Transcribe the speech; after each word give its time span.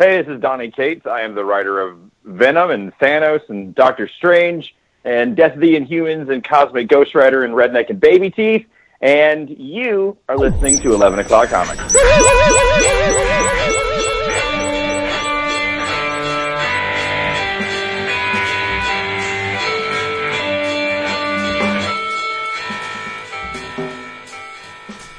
Hey, 0.00 0.22
this 0.22 0.32
is 0.32 0.40
Donny 0.40 0.70
Cates. 0.70 1.08
I 1.08 1.22
am 1.22 1.34
the 1.34 1.44
writer 1.44 1.80
of 1.80 1.98
Venom 2.22 2.70
and 2.70 2.96
Thanos 2.98 3.40
and 3.48 3.74
Doctor 3.74 4.06
Strange 4.06 4.76
and 5.02 5.34
Death 5.34 5.54
of 5.54 5.60
the 5.60 5.74
Inhumans 5.74 6.32
and 6.32 6.44
Cosmic 6.44 6.86
Ghost 6.86 7.16
Rider 7.16 7.42
and 7.42 7.52
Redneck 7.52 7.90
and 7.90 7.98
Baby 7.98 8.30
Teeth. 8.30 8.64
And 9.00 9.50
you 9.50 10.16
are 10.28 10.36
listening 10.38 10.78
to 10.78 10.94
11 10.94 11.18
O'Clock 11.18 11.48
Comics. 11.48 11.82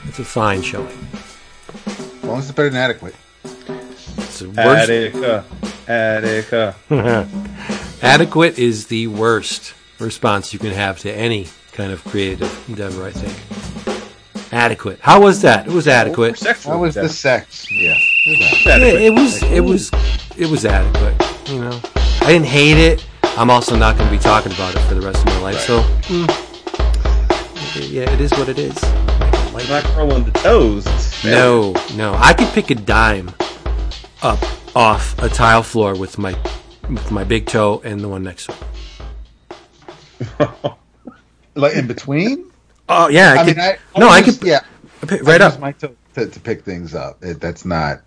It's 0.07 0.19
a 0.19 0.23
fine 0.23 0.61
showing. 0.61 0.87
As 1.85 2.23
long 2.23 2.39
as 2.39 2.45
it's 2.45 2.55
better 2.55 2.69
than 2.69 2.79
adequate. 2.79 3.13
It's 4.41 4.55
the 4.55 4.63
worst. 4.63 4.89
Attica. 4.89 5.45
Attica. 5.87 7.27
Adequate 8.01 8.57
is 8.57 8.87
the 8.87 9.07
worst 9.07 9.73
response 9.99 10.53
you 10.53 10.59
can 10.59 10.71
have 10.71 10.99
to 10.99 11.11
any 11.11 11.47
kind 11.73 11.91
of 11.91 12.03
creative 12.05 12.69
endeavor, 12.69 13.05
I 13.05 13.11
think. 13.11 14.53
Adequate. 14.53 14.99
How 15.01 15.21
was 15.21 15.41
that? 15.41 15.67
It 15.67 15.73
was 15.73 15.87
adequate. 15.87 16.37
Sexual 16.37 16.73
That 16.73 16.79
was 16.79 16.95
the 16.95 17.09
sex. 17.09 17.69
Yeah. 17.69 17.97
Yeah, 18.25 18.77
it 18.77 19.13
was 19.13 19.43
it 19.43 19.59
was 19.59 19.91
it 20.37 20.49
was 20.49 20.65
adequate. 20.65 21.49
You 21.49 21.59
know, 21.59 21.79
I 22.21 22.27
didn't 22.27 22.47
hate 22.47 22.77
it. 22.77 23.05
I'm 23.37 23.49
also 23.49 23.75
not 23.75 23.97
going 23.97 24.09
to 24.09 24.15
be 24.15 24.21
talking 24.21 24.51
about 24.53 24.75
it 24.75 24.79
for 24.81 24.95
the 24.95 25.01
rest 25.01 25.19
of 25.19 25.25
my 25.27 25.39
life. 25.39 25.59
So, 25.59 25.81
mm, 26.07 26.27
yeah, 27.91 28.09
it 28.11 28.21
is 28.21 28.31
what 28.31 28.49
it 28.49 28.57
is. 28.57 28.77
I'm 28.83 29.67
not 29.67 29.83
curling 29.93 30.23
the 30.23 30.31
toes. 30.31 30.85
No, 31.23 31.73
no, 31.95 32.15
I 32.15 32.33
could 32.33 32.47
pick 32.49 32.71
a 32.71 32.75
dime 32.75 33.29
up 34.21 34.39
off 34.75 35.17
a 35.21 35.29
tile 35.29 35.63
floor 35.63 35.95
with 35.95 36.17
my 36.17 36.33
with 36.89 37.11
my 37.11 37.23
big 37.23 37.45
toe 37.45 37.81
and 37.83 37.99
the 38.01 38.07
one 38.09 38.23
next 38.23 38.47
to 38.47 38.55
it. 40.39 40.49
Like 41.55 41.75
in 41.75 41.87
between? 41.87 42.51
Oh 42.87 43.09
yeah, 43.09 43.33
I, 43.33 43.37
I 43.41 43.45
could. 43.45 43.57
mean, 43.57 43.65
I, 43.65 43.99
no, 43.99 44.07
I 44.07 44.19
use- 44.19 44.37
could. 44.37 44.47
Yeah. 44.47 44.61
I 45.09 45.15
I 45.15 45.19
right 45.21 45.41
use 45.41 45.53
up. 45.53 45.59
my 45.59 45.71
toe 45.73 45.95
to, 46.15 46.27
to 46.27 46.39
pick 46.39 46.63
things 46.63 46.95
up. 46.95 47.21
It, 47.23 47.41
that's 47.41 47.65
not. 47.65 48.01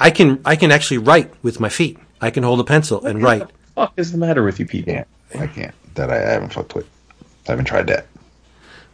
I 0.00 0.10
can. 0.10 0.40
I 0.44 0.56
can 0.56 0.72
actually 0.72 0.98
write 0.98 1.32
with 1.42 1.60
my 1.60 1.68
feet. 1.68 1.98
I 2.20 2.30
can 2.30 2.42
hold 2.42 2.58
a 2.58 2.64
pencil 2.64 3.04
and 3.04 3.22
write. 3.22 3.46
fuck 3.76 3.92
is 3.96 4.10
the 4.12 4.18
matter 4.18 4.42
with 4.42 4.58
you 4.58 4.66
people? 4.66 4.94
Can't. 4.94 5.08
I 5.38 5.46
can't. 5.46 5.74
That 5.94 6.10
I, 6.10 6.16
I 6.16 6.30
haven't 6.32 6.52
fucked 6.52 6.74
with. 6.74 6.88
I 7.46 7.52
haven't 7.52 7.66
tried 7.66 7.86
that. 7.88 8.06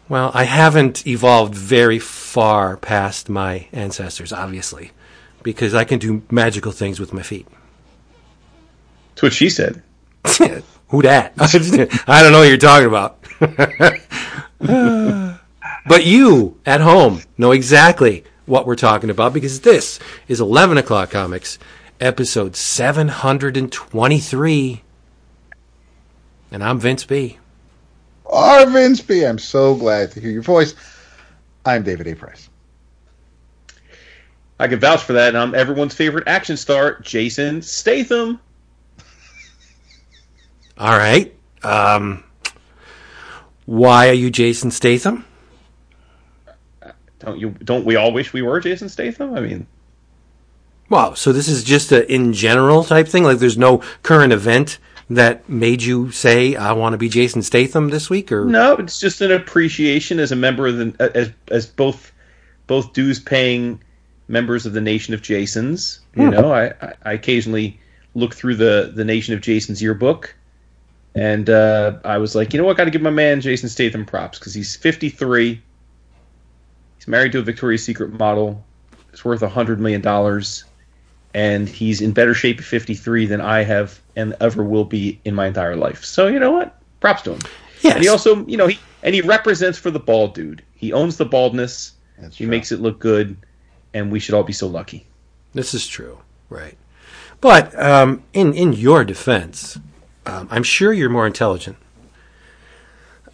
Well, 0.09 0.31
I 0.35 0.45
haven't 0.45 1.07
evolved 1.07 1.55
very 1.55 1.99
far 2.01 2.77
past 2.77 3.31
my 3.31 3.67
ancestors, 3.73 4.33
obviously, 4.33 4.91
because 5.43 5.75
I 5.75 5.85
can 5.85 5.99
do 5.99 6.23
magical 6.31 6.73
things 6.73 7.01
with 7.01 7.13
my 7.13 7.23
feet. 7.23 7.47
That's 9.11 9.23
what 9.23 9.33
she 9.33 9.51
said. 9.51 9.83
Who 10.89 11.03
dat? 11.03 11.33
I 11.39 12.23
don't 12.23 12.33
know 12.33 12.41
what 12.41 12.49
you're 12.49 12.57
talking 12.59 12.89
about. 12.89 13.19
but 15.87 16.05
you 16.05 16.59
at 16.67 16.81
home 16.81 17.23
know 17.39 17.53
exactly 17.53 18.25
what 18.47 18.67
we're 18.67 18.75
talking 18.77 19.11
about 19.11 19.33
because 19.33 19.61
this 19.61 20.01
is 20.29 20.41
11 20.41 20.79
o'clock 20.79 21.11
comics, 21.11 21.59
episode 22.01 22.57
723. 22.57 24.83
And 26.51 26.63
I'm 26.63 26.79
Vince 26.79 27.05
B. 27.05 27.39
Oh, 28.27 28.69
Vince 28.71 29.01
B. 29.01 29.25
I'm 29.25 29.39
so 29.39 29.75
glad 29.75 30.13
to 30.13 30.21
hear 30.21 30.31
your 30.31 30.43
voice. 30.43 30.75
I'm 31.65 31.83
David 31.83 32.07
A. 32.09 32.15
Price. 32.15 32.51
I 34.59 34.69
can 34.69 34.79
vouch 34.79 35.03
for 35.03 35.15
that, 35.15 35.29
and 35.29 35.39
I'm 35.39 35.55
everyone's 35.55 35.95
favorite 35.95 36.29
action 36.29 36.57
star, 36.57 37.01
Jason 37.01 37.63
Statham. 37.63 38.41
All 40.79 40.97
right. 40.97 41.35
Um, 41.63 42.25
why 43.67 44.09
are 44.09 44.15
you 44.15 44.31
Jason 44.31 44.71
Statham? 44.71 45.25
Don't 47.19 47.39
you? 47.39 47.51
Don't 47.51 47.85
we 47.85 47.97
all 47.97 48.13
wish 48.13 48.33
we 48.33 48.43
were 48.43 48.61
Jason 48.61 48.89
Statham? 48.89 49.35
I 49.35 49.41
mean, 49.41 49.67
Wow, 50.93 51.15
so 51.15 51.33
this 51.33 51.49
is 51.49 51.65
just 51.65 51.91
a 51.91 52.07
in 52.13 52.35
general 52.35 52.85
type 52.85 53.09
thing? 53.09 53.25
Like 53.25 53.39
there's 53.39 53.57
no 53.57 53.79
current 54.03 54.31
event 54.31 54.79
that 55.09 55.49
made 55.49 55.83
you 55.83 56.11
say 56.11 56.55
I 56.55 56.73
want 56.73 56.93
to 56.93 56.99
be 56.99 57.09
Jason 57.09 57.41
Statham 57.41 57.89
this 57.89 58.11
week 58.11 58.31
or 58.31 58.45
no, 58.45 58.75
it's 58.75 59.01
just 59.01 59.23
an 59.23 59.33
appreciation 59.33 60.19
as 60.21 60.33
a 60.33 60.37
member 60.37 60.67
of 60.67 60.77
the 60.77 61.13
as 61.17 61.31
as 61.49 61.65
both 61.65 62.13
both 62.67 62.93
dues 62.93 63.19
paying 63.19 63.83
members 64.29 64.67
of 64.67 64.73
the 64.73 64.81
Nation 64.81 65.15
of 65.15 65.23
Jasons. 65.23 66.01
You 66.15 66.31
know, 66.31 66.53
I, 66.53 66.67
I, 66.81 66.93
I 67.05 67.13
occasionally 67.13 67.81
look 68.15 68.35
through 68.35 68.57
the 68.57 68.93
the 68.95 69.05
Nation 69.05 69.35
of 69.35 69.41
Jasons 69.41 69.83
yearbook, 69.83 70.35
and 71.15 71.49
uh, 71.49 71.99
I 72.05 72.19
was 72.19 72.35
like, 72.35 72.53
you 72.53 72.59
know 72.59 72.65
what, 72.65 72.77
got 72.77 72.85
to 72.85 72.91
give 72.91 73.03
my 73.03 73.11
man 73.11 73.41
Jason 73.41 73.69
Statham 73.69 74.05
props 74.05 74.39
because 74.39 74.55
he's 74.55 74.77
53. 74.77 75.61
He's 76.97 77.09
married 77.09 77.33
to 77.33 77.39
a 77.39 77.43
Victoria's 77.43 77.85
Secret 77.85 78.13
model. 78.13 78.65
It's 79.13 79.25
worth 79.25 79.43
a 79.43 79.49
hundred 79.49 79.81
million 79.81 80.01
dollars, 80.01 80.65
and 81.35 81.69
he's 81.69 82.01
in 82.01 82.13
better 82.13 82.35
shape 82.35 82.59
at 82.59 82.65
53 82.65 83.27
than 83.27 83.41
I 83.41 83.63
have 83.63 84.01
and 84.17 84.35
ever 84.41 84.63
will 84.63 84.85
be 84.85 85.21
in 85.25 85.35
my 85.35 85.47
entire 85.47 85.77
life. 85.77 86.05
So 86.05 86.29
you 86.29 86.39
know 86.39 86.53
what? 86.53 86.79
Props 87.01 87.23
to 87.23 87.33
him. 87.33 87.41
Yes. 87.83 87.95
And 87.95 88.03
he 88.03 88.09
also, 88.09 88.47
you 88.47 88.57
know, 88.57 88.69
he 88.69 88.79
and 89.03 89.15
he 89.15 89.21
represents 89.21 89.79
for 89.79 89.91
the 89.91 89.99
bald 89.99 90.35
dude. 90.35 90.63
He 90.75 90.93
owns 90.93 91.17
the 91.17 91.25
baldness. 91.25 91.93
That's 92.19 92.37
he 92.37 92.45
true. 92.45 92.51
makes 92.51 92.73
it 92.73 92.81
look 92.81 92.99
good, 93.01 93.37
and 93.95 94.11
we 94.11 94.19
should 94.21 94.35
all 94.35 94.43
be 94.45 94.53
so 94.53 94.67
lucky. 94.67 95.07
This 95.55 95.75
is 95.75 95.87
true, 95.87 96.19
right? 96.49 96.77
But 97.41 97.79
um, 97.79 98.23
in 98.33 98.55
in 98.55 98.73
your 98.73 99.05
defense, 99.05 99.79
um, 100.27 100.49
I'm 100.51 100.63
sure 100.63 100.93
you're 100.93 101.11
more 101.11 101.27
intelligent, 101.27 101.77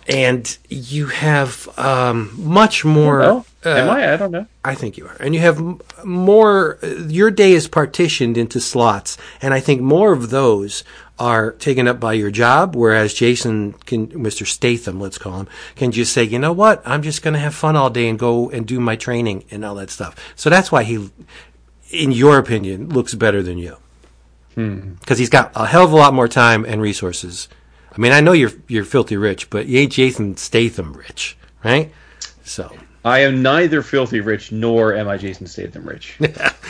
and 0.09 0.57
you 0.69 1.07
have 1.07 1.69
um, 1.79 2.33
much 2.37 2.85
more. 2.85 3.23
Uh, 3.23 3.43
am 3.65 3.91
I? 3.91 4.15
I 4.15 4.17
don't 4.17 4.31
know. 4.31 4.47
I 4.65 4.75
think 4.75 4.97
you 4.97 5.07
are. 5.07 5.17
And 5.21 5.35
you 5.35 5.41
have 5.41 5.59
m- 5.59 5.81
more, 6.05 6.79
your 7.09 7.31
day 7.31 7.53
is 7.53 7.69
partitioned 7.69 8.39
into 8.39 8.61
slots. 8.61 9.19
And 9.43 9.53
I 9.53 9.61
think 9.61 9.81
more 9.81 10.13
of 10.13 10.31
those 10.31 10.85
are 11.19 11.53
taken 11.53 11.89
up 11.89 11.99
by 11.99 12.13
your 12.13 12.31
job, 12.31 12.77
whereas 12.77 13.15
Jason 13.15 13.73
can, 13.73 14.09
Mr. 14.09 14.47
Statham, 14.47 15.01
let's 15.01 15.19
call 15.19 15.41
him, 15.41 15.49
can 15.77 15.93
just 15.93 16.13
say, 16.13 16.23
you 16.23 16.39
know 16.39 16.53
what? 16.53 16.83
I'm 16.85 17.03
just 17.03 17.23
going 17.23 17.35
to 17.35 17.41
have 17.41 17.55
fun 17.55 17.77
all 17.77 17.91
day 17.91 18.09
and 18.09 18.19
go 18.19 18.51
and 18.51 18.67
do 18.67 18.81
my 18.81 18.97
training 18.97 19.45
and 19.51 19.65
all 19.65 19.75
that 19.77 19.91
stuff. 19.91 20.15
So 20.37 20.49
that's 20.49 20.71
why 20.71 20.85
he, 20.85 21.11
in 21.91 22.13
your 22.13 22.39
opinion, 22.39 22.91
looks 22.91 23.15
better 23.15 23.43
than 23.43 23.59
you. 23.59 23.77
Hmm. 24.55 24.95
Because 25.01 25.19
he's 25.19 25.31
got 25.31 25.53
a 25.55 25.67
hell 25.67 25.85
of 25.85 25.93
a 25.93 25.97
lot 25.97 26.15
more 26.15 26.29
time 26.29 26.65
and 26.65 26.81
resources. 26.81 27.49
I 27.93 28.01
mean, 28.01 28.13
I 28.13 28.21
know 28.21 28.33
you're, 28.33 28.53
you're 28.69 28.85
filthy 28.85 29.17
rich, 29.17 29.51
but 29.51 29.67
you 29.67 29.81
ain't 29.81 29.93
Jason 29.93 30.37
Statham 30.37 30.93
rich, 30.93 31.37
right? 31.65 31.93
So. 32.45 32.73
I 33.05 33.21
am 33.21 33.43
neither 33.43 33.83
filthy 33.83 34.21
rich 34.21 34.53
nor 34.53 34.95
am 34.95 35.09
I 35.09 35.17
Jason 35.17 35.47
Statham 35.47 35.85
rich. 35.85 36.19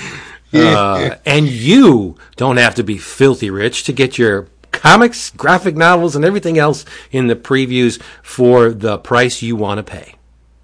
Uh, 0.53 1.17
and 1.27 1.49
you 1.49 2.17
don't 2.37 2.57
have 2.57 2.75
to 2.77 2.83
be 2.83 2.97
filthy 2.99 3.51
rich 3.51 3.85
to 3.85 3.93
get 3.93 4.19
your 4.19 4.49
comics, 4.73 5.31
graphic 5.31 5.77
novels, 5.77 6.17
and 6.17 6.25
everything 6.25 6.59
else 6.59 6.87
in 7.11 7.27
the 7.27 7.37
previews 7.37 8.01
for 8.23 8.71
the 8.71 8.97
price 8.99 9.43
you 9.43 9.57
want 9.57 9.77
to 9.79 9.83
pay. 9.83 10.15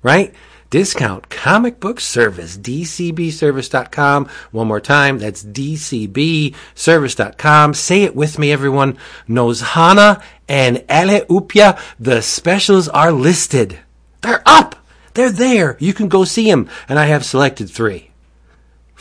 Right? 0.02 0.32
Discount 0.70 1.28
comic 1.30 1.80
book 1.80 2.00
service, 2.00 2.56
dcbservice.com. 2.56 4.28
One 4.50 4.66
more 4.66 4.80
time, 4.80 5.18
that's 5.18 5.44
dcbservice.com. 5.44 7.74
Say 7.74 8.02
it 8.02 8.16
with 8.16 8.38
me, 8.38 8.50
everyone. 8.50 8.96
Nozhana 9.28 10.22
and 10.48 10.78
Ale 10.88 11.26
Upia, 11.26 11.78
the 12.00 12.22
specials 12.22 12.88
are 12.88 13.12
listed. 13.12 13.78
They're 14.22 14.42
up! 14.46 14.76
They're 15.14 15.30
there. 15.30 15.76
You 15.78 15.94
can 15.94 16.08
go 16.08 16.24
see 16.24 16.50
them. 16.50 16.68
And 16.88 16.98
I 16.98 17.06
have 17.06 17.24
selected 17.24 17.70
three 17.70 18.10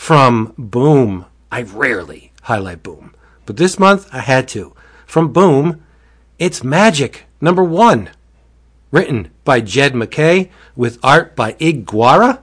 from 0.04 0.54
Boom. 0.58 1.26
I 1.50 1.62
rarely 1.62 2.34
highlight 2.42 2.84
Boom, 2.84 3.16
but 3.46 3.56
this 3.56 3.80
month 3.80 4.10
I 4.12 4.20
had 4.20 4.50
to. 4.50 4.76
From 5.06 5.32
Boom, 5.32 5.82
it's 6.38 6.62
Magic 6.62 7.24
number 7.40 7.64
one, 7.64 8.10
written 8.92 9.32
by 9.46 9.62
Jed 9.62 9.96
MacKay 9.96 10.52
with 10.76 11.00
art 11.02 11.38
by 11.38 11.56
Ig 11.58 11.86
Guara. 11.86 12.42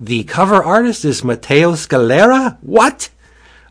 The 0.00 0.24
cover 0.24 0.64
artist 0.64 1.04
is 1.04 1.22
Matteo 1.22 1.72
Scalera. 1.72 2.56
What? 2.62 3.10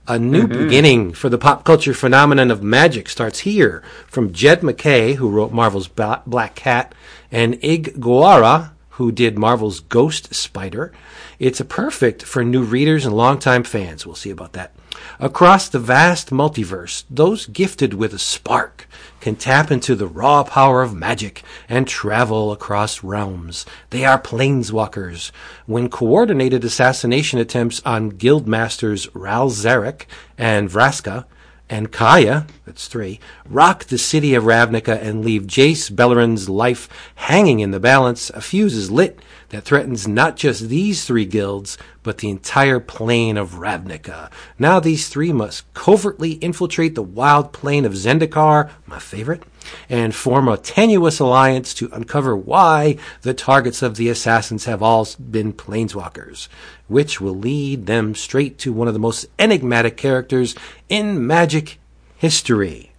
A 0.07 0.19
new 0.19 0.43
mm-hmm. 0.43 0.65
beginning 0.65 1.13
for 1.13 1.29
the 1.29 1.39
pop 1.39 1.65
culture 1.65 1.95
phenomenon 1.95 2.51
of 2.51 2.61
magic 2.61 3.09
starts 3.09 3.39
here 3.39 3.81
from 4.05 4.31
Jed 4.31 4.61
MacKay, 4.61 5.13
who 5.13 5.27
wrote 5.27 5.51
Marvel's 5.51 5.87
Black 5.87 6.53
Cat, 6.53 6.93
and 7.31 7.57
Ig 7.63 7.99
Guara, 7.99 8.73
who 8.97 9.11
did 9.11 9.39
Marvel's 9.39 9.79
Ghost 9.79 10.35
Spider. 10.35 10.91
It's 11.39 11.59
a 11.59 11.65
perfect 11.65 12.21
for 12.23 12.43
new 12.43 12.61
readers 12.61 13.05
and 13.05 13.17
longtime 13.17 13.63
fans. 13.63 14.05
We'll 14.05 14.15
see 14.15 14.29
about 14.29 14.53
that. 14.53 14.71
Across 15.19 15.69
the 15.69 15.79
vast 15.79 16.29
multiverse, 16.29 17.03
those 17.09 17.47
gifted 17.47 17.95
with 17.95 18.13
a 18.13 18.19
spark 18.19 18.87
can 19.19 19.35
tap 19.35 19.71
into 19.71 19.95
the 19.95 20.05
raw 20.05 20.43
power 20.43 20.83
of 20.83 20.93
magic 20.93 21.41
and 21.67 21.87
travel 21.87 22.51
across 22.51 23.03
realms. 23.03 23.65
They 23.89 24.05
are 24.05 24.21
planeswalkers. 24.21 25.31
When 25.65 25.89
coordinated 25.89 26.63
assassination 26.63 27.39
attempts 27.39 27.81
on 27.83 28.11
guildmasters 28.11 29.09
Ral 29.15 29.49
Zarek 29.49 30.05
and 30.37 30.69
Vraska 30.69 31.25
and 31.69 31.91
Kaya, 31.91 32.45
that's 32.65 32.87
three, 32.87 33.19
rock 33.45 33.85
the 33.85 33.97
city 33.97 34.35
of 34.35 34.43
Ravnica 34.43 35.01
and 35.01 35.23
leave 35.23 35.43
Jace 35.43 35.89
Beleren's 35.89 36.49
life 36.49 36.87
hanging 37.15 37.59
in 37.61 37.71
the 37.71 37.79
balance, 37.79 38.29
a 38.31 38.41
fuse 38.41 38.75
is 38.75 38.91
lit 38.91 39.19
that 39.49 39.63
threatens 39.63 40.07
not 40.07 40.35
just 40.35 40.67
these 40.67 41.05
three 41.05 41.25
guilds, 41.25 41.77
but 42.01 42.17
the 42.17 42.29
entire 42.29 42.79
plane 42.79 43.37
of 43.37 43.51
Ravnica. 43.51 44.31
Now 44.57 44.79
these 44.79 45.07
three 45.07 45.31
must 45.31 45.71
covertly 45.73 46.33
infiltrate 46.33 46.95
the 46.95 47.03
wild 47.03 47.53
plane 47.53 47.85
of 47.85 47.93
Zendikar, 47.93 48.71
my 48.87 48.99
favorite, 48.99 49.43
and 49.89 50.13
form 50.13 50.47
a 50.47 50.57
tenuous 50.57 51.19
alliance 51.19 51.73
to 51.75 51.89
uncover 51.93 52.35
why 52.35 52.97
the 53.21 53.33
targets 53.33 53.81
of 53.81 53.95
the 53.95 54.09
assassins 54.09 54.65
have 54.65 54.81
all 54.83 55.07
been 55.29 55.53
planeswalkers, 55.53 56.47
which 56.93 57.19
will 57.19 57.35
lead 57.35 57.87
them 57.87 58.13
straight 58.13 58.59
to 58.59 58.71
one 58.71 58.87
of 58.87 58.93
the 58.93 58.99
most 58.99 59.25
enigmatic 59.39 59.97
characters 59.97 60.53
in 60.87 61.25
magic 61.25 61.79
history. 62.15 62.91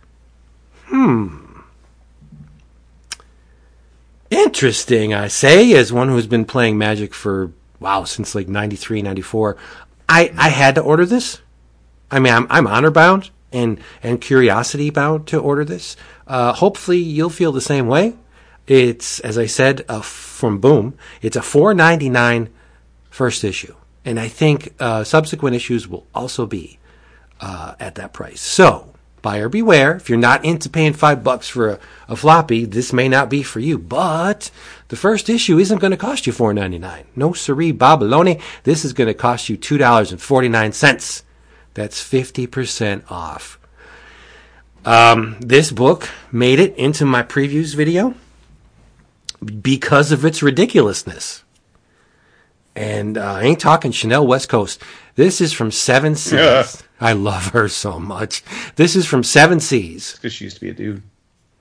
Hmm. 0.87 1.45
Interesting, 4.31 5.15
I 5.15 5.29
say, 5.29 5.73
as 5.75 5.93
one 5.93 6.09
who's 6.09 6.27
been 6.27 6.45
playing 6.45 6.77
Magic 6.77 7.15
for, 7.15 7.53
wow, 7.79 8.03
since 8.03 8.35
like 8.35 8.49
93, 8.49 9.01
94. 9.01 9.57
I, 10.09 10.33
I 10.37 10.49
had 10.49 10.75
to 10.75 10.81
order 10.81 11.07
this. 11.07 11.41
I 12.11 12.19
mean, 12.19 12.33
I'm, 12.33 12.49
I'm 12.51 12.67
honor 12.67 12.91
bound 12.91 13.31
and, 13.53 13.79
and 14.03 14.21
curiosity 14.21 14.91
bound 14.91 15.29
to 15.29 15.39
order 15.39 15.65
this. 15.65 15.97
Uh, 16.27 16.53
hopefully 16.53 16.99
you'll 16.99 17.31
feel 17.31 17.53
the 17.53 17.61
same 17.61 17.87
way. 17.87 18.15
It's, 18.67 19.21
as 19.21 19.39
I 19.39 19.47
said, 19.47 19.85
uh, 19.89 20.01
from 20.01 20.59
Boom, 20.59 20.99
it's 21.23 21.37
a 21.37 21.41
4.99 21.41 22.49
first 23.09 23.45
issue. 23.45 23.77
And 24.05 24.21
I 24.21 24.29
think 24.29 24.75
uh, 24.79 25.05
subsequent 25.05 25.57
issues 25.57 25.89
will 25.89 26.07
also 26.15 26.47
be 26.47 26.79
uh, 27.41 27.75
at 27.81 27.95
that 27.95 28.13
price. 28.13 28.41
So, 28.41 28.95
buyer 29.23 29.49
beware. 29.49 29.97
If 29.97 30.09
you're 30.09 30.19
not 30.19 30.45
into 30.45 30.69
paying 30.69 30.93
five 30.93 31.25
bucks 31.25 31.49
for 31.49 31.71
a, 31.71 31.79
a 32.09 32.17
floppy, 32.17 32.67
this 32.67 32.93
may 32.93 33.09
not 33.09 33.31
be 33.31 33.43
for 33.43 33.61
you. 33.61 33.79
But 33.79 34.51
the 34.89 34.97
first 34.97 35.31
issue 35.31 35.59
isn't 35.59 35.81
going 35.81 35.91
to 35.93 35.97
cost 35.97 36.27
you 36.27 36.33
$4.99. 36.33 37.05
No 37.17 37.33
siree, 37.33 37.73
Babaloni. 37.73 38.41
This 38.65 38.85
is 38.85 38.93
going 38.93 39.09
to 39.09 39.15
cost 39.15 39.49
you 39.49 39.57
$2.49. 39.57 41.23
That's 41.73 42.03
50% 42.03 43.11
off. 43.11 43.59
Um, 44.85 45.37
this 45.41 45.73
book 45.73 46.11
made 46.31 46.61
it 46.61 46.77
into 46.77 47.07
my 47.07 47.23
previews 47.23 47.75
video 47.75 48.15
because 49.63 50.13
of 50.13 50.25
its 50.25 50.43
ridiculousness. 50.43 51.44
And 52.77 53.17
uh, 53.19 53.35
I 53.35 53.43
ain't 53.43 53.61
talking 53.61 53.93
Chanel 53.93 54.27
West 54.27 54.49
Coast. 54.49 54.83
This 55.15 55.41
is 55.41 55.53
from 55.53 55.71
Seven 55.71 56.17
Seas. 56.17 56.33
Yeah. 56.33 56.67
I 57.01 57.13
love 57.13 57.49
her 57.49 57.69
so 57.69 58.01
much. 58.01 58.43
This 58.77 58.97
is 58.97 59.07
from 59.07 59.23
Seven 59.23 59.61
Seas. 59.61 60.15
Because 60.15 60.33
she 60.33 60.45
used 60.45 60.57
to 60.57 60.61
be 60.61 60.71
a 60.71 60.75
dude. 60.75 61.03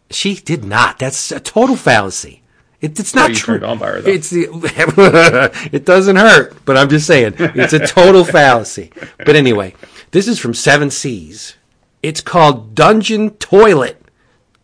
She 0.10 0.36
did 0.36 0.64
not. 0.64 1.00
That's 1.00 1.32
a 1.32 1.40
total 1.40 1.76
fallacy. 1.76 2.42
It, 2.82 3.00
it's 3.00 3.16
not 3.16 3.30
you 3.30 3.36
true. 3.36 3.54
turned 3.56 3.64
on 3.64 3.78
by 3.80 3.88
her, 3.88 4.02
though. 4.02 4.10
It's 4.12 4.30
the, 4.30 4.50
it 5.72 5.86
doesn't 5.86 6.18
hurt, 6.18 6.58
but 6.66 6.76
I'm 6.78 6.90
just 6.90 7.08
saying 7.08 7.36
it's 7.40 7.72
a 7.74 7.88
total 7.88 8.26
fallacy. 8.26 8.92
But 9.18 9.36
anyway, 9.36 9.74
this 10.12 10.28
is 10.28 10.38
from 10.38 10.54
Seven 10.54 10.90
Seas. 10.90 11.56
It's 12.02 12.20
called 12.20 12.76
Dungeon 12.76 13.32
Toilet, 13.32 14.02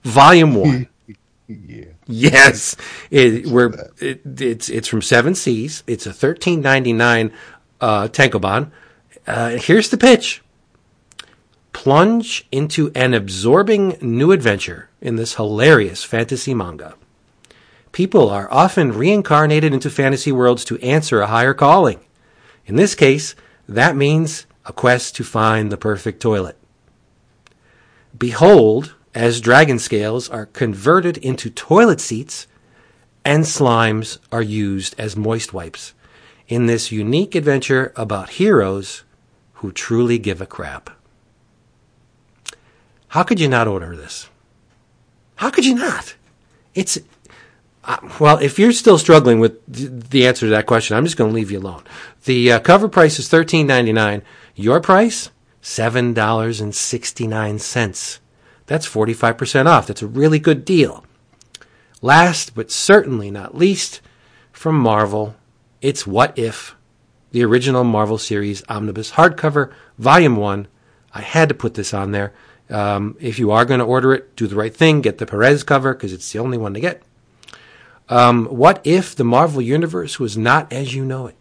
Volume 0.04 0.56
One. 0.56 0.88
Yeah. 1.52 1.86
Yes, 2.12 2.76
it, 3.12 3.46
we're, 3.46 3.72
it, 4.00 4.22
it's 4.42 4.68
it's 4.68 4.88
from 4.88 5.04
Seven 5.04 5.36
Seas. 5.36 5.84
It's 5.86 6.08
a 6.08 6.14
thirteen 6.14 6.60
ninety 6.60 6.92
nine 6.92 7.32
uh, 7.80 8.08
tankobon. 8.08 8.72
Uh, 9.28 9.52
here's 9.52 9.90
the 9.90 9.98
pitch: 9.98 10.42
plunge 11.72 12.48
into 12.52 12.92
an 12.96 13.14
absorbing 13.14 13.96
new 14.02 14.32
adventure 14.32 14.90
in 15.00 15.18
this 15.18 15.36
hilarious 15.36 16.04
fantasy 16.04 16.56
manga. 16.56 16.96
People 17.92 18.28
are 18.32 18.52
often 18.52 18.92
reincarnated 18.92 19.72
into 19.72 19.92
fantasy 19.92 20.32
worlds 20.32 20.66
to 20.66 20.80
answer 20.80 21.22
a 21.22 21.28
higher 21.28 21.54
calling. 21.54 22.00
In 22.66 22.76
this 22.76 22.96
case, 22.96 23.36
that 23.68 23.96
means 23.96 24.48
a 24.66 24.74
quest 24.74 25.16
to 25.18 25.24
find 25.24 25.72
the 25.72 25.78
perfect 25.78 26.24
toilet. 26.24 26.58
Behold, 28.18 28.96
as 29.14 29.42
dragon 29.42 29.80
scales 29.80 30.30
are 30.30 30.46
converted 30.48 31.18
into 31.18 31.50
toilet 31.50 32.00
seats 32.00 32.48
and 33.26 33.44
slimes 33.44 34.20
are 34.32 34.42
used 34.42 34.96
as 34.98 35.16
moist 35.16 35.54
wipes 35.54 35.94
in 36.48 36.66
this 36.66 36.92
unique 36.92 37.36
adventure 37.36 37.94
about 37.96 38.32
heroes 38.32 39.04
who 39.54 39.72
truly 39.72 40.18
give 40.18 40.42
a 40.42 40.46
crap. 40.46 40.90
How 43.10 43.24
could 43.24 43.40
you 43.40 43.48
not 43.48 43.68
order 43.68 43.96
this? 43.96 44.30
How 45.36 45.50
could 45.50 45.66
you 45.66 45.76
not? 45.76 46.16
It's 46.76 47.00
uh, 47.84 47.98
well, 48.20 48.38
if 48.40 48.60
you're 48.60 48.74
still 48.74 48.98
struggling 48.98 49.40
with 49.40 49.60
the 49.68 50.28
answer 50.28 50.46
to 50.46 50.52
that 50.52 50.66
question, 50.66 50.96
I'm 50.96 51.06
just 51.06 51.18
going 51.18 51.32
to 51.32 51.36
leave 51.36 51.50
you 51.50 51.60
alone. 51.60 51.84
The 52.26 52.52
uh, 52.52 52.60
cover 52.60 52.88
price 52.88 53.18
is 53.20 53.30
$13.99. 53.30 54.22
Your 54.56 54.82
price? 54.82 55.32
$7.69. 55.64 58.20
That's 58.70 58.86
forty 58.86 59.16
five 59.16 59.36
percent 59.36 59.68
off. 59.68 59.88
That's 59.88 60.04
a 60.04 60.08
really 60.08 60.38
good 60.38 60.64
deal. 60.64 61.04
Last 62.04 62.54
but 62.54 62.70
certainly 62.70 63.32
not 63.32 63.58
least, 63.58 64.00
from 64.52 64.80
Marvel, 64.80 65.36
it's 65.82 66.06
What 66.06 66.38
If, 66.38 66.76
the 67.32 67.44
original 67.44 67.84
Marvel 67.84 68.20
series 68.20 68.62
omnibus 68.70 69.14
hardcover, 69.14 69.74
volume 69.98 70.36
one. 70.36 70.68
I 71.12 71.22
had 71.22 71.50
to 71.50 71.56
put 71.56 71.74
this 71.74 71.96
on 71.96 72.12
there. 72.12 72.32
Um, 72.70 73.18
if 73.20 73.40
you 73.40 73.50
are 73.50 73.66
going 73.66 73.80
to 73.80 73.86
order 73.88 74.14
it, 74.14 74.36
do 74.36 74.46
the 74.46 74.56
right 74.56 74.74
thing. 74.74 75.02
Get 75.02 75.18
the 75.18 75.26
Perez 75.26 75.64
cover 75.64 75.96
because 75.96 76.14
it's 76.14 76.32
the 76.32 76.38
only 76.38 76.60
one 76.60 76.76
to 76.76 76.80
get. 76.80 77.02
Um, 78.08 78.46
what 78.46 78.82
if 78.84 79.16
the 79.16 79.24
Marvel 79.24 79.64
Universe 79.64 80.20
was 80.20 80.38
not 80.38 80.72
as 80.72 80.94
you 80.94 81.04
know 81.04 81.26
it? 81.26 81.36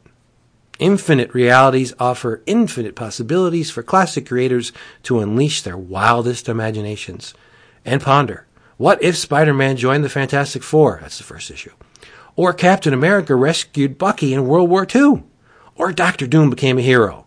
Infinite 0.78 1.34
realities 1.34 1.92
offer 1.98 2.42
infinite 2.46 2.94
possibilities 2.94 3.70
for 3.70 3.82
classic 3.82 4.28
creators 4.28 4.72
to 5.02 5.18
unleash 5.18 5.62
their 5.62 5.76
wildest 5.76 6.48
imaginations 6.48 7.34
and 7.84 8.00
ponder. 8.00 8.46
What 8.76 9.02
if 9.02 9.16
Spider 9.16 9.52
Man 9.52 9.76
joined 9.76 10.04
the 10.04 10.08
Fantastic 10.08 10.62
Four? 10.62 11.00
That's 11.02 11.18
the 11.18 11.24
first 11.24 11.50
issue. 11.50 11.72
Or 12.36 12.52
Captain 12.52 12.94
America 12.94 13.34
rescued 13.34 13.98
Bucky 13.98 14.32
in 14.32 14.46
World 14.46 14.70
War 14.70 14.86
II. 14.94 15.24
Or 15.74 15.92
Doctor 15.92 16.28
Doom 16.28 16.50
became 16.50 16.78
a 16.78 16.82
hero. 16.82 17.26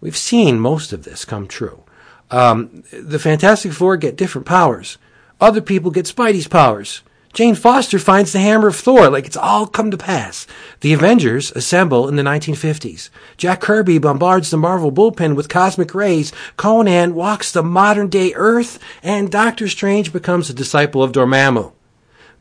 We've 0.00 0.16
seen 0.16 0.58
most 0.58 0.94
of 0.94 1.04
this 1.04 1.26
come 1.26 1.46
true. 1.46 1.84
Um, 2.30 2.84
the 2.92 3.18
Fantastic 3.18 3.72
Four 3.72 3.98
get 3.98 4.16
different 4.16 4.46
powers. 4.46 4.96
Other 5.38 5.60
people 5.60 5.90
get 5.90 6.06
Spidey's 6.06 6.48
powers. 6.48 7.02
Jane 7.32 7.54
Foster 7.54 8.00
finds 8.00 8.32
the 8.32 8.40
hammer 8.40 8.66
of 8.66 8.76
Thor, 8.76 9.08
like 9.08 9.24
it's 9.24 9.36
all 9.36 9.66
come 9.66 9.92
to 9.92 9.96
pass. 9.96 10.48
The 10.80 10.92
Avengers 10.92 11.52
assemble 11.52 12.08
in 12.08 12.16
the 12.16 12.24
1950s. 12.24 13.08
Jack 13.36 13.60
Kirby 13.60 13.98
bombards 13.98 14.50
the 14.50 14.56
Marvel 14.56 14.90
bullpen 14.90 15.36
with 15.36 15.48
cosmic 15.48 15.94
rays. 15.94 16.32
Conan 16.56 17.14
walks 17.14 17.52
the 17.52 17.62
modern 17.62 18.08
day 18.08 18.32
Earth, 18.34 18.80
and 19.00 19.30
Doctor 19.30 19.68
Strange 19.68 20.12
becomes 20.12 20.50
a 20.50 20.54
disciple 20.54 21.04
of 21.04 21.12
Dormammu. 21.12 21.72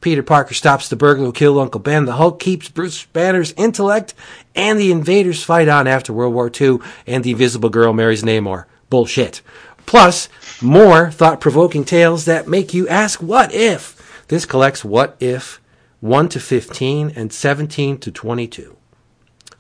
Peter 0.02 0.24
Parker 0.24 0.56
stops 0.56 0.90
the 0.90 0.96
burglar 0.96 1.26
who 1.26 1.34
killed 1.34 1.60
Uncle 1.60 1.82
Ben. 1.82 2.06
The 2.06 2.14
Hulk 2.14 2.40
keeps 2.40 2.70
Bruce 2.70 3.06
Banner's 3.06 3.54
intellect, 3.58 4.16
and 4.56 4.80
the 4.80 4.92
invaders 4.92 5.44
fight 5.44 5.68
on 5.68 5.86
after 5.86 6.12
World 6.14 6.34
War 6.34 6.50
II, 6.50 6.80
and 7.06 7.24
the 7.24 7.32
Invisible 7.32 7.70
Girl 7.70 7.94
marries 7.94 8.24
Namor. 8.24 8.66
Bullshit. 8.90 9.42
Plus, 9.86 10.30
more 10.62 11.12
thought 11.12 11.42
provoking 11.42 11.84
tales 11.84 12.26
that 12.26 12.48
make 12.48 12.74
you 12.74 12.88
ask 12.88 13.22
what 13.22 13.54
if. 13.54 13.99
This 14.30 14.46
collects 14.46 14.86
what 14.86 15.18
if 15.20 15.60
1 16.00 16.30
to 16.30 16.40
15 16.40 17.12
and 17.16 17.34
17 17.34 17.98
to 17.98 18.12
22. 18.12 18.78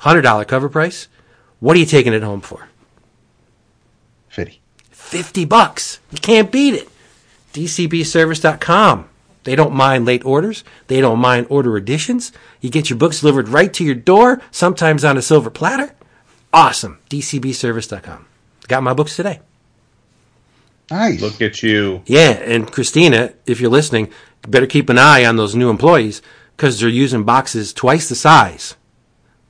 $100 0.01 0.47
cover 0.47 0.69
price. 0.69 1.07
What 1.59 1.75
are 1.75 1.79
you 1.79 1.85
taking 1.85 2.13
it 2.13 2.23
home 2.23 2.39
for? 2.39 2.69
Fitty. 4.29 4.61
50 4.91 5.45
bucks. 5.45 5.99
You 6.11 6.19
can't 6.19 6.51
beat 6.51 6.75
it. 6.75 6.87
DCBService.com. 7.53 9.09
They 9.43 9.55
don't 9.55 9.73
mind 9.73 10.05
late 10.05 10.23
orders. 10.23 10.63
They 10.87 11.01
don't 11.01 11.19
mind 11.19 11.47
order 11.49 11.75
additions. 11.75 12.31
You 12.61 12.69
get 12.69 12.89
your 12.89 12.99
books 12.99 13.21
delivered 13.21 13.49
right 13.49 13.73
to 13.73 13.83
your 13.83 13.95
door, 13.95 14.41
sometimes 14.51 15.03
on 15.03 15.17
a 15.17 15.21
silver 15.21 15.49
platter. 15.49 15.95
Awesome. 16.53 16.99
DCBService.com. 17.09 18.27
Got 18.67 18.83
my 18.83 18.93
books 18.93 19.15
today. 19.15 19.39
Nice. 20.91 21.21
Look 21.21 21.41
at 21.41 21.61
you. 21.63 22.01
Yeah, 22.05 22.31
and 22.31 22.71
Christina, 22.71 23.33
if 23.45 23.59
you're 23.61 23.69
listening, 23.69 24.11
better 24.47 24.67
keep 24.67 24.89
an 24.89 24.97
eye 24.97 25.25
on 25.25 25.35
those 25.35 25.55
new 25.55 25.69
employees 25.69 26.21
because 26.55 26.79
they're 26.79 26.89
using 26.89 27.23
boxes 27.23 27.73
twice 27.73 28.09
the 28.09 28.15
size. 28.15 28.75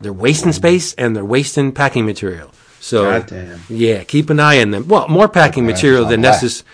They're 0.02 0.14
wasting 0.14 0.52
space 0.54 0.94
and 0.94 1.16
they're 1.16 1.26
wasting 1.26 1.72
packing 1.72 2.06
material. 2.06 2.52
So 2.80 3.04
Goddamn. 3.20 3.60
yeah, 3.70 4.04
keep 4.04 4.30
an 4.30 4.40
eye 4.40 4.62
on 4.62 4.72
them. 4.72 4.88
Well, 4.88 5.08
more 5.10 5.28
packing 5.28 5.66
Okay, 5.66 5.74
material 5.74 6.06
than 6.06 6.22
necessary. 6.22 6.68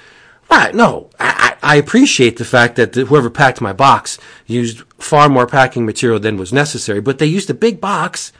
Right? 0.52 0.76
No, 0.76 1.10
I, 1.20 1.58
I 1.62 1.74
I 1.74 1.76
appreciate 1.78 2.38
the 2.38 2.46
fact 2.46 2.76
that 2.76 2.94
the, 2.94 3.06
whoever 3.06 3.32
packed 3.32 3.60
my 3.62 3.74
box 3.74 4.20
used 4.46 4.82
far 5.00 5.28
more 5.30 5.48
packing 5.48 5.86
material 5.86 6.20
than 6.20 6.38
was 6.38 6.54
necessary, 6.54 7.02
but 7.02 7.18
they 7.18 7.26
used 7.26 7.50
a 7.50 7.56
big 7.56 7.82
box, 7.82 8.32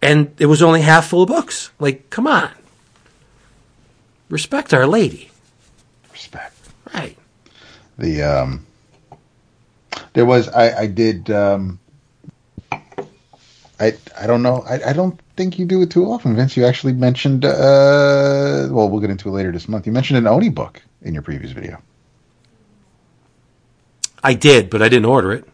and 0.00 0.34
it 0.38 0.46
was 0.46 0.62
only 0.62 0.80
half 0.80 1.08
full 1.08 1.22
of 1.24 1.28
books. 1.28 1.70
Like, 1.78 2.08
come 2.08 2.26
on, 2.26 2.50
respect 4.30 4.72
our 4.72 4.86
lady, 4.86 5.18
Respect. 5.18 5.29
Right? 6.94 7.16
The 7.98 8.22
um, 8.22 8.66
there 10.12 10.26
was 10.26 10.48
I 10.48 10.82
I 10.82 10.86
did 10.86 11.30
um, 11.30 11.78
I 12.72 13.94
I 14.18 14.26
don't 14.26 14.42
know 14.42 14.64
I 14.68 14.90
I 14.90 14.92
don't 14.92 15.18
think 15.36 15.58
you 15.58 15.66
do 15.66 15.82
it 15.82 15.90
too 15.90 16.04
often, 16.06 16.34
Vince. 16.36 16.56
You 16.56 16.66
actually 16.66 16.92
mentioned 16.92 17.44
uh, 17.44 18.68
well 18.70 18.88
we'll 18.88 19.00
get 19.00 19.10
into 19.10 19.28
it 19.28 19.32
later 19.32 19.52
this 19.52 19.68
month. 19.68 19.86
You 19.86 19.92
mentioned 19.92 20.18
an 20.18 20.26
Oni 20.26 20.48
book 20.48 20.82
in 21.02 21.14
your 21.14 21.22
previous 21.22 21.52
video. 21.52 21.82
I 24.22 24.34
did, 24.34 24.68
but 24.68 24.82
I 24.82 24.88
didn't 24.88 25.06
order 25.06 25.32
it. 25.32 25.44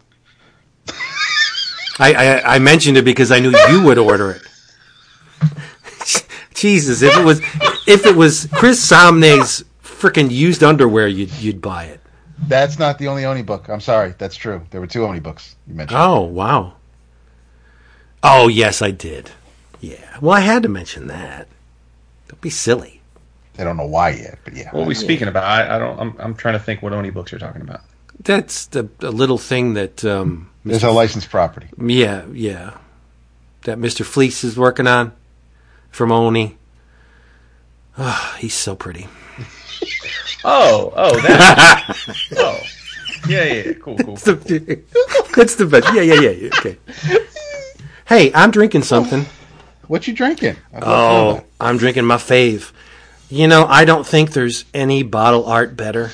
I, 1.98 2.12
I 2.12 2.54
I 2.56 2.58
mentioned 2.58 2.96
it 2.96 3.04
because 3.04 3.30
I 3.30 3.40
knew 3.40 3.56
you 3.70 3.82
would 3.84 3.98
order 3.98 4.30
it. 4.32 4.42
Jesus, 6.54 7.02
if 7.02 7.16
it 7.16 7.24
was 7.24 7.40
if 7.86 8.04
it 8.06 8.16
was 8.16 8.48
Chris 8.52 8.84
Samnee's 8.84 9.64
freaking 9.98 10.30
used 10.30 10.62
underwear, 10.62 11.08
you'd 11.08 11.32
you'd 11.38 11.60
buy 11.60 11.84
it. 11.84 12.00
That's 12.38 12.78
not 12.78 12.98
the 12.98 13.08
only 13.08 13.24
Oni 13.24 13.42
book. 13.42 13.68
I'm 13.68 13.80
sorry, 13.80 14.14
that's 14.18 14.36
true. 14.36 14.62
There 14.70 14.80
were 14.80 14.86
two 14.86 15.04
Oni 15.06 15.20
books 15.20 15.56
you 15.66 15.74
mentioned. 15.74 16.00
Oh 16.00 16.22
wow. 16.22 16.74
Oh 18.22 18.48
yes, 18.48 18.82
I 18.82 18.90
did. 18.90 19.30
Yeah. 19.80 20.18
Well, 20.20 20.36
I 20.36 20.40
had 20.40 20.62
to 20.64 20.68
mention 20.68 21.06
that. 21.08 21.48
Don't 22.28 22.40
be 22.40 22.50
silly. 22.50 23.00
I 23.58 23.64
don't 23.64 23.76
know 23.76 23.86
why 23.86 24.10
yet, 24.10 24.38
but 24.44 24.54
yeah. 24.54 24.70
What 24.70 24.82
are 24.82 24.86
we 24.86 24.94
speaking 24.94 25.28
about? 25.28 25.44
I, 25.44 25.76
I 25.76 25.78
don't. 25.78 25.98
I'm, 25.98 26.14
I'm 26.18 26.34
trying 26.34 26.54
to 26.54 26.58
think 26.58 26.82
what 26.82 26.92
Oni 26.92 27.10
books 27.10 27.32
you're 27.32 27.38
talking 27.38 27.62
about. 27.62 27.80
That's 28.20 28.66
the 28.66 28.88
a 29.00 29.10
little 29.10 29.38
thing 29.38 29.74
that 29.74 30.04
um, 30.04 30.50
There's 30.64 30.82
a 30.82 30.90
licensed 30.90 31.30
property. 31.30 31.68
Yeah, 31.78 32.24
yeah. 32.32 32.76
That 33.62 33.78
Mr. 33.78 34.04
Fleece 34.04 34.44
is 34.44 34.58
working 34.58 34.86
on 34.86 35.12
from 35.90 36.12
Oni. 36.12 36.56
Oh, 37.98 38.36
he's 38.38 38.54
so 38.54 38.76
pretty. 38.76 39.06
Oh, 40.48 40.92
oh, 40.94 41.20
that. 41.22 41.96
oh, 42.36 42.60
yeah, 43.28 43.44
yeah, 43.44 43.52
yeah. 43.64 43.72
Cool, 43.74 43.96
cool. 43.98 44.14
That's 44.16 44.44
the, 44.44 44.80
that's 45.36 45.54
the 45.56 45.66
best. 45.66 45.92
Yeah, 45.92 46.02
yeah, 46.02 46.20
yeah, 46.20 46.30
yeah. 46.30 46.50
Okay. 46.58 46.76
Hey, 48.06 48.32
I'm 48.32 48.50
drinking 48.52 48.82
something. 48.82 49.26
What 49.88 50.06
you 50.06 50.14
drinking? 50.14 50.56
I'd 50.72 50.82
love 50.82 50.82
to 50.82 50.86
know 50.86 51.40
Oh. 51.40 51.44
I'm 51.60 51.76
drinking 51.78 52.04
my 52.04 52.16
fave. 52.16 52.70
You 53.28 53.48
know, 53.48 53.66
I 53.66 53.84
don't 53.84 54.06
think 54.06 54.32
there's 54.32 54.64
any 54.72 55.02
bottle 55.02 55.46
art 55.46 55.76
better 55.76 56.12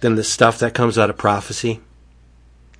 than 0.00 0.14
the 0.16 0.24
stuff 0.24 0.58
that 0.58 0.74
comes 0.74 0.98
out 0.98 1.08
of 1.10 1.16
Prophecy. 1.16 1.80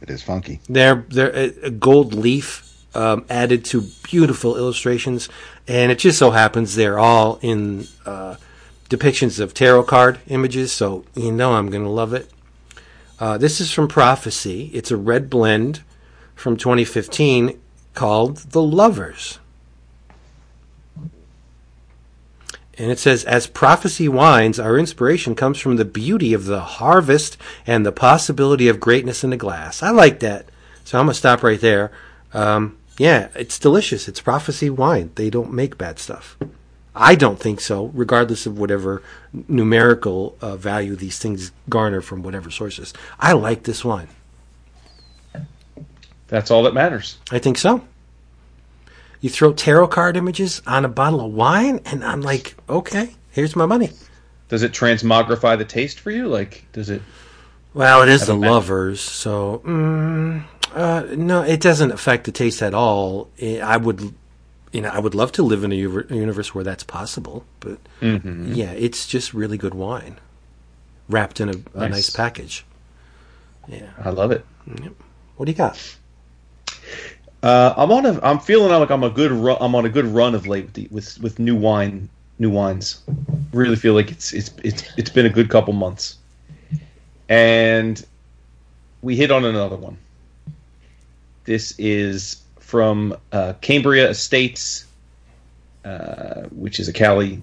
it 0.02 0.10
is 0.10 0.22
funky. 0.22 0.60
They're 0.68 1.06
they're 1.08 1.34
a, 1.34 1.44
a 1.64 1.70
gold 1.70 2.12
leaf 2.14 2.66
um, 2.94 3.24
added 3.30 3.64
to 3.66 3.82
beautiful 4.02 4.56
illustrations, 4.58 5.28
and 5.66 5.90
it 5.90 5.98
just 5.98 6.18
so 6.18 6.30
happens 6.30 6.74
they're 6.74 6.98
all 6.98 7.38
in 7.40 7.86
uh, 8.04 8.36
depictions 8.90 9.40
of 9.40 9.54
tarot 9.54 9.84
card 9.84 10.18
images. 10.26 10.72
So 10.72 11.04
you 11.14 11.32
know 11.32 11.54
I'm 11.54 11.70
going 11.70 11.84
to 11.84 11.88
love 11.88 12.12
it. 12.12 12.30
Uh, 13.18 13.38
this 13.38 13.60
is 13.60 13.70
from 13.70 13.88
Prophecy. 13.88 14.70
It's 14.74 14.90
a 14.90 14.96
red 14.96 15.30
blend 15.30 15.82
from 16.34 16.56
2015 16.56 17.58
called 17.94 18.38
The 18.38 18.62
Lovers. 18.62 19.38
And 22.78 22.90
it 22.90 22.98
says, 22.98 23.24
as 23.24 23.46
prophecy 23.46 24.08
wines, 24.08 24.58
our 24.58 24.78
inspiration 24.78 25.34
comes 25.34 25.58
from 25.58 25.76
the 25.76 25.84
beauty 25.84 26.32
of 26.32 26.46
the 26.46 26.60
harvest 26.60 27.36
and 27.66 27.84
the 27.84 27.92
possibility 27.92 28.68
of 28.68 28.80
greatness 28.80 29.22
in 29.22 29.30
the 29.30 29.36
glass. 29.36 29.82
I 29.82 29.90
like 29.90 30.20
that. 30.20 30.46
So 30.84 30.98
I'm 30.98 31.04
going 31.04 31.12
to 31.12 31.18
stop 31.18 31.42
right 31.42 31.60
there. 31.60 31.92
Um, 32.32 32.78
yeah, 32.96 33.28
it's 33.34 33.58
delicious. 33.58 34.08
It's 34.08 34.22
prophecy 34.22 34.70
wine. 34.70 35.10
They 35.16 35.28
don't 35.28 35.52
make 35.52 35.76
bad 35.76 35.98
stuff. 35.98 36.38
I 37.00 37.14
don't 37.14 37.40
think 37.40 37.62
so, 37.62 37.86
regardless 37.94 38.44
of 38.44 38.58
whatever 38.58 39.02
numerical 39.48 40.36
uh, 40.42 40.56
value 40.56 40.94
these 40.96 41.18
things 41.18 41.50
garner 41.66 42.02
from 42.02 42.22
whatever 42.22 42.50
sources. 42.50 42.92
I 43.18 43.32
like 43.32 43.62
this 43.62 43.82
wine. 43.82 44.08
That's 46.28 46.50
all 46.50 46.62
that 46.64 46.74
matters. 46.74 47.16
I 47.30 47.38
think 47.38 47.56
so. 47.56 47.82
You 49.22 49.30
throw 49.30 49.54
tarot 49.54 49.88
card 49.88 50.18
images 50.18 50.60
on 50.66 50.84
a 50.84 50.88
bottle 50.88 51.24
of 51.24 51.32
wine, 51.32 51.80
and 51.86 52.04
I'm 52.04 52.20
like, 52.20 52.54
okay, 52.68 53.14
here's 53.30 53.56
my 53.56 53.64
money. 53.64 53.90
Does 54.48 54.62
it 54.62 54.72
transmogrify 54.72 55.56
the 55.56 55.64
taste 55.64 56.00
for 56.00 56.10
you? 56.10 56.28
Like, 56.28 56.66
does 56.72 56.90
it? 56.90 57.00
Well, 57.72 58.02
it 58.02 58.10
is 58.10 58.26
the 58.26 58.34
lovers, 58.34 59.00
so 59.00 59.62
mm, 59.64 60.44
uh, 60.74 61.06
no, 61.16 61.42
it 61.42 61.60
doesn't 61.60 61.92
affect 61.92 62.24
the 62.24 62.32
taste 62.32 62.62
at 62.62 62.74
all. 62.74 63.30
I 63.42 63.76
would, 63.76 64.14
you 64.72 64.80
know, 64.80 64.88
I 64.90 64.98
would 64.98 65.14
love 65.14 65.32
to 65.32 65.42
live 65.42 65.64
in 65.64 65.72
a 65.72 65.74
u- 65.74 66.06
universe 66.10 66.54
where 66.54 66.64
that's 66.64 66.84
possible, 66.84 67.44
but 67.60 67.78
yeah, 68.00 68.70
it's 68.72 69.06
just 69.06 69.34
really 69.34 69.58
good 69.58 69.74
wine, 69.74 70.16
wrapped 71.08 71.40
in 71.40 71.48
a, 71.48 71.52
a 71.74 71.80
Nice. 71.80 71.90
nice 71.90 72.10
package. 72.10 72.64
Yeah, 73.68 73.90
I 74.02 74.10
love 74.10 74.30
it. 74.32 74.44
what 75.36 75.46
do 75.46 75.52
you 75.52 75.56
got? 75.58 75.78
Uh, 77.42 77.72
I'm 77.76 77.90
on 77.90 78.04
a. 78.06 78.20
I'm 78.22 78.38
feeling 78.38 78.70
like 78.70 78.90
I'm 78.90 79.02
a 79.02 79.10
good. 79.10 79.30
Ru- 79.32 79.56
I'm 79.60 79.74
on 79.74 79.84
a 79.86 79.88
good 79.88 80.04
run 80.06 80.34
of 80.34 80.46
late 80.46 80.66
with 80.66 80.74
the, 80.74 80.88
with 80.90 81.18
with 81.20 81.38
new 81.38 81.56
wine, 81.56 82.08
new 82.38 82.50
wines. 82.50 83.00
Really 83.52 83.76
feel 83.76 83.94
like 83.94 84.10
it's 84.10 84.32
it's 84.34 84.50
it's 84.62 84.82
it's 84.98 85.10
been 85.10 85.24
a 85.26 85.30
good 85.30 85.48
couple 85.48 85.72
months, 85.72 86.18
and 87.28 88.04
we 89.02 89.16
hit 89.16 89.30
on 89.30 89.44
another 89.44 89.76
one. 89.76 89.96
This 91.44 91.74
is 91.78 92.42
from 92.70 93.16
uh, 93.32 93.52
Cambria 93.60 94.08
Estates, 94.08 94.86
uh, 95.84 96.42
which 96.52 96.78
is 96.78 96.86
a 96.86 96.92
Cali 96.92 97.42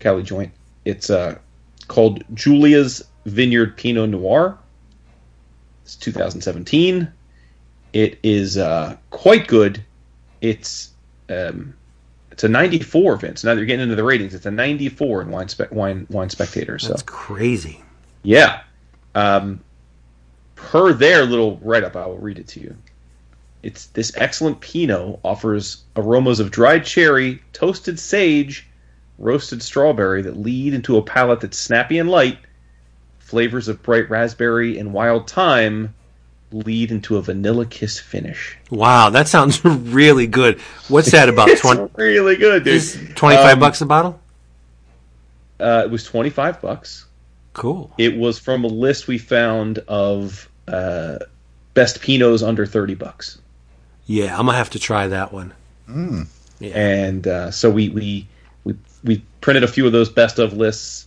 Cali 0.00 0.24
joint. 0.24 0.50
It's 0.84 1.08
uh, 1.08 1.38
called 1.86 2.24
Julia's 2.34 3.06
Vineyard 3.26 3.76
Pinot 3.76 4.10
Noir. 4.10 4.58
It's 5.84 5.94
2017. 5.94 7.12
It 7.92 8.18
is 8.24 8.58
uh, 8.58 8.96
quite 9.10 9.46
good. 9.46 9.84
It's 10.40 10.90
um, 11.28 11.74
it's 12.32 12.42
a 12.42 12.48
94, 12.48 13.16
Vince. 13.18 13.44
Now 13.44 13.54
that 13.54 13.60
you're 13.60 13.66
getting 13.66 13.84
into 13.84 13.94
the 13.94 14.02
ratings, 14.02 14.34
it's 14.34 14.46
a 14.46 14.50
94 14.50 15.22
in 15.22 15.30
Wine 15.30 15.46
Spec 15.46 15.70
Wine 15.70 16.08
Wine 16.10 16.28
Spectator. 16.28 16.76
So 16.80 16.88
That's 16.88 17.02
crazy. 17.02 17.84
yeah, 18.24 18.62
um, 19.14 19.60
per 20.56 20.92
their 20.92 21.24
little 21.24 21.58
write 21.58 21.84
up, 21.84 21.94
I 21.94 22.04
will 22.06 22.18
read 22.18 22.40
it 22.40 22.48
to 22.48 22.60
you. 22.60 22.76
It's 23.62 23.86
this 23.86 24.12
excellent 24.16 24.60
Pinot 24.60 25.20
offers 25.22 25.82
aromas 25.96 26.40
of 26.40 26.50
dried 26.50 26.84
cherry, 26.84 27.42
toasted 27.52 27.98
sage, 27.98 28.66
roasted 29.18 29.62
strawberry 29.62 30.22
that 30.22 30.36
lead 30.36 30.72
into 30.74 30.96
a 30.96 31.02
palate 31.02 31.40
that's 31.40 31.58
snappy 31.58 31.98
and 31.98 32.08
light. 32.10 32.38
Flavors 33.18 33.68
of 33.68 33.82
bright 33.82 34.08
raspberry 34.10 34.78
and 34.78 34.92
wild 34.92 35.30
thyme 35.30 35.94
lead 36.52 36.90
into 36.90 37.16
a 37.16 37.22
vanilla 37.22 37.64
kiss 37.64 37.98
finish. 38.00 38.58
Wow, 38.70 39.10
that 39.10 39.28
sounds 39.28 39.64
really 39.64 40.26
good. 40.26 40.58
What's 40.88 41.12
that 41.12 41.28
about? 41.28 41.48
It's 41.50 41.60
Twenty 41.60 41.88
really 41.96 42.36
good, 42.36 42.64
dude. 42.64 43.14
twenty-five 43.16 43.54
Um, 43.54 43.60
bucks 43.60 43.80
a 43.82 43.86
bottle? 43.86 44.18
Uh, 45.60 45.82
it 45.84 45.90
was 45.90 46.02
twenty 46.04 46.30
five 46.30 46.60
bucks. 46.60 47.06
Cool. 47.52 47.92
It 47.98 48.16
was 48.16 48.38
from 48.38 48.64
a 48.64 48.68
list 48.68 49.06
we 49.06 49.18
found 49.18 49.78
of 49.86 50.48
uh, 50.66 51.18
best 51.74 52.00
Pinots 52.00 52.46
under 52.46 52.66
thirty 52.66 52.94
bucks, 52.94 53.38
Yeah, 54.10 54.36
I'm 54.36 54.46
gonna 54.46 54.58
have 54.58 54.70
to 54.70 54.80
try 54.80 55.06
that 55.06 55.32
one. 55.32 55.52
Yeah. 56.58 56.76
and 56.76 57.26
uh, 57.26 57.50
so 57.52 57.70
we, 57.70 57.88
we 57.90 58.26
we 58.64 58.74
we 59.04 59.22
printed 59.40 59.62
a 59.62 59.68
few 59.68 59.86
of 59.86 59.92
those 59.92 60.08
best 60.10 60.38
of 60.40 60.52
lists 60.52 61.06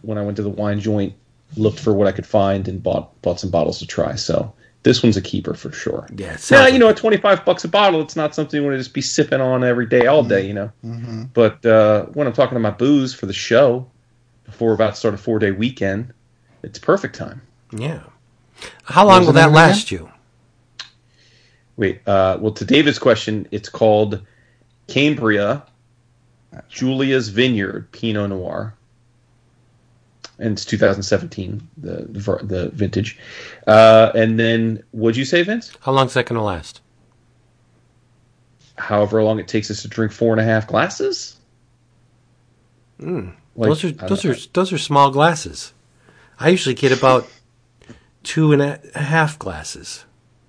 when 0.00 0.16
I 0.18 0.22
went 0.22 0.36
to 0.38 0.42
the 0.42 0.48
wine 0.48 0.80
joint, 0.80 1.12
looked 1.58 1.78
for 1.78 1.92
what 1.92 2.08
I 2.08 2.12
could 2.12 2.26
find, 2.26 2.66
and 2.68 2.82
bought 2.82 3.20
bought 3.22 3.38
some 3.38 3.50
bottles 3.50 3.78
to 3.80 3.86
try. 3.86 4.14
So 4.14 4.52
this 4.82 5.02
one's 5.02 5.16
a 5.18 5.20
keeper 5.22 5.52
for 5.54 5.72
sure. 5.72 6.08
Yeah, 6.16 6.36
Now 6.50 6.66
you 6.66 6.78
know 6.78 6.88
at 6.88 6.96
twenty 6.96 7.18
five 7.18 7.44
bucks 7.44 7.64
a 7.64 7.68
bottle, 7.68 8.00
it's 8.00 8.16
not 8.16 8.34
something 8.34 8.58
you 8.60 8.66
want 8.66 8.74
to 8.74 8.78
just 8.78 8.94
be 8.94 9.02
sipping 9.02 9.40
on 9.42 9.62
every 9.62 9.86
day, 9.86 10.06
all 10.06 10.24
day. 10.24 10.46
You 10.46 10.54
know, 10.54 10.72
Mm-hmm. 10.84 11.24
but 11.34 11.64
uh, 11.66 12.06
when 12.14 12.26
I'm 12.26 12.32
talking 12.32 12.56
about 12.56 12.78
booze 12.78 13.12
for 13.14 13.26
the 13.26 13.32
show, 13.34 13.86
before 14.44 14.68
we're 14.68 14.74
about 14.74 14.94
to 14.94 14.96
start 15.00 15.14
a 15.14 15.18
four 15.18 15.38
day 15.38 15.50
weekend, 15.50 16.12
it's 16.62 16.78
perfect 16.78 17.14
time. 17.14 17.42
Yeah. 17.70 18.00
How 18.84 19.06
long 19.06 19.26
will 19.26 19.32
that 19.34 19.52
last 19.52 19.90
you? 19.90 20.10
Wait, 21.82 22.00
uh, 22.06 22.38
well, 22.40 22.52
to 22.52 22.64
David's 22.64 23.00
question, 23.00 23.44
it's 23.50 23.68
called 23.68 24.22
Cambria 24.86 25.64
Julia's 26.68 27.28
Vineyard 27.28 27.90
Pinot 27.90 28.30
Noir. 28.30 28.72
and 30.38 30.52
it's 30.52 30.64
2017, 30.64 31.60
the 31.78 32.06
the, 32.08 32.38
the 32.44 32.68
vintage. 32.68 33.18
Uh, 33.66 34.12
and 34.14 34.38
then, 34.38 34.84
what'd 34.92 35.16
you 35.16 35.24
say, 35.24 35.42
Vince? 35.42 35.72
How 35.80 35.90
long 35.90 36.06
is 36.06 36.14
that 36.14 36.26
going 36.26 36.38
to 36.38 36.44
last? 36.44 36.82
However 38.78 39.20
long 39.24 39.40
it 39.40 39.48
takes 39.48 39.68
us 39.68 39.82
to 39.82 39.88
drink 39.88 40.12
four 40.12 40.30
and 40.32 40.40
a 40.40 40.44
half 40.44 40.68
glasses. 40.68 41.36
Like, 43.00 43.34
those 43.56 43.82
are 43.84 43.90
those 43.90 44.22
don't- 44.22 44.36
are 44.36 44.48
those 44.52 44.72
are 44.72 44.78
small 44.78 45.10
glasses. 45.10 45.72
I 46.38 46.50
usually 46.50 46.76
get 46.76 46.96
about 46.96 47.28
two 48.22 48.52
and 48.52 48.62
a 48.62 48.78
half 48.94 49.36
glasses. 49.36 50.04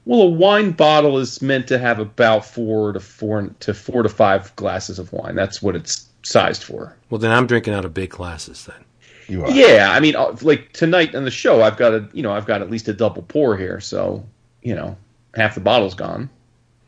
Well, 0.05 0.21
a 0.21 0.29
wine 0.29 0.71
bottle 0.71 1.17
is 1.17 1.41
meant 1.41 1.67
to 1.67 1.77
have 1.77 1.99
about 1.99 2.45
four 2.45 2.91
to 2.93 2.99
four 2.99 3.49
to 3.61 3.73
four 3.73 4.03
to 4.03 4.09
five 4.09 4.53
glasses 4.55 4.99
of 4.99 5.13
wine. 5.13 5.35
That's 5.35 5.61
what 5.61 5.75
it's 5.75 6.07
sized 6.23 6.63
for. 6.63 6.95
Well, 7.09 7.19
then 7.19 7.31
I'm 7.31 7.47
drinking 7.47 7.73
out 7.73 7.85
of 7.85 7.93
big 7.93 8.09
glasses 8.09 8.65
then. 8.65 8.83
You 9.29 9.45
are. 9.45 9.51
Yeah, 9.51 9.89
I 9.91 10.01
mean, 10.01 10.15
uh, 10.17 10.35
like 10.41 10.73
tonight 10.73 11.15
on 11.15 11.23
the 11.23 11.31
show, 11.31 11.61
I've 11.61 11.77
got 11.77 11.93
a 11.93 12.09
you 12.11 12.21
know 12.23 12.33
I've 12.33 12.45
got 12.45 12.61
at 12.61 12.69
least 12.69 12.89
a 12.89 12.93
double 12.93 13.21
pour 13.21 13.55
here, 13.55 13.79
so 13.79 14.25
you 14.61 14.75
know 14.75 14.97
half 15.35 15.55
the 15.55 15.61
bottle's 15.61 15.95
gone. 15.95 16.29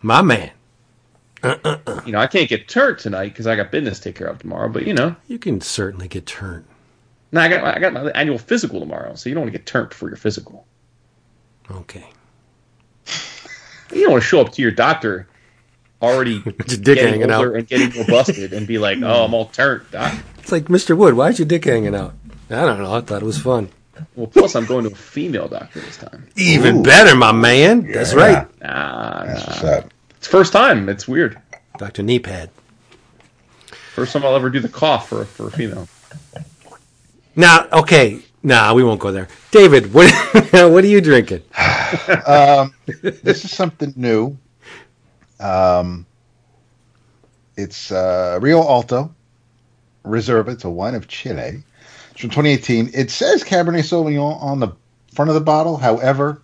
My 0.02 0.22
man, 0.22 0.52
You 1.44 2.12
know, 2.12 2.20
I 2.20 2.28
can't 2.28 2.50
get 2.50 2.68
turned 2.68 3.00
tonight 3.00 3.30
because 3.30 3.48
I 3.48 3.56
got 3.56 3.72
business 3.72 3.98
to 4.00 4.04
take 4.10 4.16
care 4.16 4.28
of 4.28 4.40
tomorrow. 4.40 4.68
But 4.68 4.86
you 4.86 4.94
know, 4.94 5.16
you 5.28 5.40
can 5.40 5.62
certainly 5.62 6.08
get 6.08 6.26
turned. 6.26 6.66
no, 7.32 7.40
I 7.42 7.48
got 7.48 7.64
I 7.64 7.80
got 7.80 7.94
my 7.94 8.10
annual 8.12 8.38
physical 8.38 8.80
tomorrow, 8.82 9.16
so 9.16 9.30
you 9.30 9.36
don't 9.36 9.44
want 9.44 9.54
to 9.54 9.58
get 9.58 9.66
turned 9.66 9.94
for 9.94 10.10
your 10.10 10.18
physical. 10.18 10.66
Okay. 11.72 12.06
You 13.94 14.02
don't 14.04 14.12
want 14.14 14.24
to 14.24 14.28
show 14.28 14.42
up 14.42 14.52
to 14.54 14.62
your 14.62 14.72
doctor 14.72 15.28
already 16.02 16.40
dick 16.68 16.82
getting 16.84 17.08
hanging 17.08 17.32
older 17.32 17.52
out. 17.52 17.56
and 17.60 17.68
getting 17.68 17.94
more 17.96 18.06
busted 18.06 18.54
and 18.54 18.68
be 18.68 18.78
like, 18.78 19.00
"Oh, 19.02 19.26
I'm 19.26 19.34
all 19.34 19.46
turned, 19.46 19.90
doc." 19.92 20.14
It's 20.40 20.52
like 20.52 20.66
Mr. 20.66 20.96
Wood. 20.98 21.14
Why's 21.16 21.40
your 21.40 21.48
dick 21.48 21.66
hanging 21.66 21.96
out? 21.96 22.14
I 22.50 22.62
don't 22.66 22.78
know. 22.80 22.94
I 22.94 23.02
thought 23.02 23.22
it 23.22 23.26
was 23.26 23.40
fun. 23.40 23.70
Well, 24.16 24.28
plus 24.28 24.56
I'm 24.56 24.66
going 24.66 24.84
to 24.86 24.92
a 24.92 24.96
female 24.96 25.48
doctor 25.48 25.80
this 25.80 25.98
time. 25.98 26.28
Even 26.36 26.78
Ooh. 26.80 26.84
better, 26.84 27.16
my 27.16 27.32
man. 27.32 27.90
That's 27.92 28.12
Yeah. 28.14 28.20
right, 28.20 28.48
Ah, 28.64 29.24
That's 29.26 29.40
nah. 29.42 29.48
what's 29.48 29.64
up. 29.64 29.94
it's 30.18 30.28
first 30.28 30.52
time. 30.54 30.90
It's 30.90 31.08
weird. 31.08 31.40
Doctor 31.78 32.04
Kneepad. 32.04 32.50
First 33.94 34.12
time 34.14 34.26
I'll 34.26 34.36
ever 34.36 34.50
do 34.50 34.60
the 34.60 34.68
cough 34.70 35.08
for 35.10 35.24
for 35.26 35.48
a 35.48 35.52
female. 35.52 35.88
Now, 37.36 37.68
okay. 37.72 38.20
Nah, 38.46 38.76
we 38.76 38.84
won't 38.84 39.00
go 39.00 39.12
there. 39.12 39.28
David, 39.50 39.92
what 39.92 40.14
what 40.52 40.84
are 40.84 40.88
you 40.88 41.02
drinking? 41.02 41.42
Um, 42.26 42.74
this 42.88 43.46
is 43.46 43.52
something 43.52 43.94
new. 43.96 44.38
Um, 45.40 46.06
it's 47.56 47.92
uh, 47.92 48.40
Rio 48.42 48.60
Alto 48.60 49.14
Reserva. 50.04 50.50
It's 50.50 50.64
a 50.64 50.70
wine 50.70 50.96
of 50.96 51.08
Chile. 51.08 51.64
It's 52.12 52.22
from 52.22 52.32
2018. 52.32 52.92
It 52.94 53.12
says 53.12 53.44
Cabernet 53.44 53.84
Sauvignon 53.84 54.42
on 54.42 54.60
the 54.60 54.70
front 55.14 55.30
of 55.30 55.36
the 55.36 55.42
bottle. 55.42 55.78
However, 55.78 56.42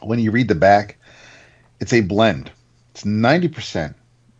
when 0.00 0.18
you 0.18 0.30
read 0.30 0.48
the 0.48 0.54
back, 0.54 0.96
it's 1.80 1.92
a 1.92 2.00
blend. 2.00 2.50
It's 2.92 3.04
90% 3.04 3.94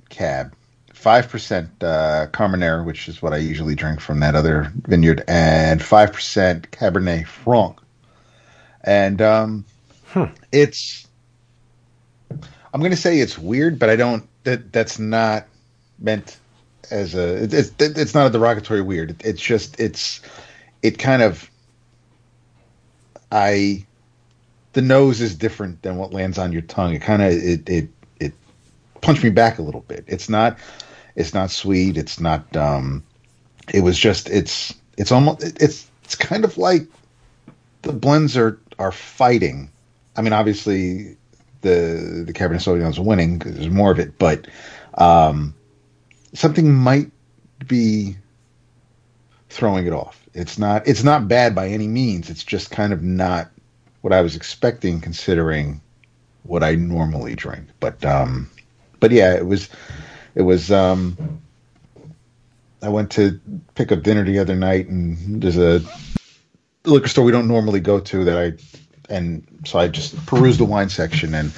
Cab, 0.09 0.55
5% 1.03 1.69
uh, 1.83 2.27
Carmenere, 2.29 2.85
which 2.85 3.09
is 3.09 3.21
what 3.21 3.33
I 3.33 3.39
usually 3.39 3.75
drink 3.75 4.01
from 4.01 4.21
that 4.21 4.35
other 4.35 4.73
vineyard, 4.87 5.25
and 5.27 5.81
5% 5.81 6.61
Cabernet 6.71 7.27
Franc. 7.27 7.79
And 8.85 9.21
um, 9.21 9.65
it's 10.53 11.07
I'm 12.73 12.81
going 12.81 12.93
to 12.93 12.97
say 12.97 13.19
it's 13.19 13.39
weird, 13.39 13.79
but 13.79 13.91
I 13.91 13.97
don't. 13.97 14.29
That 14.45 14.73
that's 14.73 14.99
not 14.99 15.47
meant 15.99 16.39
as 16.91 17.15
a. 17.15 17.45
It, 17.45 17.55
it's 17.55 17.73
it's 17.79 18.15
not 18.15 18.27
a 18.27 18.31
derogatory 18.31 18.81
weird. 18.81 19.11
It, 19.11 19.23
it's 19.25 19.43
just 19.43 19.79
it's 19.79 20.21
it 20.83 20.99
kind 20.99 21.23
of. 21.23 21.49
I, 23.31 23.87
the 24.75 24.83
nose 24.83 25.23
is 25.23 25.35
different 25.35 25.81
than 25.83 25.97
what 25.97 26.13
lands 26.13 26.39
on 26.39 26.53
your 26.53 26.63
tongue. 26.63 26.95
It 26.95 27.01
kind 27.01 27.23
of 27.23 27.33
it 27.33 27.69
it 27.69 27.89
it 28.21 28.33
punched 29.01 29.23
me 29.23 29.31
back 29.31 29.59
a 29.59 29.63
little 29.63 29.83
bit. 29.83 30.05
It's 30.07 30.29
not 30.29 30.59
it's 31.15 31.35
not 31.35 31.51
sweet. 31.51 31.97
It's 31.97 32.21
not. 32.21 32.57
um 32.57 33.05
It 33.73 33.83
was 33.83 33.99
just 33.99 34.29
it's 34.31 34.75
it's 34.97 35.13
almost 35.13 35.43
it's 35.61 35.91
it's 36.05 36.15
kind 36.15 36.45
of 36.45 36.59
like 36.59 36.87
the 37.83 37.93
blends 37.93 38.37
are 38.37 38.59
are 38.79 38.93
fighting. 38.93 39.71
I 40.17 40.23
mean, 40.23 40.33
obviously 40.33 41.17
the 41.63 42.25
the 42.27 42.33
Cabernet 42.33 42.63
Sauvignon's 42.63 43.01
winning 43.01 43.39
because 43.39 43.55
there's 43.55 43.71
more 43.71 43.91
of 43.91 43.99
it, 43.99 44.19
but 44.19 44.47
um, 44.95 45.55
something 46.35 46.73
might 46.73 47.11
be 47.67 48.17
throwing 49.49 49.87
it 49.87 49.93
off. 49.93 50.21
It's 50.35 50.59
not 50.59 50.87
it's 50.87 51.05
not 51.05 51.29
bad 51.29 51.55
by 51.55 51.69
any 51.69 51.89
means. 51.89 52.31
It's 52.31 52.45
just 52.45 52.71
kind 52.71 52.93
of 52.93 53.03
not 53.03 53.51
what 54.01 54.13
I 54.13 54.21
was 54.21 54.37
expecting, 54.37 55.01
considering 55.01 55.81
what 56.43 56.63
I 56.63 56.75
normally 56.75 57.35
drink. 57.35 57.69
But 57.81 58.05
um, 58.05 58.51
but 59.01 59.13
yeah, 59.13 59.35
it 59.35 59.47
was 59.47 59.69
it 60.35 60.43
was. 60.43 60.71
Um, 60.71 61.41
I 62.83 62.89
went 62.89 63.13
to 63.13 63.41
pick 63.77 63.93
up 63.93 64.03
dinner 64.03 64.25
the 64.25 64.41
other 64.41 64.57
night, 64.57 64.89
and 64.89 65.41
there's 65.41 65.59
a 65.59 65.81
liquor 66.85 67.09
store 67.09 67.25
we 67.25 67.31
don't 67.31 67.47
normally 67.47 67.79
go 67.79 68.01
to 68.01 68.25
that 68.25 68.37
I 68.37 68.53
and 69.09 69.47
so 69.65 69.79
I 69.79 69.89
just 69.89 70.15
perused 70.27 70.59
the 70.59 70.65
wine 70.65 70.89
section 70.89 71.35
and 71.35 71.53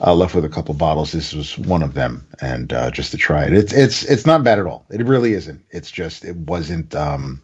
uh, 0.00 0.14
left 0.14 0.34
with 0.34 0.44
a 0.44 0.48
couple 0.48 0.74
bottles. 0.74 1.12
This 1.12 1.34
was 1.34 1.58
one 1.58 1.82
of 1.82 1.94
them, 1.94 2.26
and 2.40 2.72
uh, 2.72 2.90
just 2.90 3.10
to 3.10 3.16
try 3.18 3.44
it. 3.44 3.52
It's 3.52 3.72
it's 3.72 4.04
it's 4.04 4.26
not 4.26 4.44
bad 4.44 4.58
at 4.58 4.66
all. 4.66 4.86
It 4.90 5.04
really 5.04 5.34
isn't. 5.34 5.64
It's 5.70 5.90
just 5.90 6.24
it 6.24 6.36
wasn't. 6.36 6.94
Um, 6.94 7.42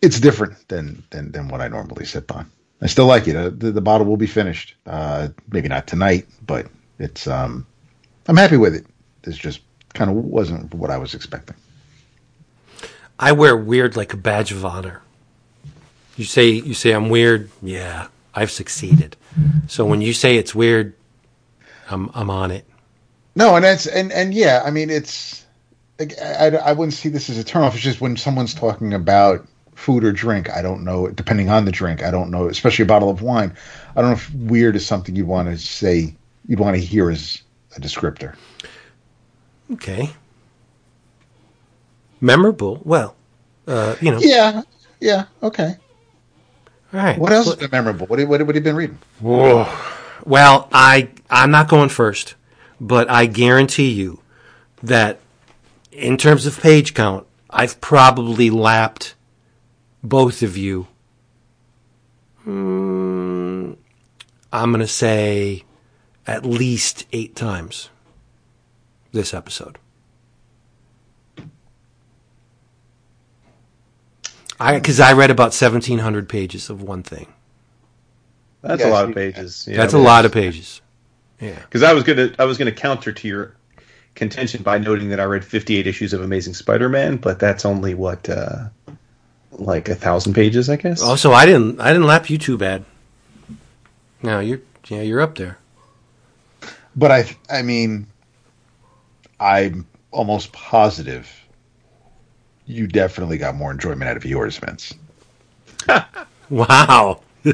it's 0.00 0.20
different 0.20 0.68
than 0.68 1.02
than 1.10 1.32
than 1.32 1.48
what 1.48 1.60
I 1.60 1.68
normally 1.68 2.04
sip 2.04 2.34
on. 2.34 2.50
I 2.80 2.86
still 2.86 3.06
like 3.06 3.26
it. 3.26 3.36
Uh, 3.36 3.50
the, 3.50 3.72
the 3.72 3.80
bottle 3.80 4.06
will 4.06 4.18
be 4.18 4.26
finished. 4.26 4.76
Uh, 4.86 5.28
maybe 5.50 5.68
not 5.68 5.86
tonight, 5.86 6.26
but 6.44 6.68
it's. 6.98 7.26
Um, 7.26 7.66
I'm 8.28 8.36
happy 8.36 8.56
with 8.56 8.74
it. 8.74 8.86
This 9.22 9.36
just 9.36 9.60
kind 9.94 10.10
of 10.10 10.16
wasn't 10.16 10.74
what 10.74 10.90
I 10.90 10.98
was 10.98 11.14
expecting. 11.14 11.56
I 13.18 13.32
wear 13.32 13.56
weird 13.56 13.96
like 13.96 14.12
a 14.12 14.16
badge 14.16 14.52
of 14.52 14.64
honor. 14.64 15.02
You 16.16 16.24
say 16.24 16.50
you 16.50 16.74
say 16.74 16.92
I'm 16.92 17.08
weird. 17.08 17.50
Yeah, 17.62 18.08
I've 18.34 18.50
succeeded. 18.50 19.16
So 19.68 19.84
when 19.84 20.00
you 20.00 20.12
say 20.12 20.36
it's 20.36 20.54
weird, 20.54 20.94
I'm 21.90 22.10
I'm 22.14 22.30
on 22.30 22.50
it. 22.50 22.64
No, 23.34 23.56
and 23.56 23.64
that's 23.64 23.86
and 23.86 24.12
and 24.12 24.34
yeah, 24.34 24.62
I 24.64 24.70
mean 24.70 24.90
it's. 24.90 25.44
like, 25.98 26.12
I, 26.20 26.48
I 26.48 26.72
wouldn't 26.72 26.94
see 26.94 27.08
this 27.08 27.30
as 27.30 27.38
a 27.38 27.44
turnoff. 27.44 27.74
It's 27.74 27.82
just 27.82 28.00
when 28.00 28.16
someone's 28.16 28.54
talking 28.54 28.92
about 28.92 29.46
food 29.74 30.04
or 30.04 30.12
drink, 30.12 30.50
I 30.50 30.62
don't 30.62 30.84
know. 30.84 31.08
Depending 31.08 31.48
on 31.48 31.64
the 31.64 31.72
drink, 31.72 32.02
I 32.02 32.10
don't 32.10 32.30
know. 32.30 32.48
Especially 32.48 32.82
a 32.82 32.86
bottle 32.86 33.10
of 33.10 33.22
wine, 33.22 33.54
I 33.94 34.02
don't 34.02 34.10
know 34.10 34.16
if 34.16 34.34
weird 34.34 34.76
is 34.76 34.86
something 34.86 35.16
you'd 35.16 35.26
want 35.26 35.48
to 35.48 35.58
say. 35.58 36.14
You'd 36.48 36.60
want 36.60 36.76
to 36.76 36.82
hear 36.82 37.10
as 37.10 37.42
a 37.76 37.80
descriptor. 37.80 38.36
Okay. 39.72 40.10
Memorable. 42.20 42.80
Well, 42.84 43.16
uh, 43.66 43.96
you 44.00 44.10
know. 44.10 44.18
Yeah, 44.20 44.62
yeah, 45.00 45.24
okay. 45.42 45.76
All 46.92 47.00
right. 47.00 47.18
What 47.18 47.32
else 47.32 47.46
has 47.46 47.56
been 47.56 47.70
memorable? 47.70 48.06
What, 48.06 48.18
what, 48.20 48.28
what 48.28 48.40
have 48.40 48.54
you 48.54 48.60
been 48.60 48.76
reading? 48.76 48.98
Whoa. 49.20 49.68
Well, 50.24 50.68
I 50.72 51.10
I'm 51.28 51.50
not 51.50 51.68
going 51.68 51.88
first, 51.88 52.34
but 52.80 53.10
I 53.10 53.26
guarantee 53.26 53.90
you 53.90 54.20
that 54.82 55.20
in 55.92 56.16
terms 56.16 56.46
of 56.46 56.60
page 56.60 56.94
count, 56.94 57.26
I've 57.50 57.80
probably 57.80 58.50
lapped 58.50 59.14
both 60.02 60.42
of 60.42 60.56
you. 60.56 60.86
Hmm, 62.44 63.72
I'm 64.52 64.70
going 64.70 64.80
to 64.80 64.86
say 64.86 65.64
at 66.26 66.44
least 66.44 67.06
eight 67.12 67.36
times 67.36 67.90
this 69.12 69.32
episode. 69.32 69.78
I 74.58 74.74
because 74.74 75.00
I 75.00 75.12
read 75.12 75.30
about 75.30 75.52
1,700 75.52 76.28
pages 76.28 76.70
of 76.70 76.82
one 76.82 77.02
thing. 77.02 77.32
That's 78.62 78.80
Yeah, 78.80 78.88
a 78.88 78.90
lot 78.90 79.08
of 79.08 79.14
pages. 79.14 79.68
Yeah, 79.70 79.76
That's 79.76 79.92
a 79.94 79.98
lot 79.98 80.24
of 80.24 80.32
pages. 80.32 80.80
Yeah. 81.40 81.58
Because 81.60 81.82
I 81.82 81.92
was 81.92 82.04
gonna 82.04 82.34
I 82.38 82.44
was 82.44 82.56
gonna 82.58 82.72
counter 82.72 83.12
to 83.12 83.28
your 83.28 83.54
contention 84.14 84.62
by 84.62 84.78
noting 84.78 85.10
that 85.10 85.20
I 85.20 85.24
read 85.24 85.44
58 85.44 85.86
issues 85.86 86.14
of 86.14 86.22
Amazing 86.22 86.54
Spider-Man, 86.54 87.18
but 87.18 87.38
that's 87.38 87.66
only 87.66 87.94
what 87.94 88.28
uh, 88.30 88.68
like 89.52 89.90
a 89.90 89.94
thousand 89.94 90.32
pages, 90.32 90.70
I 90.70 90.76
guess. 90.76 91.02
Also, 91.02 91.32
I 91.32 91.44
didn't 91.44 91.80
I 91.80 91.92
didn't 91.92 92.06
lap 92.06 92.30
you 92.30 92.38
too 92.38 92.56
bad. 92.56 92.84
No, 94.22 94.40
you're 94.40 94.60
yeah 94.88 95.02
you're 95.02 95.20
up 95.20 95.36
there. 95.36 95.58
But 96.96 97.10
I, 97.12 97.36
I 97.50 97.62
mean, 97.62 98.06
I'm 99.38 99.86
almost 100.10 100.52
positive 100.52 101.30
you 102.66 102.86
definitely 102.88 103.38
got 103.38 103.54
more 103.54 103.70
enjoyment 103.70 104.10
out 104.10 104.16
of 104.16 104.24
yours, 104.24 104.58
Vince. 104.58 104.94
Wow. 106.48 107.20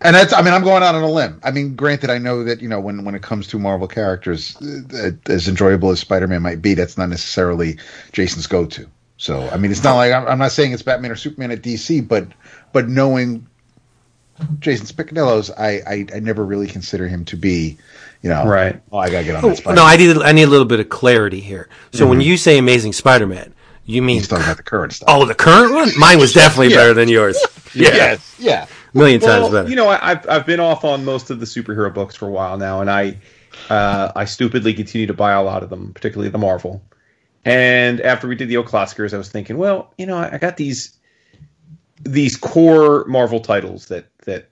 And 0.00 0.14
that's, 0.14 0.32
I 0.32 0.42
mean, 0.42 0.54
I'm 0.54 0.62
going 0.62 0.84
out 0.84 0.94
on 0.94 1.02
a 1.02 1.10
limb. 1.10 1.40
I 1.42 1.50
mean, 1.50 1.74
granted, 1.74 2.08
I 2.08 2.18
know 2.18 2.44
that, 2.44 2.62
you 2.62 2.68
know, 2.68 2.78
when, 2.78 3.04
when 3.04 3.16
it 3.16 3.22
comes 3.22 3.48
to 3.48 3.58
Marvel 3.58 3.88
characters, 3.88 4.56
uh, 4.62 5.10
as 5.26 5.48
enjoyable 5.48 5.90
as 5.90 5.98
Spider 5.98 6.28
Man 6.28 6.40
might 6.40 6.62
be, 6.62 6.74
that's 6.74 6.96
not 6.96 7.08
necessarily 7.08 7.78
Jason's 8.12 8.46
go 8.46 8.64
to. 8.66 8.86
So 9.16 9.48
I 9.48 9.56
mean, 9.56 9.72
it's 9.72 9.82
not 9.82 9.96
like 9.96 10.12
I'm, 10.12 10.28
I'm 10.28 10.38
not 10.38 10.52
saying 10.52 10.70
it's 10.70 10.82
Batman 10.82 11.10
or 11.10 11.16
Superman 11.16 11.50
at 11.50 11.62
DC, 11.62 12.06
but 12.06 12.28
but 12.72 12.88
knowing 12.88 13.48
Jason 14.60 14.86
Spicnellos, 14.86 15.50
I, 15.58 15.82
I 15.84 16.06
I 16.14 16.20
never 16.20 16.44
really 16.44 16.68
consider 16.68 17.08
him 17.08 17.24
to 17.24 17.36
be, 17.36 17.78
you 18.22 18.30
know, 18.30 18.46
Right. 18.46 18.80
Oh, 18.90 18.98
I 18.98 19.10
gotta 19.10 19.24
get 19.24 19.36
on 19.36 19.42
that. 19.48 19.56
Spider-Man. 19.58 19.76
No, 19.76 19.84
I 19.84 19.96
need 19.96 20.16
I 20.18 20.32
need 20.32 20.42
a 20.44 20.48
little 20.48 20.66
bit 20.66 20.80
of 20.80 20.88
clarity 20.88 21.40
here. 21.40 21.68
So 21.92 22.06
when 22.06 22.20
you 22.20 22.36
say 22.36 22.58
Amazing 22.58 22.92
Spider-Man, 22.94 23.54
you 23.84 24.02
mean 24.02 24.16
He's 24.18 24.28
talking 24.28 24.44
about 24.44 24.56
the 24.58 24.62
current 24.62 24.92
stuff. 24.92 25.08
oh 25.10 25.24
the 25.24 25.34
current 25.34 25.72
one? 25.74 25.90
Mine 25.98 26.18
was 26.18 26.32
definitely 26.32 26.70
better 26.74 26.94
than 26.94 27.08
yours. 27.08 27.38
Yeah, 27.74 27.88
yes, 27.94 28.34
yeah. 28.38 28.66
a 28.94 28.96
million 28.98 29.20
times 29.20 29.50
better. 29.50 29.68
you 29.68 29.76
know, 29.76 29.88
I, 29.88 30.10
I've 30.10 30.28
I've 30.28 30.46
been 30.46 30.60
off 30.60 30.84
on 30.84 31.04
most 31.04 31.30
of 31.30 31.40
the 31.40 31.46
superhero 31.46 31.92
books 31.92 32.14
for 32.14 32.26
a 32.26 32.30
while 32.30 32.58
now, 32.58 32.80
and 32.80 32.90
I 32.90 33.16
uh, 33.70 34.12
I 34.14 34.24
stupidly 34.24 34.74
continue 34.74 35.06
to 35.06 35.14
buy 35.14 35.32
a 35.32 35.42
lot 35.42 35.62
of 35.62 35.70
them, 35.70 35.92
particularly 35.94 36.30
the 36.30 36.38
Marvel. 36.38 36.82
And 37.44 38.00
after 38.00 38.28
we 38.28 38.34
did 38.34 38.48
the 38.48 38.56
old 38.58 38.66
classicers, 38.66 39.14
I 39.14 39.16
was 39.18 39.30
thinking, 39.30 39.56
well, 39.56 39.94
you 39.96 40.06
know, 40.06 40.16
I, 40.18 40.34
I 40.34 40.38
got 40.38 40.56
these 40.56 40.98
these 42.02 42.36
core 42.36 43.04
Marvel 43.06 43.40
titles 43.40 43.86
that 43.86 44.06
that 44.24 44.50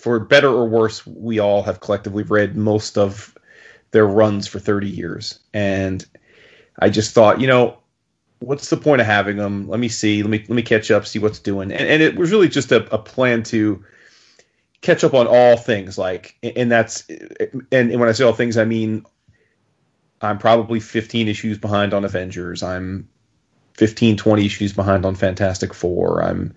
for 0.00 0.18
better 0.18 0.48
or 0.48 0.66
worse, 0.66 1.06
we 1.06 1.38
all 1.38 1.62
have 1.62 1.80
collectively 1.80 2.22
read 2.22 2.56
most 2.56 2.96
of 2.96 3.36
their 3.90 4.06
runs 4.06 4.46
for 4.46 4.58
30 4.58 4.88
years. 4.88 5.40
And 5.52 6.04
I 6.78 6.88
just 6.88 7.12
thought, 7.12 7.40
you 7.40 7.46
know, 7.46 7.78
what's 8.38 8.70
the 8.70 8.78
point 8.78 9.02
of 9.02 9.06
having 9.06 9.36
them? 9.36 9.68
Let 9.68 9.78
me 9.78 9.88
see. 9.88 10.22
Let 10.22 10.30
me 10.30 10.38
let 10.38 10.50
me 10.50 10.62
catch 10.62 10.90
up, 10.90 11.06
see 11.06 11.18
what's 11.18 11.38
doing. 11.38 11.70
And, 11.70 11.86
and 11.86 12.02
it 12.02 12.16
was 12.16 12.30
really 12.30 12.48
just 12.48 12.72
a, 12.72 12.92
a 12.94 12.98
plan 12.98 13.42
to 13.44 13.84
catch 14.80 15.04
up 15.04 15.12
on 15.12 15.26
all 15.26 15.58
things. 15.58 15.98
Like, 15.98 16.36
and 16.42 16.72
that's 16.72 17.06
and, 17.08 17.66
and 17.70 18.00
when 18.00 18.08
I 18.08 18.12
say 18.12 18.24
all 18.24 18.32
things, 18.32 18.56
I 18.56 18.64
mean 18.64 19.04
I'm 20.22 20.38
probably 20.38 20.80
15 20.80 21.28
issues 21.28 21.58
behind 21.58 21.92
on 21.92 22.06
Avengers. 22.06 22.62
I'm 22.62 23.06
15, 23.74 24.16
20 24.16 24.46
issues 24.46 24.72
behind 24.72 25.04
on 25.04 25.14
Fantastic 25.14 25.74
Four. 25.74 26.22
I'm 26.24 26.54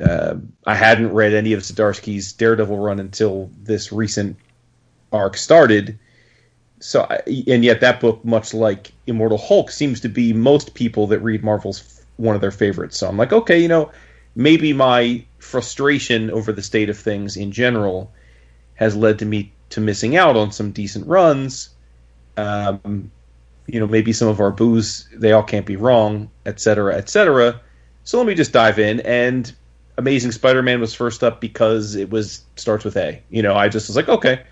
uh, 0.00 0.34
I 0.66 0.74
hadn't 0.74 1.12
read 1.12 1.34
any 1.34 1.52
of 1.52 1.60
Zdarsky's 1.60 2.32
Daredevil 2.32 2.78
run 2.78 3.00
until 3.00 3.50
this 3.62 3.92
recent 3.92 4.36
arc 5.12 5.36
started. 5.36 5.98
So, 6.80 7.06
I, 7.08 7.20
and 7.46 7.64
yet 7.64 7.80
that 7.80 8.00
book, 8.00 8.24
much 8.24 8.54
like 8.54 8.92
Immortal 9.06 9.38
Hulk, 9.38 9.70
seems 9.70 10.00
to 10.00 10.08
be 10.08 10.32
most 10.32 10.74
people 10.74 11.06
that 11.08 11.20
read 11.20 11.44
Marvel's 11.44 12.04
one 12.16 12.34
of 12.34 12.40
their 12.40 12.50
favorites. 12.50 12.96
So 12.98 13.08
I'm 13.08 13.16
like, 13.16 13.32
okay, 13.32 13.60
you 13.60 13.68
know, 13.68 13.90
maybe 14.34 14.72
my 14.72 15.24
frustration 15.38 16.30
over 16.30 16.52
the 16.52 16.62
state 16.62 16.90
of 16.90 16.98
things 16.98 17.36
in 17.36 17.52
general 17.52 18.12
has 18.74 18.96
led 18.96 19.18
to 19.18 19.24
me 19.24 19.52
to 19.70 19.80
missing 19.80 20.16
out 20.16 20.36
on 20.36 20.50
some 20.50 20.72
decent 20.72 21.06
runs. 21.06 21.70
Um, 22.36 23.10
you 23.66 23.78
know, 23.78 23.86
maybe 23.86 24.12
some 24.12 24.28
of 24.28 24.40
our 24.40 24.50
booze, 24.50 25.08
they 25.14 25.32
all 25.32 25.42
can't 25.42 25.66
be 25.66 25.76
wrong, 25.76 26.30
et 26.46 26.60
cetera, 26.60 26.96
et 26.96 27.08
cetera. 27.08 27.60
So 28.04 28.18
let 28.18 28.26
me 28.26 28.34
just 28.34 28.52
dive 28.52 28.78
in. 28.78 29.00
And 29.00 29.54
Amazing 29.98 30.32
Spider-Man 30.32 30.80
was 30.80 30.94
first 30.94 31.22
up 31.22 31.40
because 31.40 31.94
it 31.94 32.10
was 32.10 32.42
starts 32.56 32.84
with 32.84 32.96
A. 32.96 33.22
You 33.30 33.42
know, 33.42 33.54
I 33.54 33.68
just 33.68 33.88
was 33.88 33.96
like, 33.96 34.08
okay, 34.08 34.42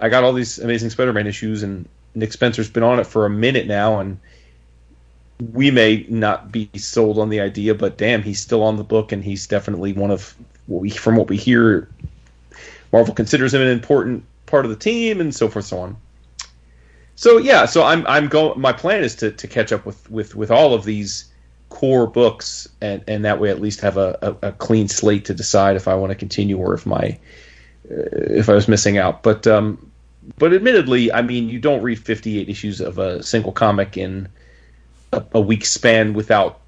I 0.00 0.08
got 0.08 0.24
all 0.24 0.32
these 0.32 0.58
Amazing 0.58 0.90
Spider-Man 0.90 1.26
issues, 1.26 1.62
and 1.62 1.88
Nick 2.14 2.32
Spencer's 2.32 2.70
been 2.70 2.82
on 2.82 2.98
it 2.98 3.06
for 3.06 3.24
a 3.24 3.30
minute 3.30 3.66
now, 3.66 4.00
and 4.00 4.18
we 5.52 5.70
may 5.70 6.06
not 6.08 6.52
be 6.52 6.68
sold 6.76 7.18
on 7.18 7.28
the 7.28 7.40
idea, 7.40 7.74
but 7.74 7.96
damn, 7.96 8.22
he's 8.22 8.40
still 8.40 8.62
on 8.62 8.76
the 8.76 8.84
book, 8.84 9.12
and 9.12 9.22
he's 9.22 9.46
definitely 9.46 9.92
one 9.92 10.10
of 10.10 10.34
what 10.66 10.82
we, 10.82 10.90
from 10.90 11.16
what 11.16 11.28
we 11.28 11.36
hear, 11.36 11.88
Marvel 12.92 13.14
considers 13.14 13.54
him 13.54 13.60
an 13.60 13.68
important 13.68 14.24
part 14.46 14.64
of 14.64 14.70
the 14.70 14.76
team, 14.76 15.20
and 15.20 15.34
so 15.34 15.48
forth, 15.48 15.64
so 15.64 15.78
on. 15.78 15.96
So 17.14 17.38
yeah, 17.38 17.66
so 17.66 17.84
I'm 17.84 18.06
I'm 18.06 18.26
going. 18.26 18.58
My 18.60 18.72
plan 18.72 19.04
is 19.04 19.14
to, 19.16 19.30
to 19.30 19.46
catch 19.46 19.70
up 19.70 19.86
with, 19.86 20.10
with, 20.10 20.34
with 20.34 20.50
all 20.50 20.74
of 20.74 20.84
these 20.84 21.31
core 21.72 22.06
books, 22.06 22.68
and, 22.82 23.02
and 23.08 23.24
that 23.24 23.40
way 23.40 23.48
at 23.48 23.58
least 23.58 23.80
have 23.80 23.96
a, 23.96 24.18
a, 24.20 24.48
a 24.48 24.52
clean 24.52 24.88
slate 24.88 25.24
to 25.24 25.34
decide 25.34 25.74
if 25.74 25.88
I 25.88 25.94
want 25.94 26.10
to 26.10 26.14
continue 26.14 26.58
or 26.58 26.74
if 26.74 26.84
my 26.84 27.18
if 27.84 28.50
I 28.50 28.54
was 28.54 28.68
missing 28.68 28.98
out. 28.98 29.22
But 29.22 29.46
um, 29.46 29.90
but 30.38 30.52
admittedly, 30.52 31.10
I 31.10 31.22
mean, 31.22 31.48
you 31.48 31.58
don't 31.58 31.82
read 31.82 31.98
58 31.98 32.48
issues 32.50 32.80
of 32.82 32.98
a 32.98 33.22
single 33.22 33.52
comic 33.52 33.96
in 33.96 34.28
a, 35.14 35.24
a 35.32 35.40
week 35.40 35.64
span 35.64 36.12
without 36.12 36.60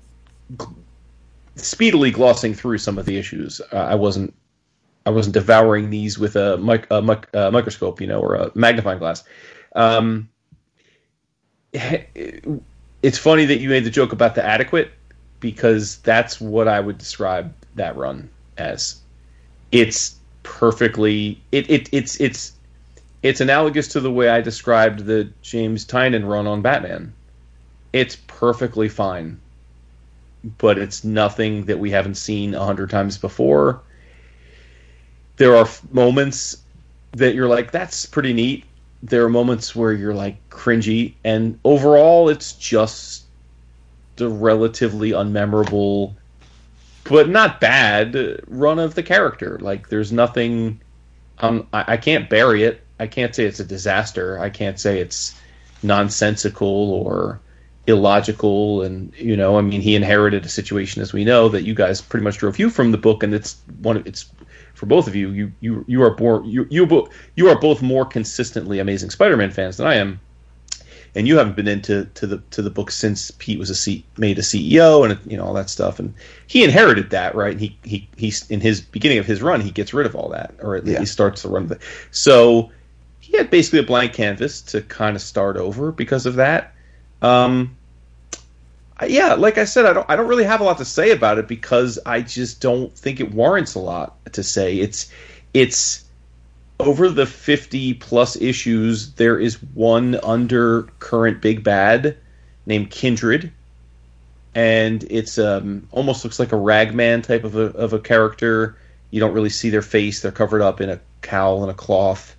speedily 1.57 2.11
glossing 2.11 2.55
through 2.55 2.79
some 2.79 2.97
of 2.97 3.05
the 3.05 3.19
issues. 3.19 3.61
Uh, 3.73 3.77
I 3.77 3.95
wasn't 3.95 4.35
I 5.05 5.11
wasn't 5.11 5.35
devouring 5.35 5.91
these 5.91 6.19
with 6.19 6.35
a, 6.35 6.57
mic- 6.57 6.87
a 6.91 7.03
mic- 7.03 7.29
uh, 7.35 7.51
microscope, 7.51 8.01
you 8.01 8.07
know, 8.07 8.21
or 8.21 8.37
a 8.37 8.51
magnifying 8.55 8.99
glass. 8.99 9.23
Um, 9.75 10.31
it's 13.05 13.19
funny 13.19 13.45
that 13.45 13.61
you 13.61 13.69
made 13.69 13.85
the 13.85 13.91
joke 13.91 14.13
about 14.13 14.35
the 14.35 14.43
adequate 14.43 14.91
because 15.39 15.99
that's 15.99 16.41
what 16.41 16.67
I 16.67 16.81
would 16.81 16.97
describe 16.97 17.53
that 17.75 17.95
run 17.99 18.31
as. 18.57 18.99
It's 19.71 20.17
perfectly 20.43 21.39
it, 21.53 21.69
it 21.69 21.91
it's 21.93 22.19
it's 22.19 22.53
it's 23.23 23.43
analogous 23.43 23.89
to 23.89 24.01
the 24.01 24.11
way 24.11 24.31
I 24.31 24.41
described 24.41 25.01
the 25.01 25.29
James 25.43 25.85
Tynion 25.85 26.27
run 26.27 26.47
on 26.47 26.63
Batman. 26.63 27.13
It's 27.93 28.17
perfectly 28.27 28.89
fine, 28.89 29.39
but 30.57 30.79
it's 30.79 31.05
nothing 31.05 31.67
that 31.67 31.79
we 31.79 31.91
haven't 31.91 32.15
seen 32.15 32.55
a 32.55 32.65
hundred 32.65 32.89
times 32.89 33.19
before. 33.19 33.83
There 35.37 35.55
are 35.57 35.69
moments 35.93 36.57
that 37.13 37.35
you're 37.35 37.49
like, 37.49 37.71
"That's 37.71 38.07
pretty 38.07 38.33
neat." 38.33 38.65
There 39.05 39.23
are 39.25 39.29
moments 39.29 39.77
where 39.77 39.93
you're 39.93 40.15
like 40.15 40.49
cringy, 40.49 41.15
and 41.25 41.61
overall, 41.63 42.31
it's 42.31 42.53
just 42.55 43.25
a 44.19 44.29
relatively 44.29 45.11
unmemorable, 45.11 46.15
but 47.05 47.29
not 47.29 47.61
bad 47.61 48.41
run 48.47 48.79
of 48.79 48.95
the 48.95 49.03
character. 49.03 49.59
Like, 49.61 49.89
there's 49.91 50.11
nothing. 50.11 50.81
Um, 51.39 51.67
I, 51.73 51.85
I 51.89 51.97
can't 51.99 52.31
bury 52.31 52.65
it. 52.65 52.81
I 52.99 53.07
can't 53.07 53.35
say 53.35 53.45
it's 53.45 53.61
a 53.61 53.65
disaster. 53.65 54.39
I 54.39 54.49
can't 54.49 54.81
say 54.81 55.01
it's 55.01 55.39
nonsensical 55.83 56.93
or 56.93 57.41
illogical. 57.87 58.83
And 58.83 59.13
you 59.17 59.37
know, 59.37 59.59
I 59.59 59.61
mean, 59.61 59.83
he 59.83 59.97
inherited 59.97 60.47
a 60.47 60.49
situation, 60.49 61.03
as 61.03 61.13
we 61.13 61.25
know, 61.25 61.51
that 61.51 61.65
you 61.65 61.75
guys 61.75 62.01
pretty 62.01 62.25
much 62.25 62.39
drove 62.39 62.59
you 62.59 62.71
from 62.71 62.91
the 62.91 62.99
book, 62.99 63.23
and 63.23 63.35
it's 63.35 63.57
one. 63.83 63.99
of 63.99 64.07
It's 64.07 64.27
for 64.75 64.87
both 64.87 65.07
of 65.09 65.17
you. 65.17 65.31
You 65.31 65.53
you 65.61 65.85
you 65.89 66.03
are 66.03 66.17
more 66.19 66.43
you 66.45 66.67
you 66.71 67.09
you 67.37 67.49
are 67.49 67.59
both 67.59 67.81
more 67.83 68.05
consistently 68.05 68.79
Amazing 68.81 69.11
Spider-Man 69.11 69.51
fans 69.51 69.77
than 69.79 69.87
I 69.87 69.95
am. 69.95 70.21
And 71.17 71.29
you 71.29 71.39
haven't 71.39 71.55
been 71.55 71.69
into 71.69 72.07
to 72.07 72.27
the 72.27 72.39
to 72.51 72.61
the 72.61 72.71
book 72.71 72.91
since 72.91 73.31
Pete 73.31 73.59
was 73.59 73.71
a 73.71 73.75
C, 73.75 74.05
made 74.19 74.37
a 74.39 74.43
CEO 74.43 75.09
and 75.09 75.19
you 75.31 75.37
know 75.37 75.45
all 75.45 75.55
that 75.55 75.71
stuff, 75.71 76.01
and 76.01 76.13
he 76.49 76.65
inherited 76.65 77.11
that, 77.11 77.37
right? 77.37 77.59
He 77.59 77.79
he 77.85 78.09
he's 78.17 78.51
in 78.51 78.61
his 78.61 78.81
beginning 78.81 79.19
of 79.19 79.27
his 79.27 79.41
run, 79.41 79.61
he 79.61 79.71
gets 79.71 79.95
rid 79.95 80.07
of 80.07 80.17
all 80.17 80.31
that, 80.31 80.55
or 80.61 80.75
at 80.75 80.85
least 80.85 80.95
Yeah. 80.95 81.01
he 81.01 81.07
starts 81.07 81.43
to 81.43 81.49
run. 81.49 81.71
It. 81.71 81.79
So 82.11 82.73
he 83.21 83.37
had 83.37 83.49
basically 83.49 83.79
a 83.79 83.85
blank 83.85 84.13
canvas 84.13 84.61
to 84.63 84.83
kind 84.83 85.15
of 85.15 85.23
start 85.23 85.57
over 85.57 85.93
because 85.93 86.27
of 86.27 86.35
that. 86.35 86.75
Um, 87.23 87.77
yeah, 89.07 89.35
like 89.35 89.59
I 89.59 89.65
said, 89.65 89.87
I 89.87 89.93
don't 89.93 90.09
I 90.09 90.17
don't 90.17 90.29
really 90.29 90.45
have 90.45 90.61
a 90.61 90.65
lot 90.65 90.79
to 90.79 90.85
say 90.85 91.11
about 91.11 91.39
it 91.39 91.49
because 91.49 91.99
I 92.07 92.21
just 92.21 92.61
don't 92.61 92.97
think 92.97 93.21
it 93.21 93.33
warrants 93.33 93.75
a 93.75 93.81
lot 93.81 94.17
to 94.33 94.43
say. 94.43 94.79
It's 94.79 95.11
it's 95.53 96.05
over 96.81 97.09
the 97.09 97.27
50 97.27 97.95
plus 97.95 98.37
issues 98.37 99.13
there 99.13 99.39
is 99.39 99.63
one 99.75 100.19
under 100.25 100.83
current 100.99 101.41
big 101.41 101.63
bad 101.63 102.17
named 102.67 102.91
Kindred 102.91 103.53
and 104.55 105.05
it's 105.11 105.39
um 105.39 105.87
almost 105.91 106.25
looks 106.25 106.39
like 106.39 106.53
a 106.53 106.57
ragman 106.57 107.23
type 107.23 107.45
of 107.45 107.57
a 107.57 107.67
of 107.77 107.93
a 107.93 107.99
character. 107.99 108.77
You 109.11 109.21
don't 109.21 109.33
really 109.33 109.51
see 109.51 109.71
their 109.71 109.83
face. 109.83 110.21
They're 110.21 110.33
covered 110.33 110.63
up 110.63 110.81
in 110.81 110.91
a 110.91 111.01
cowl 111.23 111.63
and 111.63 111.71
a 111.71 111.75
cloth. 111.75 112.37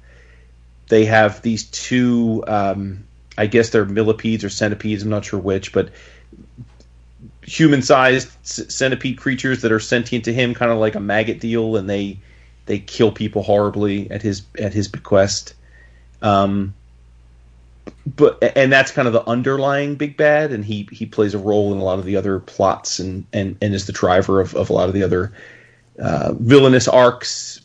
They 0.87 1.05
have 1.05 1.41
these 1.41 1.65
two 1.65 2.43
um 2.47 3.03
I 3.37 3.47
guess 3.47 3.69
they're 3.69 3.85
millipedes 3.85 4.45
or 4.45 4.49
centipedes, 4.49 5.03
I'm 5.03 5.09
not 5.09 5.25
sure 5.25 5.39
which, 5.39 5.73
but 5.73 5.89
human-sized 7.43 8.29
centipede 8.43 9.17
creatures 9.17 9.61
that 9.61 9.71
are 9.71 9.79
sentient 9.79 10.25
to 10.25 10.33
him, 10.33 10.53
kind 10.53 10.71
of 10.71 10.77
like 10.77 10.95
a 10.95 10.99
maggot 10.99 11.39
deal, 11.39 11.75
and 11.77 11.89
they 11.89 12.19
they 12.65 12.79
kill 12.79 13.11
people 13.11 13.43
horribly 13.43 14.09
at 14.11 14.21
his 14.21 14.43
at 14.59 14.73
his 14.73 14.87
bequest. 14.87 15.53
Um, 16.21 16.73
but 18.05 18.41
and 18.55 18.71
that's 18.71 18.91
kind 18.91 19.07
of 19.07 19.13
the 19.13 19.27
underlying 19.27 19.95
big 19.95 20.17
bad, 20.17 20.51
and 20.51 20.65
he 20.65 20.87
he 20.91 21.05
plays 21.05 21.33
a 21.33 21.39
role 21.39 21.71
in 21.73 21.79
a 21.79 21.83
lot 21.83 21.99
of 21.99 22.05
the 22.05 22.15
other 22.15 22.39
plots, 22.39 22.99
and 22.99 23.25
and 23.33 23.57
and 23.61 23.73
is 23.73 23.85
the 23.85 23.93
driver 23.93 24.41
of 24.41 24.55
of 24.55 24.69
a 24.69 24.73
lot 24.73 24.87
of 24.87 24.93
the 24.93 25.03
other 25.03 25.33
uh, 25.99 26.33
villainous 26.33 26.87
arcs. 26.87 27.61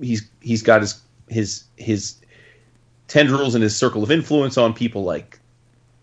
He's 0.00 0.28
he's 0.40 0.62
got 0.62 0.80
his 0.80 1.00
his 1.28 1.64
his 1.76 2.16
tendrils 3.08 3.54
and 3.54 3.62
his 3.62 3.76
circle 3.76 4.02
of 4.02 4.10
influence 4.10 4.56
on 4.56 4.74
people 4.74 5.02
like 5.02 5.38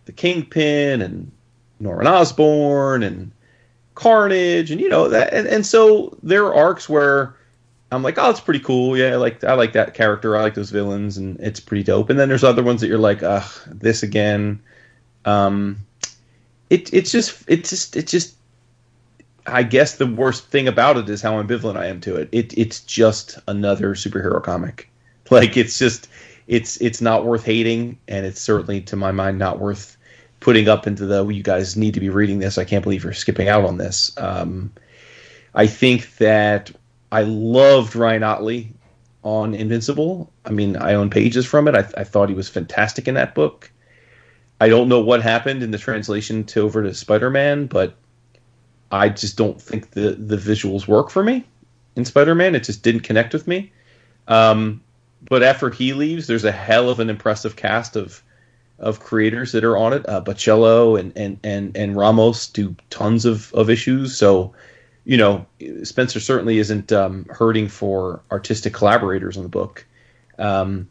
the 0.05 0.11
Kingpin 0.11 1.01
and 1.01 1.31
Norman 1.79 2.07
Osborn 2.07 3.03
and 3.03 3.31
Carnage, 3.95 4.71
and 4.71 4.81
you 4.81 4.89
know 4.89 5.09
that, 5.09 5.33
and, 5.33 5.47
and 5.47 5.65
so 5.65 6.17
there 6.21 6.45
are 6.45 6.53
arcs 6.53 6.89
where 6.89 7.35
I'm 7.91 8.03
like, 8.03 8.17
oh, 8.17 8.29
it's 8.29 8.39
pretty 8.39 8.59
cool. 8.59 8.97
Yeah, 8.97 9.15
like 9.15 9.43
I 9.43 9.53
like 9.53 9.73
that 9.73 9.93
character. 9.93 10.35
I 10.35 10.41
like 10.41 10.55
those 10.55 10.71
villains, 10.71 11.17
and 11.17 11.39
it's 11.39 11.59
pretty 11.59 11.83
dope. 11.83 12.09
And 12.09 12.19
then 12.19 12.29
there's 12.29 12.43
other 12.43 12.63
ones 12.63 12.81
that 12.81 12.87
you're 12.87 12.97
like, 12.97 13.23
ugh, 13.23 13.49
this 13.67 14.03
again. 14.03 14.61
Um, 15.23 15.77
it 16.69 16.93
it's 16.93 17.11
just 17.11 17.43
it's 17.47 17.69
just 17.69 17.95
it's 17.95 18.11
just 18.11 18.35
I 19.47 19.63
guess 19.63 19.95
the 19.95 20.07
worst 20.07 20.47
thing 20.47 20.67
about 20.67 20.97
it 20.97 21.09
is 21.09 21.21
how 21.21 21.41
ambivalent 21.41 21.77
I 21.77 21.87
am 21.87 22.01
to 22.01 22.15
it. 22.15 22.29
It 22.31 22.57
it's 22.57 22.81
just 22.81 23.37
another 23.47 23.95
superhero 23.95 24.43
comic. 24.43 24.89
Like 25.31 25.57
it's 25.57 25.79
just 25.79 26.07
it's 26.45 26.77
it's 26.77 27.01
not 27.01 27.25
worth 27.25 27.43
hating, 27.43 27.97
and 28.07 28.27
it's 28.27 28.39
certainly 28.39 28.81
to 28.81 28.95
my 28.95 29.11
mind 29.11 29.39
not 29.39 29.57
worth 29.59 29.94
putting 30.45 30.69
up 30.69 30.85
into 30.85 31.07
the 31.07 31.25
you 31.25 31.41
guys 31.41 31.75
need 31.75 31.95
to 31.95 31.99
be 31.99 32.09
reading 32.09 32.37
this. 32.37 32.59
I 32.59 32.65
can't 32.65 32.83
believe 32.83 33.03
you're 33.03 33.13
skipping 33.13 33.49
out 33.49 33.65
on 33.65 33.79
this. 33.79 34.15
Um, 34.15 34.71
I 35.55 35.65
think 35.65 36.17
that 36.17 36.69
I 37.11 37.23
loved 37.23 37.95
Ryan 37.95 38.21
Ottley 38.21 38.71
on 39.23 39.55
Invincible. 39.55 40.31
I 40.45 40.51
mean, 40.51 40.77
I 40.77 40.93
own 40.93 41.09
pages 41.09 41.47
from 41.47 41.67
it. 41.67 41.73
I, 41.73 41.79
I 41.99 42.03
thought 42.03 42.29
he 42.29 42.35
was 42.35 42.47
fantastic 42.47 43.07
in 43.07 43.15
that 43.15 43.33
book. 43.33 43.71
I 44.61 44.69
don't 44.69 44.87
know 44.87 44.99
what 44.99 45.23
happened 45.23 45.63
in 45.63 45.71
the 45.71 45.79
translation 45.79 46.43
to 46.43 46.61
over 46.61 46.83
to 46.83 46.93
Spider 46.93 47.31
Man, 47.31 47.65
but 47.65 47.95
I 48.91 49.09
just 49.09 49.37
don't 49.37 49.59
think 49.59 49.91
the 49.91 50.11
the 50.11 50.37
visuals 50.37 50.87
work 50.87 51.09
for 51.09 51.23
me 51.23 51.43
in 51.95 52.05
Spider 52.05 52.35
Man. 52.35 52.53
It 52.53 52.65
just 52.65 52.83
didn't 52.83 53.01
connect 53.01 53.33
with 53.33 53.47
me. 53.47 53.71
Um, 54.27 54.83
but 55.27 55.41
after 55.41 55.71
he 55.71 55.93
leaves, 55.93 56.27
there's 56.27 56.45
a 56.45 56.51
hell 56.51 56.87
of 56.91 56.99
an 56.99 57.09
impressive 57.09 57.55
cast 57.55 57.95
of 57.95 58.21
of 58.79 58.99
creators 58.99 59.51
that 59.53 59.63
are 59.63 59.77
on 59.77 59.93
it. 59.93 60.07
Uh, 60.07 60.23
and, 60.25 61.13
and 61.15 61.39
and 61.43 61.77
and 61.77 61.95
Ramos 61.95 62.47
do 62.47 62.75
tons 62.89 63.25
of 63.25 63.53
of 63.53 63.69
issues. 63.69 64.17
So, 64.17 64.53
you 65.05 65.17
know, 65.17 65.45
Spencer 65.83 66.19
certainly 66.19 66.57
isn't 66.57 66.91
um, 66.91 67.25
hurting 67.29 67.69
for 67.69 68.21
artistic 68.31 68.73
collaborators 68.73 69.37
on 69.37 69.43
the 69.43 69.49
book. 69.49 69.85
Um, 70.37 70.89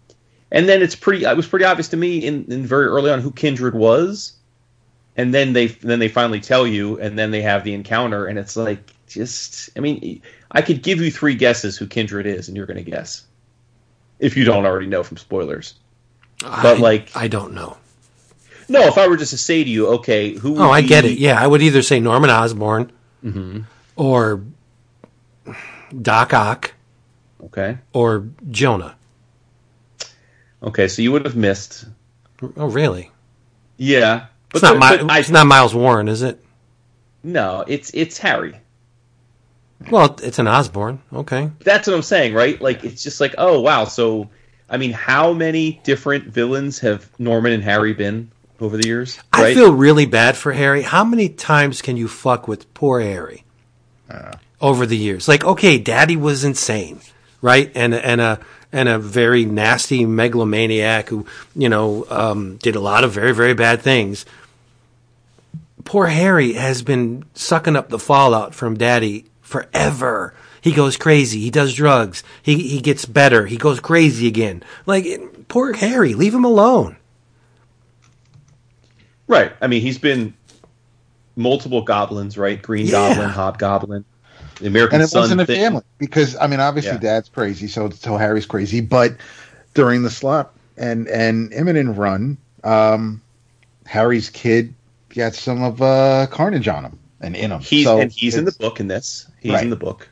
and 0.50 0.68
then 0.68 0.82
it's 0.82 0.94
pretty. 0.94 1.24
It 1.24 1.36
was 1.36 1.48
pretty 1.48 1.64
obvious 1.64 1.88
to 1.88 1.96
me 1.96 2.18
in, 2.18 2.44
in 2.50 2.64
very 2.64 2.86
early 2.86 3.10
on 3.10 3.20
who 3.20 3.32
Kindred 3.32 3.74
was. 3.74 4.34
And 5.16 5.32
then 5.32 5.52
they 5.52 5.66
then 5.66 5.98
they 5.98 6.08
finally 6.08 6.40
tell 6.40 6.66
you, 6.66 6.98
and 6.98 7.18
then 7.18 7.30
they 7.30 7.42
have 7.42 7.64
the 7.64 7.74
encounter, 7.74 8.26
and 8.26 8.38
it's 8.38 8.56
like 8.56 8.92
just. 9.06 9.70
I 9.76 9.80
mean, 9.80 10.22
I 10.50 10.62
could 10.62 10.82
give 10.82 11.00
you 11.00 11.10
three 11.10 11.34
guesses 11.34 11.76
who 11.76 11.86
Kindred 11.86 12.26
is, 12.26 12.48
and 12.48 12.56
you're 12.56 12.66
going 12.66 12.84
to 12.84 12.90
guess 12.90 13.24
if 14.18 14.36
you 14.36 14.44
don't 14.44 14.64
already 14.64 14.86
know 14.86 15.02
from 15.02 15.16
spoilers. 15.16 15.74
But 16.40 16.64
I, 16.64 16.72
like, 16.74 17.14
I 17.16 17.28
don't 17.28 17.54
know. 17.54 17.76
no, 18.68 18.82
if 18.86 18.98
I 18.98 19.08
were 19.08 19.16
just 19.16 19.30
to 19.32 19.38
say 19.38 19.62
to 19.64 19.70
you, 19.70 19.86
okay, 19.94 20.34
who? 20.34 20.52
Would 20.52 20.60
Oh, 20.60 20.70
I 20.70 20.82
be- 20.82 20.88
get 20.88 21.04
it. 21.04 21.18
Yeah, 21.18 21.40
I 21.40 21.46
would 21.46 21.62
either 21.62 21.82
say 21.82 22.00
Norman 22.00 22.30
Osborn 22.30 22.90
Mm-hmm. 23.24 23.60
or 23.96 24.42
Doc 26.00 26.34
Ock 26.34 26.74
Okay, 27.44 27.78
or 27.92 28.26
Jonah. 28.50 28.96
okay, 30.62 30.88
so 30.88 31.02
you 31.02 31.12
would 31.12 31.24
have 31.24 31.36
missed. 31.36 31.86
Oh, 32.56 32.66
really? 32.66 33.10
Yeah, 33.76 34.26
It's 34.54 34.62
not. 34.62 34.78
but 34.80 35.04
Mi- 35.04 35.10
I- 35.12 35.18
it's 35.18 35.30
not 35.30 35.46
Miles 35.46 35.74
Warren, 35.74 36.08
is 36.08 36.22
it? 36.22 36.42
no, 37.22 37.64
it's 37.66 37.90
it's 37.94 38.18
Harry. 38.18 38.56
Well, 39.90 40.16
it's 40.22 40.38
an 40.38 40.48
Osborn. 40.48 41.00
Okay. 41.12 41.50
That's 41.60 41.86
what 41.86 41.94
I'm 41.94 42.02
saying, 42.02 42.32
right? 42.32 42.58
Like, 42.60 42.84
it's 42.84 43.02
just 43.02 43.20
like, 43.20 43.34
oh 43.38 43.60
wow. 43.60 43.84
So, 43.84 44.30
I 44.68 44.76
mean, 44.76 44.92
how 44.92 45.32
many 45.32 45.80
different 45.84 46.24
villains 46.24 46.78
have 46.80 47.08
Norman 47.18 47.52
and 47.52 47.62
Harry 47.62 47.92
been 47.92 48.30
over 48.60 48.76
the 48.76 48.86
years? 48.86 49.18
I 49.32 49.54
feel 49.54 49.72
really 49.72 50.06
bad 50.06 50.36
for 50.36 50.52
Harry. 50.52 50.82
How 50.82 51.04
many 51.04 51.28
times 51.28 51.82
can 51.82 51.96
you 51.96 52.08
fuck 52.08 52.48
with 52.48 52.72
poor 52.74 53.00
Harry 53.00 53.44
over 54.60 54.86
the 54.86 54.96
years? 54.96 55.28
Like, 55.28 55.44
okay, 55.44 55.78
Daddy 55.78 56.16
was 56.16 56.44
insane, 56.44 57.00
right? 57.42 57.70
And 57.74 57.94
and 57.94 58.20
a 58.20 58.40
and 58.72 58.88
a 58.88 58.98
very 58.98 59.44
nasty 59.44 60.04
megalomaniac 60.04 61.08
who 61.08 61.26
you 61.54 61.68
know 61.68 62.06
um, 62.10 62.56
did 62.56 62.74
a 62.74 62.80
lot 62.80 63.04
of 63.04 63.12
very 63.12 63.32
very 63.32 63.54
bad 63.54 63.82
things. 63.82 64.24
Poor 65.84 66.06
Harry 66.06 66.54
has 66.54 66.82
been 66.82 67.24
sucking 67.34 67.76
up 67.76 67.90
the 67.90 67.98
fallout 67.98 68.54
from 68.54 68.78
Daddy 68.78 69.26
forever. 69.42 70.34
He 70.64 70.72
goes 70.72 70.96
crazy. 70.96 71.40
He 71.40 71.50
does 71.50 71.74
drugs. 71.74 72.22
He 72.42 72.56
he 72.66 72.80
gets 72.80 73.04
better. 73.04 73.44
He 73.44 73.58
goes 73.58 73.80
crazy 73.80 74.26
again. 74.26 74.62
Like 74.86 75.06
poor 75.48 75.74
Harry, 75.74 76.14
leave 76.14 76.34
him 76.34 76.46
alone. 76.46 76.96
Right. 79.26 79.52
I 79.60 79.66
mean, 79.66 79.82
he's 79.82 79.98
been 79.98 80.32
multiple 81.36 81.82
goblins, 81.82 82.38
right? 82.38 82.62
Green 82.62 82.86
Yeah. 82.86 82.92
Goblin, 82.92 83.28
Hobgoblin, 83.28 84.04
the 84.58 84.66
American 84.66 85.02
and 85.02 85.04
it 85.04 85.08
Sun 85.08 85.20
wasn't 85.20 85.42
a 85.42 85.46
family 85.46 85.82
because 85.98 86.34
I 86.40 86.46
mean, 86.46 86.60
obviously, 86.60 86.92
Yeah. 86.92 86.98
Dad's 86.98 87.28
crazy, 87.28 87.66
so 87.66 87.90
so 87.90 88.16
Harry's 88.16 88.46
crazy. 88.46 88.80
But 88.80 89.16
during 89.74 90.02
the 90.02 90.10
Slott 90.10 90.54
and 90.78 91.06
and 91.08 91.52
Immonen 91.52 91.94
run, 91.94 92.38
um, 92.64 93.20
Harry's 93.84 94.30
kid 94.30 94.72
got 95.10 95.34
some 95.34 95.62
of 95.62 95.82
uh, 95.82 96.26
Carnage 96.30 96.68
on 96.68 96.84
him 96.86 96.98
and 97.20 97.36
in 97.36 97.52
him. 97.52 97.60
He's 97.60 97.84
So 97.84 98.00
and 98.00 98.10
he's 98.10 98.34
in 98.34 98.46
the 98.46 98.52
book 98.52 98.80
in 98.80 98.88
this. 98.88 99.26
He's 99.40 99.52
Right. 99.52 99.62
in 99.62 99.68
the 99.68 99.76
book. 99.76 100.08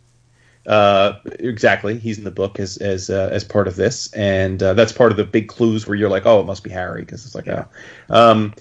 Uh, 0.66 1.14
exactly. 1.25 1.98
He's 1.98 2.18
in 2.18 2.25
the 2.25 2.31
book 2.31 2.61
as 2.61 2.77
as 2.77 3.11
uh, 3.11 3.29
as 3.33 3.42
part 3.42 3.66
of 3.66 3.77
this, 3.77 4.12
and 4.12 4.62
uh, 4.62 4.75
that's 4.75 4.92
part 4.92 5.11
of 5.11 5.16
the 5.16 5.25
big 5.25 5.48
clues 5.48 5.87
where 5.87 5.96
you're 5.96 6.11
like, 6.11 6.25
oh, 6.25 6.40
it 6.40 6.46
must 6.46 6.62
be 6.62 6.70
Harry 6.70 7.03
because 7.03 7.27
it's 7.27 7.35
like, 7.35 7.48
oh, 7.48 7.66
um, 8.11 8.55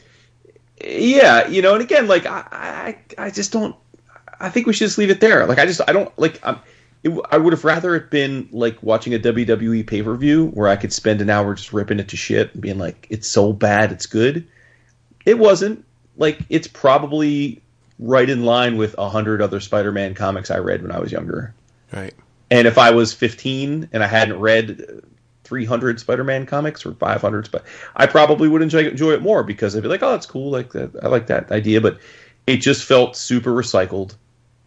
yeah, 0.83 1.47
you 1.47 1.61
know. 1.61 1.73
And 1.73 1.83
again, 1.83 2.07
like 2.07 2.25
I, 2.25 2.43
I 2.51 3.25
I 3.25 3.29
just 3.29 3.51
don't. 3.51 3.75
I 4.39 4.49
think 4.49 4.65
we 4.65 4.73
should 4.73 4.85
just 4.85 4.97
leave 4.97 5.11
it 5.11 5.21
there. 5.21 5.45
Like 5.45 5.59
I 5.59 5.65
just 5.65 5.81
I 5.87 5.93
don't 5.93 6.11
like. 6.17 6.39
I'm, 6.43 6.59
it, 7.03 7.19
I 7.31 7.37
would 7.37 7.53
have 7.53 7.63
rather 7.63 7.95
it 7.95 8.09
been 8.09 8.49
like 8.51 8.81
watching 8.81 9.13
a 9.13 9.19
WWE 9.19 9.85
pay 9.85 10.01
per 10.01 10.15
view 10.15 10.47
where 10.47 10.67
I 10.67 10.75
could 10.75 10.93
spend 10.93 11.21
an 11.21 11.29
hour 11.29 11.53
just 11.53 11.73
ripping 11.73 11.99
it 11.99 12.09
to 12.09 12.17
shit 12.17 12.53
and 12.53 12.61
being 12.61 12.77
like, 12.77 13.07
it's 13.09 13.27
so 13.27 13.53
bad, 13.53 13.91
it's 13.91 14.05
good. 14.05 14.47
It 15.25 15.37
wasn't. 15.37 15.85
Like 16.17 16.39
it's 16.49 16.67
probably 16.67 17.61
right 17.99 18.29
in 18.29 18.43
line 18.43 18.77
with 18.77 18.95
a 18.97 19.09
hundred 19.09 19.41
other 19.41 19.59
Spider-Man 19.59 20.15
comics 20.15 20.49
I 20.49 20.57
read 20.57 20.81
when 20.81 20.91
I 20.91 20.99
was 20.99 21.11
younger. 21.11 21.53
Right. 21.91 22.13
And 22.49 22.67
if 22.67 22.77
I 22.77 22.91
was 22.91 23.13
15 23.13 23.89
and 23.93 24.03
I 24.03 24.07
hadn't 24.07 24.39
read 24.39 25.03
300 25.45 25.99
Spider-Man 25.99 26.45
comics 26.45 26.85
or 26.85 26.93
500, 26.93 27.49
but 27.51 27.65
I 27.95 28.05
probably 28.05 28.47
would 28.47 28.61
enjoy 28.61 28.87
enjoy 28.87 29.11
it 29.11 29.21
more 29.21 29.43
because 29.43 29.75
I'd 29.75 29.83
be 29.83 29.89
like, 29.89 30.03
oh, 30.03 30.11
that's 30.11 30.25
cool, 30.25 30.51
like 30.51 30.71
that, 30.73 30.91
I 31.01 31.07
like 31.07 31.27
that 31.27 31.51
idea. 31.51 31.81
But 31.81 31.99
it 32.47 32.57
just 32.57 32.85
felt 32.85 33.15
super 33.15 33.51
recycled, 33.51 34.15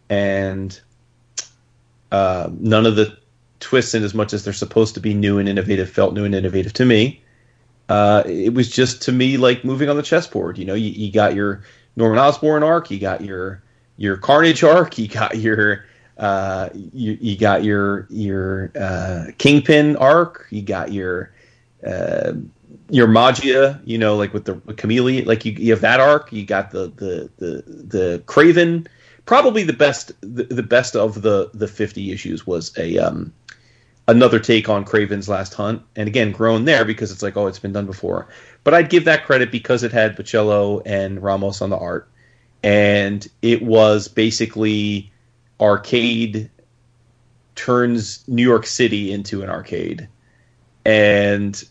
and 0.09 0.79
uh, 2.11 2.49
none 2.59 2.85
of 2.85 2.95
the 2.95 3.17
twists, 3.59 3.93
in 3.93 4.03
as 4.03 4.13
much 4.13 4.33
as 4.33 4.43
they're 4.43 4.53
supposed 4.53 4.93
to 4.95 4.99
be 4.99 5.13
new 5.13 5.39
and 5.39 5.49
innovative, 5.49 5.89
felt 5.89 6.13
new 6.13 6.25
and 6.25 6.35
innovative 6.35 6.73
to 6.73 6.85
me. 6.85 7.21
Uh, 7.89 8.23
it 8.25 8.53
was 8.53 8.69
just 8.69 9.01
to 9.03 9.11
me 9.11 9.37
like 9.37 9.63
moving 9.63 9.89
on 9.89 9.95
the 9.95 10.03
chessboard. 10.03 10.57
You 10.57 10.65
know, 10.65 10.73
you, 10.73 10.89
you 10.89 11.11
got 11.11 11.35
your 11.35 11.63
Norman 11.95 12.19
Osborn 12.19 12.63
arc, 12.63 12.89
you 12.89 12.99
got 12.99 13.21
your 13.21 13.61
your 13.97 14.17
Carnage 14.17 14.63
arc, 14.63 14.97
you 14.97 15.07
got 15.07 15.37
your 15.37 15.85
uh, 16.17 16.69
you, 16.73 17.17
you 17.19 17.37
got 17.37 17.63
your 17.63 18.07
your 18.09 18.71
uh, 18.79 19.25
Kingpin 19.37 19.95
arc, 19.97 20.47
you 20.49 20.61
got 20.61 20.91
your 20.91 21.33
uh, 21.85 22.33
your 22.89 23.07
Maggia, 23.07 23.81
you 23.85 23.97
know, 23.97 24.15
like 24.15 24.33
with 24.33 24.45
the 24.45 24.55
Chameleon, 24.73 25.25
like 25.25 25.45
you, 25.45 25.51
you 25.53 25.71
have 25.71 25.81
that 25.81 25.99
arc. 25.99 26.31
You 26.31 26.45
got 26.45 26.71
the 26.71 26.87
the 26.95 27.29
the 27.37 27.63
the 27.67 28.23
Kraven. 28.25 28.87
Probably 29.25 29.63
the 29.63 29.73
best 29.73 30.11
the, 30.21 30.43
the 30.43 30.63
best 30.63 30.95
of 30.95 31.21
the 31.21 31.49
the 31.53 31.67
fifty 31.67 32.11
issues 32.11 32.45
was 32.45 32.77
a 32.77 32.97
um 32.99 33.33
another 34.07 34.39
take 34.39 34.69
on 34.69 34.85
Kraven's 34.85 35.27
Last 35.27 35.53
Hunt, 35.55 35.81
and 35.95 36.07
again 36.07 36.31
groan 36.31 36.65
there 36.65 36.85
because 36.85 37.11
it's 37.11 37.23
like 37.23 37.35
oh 37.35 37.47
it's 37.47 37.59
been 37.59 37.73
done 37.73 37.87
before. 37.87 38.27
But 38.63 38.73
I'd 38.73 38.89
give 38.89 39.05
that 39.05 39.25
credit 39.25 39.51
because 39.51 39.83
it 39.83 39.91
had 39.91 40.15
Bocello 40.15 40.81
and 40.85 41.21
Ramos 41.21 41.61
on 41.61 41.71
the 41.71 41.77
art, 41.77 42.07
and 42.63 43.27
it 43.41 43.63
was 43.63 44.07
basically 44.07 45.11
arcade 45.59 46.49
turns 47.55 48.27
New 48.27 48.43
York 48.43 48.65
City 48.65 49.11
into 49.11 49.41
an 49.41 49.49
arcade, 49.49 50.07
and 50.85 51.63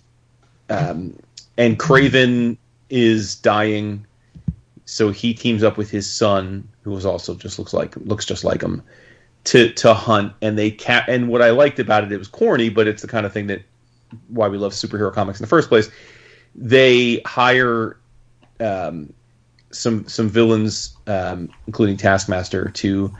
um, 0.70 1.16
and 1.57 1.79
Kraven 1.79 2.57
is 2.90 3.37
dying, 3.37 4.07
so 4.85 5.11
he 5.11 5.35
teams 5.35 5.62
up 5.62 5.77
with 5.77 5.90
his 5.90 6.09
son, 6.09 6.66
who 6.83 6.90
was 6.90 7.07
also 7.07 7.35
just 7.35 7.59
looks 7.59 7.73
like 7.73 7.97
looks 7.97 8.25
just 8.25 8.44
like 8.44 8.62
him, 8.62 8.83
to 9.44 9.73
to 9.75 9.94
hunt. 9.94 10.33
And 10.42 10.59
they 10.59 10.70
ca- 10.70 11.05
and 11.09 11.29
what 11.29 11.42
I 11.42 11.51
liked 11.51 11.79
about 11.79 12.05
it, 12.05 12.12
it 12.12 12.18
was 12.18 12.29
corny, 12.29 12.68
but 12.70 12.87
it's 12.87 13.03
the 13.03 13.09
kind 13.09 13.27
of 13.27 13.33
thing 13.33 13.47
that 13.49 13.62
why 14.29 14.49
we 14.49 14.59
love 14.59 14.73
superhero 14.73 15.12
comics 15.12 15.40
in 15.40 15.44
the 15.44 15.49
first 15.49 15.68
place. 15.68 15.90
They 16.55 17.20
hire 17.27 17.99
um, 18.61 19.12
some 19.70 20.07
some 20.09 20.29
villains, 20.29 20.97
um, 21.07 21.51
including 21.66 21.97
Taskmaster, 21.97 22.70
to 22.70 23.12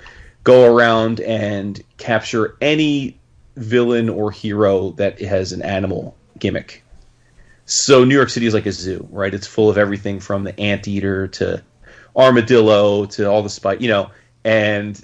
go 0.45 0.73
around 0.73 1.21
and 1.21 1.83
capture 1.97 2.57
any 2.61 3.19
villain 3.57 4.09
or 4.09 4.31
hero 4.31 4.91
that 4.93 5.21
has 5.21 5.53
an 5.53 5.63
animal 5.63 6.17
gimmick. 6.39 6.83
So 7.67 8.05
New 8.05 8.15
York 8.15 8.29
City 8.29 8.47
is 8.47 8.55
like 8.55 8.67
a 8.67 8.73
zoo, 8.73 9.09
right? 9.11 9.33
It's 9.33 9.47
full 9.47 9.71
of 9.71 9.79
everything 9.79 10.21
from 10.21 10.45
the 10.45 10.59
anteater 10.61 11.29
to 11.29 11.63
armadillo 12.15 13.07
to 13.07 13.29
all 13.29 13.43
the 13.43 13.51
spike, 13.51 13.81
you 13.81 13.89
know. 13.89 14.11
And 14.45 15.03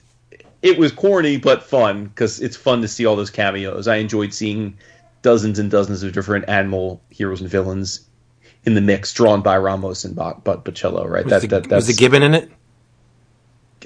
it 0.61 0.79
was 0.79 0.93
corny 0.93 1.39
but 1.39 1.63
fun 1.63 2.05
because 2.05 2.41
it's 2.41 2.57
fun 2.57 2.83
to 2.83 2.89
see 2.89 3.07
all 3.07 3.17
those 3.17 3.31
cameos. 3.31 3.89
I 3.89 3.97
enjoyed 3.97 4.35
seeing 4.35 4.77
dozens 5.23 5.59
and 5.59 5.71
dozens 5.71 6.03
of 6.03 6.13
different 6.13 6.49
animal 6.49 7.01
heroes 7.09 7.41
and 7.41 7.49
villains 7.49 8.07
in 8.65 8.75
the 8.75 8.81
mix, 8.83 9.15
drawn 9.15 9.41
by 9.41 9.57
Ramos 9.57 10.05
and 10.05 10.15
Bo- 10.15 10.41
Bo- 10.45 10.59
Bocello, 10.59 11.09
right? 11.09 11.25
Was, 11.25 11.43
the, 11.43 11.67
was 11.71 11.87
the 11.87 11.95
Gibbon 11.95 12.23
in 12.23 12.35
it? 12.35 12.51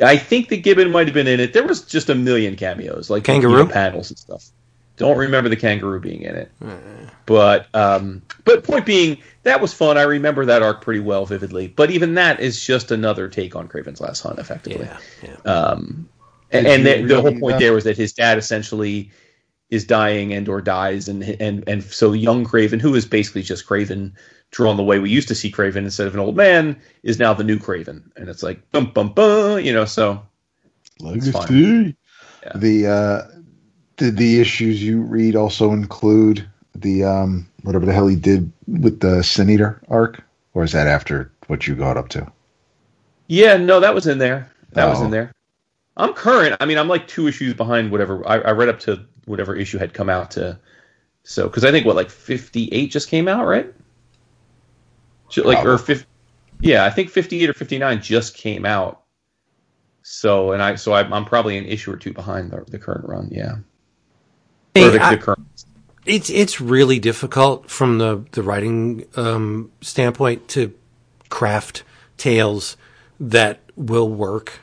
I 0.02 0.16
think 0.16 0.48
the 0.48 0.56
Gibbon 0.56 0.90
might 0.90 1.06
have 1.06 1.14
been 1.14 1.26
in 1.26 1.40
it. 1.40 1.52
There 1.52 1.66
was 1.66 1.82
just 1.82 2.08
a 2.08 2.14
million 2.14 2.56
cameos, 2.56 3.10
like 3.10 3.24
Kangaroo? 3.24 3.58
you 3.58 3.64
know, 3.64 3.70
panels 3.70 4.10
and 4.10 4.18
stuff. 4.18 4.50
Don't 4.96 5.18
remember 5.18 5.48
the 5.48 5.56
kangaroo 5.56 5.98
being 5.98 6.22
in 6.22 6.36
it, 6.36 6.52
but 7.26 7.66
um, 7.74 8.22
but 8.44 8.62
point 8.62 8.86
being 8.86 9.18
that 9.42 9.60
was 9.60 9.74
fun. 9.74 9.98
I 9.98 10.02
remember 10.02 10.46
that 10.46 10.62
arc 10.62 10.82
pretty 10.82 11.00
well, 11.00 11.26
vividly. 11.26 11.66
But 11.66 11.90
even 11.90 12.14
that 12.14 12.38
is 12.38 12.64
just 12.64 12.92
another 12.92 13.28
take 13.28 13.56
on 13.56 13.66
Kraven's 13.66 14.00
Last 14.00 14.20
Hunt, 14.20 14.38
effectively. 14.38 14.86
Yeah, 14.86 14.98
yeah. 15.44 15.52
Um, 15.52 16.08
and 16.52 16.66
and 16.68 16.86
the, 16.86 17.02
the 17.02 17.20
whole 17.20 17.36
point 17.40 17.58
there 17.58 17.72
was 17.72 17.82
that 17.84 17.96
his 17.96 18.12
dad 18.12 18.38
essentially 18.38 19.10
is 19.70 19.84
dying 19.84 20.32
and 20.32 20.48
or 20.48 20.60
dies, 20.60 21.08
and 21.08 21.22
and 21.40 21.64
and 21.68 21.82
so 21.82 22.12
young 22.12 22.44
Kraven, 22.44 22.80
who 22.80 22.94
is 22.94 23.06
basically 23.06 23.42
just 23.42 23.66
Kraven 23.66 24.12
drawn 24.50 24.76
the 24.76 24.84
way 24.84 24.98
we 25.00 25.10
used 25.10 25.26
to 25.28 25.34
see 25.34 25.50
Kraven 25.50 25.78
instead 25.78 26.06
of 26.06 26.14
an 26.14 26.20
old 26.20 26.36
man, 26.36 26.80
is 27.02 27.18
now 27.18 27.34
the 27.34 27.44
new 27.44 27.58
Kraven, 27.58 28.02
and 28.16 28.28
it's 28.28 28.42
like 28.42 28.70
bum 28.72 28.92
bum 28.92 29.12
bum, 29.12 29.60
you 29.60 29.72
know. 29.72 29.84
So 29.84 30.22
Legacy. 31.00 31.96
Yeah. 32.42 32.52
The 32.54 32.86
uh, 32.86 33.22
did 33.96 34.16
the 34.16 34.40
issues 34.40 34.82
you 34.82 35.00
read 35.00 35.34
also 35.36 35.72
include 35.72 36.46
the 36.74 37.04
um 37.04 37.48
whatever 37.62 37.86
the 37.86 37.92
hell 37.92 38.06
he 38.06 38.16
did 38.16 38.52
with 38.66 39.00
the 39.00 39.22
Sin 39.22 39.48
Eater 39.50 39.80
arc, 39.88 40.22
or 40.52 40.62
is 40.64 40.72
that 40.72 40.86
after 40.86 41.32
what 41.46 41.66
you 41.66 41.74
got 41.74 41.96
up 41.96 42.08
to? 42.10 42.30
yeah, 43.26 43.56
no, 43.56 43.80
that 43.80 43.94
was 43.94 44.06
in 44.06 44.18
there. 44.18 44.50
That 44.72 44.86
was 44.88 45.00
Oh. 45.00 45.06
in 45.06 45.10
there. 45.10 45.32
I'm 45.96 46.12
current. 46.12 46.56
I 46.60 46.66
mean, 46.66 46.76
I'm 46.76 46.88
like 46.88 47.06
two 47.08 47.26
issues 47.28 47.54
behind 47.54 47.90
whatever. 47.90 48.26
I, 48.28 48.38
I 48.40 48.50
read 48.50 48.68
up 48.68 48.80
to 48.80 49.06
whatever 49.26 49.54
issue 49.56 49.78
had 49.78 49.92
come 49.94 50.08
out 50.10 50.32
to. 50.32 50.58
So, 51.22 51.44
because 51.48 51.64
I 51.64 51.70
think 51.70 51.86
what 51.86 51.96
like 51.96 52.10
58 52.10 52.86
just 52.90 53.08
came 53.08 53.28
out, 53.28 53.46
right? 53.46 53.72
Ju- 55.30 55.42
Like 55.44 55.58
or 55.58 55.76
Probably. 55.78 55.94
50, 55.96 56.06
yeah, 56.60 56.84
I 56.84 56.90
think 56.90 57.10
58 57.10 57.50
or 57.50 57.54
59 57.54 58.02
just 58.02 58.34
came 58.36 58.64
out. 58.66 59.02
So, 60.02 60.52
and 60.52 60.62
I 60.62 60.74
so 60.74 60.92
I'm, 60.92 61.12
I'm 61.12 61.24
probably 61.24 61.56
an 61.56 61.64
issue 61.64 61.90
or 61.92 61.96
two 61.96 62.12
behind 62.12 62.50
the, 62.50 62.64
the 62.70 62.78
current 62.78 63.08
run. 63.08 63.28
Yeah, 63.32 63.56
Hey, 64.74 64.84
or 64.86 64.90
the, 64.90 65.02
I- 65.02 65.14
the 65.16 65.22
current. 65.22 65.46
it's 66.04 66.28
it's 66.28 66.60
really 66.60 66.98
difficult 66.98 67.70
from 67.70 67.96
the 67.98 68.22
the 68.32 68.42
writing 68.42 69.06
um, 69.16 69.70
standpoint 69.80 70.46
to 70.48 70.74
craft 71.30 71.84
tales 72.18 72.76
that 73.18 73.60
will 73.76 74.10
work 74.10 74.60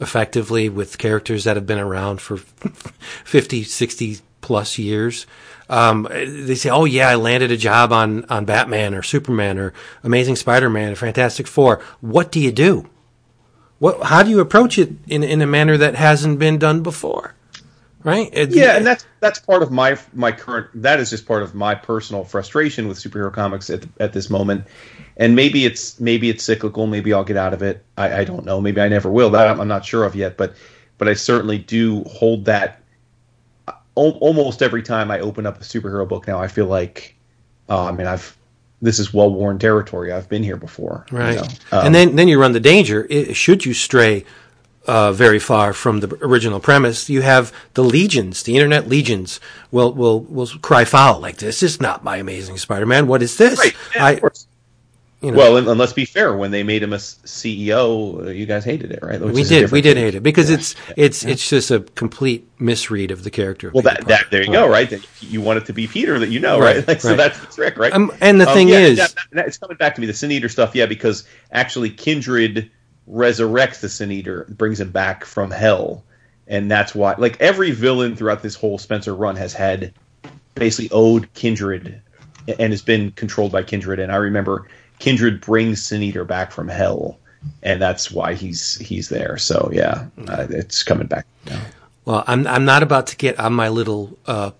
effectively 0.00 0.68
with 0.68 0.98
characters 0.98 1.44
that 1.44 1.56
have 1.56 1.66
been 1.66 1.78
around 1.78 2.20
for 2.20 2.36
50 3.24 3.62
60 3.62 4.18
plus 4.40 4.78
years 4.78 5.26
um, 5.68 6.06
they 6.10 6.54
say 6.54 6.70
oh 6.70 6.84
yeah 6.84 7.08
i 7.08 7.14
landed 7.14 7.50
a 7.50 7.56
job 7.56 7.92
on 7.92 8.24
on 8.26 8.44
batman 8.44 8.94
or 8.94 9.02
superman 9.02 9.58
or 9.58 9.72
amazing 10.04 10.36
spider-man 10.36 10.92
or 10.92 10.96
fantastic 10.96 11.46
four 11.46 11.82
what 12.00 12.30
do 12.30 12.40
you 12.40 12.52
do 12.52 12.88
what 13.78 14.02
how 14.04 14.22
do 14.22 14.30
you 14.30 14.40
approach 14.40 14.78
it 14.78 14.92
in 15.08 15.22
in 15.22 15.40
a 15.42 15.46
manner 15.46 15.76
that 15.76 15.94
hasn't 15.94 16.38
been 16.38 16.58
done 16.58 16.82
before 16.82 17.34
right 18.06 18.30
Yeah, 18.54 18.76
and 18.76 18.86
that's 18.86 19.04
that's 19.20 19.40
part 19.40 19.62
of 19.62 19.70
my 19.72 19.98
my 20.14 20.32
current. 20.32 20.68
That 20.82 21.00
is 21.00 21.10
just 21.10 21.26
part 21.26 21.42
of 21.42 21.54
my 21.54 21.74
personal 21.74 22.24
frustration 22.24 22.86
with 22.88 22.98
superhero 22.98 23.32
comics 23.32 23.68
at 23.68 23.84
at 23.98 24.12
this 24.12 24.30
moment. 24.30 24.64
And 25.16 25.34
maybe 25.34 25.64
it's 25.64 25.98
maybe 25.98 26.28
it's 26.28 26.44
cyclical. 26.44 26.86
Maybe 26.86 27.12
I'll 27.12 27.24
get 27.24 27.36
out 27.36 27.54
of 27.54 27.62
it. 27.62 27.84
I, 27.96 28.20
I 28.20 28.24
don't 28.24 28.44
know. 28.44 28.60
Maybe 28.60 28.80
I 28.80 28.88
never 28.88 29.10
will. 29.10 29.30
That 29.30 29.48
I'm, 29.48 29.60
I'm 29.60 29.68
not 29.68 29.84
sure 29.84 30.04
of 30.04 30.14
yet. 30.14 30.36
But 30.36 30.54
but 30.98 31.08
I 31.08 31.14
certainly 31.14 31.58
do 31.58 32.04
hold 32.04 32.44
that. 32.46 32.82
Al- 33.96 34.18
almost 34.20 34.62
every 34.62 34.82
time 34.82 35.10
I 35.10 35.20
open 35.20 35.46
up 35.46 35.60
a 35.60 35.64
superhero 35.64 36.06
book 36.06 36.26
now, 36.26 36.38
I 36.40 36.48
feel 36.48 36.66
like, 36.66 37.14
oh, 37.68 37.86
I 37.86 37.92
mean, 37.92 38.06
I've 38.06 38.36
this 38.82 38.98
is 38.98 39.14
well 39.14 39.32
worn 39.32 39.58
territory. 39.58 40.12
I've 40.12 40.28
been 40.28 40.42
here 40.42 40.56
before. 40.56 41.06
you 41.10 41.16
Right. 41.18 41.36
know? 41.36 41.42
Um, 41.72 41.86
and 41.86 41.94
then, 41.94 42.16
then 42.16 42.28
you 42.28 42.38
run 42.38 42.52
the 42.52 42.60
danger, 42.60 43.06
should 43.32 43.64
you 43.64 43.72
stray 43.72 44.24
uh, 44.86 45.12
very 45.12 45.38
far 45.38 45.72
from 45.72 46.00
the 46.00 46.14
original 46.22 46.60
premise, 46.60 47.08
you 47.08 47.22
have 47.22 47.52
the 47.74 47.82
legions, 47.82 48.42
the 48.42 48.54
internet 48.54 48.86
legions 48.88 49.40
will, 49.70 49.92
will, 49.92 50.20
will 50.20 50.46
cry 50.60 50.84
foul 50.84 51.20
like 51.20 51.38
this 51.38 51.62
is 51.62 51.80
not 51.80 52.04
my 52.04 52.18
amazing 52.18 52.58
Spider-Man. 52.58 53.06
What 53.06 53.22
is 53.22 53.36
this? 53.38 53.58
Right. 53.58 53.74
Yeah, 53.94 54.04
I, 54.04 54.10
of 54.12 54.20
course. 54.20 54.46
You 55.26 55.32
know, 55.32 55.38
Well, 55.38 55.56
and, 55.56 55.68
and 55.68 55.78
let's 55.78 55.92
be 55.92 56.04
fair. 56.04 56.36
When 56.36 56.52
they 56.52 56.62
made 56.62 56.82
him 56.82 56.92
a 56.92 56.96
CEO, 56.98 58.26
uh, 58.26 58.30
you 58.30 58.46
guys 58.46 58.64
hated 58.64 58.92
it, 58.92 59.00
right? 59.02 59.20
Which 59.20 59.34
we 59.34 59.44
did, 59.44 59.72
we 59.72 59.80
did 59.80 59.96
hate 59.96 60.14
it 60.14 60.22
because 60.22 60.50
it's, 60.50 60.74
it's, 60.96 61.24
it's 61.24 61.50
just 61.50 61.70
a 61.70 61.80
complete 61.80 62.48
misread 62.60 63.10
of 63.10 63.24
the 63.24 63.30
character. 63.30 63.68
of 63.68 63.74
Well, 63.74 63.82
that, 63.82 64.06
that 64.06 64.30
there 64.30 64.42
you 64.42 64.52
go, 64.52 64.68
right? 64.68 64.88
That 64.88 65.04
you 65.20 65.40
want 65.40 65.58
it 65.58 65.66
to 65.66 65.72
be 65.72 65.88
Peter 65.88 66.18
that 66.20 66.28
you 66.28 66.38
know, 66.40 66.60
Right, 66.60 66.76
right? 66.76 66.88
Like, 66.88 67.00
so 67.00 67.16
that's 67.16 67.38
the 67.40 67.46
trick, 67.46 67.76
right? 67.76 67.92
Um, 67.92 68.12
and 68.20 68.40
the 68.40 68.48
Um, 68.48 68.54
thing 68.54 68.68
yeah, 68.68 68.78
is, 68.78 68.98
that- 68.98 69.14
that- 69.32 69.46
it's 69.48 69.58
coming 69.58 69.76
back 69.76 69.96
to 69.96 70.00
me 70.00 70.06
the 70.06 70.14
Sin 70.14 70.30
Eater 70.30 70.48
stuff, 70.48 70.74
yeah, 70.74 70.86
because 70.86 71.24
actually 71.50 71.90
Kindred 71.90 72.70
resurrects 73.10 73.80
the 73.80 73.88
Sin 73.88 74.12
Eater, 74.12 74.46
brings 74.48 74.80
him 74.80 74.90
back 74.90 75.24
from 75.24 75.50
hell, 75.50 76.04
and 76.46 76.70
that's 76.70 76.94
why, 76.94 77.14
like 77.18 77.40
every 77.40 77.72
villain 77.72 78.14
throughout 78.16 78.42
this 78.42 78.54
whole 78.54 78.78
Spencer 78.78 79.14
run 79.14 79.36
has 79.36 79.52
had 79.52 79.92
basically 80.54 80.88
owed 80.92 81.32
Kindred 81.34 82.00
and 82.46 82.72
has 82.72 82.82
been 82.82 83.10
controlled 83.12 83.52
by 83.52 83.62
Kindred. 83.62 83.98
And 83.98 84.12
I 84.12 84.16
remember 84.16 84.68
Kindred 84.98 85.40
brings 85.40 85.82
Sin 85.82 86.02
Eater 86.02 86.24
back 86.24 86.52
from 86.52 86.68
hell, 86.68 87.18
and 87.62 87.80
that's 87.80 88.10
why 88.10 88.34
he's 88.34 88.76
he's 88.78 89.08
there. 89.08 89.36
So 89.38 89.70
yeah, 89.72 90.06
uh, 90.28 90.46
it's 90.50 90.82
coming 90.82 91.06
back. 91.06 91.26
now. 91.46 91.60
Well, 92.04 92.24
I'm 92.26 92.46
I'm 92.46 92.64
not 92.64 92.82
about 92.82 93.08
to 93.08 93.16
get 93.16 93.38
on 93.38 93.52
my 93.52 93.68
little 93.68 94.18
uh, 94.26 94.52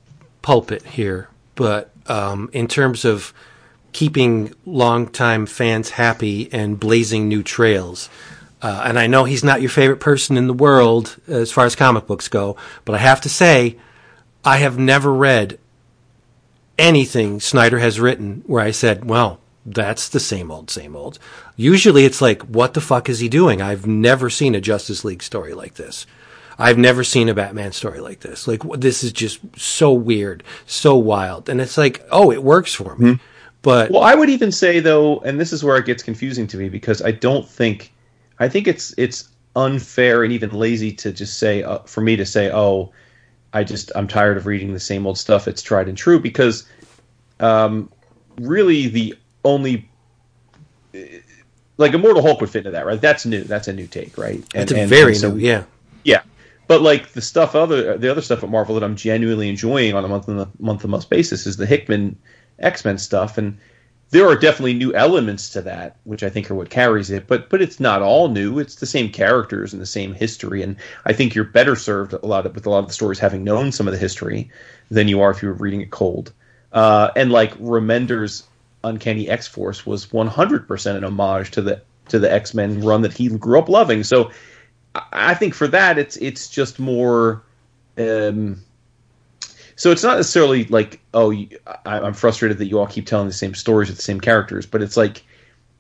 pulpit 0.42 0.84
here, 0.84 1.28
but 1.54 1.90
um, 2.06 2.50
in 2.52 2.68
terms 2.68 3.04
of 3.04 3.32
keeping 3.92 4.52
longtime 4.66 5.46
fans 5.46 5.90
happy 5.90 6.52
and 6.52 6.78
blazing 6.78 7.28
new 7.28 7.42
trails, 7.42 8.10
uh, 8.60 8.82
and 8.84 8.98
I 8.98 9.06
know 9.06 9.24
he's 9.24 9.44
not 9.44 9.60
your 9.60 9.70
favorite 9.70 10.00
person 10.00 10.36
in 10.36 10.48
the 10.48 10.52
world 10.52 11.16
as 11.28 11.52
far 11.52 11.64
as 11.64 11.76
comic 11.76 12.06
books 12.06 12.28
go, 12.28 12.56
but 12.84 12.94
I 12.94 12.98
have 12.98 13.20
to 13.22 13.28
say, 13.28 13.76
I 14.44 14.58
have 14.58 14.78
never 14.78 15.12
read 15.12 15.58
anything 16.78 17.40
Snyder 17.40 17.78
has 17.78 18.00
written 18.00 18.42
where 18.46 18.62
I 18.62 18.70
said, 18.70 19.04
well, 19.04 19.40
that's 19.66 20.08
the 20.08 20.20
same 20.20 20.50
old, 20.50 20.70
same 20.70 20.94
old. 20.94 21.18
Usually 21.56 22.04
it's 22.04 22.22
like, 22.22 22.42
what 22.42 22.74
the 22.74 22.80
fuck 22.80 23.08
is 23.08 23.18
he 23.18 23.28
doing? 23.28 23.60
I've 23.60 23.86
never 23.86 24.30
seen 24.30 24.54
a 24.54 24.60
Justice 24.60 25.04
League 25.04 25.22
story 25.22 25.54
like 25.54 25.74
this. 25.74 26.06
I've 26.58 26.78
never 26.78 27.04
seen 27.04 27.28
a 27.28 27.34
Batman 27.34 27.72
story 27.72 28.00
like 28.00 28.20
this. 28.20 28.48
Like, 28.48 28.62
this 28.78 29.04
is 29.04 29.12
just 29.12 29.40
so 29.58 29.92
weird, 29.92 30.42
so 30.66 30.96
wild. 30.96 31.48
And 31.48 31.60
it's 31.60 31.76
like, 31.76 32.02
oh, 32.10 32.30
it 32.32 32.42
works 32.42 32.72
for 32.72 32.96
me. 32.96 33.18
But 33.62 33.90
Well, 33.90 34.04
I 34.04 34.14
would 34.14 34.30
even 34.30 34.52
say 34.52 34.78
though, 34.78 35.18
and 35.20 35.40
this 35.40 35.52
is 35.52 35.64
where 35.64 35.76
it 35.76 35.86
gets 35.86 36.02
confusing 36.02 36.46
to 36.46 36.56
me 36.56 36.68
because 36.68 37.02
I 37.02 37.10
don't 37.10 37.46
think, 37.46 37.92
I 38.38 38.48
think 38.48 38.68
it's 38.68 38.94
it's 38.96 39.28
unfair 39.56 40.22
and 40.22 40.32
even 40.32 40.50
lazy 40.50 40.92
to 40.92 41.10
just 41.12 41.38
say 41.38 41.64
uh, 41.64 41.80
for 41.80 42.00
me 42.00 42.14
to 42.14 42.24
say, 42.24 42.50
oh, 42.52 42.92
I 43.52 43.64
just 43.64 43.90
I'm 43.96 44.06
tired 44.06 44.36
of 44.36 44.46
reading 44.46 44.72
the 44.72 44.80
same 44.80 45.06
old 45.06 45.18
stuff. 45.18 45.48
It's 45.48 45.62
tried 45.62 45.88
and 45.88 45.98
true 45.98 46.20
because, 46.20 46.68
um, 47.40 47.90
really 48.38 48.86
the 48.86 49.16
only. 49.46 49.88
Like 51.78 51.92
Immortal 51.92 52.22
Hulk 52.22 52.40
would 52.40 52.50
fit 52.50 52.60
into 52.60 52.70
that, 52.70 52.86
right? 52.86 53.00
That's 53.00 53.26
new. 53.26 53.44
That's 53.44 53.68
a 53.68 53.72
new 53.72 53.86
take, 53.86 54.16
right? 54.16 54.42
And, 54.54 54.62
it's 54.62 54.72
a 54.72 54.80
and- 54.80 54.88
very 54.88 55.12
and 55.12 55.20
so- 55.20 55.32
new, 55.32 55.40
yeah. 55.40 55.64
yeah, 56.04 56.22
but 56.68 56.80
like 56.80 57.12
the 57.12 57.20
stuff 57.20 57.54
other 57.54 57.98
the 57.98 58.10
other 58.10 58.22
stuff 58.22 58.42
at 58.42 58.48
Marvel 58.50 58.74
that 58.76 58.84
I'm 58.84 58.96
genuinely 58.96 59.48
enjoying 59.50 59.94
on 59.94 60.04
a 60.04 60.08
month 60.08 60.28
on 60.28 60.36
the 60.38 60.48
month 60.58 60.82
to 60.82 60.88
month 60.88 61.08
basis 61.10 61.46
is 61.46 61.58
the 61.58 61.66
Hickman 61.66 62.16
X 62.58 62.84
Men 62.84 62.96
stuff, 62.96 63.36
and 63.36 63.58
there 64.08 64.26
are 64.26 64.36
definitely 64.36 64.72
new 64.72 64.94
elements 64.94 65.50
to 65.50 65.60
that, 65.62 65.96
which 66.04 66.22
I 66.22 66.30
think 66.30 66.50
are 66.50 66.54
what 66.54 66.70
carries 66.70 67.10
it. 67.10 67.26
But 67.26 67.50
but 67.50 67.60
it's 67.60 67.78
not 67.78 68.00
all 68.00 68.28
new. 68.28 68.58
It's 68.58 68.76
the 68.76 68.86
same 68.86 69.10
characters 69.10 69.74
and 69.74 69.82
the 69.82 69.86
same 69.86 70.14
history, 70.14 70.62
and 70.62 70.76
I 71.04 71.12
think 71.12 71.34
you're 71.34 71.44
better 71.44 71.76
served 71.76 72.14
a 72.14 72.24
lot 72.24 72.46
of, 72.46 72.54
with 72.54 72.64
a 72.64 72.70
lot 72.70 72.78
of 72.78 72.86
the 72.88 72.94
stories 72.94 73.18
having 73.18 73.44
known 73.44 73.70
some 73.70 73.86
of 73.86 73.92
the 73.92 73.98
history 73.98 74.50
than 74.90 75.08
you 75.08 75.20
are 75.20 75.30
if 75.30 75.42
you 75.42 75.48
were 75.48 75.54
reading 75.56 75.82
it 75.82 75.90
cold. 75.90 76.32
Uh, 76.72 77.10
and 77.16 77.30
like 77.30 77.54
Remender's 77.58 78.44
Uncanny 78.86 79.28
X 79.28 79.46
Force 79.46 79.84
was 79.84 80.06
100% 80.06 80.96
an 80.96 81.04
homage 81.04 81.50
to 81.52 81.62
the 81.62 81.82
to 82.08 82.18
the 82.18 82.32
X 82.32 82.54
Men 82.54 82.80
run 82.82 83.02
that 83.02 83.12
he 83.12 83.28
grew 83.28 83.58
up 83.58 83.68
loving. 83.68 84.04
So 84.04 84.30
I- 85.12 85.34
think 85.34 85.54
for 85.54 85.68
that 85.68 85.98
it's 85.98 86.16
it's 86.16 86.48
just 86.48 86.78
more. 86.78 87.42
Um, 87.98 88.62
so 89.74 89.90
it's 89.90 90.02
not 90.02 90.16
necessarily 90.16 90.64
like 90.66 91.00
oh 91.12 91.32
I, 91.32 91.98
I'm 92.00 92.14
frustrated 92.14 92.58
that 92.58 92.66
you 92.66 92.78
all 92.78 92.86
keep 92.86 93.06
telling 93.06 93.26
the 93.26 93.32
same 93.32 93.54
stories 93.54 93.88
with 93.88 93.98
the 93.98 94.02
same 94.02 94.20
characters, 94.20 94.66
but 94.66 94.82
it's 94.82 94.96
like 94.96 95.24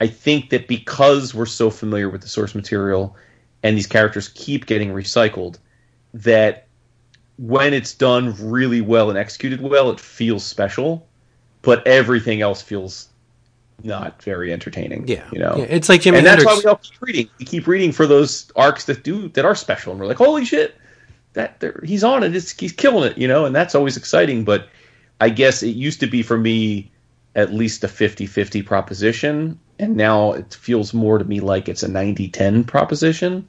I 0.00 0.06
think 0.08 0.50
that 0.50 0.68
because 0.68 1.34
we're 1.34 1.46
so 1.46 1.70
familiar 1.70 2.10
with 2.10 2.20
the 2.20 2.28
source 2.28 2.54
material 2.54 3.16
and 3.62 3.76
these 3.76 3.86
characters 3.86 4.28
keep 4.28 4.66
getting 4.66 4.90
recycled, 4.90 5.58
that 6.12 6.66
when 7.38 7.72
it's 7.72 7.94
done 7.94 8.34
really 8.38 8.80
well 8.80 9.08
and 9.08 9.18
executed 9.18 9.60
well, 9.60 9.90
it 9.90 10.00
feels 10.00 10.44
special, 10.44 11.06
but 11.66 11.86
everything 11.86 12.40
else 12.40 12.62
feels 12.62 13.08
not 13.82 14.22
very 14.22 14.52
entertaining. 14.52 15.06
Yeah. 15.06 15.28
you 15.32 15.40
know, 15.40 15.56
Yeah, 15.58 15.64
it's 15.64 15.88
like 15.88 16.00
Jimi 16.00 16.18
and 16.18 16.26
that's 16.26 16.44
why 16.44 16.56
we 16.56 16.64
all 16.64 16.76
keep 16.76 17.02
reading. 17.02 17.28
We 17.38 17.44
keep 17.44 17.66
reading 17.66 17.92
for 17.92 18.06
those 18.06 18.50
arcs 18.54 18.84
that 18.84 19.02
do 19.02 19.28
that 19.30 19.44
are 19.44 19.56
special, 19.56 19.92
and 19.92 20.00
we're 20.00 20.06
like, 20.06 20.16
holy 20.16 20.44
shit, 20.44 20.76
that 21.34 21.62
he's 21.84 22.04
on 22.04 22.22
it. 22.22 22.34
It's, 22.34 22.58
he's 22.58 22.72
killing 22.72 23.10
it, 23.10 23.18
you 23.18 23.28
know, 23.28 23.44
and 23.44 23.54
that's 23.54 23.74
always 23.74 23.96
exciting. 23.96 24.44
But 24.44 24.68
I 25.20 25.28
guess 25.28 25.62
it 25.62 25.70
used 25.70 25.98
to 26.00 26.06
be 26.06 26.22
for 26.22 26.38
me 26.38 26.90
at 27.34 27.52
least 27.52 27.84
a 27.84 27.88
50-50 27.88 28.64
proposition, 28.64 29.58
and 29.78 29.96
now 29.96 30.32
it 30.32 30.54
feels 30.54 30.94
more 30.94 31.18
to 31.18 31.24
me 31.24 31.40
like 31.40 31.68
it's 31.68 31.82
a 31.82 31.88
90-10 31.88 32.66
proposition. 32.66 33.46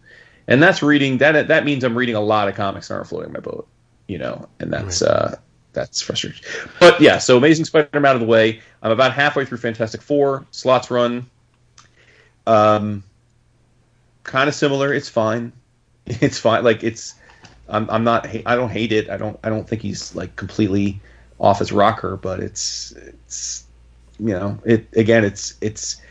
And 0.48 0.64
that's 0.64 0.82
reading 0.82 1.20
that 1.20 1.50
that 1.50 1.66
means 1.66 1.84
I'm 1.84 1.96
reading 1.96 2.16
a 2.16 2.22
lot 2.22 2.48
of 2.48 2.56
comics 2.56 2.88
that 2.88 2.96
aren't 2.96 3.08
floating 3.08 3.32
my 3.32 3.42
boat, 3.42 3.68
you 4.08 4.18
know, 4.18 4.50
and 4.60 4.74
that's 4.74 5.04
right. 5.04 5.12
uh 5.12 5.36
that's 5.78 6.02
frustrating. 6.02 6.42
But 6.80 7.00
yeah, 7.00 7.20
so 7.20 7.38
Amazing 7.38 7.66
Spider-Man 7.66 8.06
out 8.06 8.16
of 8.16 8.22
the 8.22 8.28
way. 8.28 8.62
I'm 8.82 8.92
about 8.92 9.14
halfway 9.14 9.46
through 9.46 9.60
Fantastic 9.60 10.02
Four. 10.02 10.46
Slott's 10.50 10.90
run. 10.90 11.30
Um, 12.48 13.04
kind 14.24 14.50
of 14.50 14.56
similar. 14.56 14.94
It's 14.94 15.10
fine. 15.10 15.54
It's 16.10 16.40
fine. 16.40 16.64
Like 16.64 16.84
it's. 16.86 17.16
I'm. 17.68 17.90
I'm 17.90 18.06
not. 18.06 18.28
I 18.46 18.56
don't 18.56 18.70
hate 18.70 18.94
it. 18.94 19.10
I 19.10 19.18
don't. 19.18 19.38
I 19.44 19.50
don't 19.50 19.68
think 19.68 19.82
he's 19.82 20.16
like 20.16 20.38
completely 20.38 21.02
off 21.38 21.60
his 21.60 21.74
rocker. 21.74 22.16
But 22.16 22.40
it's. 22.40 22.94
It's. 22.94 23.66
You 24.18 24.30
know. 24.30 24.58
It 24.64 24.88
again. 24.96 25.26
It's. 25.26 25.56
It's. 25.60 26.02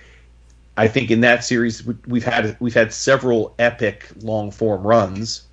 I 0.76 0.86
think 0.86 1.10
in 1.10 1.22
that 1.22 1.44
series 1.44 1.82
we've 2.06 2.24
had 2.24 2.58
we've 2.60 2.74
had 2.74 2.92
several 2.92 3.54
epic 3.58 4.06
long 4.20 4.50
form 4.50 4.86
runs, 4.86 5.44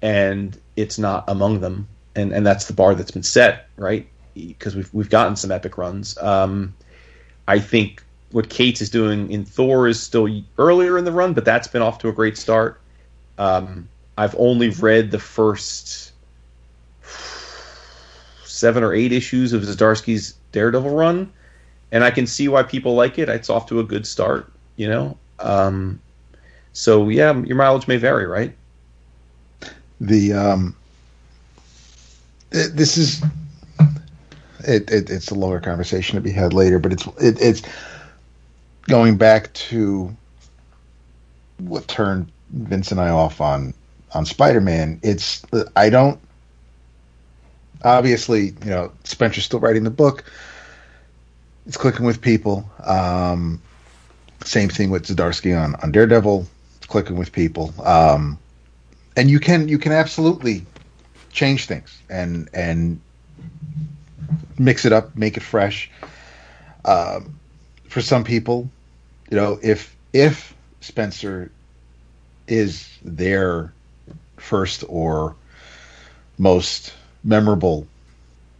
and 0.00 0.56
it's 0.76 0.96
not 0.96 1.24
among 1.26 1.58
them 1.58 1.88
and 2.14 2.32
and 2.32 2.46
that's 2.46 2.66
the 2.66 2.72
bar 2.72 2.94
that's 2.94 3.10
been 3.10 3.22
set, 3.22 3.68
right? 3.76 4.06
Because 4.34 4.76
we've 4.76 4.92
we've 4.92 5.10
gotten 5.10 5.36
some 5.36 5.50
epic 5.50 5.78
runs. 5.78 6.16
Um, 6.18 6.74
I 7.46 7.58
think 7.58 8.02
what 8.32 8.48
Cates 8.48 8.80
is 8.80 8.90
doing 8.90 9.30
in 9.30 9.44
Thor 9.44 9.86
is 9.86 10.02
still 10.02 10.28
earlier 10.58 10.98
in 10.98 11.04
the 11.04 11.12
run, 11.12 11.34
but 11.34 11.44
that's 11.44 11.68
been 11.68 11.82
off 11.82 11.98
to 11.98 12.08
a 12.08 12.12
great 12.12 12.36
start. 12.36 12.80
Um, 13.38 13.88
I've 14.18 14.34
only 14.38 14.70
read 14.70 15.10
the 15.10 15.18
first 15.18 16.12
seven 18.44 18.82
or 18.82 18.92
eight 18.92 19.12
issues 19.12 19.52
of 19.52 19.62
Zdarsky's 19.62 20.34
Daredevil 20.52 20.90
run, 20.90 21.32
and 21.92 22.04
I 22.04 22.10
can 22.10 22.26
see 22.26 22.48
why 22.48 22.62
people 22.62 22.94
like 22.94 23.18
it. 23.18 23.28
It's 23.28 23.50
off 23.50 23.66
to 23.68 23.80
a 23.80 23.84
good 23.84 24.06
start, 24.06 24.52
you 24.76 24.88
know. 24.88 25.16
Um, 25.38 26.00
so 26.72 27.08
yeah, 27.08 27.32
your 27.42 27.56
mileage 27.56 27.86
may 27.86 27.96
vary, 27.96 28.26
right? 28.26 28.54
The 30.00 30.32
um, 30.32 30.76
this 32.54 32.96
is 32.96 33.22
it, 34.60 34.90
it, 34.90 35.10
it's 35.10 35.30
a 35.30 35.34
longer 35.34 35.60
conversation 35.60 36.14
to 36.14 36.20
be 36.20 36.30
had 36.30 36.52
later, 36.52 36.78
but 36.78 36.92
it's 36.92 37.06
it, 37.18 37.40
it's 37.40 37.62
going 38.82 39.16
back 39.16 39.52
to 39.54 40.14
what 41.58 41.86
turned 41.88 42.30
Vince 42.50 42.92
and 42.92 43.00
I 43.00 43.08
off 43.08 43.40
on 43.40 43.74
on 44.12 44.24
Spider 44.24 44.60
Man. 44.60 45.00
It's 45.02 45.44
I 45.74 45.90
don't 45.90 46.20
obviously 47.82 48.46
you 48.64 48.70
know 48.70 48.92
Spencer's 49.02 49.44
still 49.44 49.60
writing 49.60 49.84
the 49.84 49.90
book. 49.90 50.24
It's 51.66 51.76
clicking 51.76 52.06
with 52.06 52.20
people. 52.20 52.70
Um, 52.84 53.60
same 54.44 54.68
thing 54.68 54.90
with 54.90 55.06
Zdarsky 55.06 55.60
on 55.60 55.74
on 55.76 55.90
Daredevil. 55.90 56.46
It's 56.76 56.86
clicking 56.86 57.16
with 57.16 57.32
people. 57.32 57.74
Um, 57.82 58.38
and 59.16 59.28
you 59.28 59.40
can 59.40 59.68
you 59.68 59.78
can 59.78 59.90
absolutely 59.92 60.66
change 61.34 61.66
things 61.66 62.00
and 62.08 62.48
and 62.54 63.00
mix 64.58 64.86
it 64.86 64.92
up, 64.92 65.14
make 65.16 65.36
it 65.36 65.42
fresh. 65.42 65.90
Um, 66.84 67.38
for 67.88 68.00
some 68.00 68.24
people, 68.24 68.70
you 69.30 69.36
know, 69.36 69.58
if 69.62 69.94
if 70.12 70.54
Spencer 70.80 71.50
is 72.46 72.88
their 73.02 73.72
first 74.36 74.84
or 74.88 75.34
most 76.38 76.94
memorable 77.22 77.86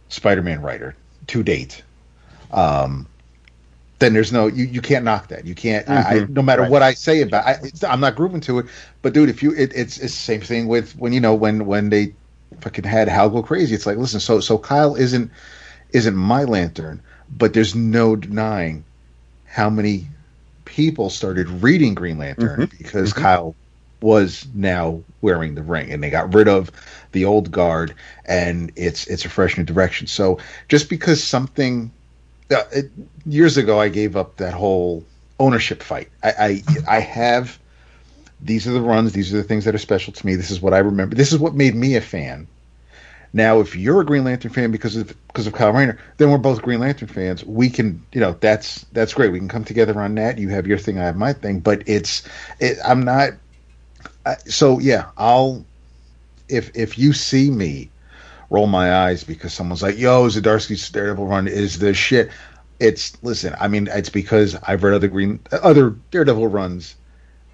Spider-Man 0.09 0.61
writer 0.61 0.95
to 1.27 1.43
date, 1.43 1.83
um, 2.51 3.07
then 3.99 4.13
there's 4.13 4.33
no 4.33 4.47
you, 4.47 4.65
you 4.65 4.81
can't 4.81 5.05
knock 5.05 5.29
that. 5.29 5.45
You 5.45 5.55
can't. 5.55 5.85
Mm-hmm. 5.85 6.23
I, 6.23 6.27
no 6.29 6.41
matter 6.41 6.63
right. 6.63 6.71
what 6.71 6.81
I 6.81 6.93
say 6.93 7.21
about, 7.21 7.45
I, 7.45 7.59
I'm 7.87 8.01
not 8.01 8.15
grooving 8.15 8.41
to 8.41 8.59
it. 8.59 8.65
But 9.01 9.13
dude, 9.13 9.29
if 9.29 9.41
you, 9.41 9.53
it, 9.53 9.71
it's 9.73 9.97
it's 9.97 10.13
the 10.13 10.19
same 10.19 10.41
thing 10.41 10.67
with 10.67 10.93
when 10.97 11.13
you 11.13 11.21
know 11.21 11.35
when 11.35 11.65
when 11.65 11.89
they 11.89 12.13
fucking 12.65 12.83
had 12.83 13.07
Hal 13.07 13.29
go 13.29 13.43
crazy. 13.43 13.75
It's 13.75 13.85
like, 13.85 13.97
listen, 13.97 14.19
so 14.19 14.39
so 14.39 14.57
Kyle 14.57 14.95
isn't 14.95 15.31
isn't 15.91 16.15
my 16.15 16.43
lantern, 16.45 17.01
but 17.29 17.53
there's 17.53 17.75
no 17.75 18.15
denying 18.15 18.83
how 19.45 19.69
many 19.69 20.07
people 20.65 21.11
started 21.11 21.47
reading 21.47 21.93
Green 21.93 22.17
Lantern 22.17 22.61
mm-hmm. 22.61 22.77
because 22.77 23.13
mm-hmm. 23.13 23.21
Kyle 23.21 23.55
was 24.01 24.47
now 24.55 25.01
wearing 25.21 25.53
the 25.53 25.61
ring 25.61 25.91
and 25.91 26.03
they 26.03 26.09
got 26.09 26.33
rid 26.33 26.47
of 26.47 26.71
the 27.11 27.23
old 27.23 27.51
guard 27.51 27.93
and 28.25 28.71
it's 28.75 29.05
it's 29.05 29.25
a 29.25 29.29
fresh 29.29 29.57
new 29.57 29.63
direction. 29.63 30.07
So 30.07 30.39
just 30.67 30.89
because 30.89 31.23
something 31.23 31.91
uh, 32.49 32.63
it, 32.71 32.89
years 33.27 33.57
ago 33.57 33.79
I 33.79 33.89
gave 33.89 34.15
up 34.15 34.37
that 34.37 34.55
whole 34.55 35.05
ownership 35.39 35.83
fight. 35.83 36.09
I, 36.23 36.31
I 36.39 36.95
I 36.97 36.99
have 36.99 37.59
these 38.41 38.67
are 38.67 38.71
the 38.71 38.81
runs. 38.81 39.13
These 39.13 39.33
are 39.33 39.37
the 39.37 39.43
things 39.43 39.65
that 39.65 39.75
are 39.75 39.79
special 39.79 40.13
to 40.13 40.25
me. 40.25 40.35
This 40.35 40.51
is 40.51 40.61
what 40.61 40.73
I 40.73 40.79
remember. 40.79 41.15
This 41.15 41.31
is 41.31 41.39
what 41.39 41.53
made 41.53 41.75
me 41.75 41.95
a 41.95 42.01
fan. 42.01 42.47
Now, 43.35 43.59
if 43.59 43.75
you're 43.75 43.99
a 43.99 44.05
Green 44.05 44.23
Lantern 44.23 44.53
fan 44.53 44.71
because 44.71 44.95
of 44.95 45.13
because 45.27 45.45
of 45.45 45.51
Kyle 45.51 45.73
Rayner, 45.73 45.99
then 46.15 46.31
we're 46.31 46.37
both 46.37 46.61
Green 46.61 46.79
Lantern 46.79 47.09
fans. 47.09 47.43
We 47.43 47.69
can, 47.69 48.01
you 48.13 48.21
know, 48.21 48.31
that's 48.39 48.85
that's 48.93 49.13
great. 49.13 49.33
We 49.33 49.39
can 49.39 49.49
come 49.49 49.65
together 49.65 49.99
on 49.99 50.15
that. 50.15 50.37
You 50.37 50.47
have 50.47 50.65
your 50.65 50.77
thing, 50.77 50.97
I 50.99 51.03
have 51.03 51.17
my 51.17 51.33
thing. 51.33 51.59
But 51.59 51.83
it's, 51.85 52.25
it, 52.61 52.77
I'm 52.85 53.03
not. 53.03 53.31
I, 54.25 54.35
so 54.45 54.79
yeah, 54.79 55.09
I'll. 55.17 55.65
If 56.47 56.77
if 56.77 56.97
you 56.97 57.11
see 57.11 57.51
me 57.51 57.89
roll 58.49 58.67
my 58.67 58.95
eyes 58.95 59.25
because 59.25 59.51
someone's 59.51 59.83
like, 59.83 59.97
"Yo, 59.97 60.29
Zdarsky's 60.29 60.89
Daredevil 60.89 61.27
run 61.27 61.49
is 61.49 61.79
the 61.79 61.93
shit," 61.93 62.31
it's 62.79 63.21
listen. 63.21 63.53
I 63.59 63.67
mean, 63.67 63.89
it's 63.91 64.07
because 64.07 64.55
I've 64.63 64.81
read 64.81 64.93
other 64.93 65.09
Green 65.09 65.41
other 65.51 65.89
Daredevil 66.09 66.47
runs, 66.47 66.95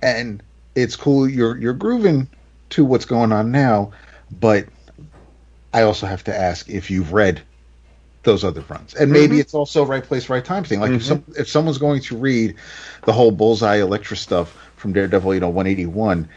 and 0.04 0.44
it's 0.76 0.96
cool 0.96 1.28
you're 1.28 1.58
you're 1.58 1.74
grooving 1.74 2.28
to 2.70 2.86
what's 2.86 3.06
going 3.06 3.32
on 3.32 3.52
now, 3.52 3.94
but 4.40 4.68
I 5.74 5.84
also 5.84 6.06
have 6.06 6.24
to 6.26 6.36
ask 6.36 6.70
if 6.70 6.90
you've 6.90 7.14
read 7.14 7.42
those 8.24 8.44
other 8.44 8.64
runs, 8.70 8.94
and 8.94 9.12
maybe 9.12 9.34
mm-hmm. 9.34 9.42
it's 9.42 9.54
also 9.54 9.84
right 9.84 10.04
place, 10.04 10.30
right 10.30 10.46
time 10.46 10.64
thing. 10.64 10.80
Like 10.80 10.90
mm-hmm. 10.90 10.98
if 10.98 11.04
some, 11.04 11.24
if 11.38 11.50
someone's 11.50 11.78
going 11.78 12.02
to 12.02 12.18
read 12.18 12.56
the 13.06 13.14
whole 13.14 13.32
Bullseye 13.32 13.78
Elektra 13.78 14.16
stuff 14.16 14.56
from 14.76 14.94
Daredevil, 14.94 15.34
you 15.34 15.40
know, 15.40 15.50
181, 15.50 16.30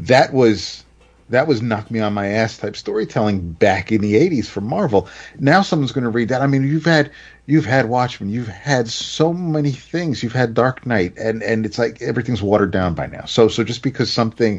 that 0.00 0.32
was 0.32 0.84
that 1.30 1.46
was 1.46 1.60
knock 1.60 1.90
me 1.90 2.00
on 2.00 2.14
my 2.14 2.26
ass 2.26 2.56
type 2.56 2.76
storytelling 2.76 3.52
back 3.52 3.92
in 3.92 4.00
the 4.00 4.14
80s 4.14 4.46
for 4.46 4.60
Marvel. 4.60 5.08
Now 5.38 5.62
someone's 5.62 5.92
going 5.92 6.04
to 6.04 6.10
read 6.10 6.30
that. 6.30 6.40
I 6.40 6.46
mean, 6.46 6.64
you've 6.64 6.84
had 6.84 7.10
you've 7.46 7.66
had 7.66 7.88
Watchmen, 7.88 8.30
you've 8.30 8.48
had 8.48 8.88
so 8.88 9.32
many 9.32 9.72
things. 9.72 10.22
You've 10.22 10.32
had 10.32 10.54
Dark 10.54 10.86
Knight 10.86 11.16
and 11.18 11.42
and 11.42 11.66
it's 11.66 11.78
like 11.78 12.00
everything's 12.02 12.42
watered 12.42 12.70
down 12.70 12.94
by 12.94 13.06
now. 13.06 13.24
So 13.24 13.48
so 13.48 13.64
just 13.64 13.82
because 13.82 14.12
something 14.12 14.56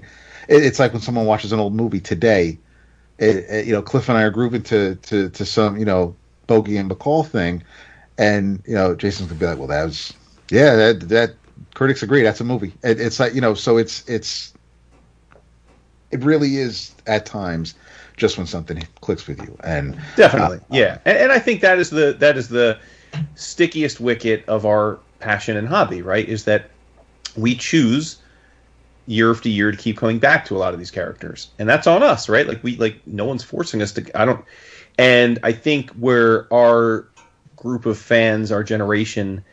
it, 0.48 0.64
it's 0.64 0.80
like 0.80 0.94
when 0.94 1.02
someone 1.02 1.26
watches 1.26 1.52
an 1.52 1.60
old 1.60 1.74
movie 1.74 2.02
today, 2.02 2.58
it, 3.20 3.36
it, 3.50 3.68
you 3.68 3.74
know, 3.74 3.82
Cliff 3.82 4.10
and 4.10 4.18
I 4.18 4.24
are 4.24 4.32
grouping 4.32 4.64
to 4.64 4.96
to 4.96 5.30
to 5.30 5.46
some, 5.46 5.78
you 5.78 5.86
know, 5.86 6.16
Bogie 6.48 6.78
and 6.78 6.90
Bacall 6.90 7.28
thing. 7.28 7.64
And 8.18 8.62
you 8.66 8.76
know, 8.76 8.96
Jason's 8.96 9.30
to 9.30 9.36
be 9.36 9.46
like, 9.46 9.58
"Well, 9.58 9.68
that 9.68 9.86
was 9.86 10.14
yeah, 10.52 10.76
that 10.76 11.10
that 11.10 11.36
critics 11.74 12.04
agree. 12.04 12.24
That's 12.24 12.42
a 12.42 12.44
movie." 12.44 12.74
it's 12.84 13.20
like, 13.20 13.34
you 13.34 13.42
know, 13.42 13.54
so 13.54 13.78
it's 13.78 14.08
it's 14.10 14.54
it 16.12 16.24
really 16.24 16.58
is 16.58 16.94
at 17.08 17.26
times 17.26 17.76
just 18.18 18.38
when 18.38 18.48
something 18.48 18.86
clicks 19.02 19.28
with 19.28 19.42
you. 19.42 19.58
And 19.64 20.00
definitely. 20.16 20.58
uh, 20.58 20.62
yeah. 20.72 20.98
And, 21.06 21.18
and, 21.18 21.32
i 21.32 21.40
think 21.40 21.62
that 21.62 21.80
is 21.80 21.90
the 21.90 22.16
that 22.20 22.38
is 22.38 22.50
the 22.50 22.78
stickiest 23.36 24.00
wicket 24.00 24.44
of 24.48 24.66
our 24.66 25.00
passion 25.20 25.58
and 25.58 25.68
hobby 25.68 26.02
right? 26.02 26.28
Is 26.28 26.44
that 26.46 26.70
we 27.36 27.56
choose 27.56 28.18
year 29.10 29.32
after 29.32 29.50
year 29.50 29.72
to 29.72 29.78
keep 29.78 29.98
coming 29.98 30.20
back 30.20 30.46
to 30.46 30.56
a 30.56 30.60
lot 30.60 30.74
of 30.74 30.80
these 30.80 30.92
characters. 30.92 31.50
And 31.60 31.68
that's 31.68 31.88
on 31.88 32.04
us 32.04 32.30
right? 32.30 32.48
Like 32.48 32.64
we 32.64 32.78
like 32.78 33.06
no 33.08 33.26
one's 33.26 33.44
forcing 33.44 33.82
us 33.82 33.92
to 33.94 34.20
i 34.20 34.26
don't 34.26 34.44
and 34.98 35.40
i 35.44 35.52
think 35.52 35.90
where 35.92 36.52
our 36.54 37.08
group 37.56 37.86
of 37.86 37.98
fans 37.98 38.52
our 38.52 38.64
generation 38.64 39.44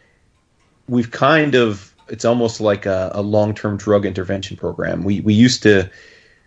we've 0.88 1.10
kind 1.10 1.54
of 1.54 1.94
it's 2.08 2.24
almost 2.24 2.60
like 2.60 2.86
a, 2.86 3.10
a 3.14 3.22
long-term 3.22 3.76
drug 3.76 4.06
intervention 4.06 4.56
program. 4.56 5.04
We 5.04 5.20
we 5.20 5.34
used 5.34 5.62
to 5.64 5.90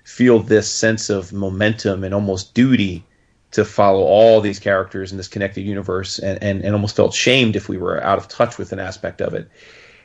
feel 0.03 0.39
this 0.39 0.71
sense 0.71 1.09
of 1.09 1.33
momentum 1.33 2.03
and 2.03 2.13
almost 2.13 2.53
duty 2.53 3.03
to 3.51 3.65
follow 3.65 4.01
all 4.01 4.41
these 4.41 4.59
characters 4.59 5.11
in 5.11 5.17
this 5.17 5.27
connected 5.27 5.61
universe 5.61 6.19
and, 6.19 6.41
and, 6.41 6.63
and 6.63 6.73
almost 6.73 6.95
felt 6.95 7.13
shamed 7.13 7.55
if 7.55 7.67
we 7.67 7.77
were 7.77 8.01
out 8.03 8.17
of 8.17 8.27
touch 8.27 8.57
with 8.57 8.71
an 8.71 8.79
aspect 8.79 9.21
of 9.21 9.33
it. 9.33 9.49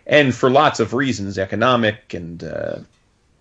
And 0.06 0.34
for 0.34 0.50
lots 0.50 0.80
of 0.80 0.94
reasons, 0.94 1.38
economic 1.38 2.14
and 2.14 2.42
uh, 2.42 2.78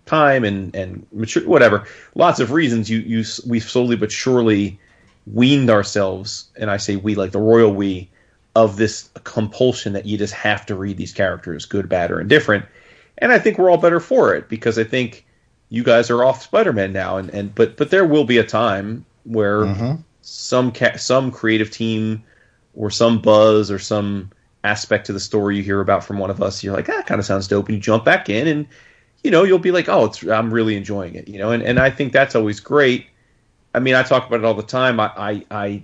time 0.06 0.44
and, 0.44 0.74
and 0.74 1.06
mature, 1.12 1.46
whatever, 1.48 1.86
lots 2.14 2.40
of 2.40 2.50
reasons, 2.50 2.90
you, 2.90 2.98
you, 2.98 3.24
we 3.46 3.60
slowly 3.60 3.96
but 3.96 4.12
surely 4.12 4.78
weaned 5.26 5.70
ourselves, 5.70 6.50
and 6.56 6.70
I 6.70 6.76
say 6.76 6.96
we 6.96 7.14
like 7.14 7.32
the 7.32 7.40
royal 7.40 7.72
we, 7.72 8.10
of 8.54 8.76
this 8.76 9.10
compulsion 9.24 9.94
that 9.94 10.06
you 10.06 10.18
just 10.18 10.34
have 10.34 10.66
to 10.66 10.74
read 10.74 10.96
these 10.96 11.12
characters, 11.12 11.64
good, 11.66 11.88
bad, 11.88 12.10
or 12.10 12.20
indifferent. 12.20 12.64
And 13.18 13.32
I 13.32 13.38
think 13.38 13.58
we're 13.58 13.70
all 13.70 13.78
better 13.78 14.00
for 14.00 14.34
it 14.34 14.48
because 14.48 14.78
I 14.78 14.84
think 14.84 15.24
you 15.70 15.82
guys 15.82 16.10
are 16.10 16.22
off 16.22 16.42
Spider-Man 16.42 16.92
now, 16.92 17.16
and, 17.16 17.30
and 17.30 17.54
but 17.54 17.76
but 17.76 17.90
there 17.90 18.04
will 18.04 18.24
be 18.24 18.38
a 18.38 18.44
time 18.44 19.04
where 19.24 19.62
mm-hmm. 19.62 20.02
some 20.20 20.70
ca- 20.70 20.96
some 20.96 21.30
creative 21.30 21.70
team 21.70 22.22
or 22.74 22.90
some 22.90 23.20
buzz 23.20 23.70
or 23.70 23.78
some 23.78 24.30
aspect 24.62 25.06
to 25.06 25.12
the 25.12 25.20
story 25.20 25.56
you 25.56 25.62
hear 25.62 25.80
about 25.80 26.04
from 26.04 26.18
one 26.18 26.30
of 26.30 26.42
us, 26.42 26.62
you're 26.62 26.74
like, 26.74 26.86
that 26.86 27.06
kind 27.06 27.18
of 27.18 27.24
sounds 27.24 27.48
dope, 27.48 27.68
and 27.68 27.76
you 27.76 27.80
jump 27.80 28.04
back 28.04 28.28
in, 28.28 28.46
and 28.46 28.66
you 29.24 29.30
know, 29.30 29.42
you'll 29.42 29.58
be 29.58 29.72
like, 29.72 29.88
oh, 29.88 30.04
it's, 30.04 30.22
I'm 30.22 30.52
really 30.52 30.76
enjoying 30.76 31.14
it, 31.14 31.26
you 31.26 31.38
know, 31.38 31.50
and 31.50 31.62
and 31.62 31.80
I 31.80 31.90
think 31.90 32.12
that's 32.12 32.36
always 32.36 32.60
great. 32.60 33.06
I 33.74 33.80
mean, 33.80 33.94
I 33.94 34.04
talk 34.04 34.26
about 34.26 34.38
it 34.38 34.44
all 34.44 34.54
the 34.54 34.62
time. 34.62 35.00
I 35.00 35.10
I 35.16 35.44
I, 35.50 35.82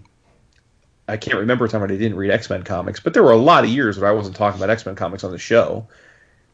I 1.08 1.16
can't 1.16 1.38
remember 1.38 1.64
a 1.64 1.68
time 1.68 1.80
when 1.80 1.90
I 1.90 1.96
didn't 1.96 2.18
read 2.18 2.30
X 2.30 2.50
Men 2.50 2.62
comics, 2.62 3.00
but 3.00 3.14
there 3.14 3.22
were 3.22 3.32
a 3.32 3.38
lot 3.38 3.64
of 3.64 3.70
years 3.70 3.98
where 3.98 4.08
I 4.08 4.12
wasn't 4.12 4.36
talking 4.36 4.60
about 4.60 4.70
X 4.70 4.84
Men 4.84 4.94
comics 4.94 5.24
on 5.24 5.32
the 5.32 5.38
show 5.38 5.88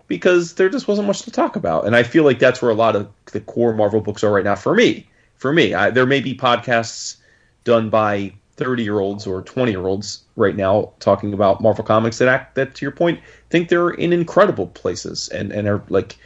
because 0.06 0.54
there 0.54 0.68
just 0.68 0.86
wasn't 0.86 1.08
much 1.08 1.22
to 1.22 1.32
talk 1.32 1.56
about, 1.56 1.86
and 1.86 1.96
I 1.96 2.04
feel 2.04 2.22
like 2.22 2.38
that's 2.38 2.62
where 2.62 2.70
a 2.70 2.74
lot 2.74 2.94
of 2.94 3.10
the 3.32 3.40
core 3.40 3.74
Marvel 3.74 4.00
books 4.00 4.22
are 4.22 4.32
right 4.32 4.44
now 4.44 4.54
for 4.54 4.74
me. 4.74 5.08
For 5.34 5.52
me, 5.52 5.74
I, 5.74 5.90
there 5.90 6.06
may 6.06 6.20
be 6.20 6.34
podcasts 6.34 7.16
done 7.64 7.90
by 7.90 8.32
30 8.58 8.84
year 8.84 9.00
olds 9.00 9.26
or 9.26 9.42
20 9.42 9.72
year 9.72 9.86
olds 9.86 10.22
right 10.36 10.54
now 10.54 10.92
talking 11.00 11.34
about 11.34 11.60
Marvel 11.60 11.84
comics 11.84 12.18
that 12.18 12.28
act 12.28 12.54
that 12.54 12.76
to 12.76 12.84
your 12.84 12.92
point 12.92 13.20
think 13.50 13.68
they're 13.68 13.90
in 13.90 14.12
incredible 14.12 14.68
places 14.68 15.28
and 15.28 15.52
and 15.52 15.68
are 15.68 15.82
like 15.88 16.16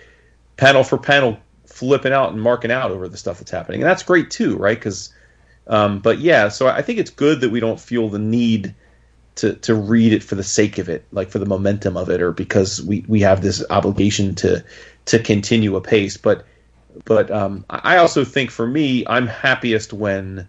panel 0.61 0.85
for 0.85 0.99
panel 0.99 1.39
flipping 1.67 2.13
out 2.13 2.33
and 2.33 2.41
marking 2.41 2.71
out 2.71 2.91
over 2.91 3.09
the 3.09 3.17
stuff 3.17 3.39
that's 3.39 3.51
happening. 3.51 3.81
And 3.81 3.89
that's 3.89 4.03
great 4.03 4.31
too 4.31 4.57
right? 4.57 4.79
Because 4.79 5.13
um, 5.67 6.01
but 6.01 6.19
yeah 6.19 6.49
so 6.49 6.67
I 6.69 6.83
think 6.83 6.99
it's 6.99 7.11
good 7.11 7.41
that 7.41 7.51
we 7.51 7.61
don't 7.61 7.81
feel 7.81 8.09
the 8.09 8.19
need 8.19 8.75
to 9.37 9.55
to 9.55 9.75
read 9.75 10.13
it 10.13 10.23
for 10.23 10.35
the 10.35 10.43
sake 10.43 10.79
of 10.79 10.89
it 10.89 11.07
like 11.13 11.31
for 11.31 11.39
the 11.39 11.47
momentum 11.47 11.97
of 11.97 12.11
it 12.11 12.21
or 12.21 12.33
because 12.33 12.83
we 12.83 13.05
we 13.07 13.21
have 13.21 13.41
this 13.41 13.65
obligation 13.71 14.35
to 14.37 14.65
to 15.07 15.19
continue 15.19 15.77
a 15.77 15.81
pace 15.81 16.17
but 16.17 16.45
but 17.05 17.31
um, 17.31 17.65
I 17.71 17.99
also 17.99 18.25
think 18.25 18.51
for 18.51 18.67
me 18.67 19.05
I'm 19.07 19.27
happiest 19.27 19.93
when 19.93 20.49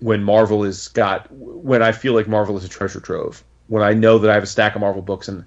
when 0.00 0.24
Marvel 0.24 0.64
is 0.64 0.88
got 0.88 1.28
when 1.30 1.82
I 1.82 1.92
feel 1.92 2.12
like 2.12 2.28
Marvel 2.28 2.56
is 2.56 2.64
a 2.64 2.68
treasure 2.68 3.00
trove. 3.00 3.42
When 3.68 3.82
I 3.82 3.94
know 3.94 4.18
that 4.18 4.30
I 4.30 4.34
have 4.34 4.42
a 4.42 4.48
stack 4.48 4.74
of 4.74 4.80
Marvel 4.80 5.02
books 5.02 5.28
and 5.28 5.44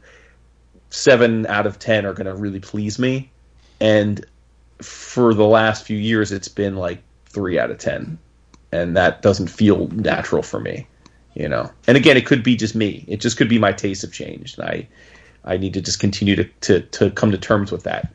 seven 0.89 1.45
out 1.45 1.67
of 1.67 1.77
ten 1.77 2.05
are 2.05 2.13
going 2.13 2.27
to 2.27 2.33
really 2.33 2.61
please 2.61 2.97
me, 2.97 3.31
and 3.79 4.25
for 4.81 5.33
the 5.33 5.45
last 5.45 5.85
few 5.85 5.97
years 5.97 6.31
it's 6.31 6.47
been 6.47 6.75
like 6.75 7.01
three 7.25 7.57
out 7.59 7.71
of 7.71 7.77
ten, 7.77 8.17
and 8.71 8.95
that 8.97 9.21
doesn't 9.21 9.47
feel 9.47 9.87
natural 9.89 10.41
for 10.41 10.59
me, 10.59 10.87
you 11.33 11.47
know. 11.47 11.71
And 11.87 11.97
again, 11.97 12.17
it 12.17 12.25
could 12.25 12.43
be 12.43 12.55
just 12.55 12.75
me. 12.75 13.05
It 13.07 13.21
just 13.21 13.37
could 13.37 13.49
be 13.49 13.59
my 13.59 13.71
tastes 13.71 14.03
have 14.03 14.11
changed, 14.11 14.59
and 14.59 14.67
I 14.67 14.87
I 15.43 15.57
need 15.57 15.73
to 15.73 15.81
just 15.81 15.99
continue 15.99 16.35
to 16.35 16.43
to, 16.43 16.81
to 16.81 17.11
come 17.11 17.31
to 17.31 17.37
terms 17.37 17.71
with 17.71 17.83
that. 17.83 18.11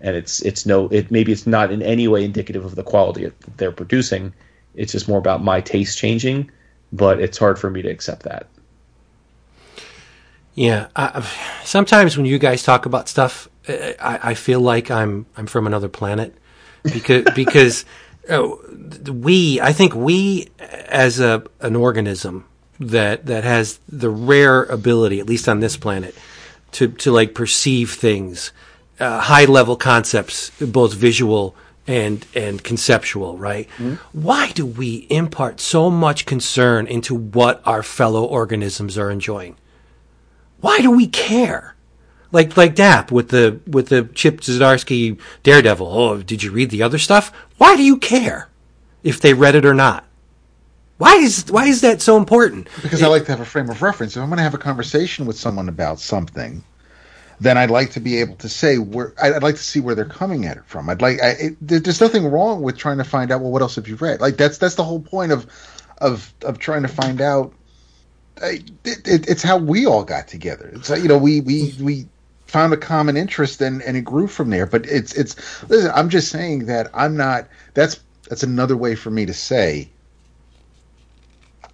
And 0.00 0.16
it's 0.16 0.42
it's 0.42 0.66
no 0.66 0.88
it 0.88 1.10
maybe 1.10 1.32
it's 1.32 1.46
not 1.46 1.72
in 1.72 1.82
any 1.82 2.08
way 2.08 2.24
indicative 2.24 2.64
of 2.64 2.74
the 2.74 2.82
quality 2.82 3.30
they're 3.56 3.72
producing 3.72 4.34
it's 4.74 4.92
just 4.92 5.08
more 5.08 5.18
about 5.18 5.42
my 5.42 5.60
taste 5.60 5.98
changing, 5.98 6.50
but 6.92 7.20
it's 7.20 7.38
hard 7.38 7.58
for 7.58 7.70
me 7.70 7.82
to 7.82 7.88
accept 7.88 8.24
that. 8.24 8.48
Yeah, 10.54 10.88
I, 10.94 11.28
sometimes 11.64 12.16
when 12.16 12.26
you 12.26 12.38
guys 12.38 12.62
talk 12.62 12.86
about 12.86 13.08
stuff, 13.08 13.48
I, 13.68 14.20
I, 14.22 14.34
feel 14.34 14.60
like 14.60 14.90
I'm 14.90 15.26
I'm 15.36 15.46
from 15.46 15.66
another 15.66 15.88
planet 15.88 16.34
because 16.82 17.24
because 17.34 17.84
uh, 18.28 18.48
we 19.10 19.60
I 19.60 19.72
think 19.72 19.94
we 19.94 20.48
as 20.58 21.20
a 21.20 21.44
an 21.60 21.76
organism 21.76 22.46
that 22.80 23.26
that 23.26 23.44
has 23.44 23.78
the 23.88 24.10
rare 24.10 24.64
ability, 24.64 25.20
at 25.20 25.26
least 25.26 25.48
on 25.48 25.60
this 25.60 25.76
planet, 25.76 26.14
to 26.72 26.88
to 26.88 27.12
like 27.12 27.34
perceive 27.34 27.92
things, 27.92 28.52
uh, 29.00 29.20
high 29.20 29.44
level 29.44 29.76
concepts, 29.76 30.50
both 30.60 30.94
visual 30.94 31.54
and 31.86 32.26
and 32.34 32.62
conceptual, 32.62 33.36
right? 33.36 33.68
Mm-hmm. 33.78 33.94
Why 34.12 34.50
do 34.52 34.66
we 34.66 35.06
impart 35.10 35.60
so 35.60 35.90
much 35.90 36.26
concern 36.26 36.86
into 36.86 37.14
what 37.14 37.62
our 37.64 37.82
fellow 37.82 38.24
organisms 38.24 38.98
are 38.98 39.10
enjoying? 39.10 39.56
Why 40.60 40.80
do 40.80 40.90
we 40.90 41.06
care? 41.06 41.73
Like 42.34 42.56
like 42.56 42.74
Dap 42.74 43.12
with 43.12 43.28
the 43.28 43.60
with 43.64 43.88
the 43.88 44.08
Chip 44.12 44.40
Zdarsky 44.40 45.20
Daredevil. 45.44 45.86
Oh, 45.86 46.20
did 46.20 46.42
you 46.42 46.50
read 46.50 46.70
the 46.70 46.82
other 46.82 46.98
stuff? 46.98 47.32
Why 47.58 47.76
do 47.76 47.84
you 47.84 47.96
care 47.96 48.50
if 49.04 49.20
they 49.20 49.34
read 49.34 49.54
it 49.54 49.64
or 49.64 49.72
not? 49.72 50.04
Why 50.98 51.14
is 51.14 51.46
why 51.48 51.66
is 51.66 51.80
that 51.82 52.02
so 52.02 52.16
important? 52.16 52.68
Because 52.82 53.02
it, 53.02 53.04
I 53.04 53.08
like 53.08 53.26
to 53.26 53.30
have 53.30 53.40
a 53.40 53.44
frame 53.44 53.70
of 53.70 53.82
reference. 53.82 54.16
If 54.16 54.22
I'm 54.22 54.30
going 54.30 54.38
to 54.38 54.42
have 54.42 54.54
a 54.54 54.58
conversation 54.58 55.26
with 55.26 55.38
someone 55.38 55.68
about 55.68 56.00
something, 56.00 56.64
then 57.38 57.56
I'd 57.56 57.70
like 57.70 57.92
to 57.92 58.00
be 58.00 58.18
able 58.18 58.34
to 58.36 58.48
say 58.48 58.78
where 58.78 59.14
I'd 59.22 59.44
like 59.44 59.54
to 59.54 59.62
see 59.62 59.78
where 59.78 59.94
they're 59.94 60.04
coming 60.04 60.44
at 60.46 60.56
it 60.56 60.64
from. 60.66 60.90
I'd 60.90 61.02
like 61.02 61.22
I, 61.22 61.28
it, 61.38 61.56
there's 61.60 62.00
nothing 62.00 62.26
wrong 62.26 62.62
with 62.62 62.76
trying 62.76 62.98
to 62.98 63.04
find 63.04 63.30
out 63.30 63.42
well 63.42 63.52
what 63.52 63.62
else 63.62 63.76
have 63.76 63.86
you 63.86 63.94
read. 63.94 64.20
Like 64.20 64.38
that's 64.38 64.58
that's 64.58 64.74
the 64.74 64.84
whole 64.84 65.00
point 65.00 65.30
of 65.30 65.46
of 65.98 66.34
of 66.42 66.58
trying 66.58 66.82
to 66.82 66.88
find 66.88 67.20
out. 67.20 67.54
It, 68.42 68.72
it, 68.84 69.28
it's 69.28 69.44
how 69.44 69.58
we 69.58 69.86
all 69.86 70.02
got 70.02 70.26
together. 70.26 70.72
It's 70.74 70.90
you 70.90 71.06
know 71.06 71.18
we 71.18 71.40
we 71.40 71.72
we 71.80 72.06
found 72.54 72.72
a 72.72 72.76
common 72.76 73.16
interest 73.16 73.60
and 73.60 73.82
and 73.82 73.96
it 73.96 74.02
grew 74.02 74.28
from 74.28 74.48
there. 74.48 74.64
But 74.64 74.86
it's 74.86 75.12
it's 75.14 75.34
listen. 75.68 75.90
I'm 75.92 76.08
just 76.08 76.30
saying 76.30 76.66
that 76.66 76.88
I'm 76.94 77.16
not. 77.16 77.48
That's 77.74 77.98
that's 78.28 78.44
another 78.44 78.76
way 78.76 78.94
for 78.94 79.10
me 79.10 79.26
to 79.26 79.34
say. 79.34 79.90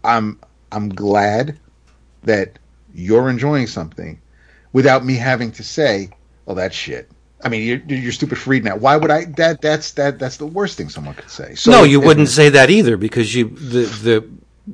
I'm 0.03 0.41
I'm 0.73 0.89
glad 0.89 1.59
that 2.23 2.59
you're 2.95 3.29
enjoying 3.29 3.67
something 3.67 4.19
without 4.73 5.05
me 5.05 5.17
having 5.17 5.53
to 5.53 5.63
say, 5.63 6.09
"Oh, 6.47 6.55
that's 6.55 6.75
shit." 6.75 7.11
I 7.45 7.51
mean, 7.51 7.63
you're, 7.67 7.99
you're 7.99 8.13
stupid 8.13 8.39
for 8.39 8.51
reading 8.51 8.65
that. 8.65 8.81
Why 8.81 8.97
would 8.97 9.11
I? 9.11 9.27
That 9.37 9.61
that's 9.61 9.93
that 9.93 10.19
that's 10.19 10.39
the 10.39 10.47
worst 10.47 10.79
thing 10.79 10.89
someone 10.89 11.15
could 11.15 11.31
say. 11.31 11.57
So 11.57 11.71
no, 11.71 11.85
you 11.85 12.01
if, 12.01 12.07
wouldn't 12.07 12.29
say 12.29 12.49
that 12.49 12.71
either 12.71 12.97
because 12.97 13.35
you 13.35 13.51
the 13.51 13.85
the 13.85 14.29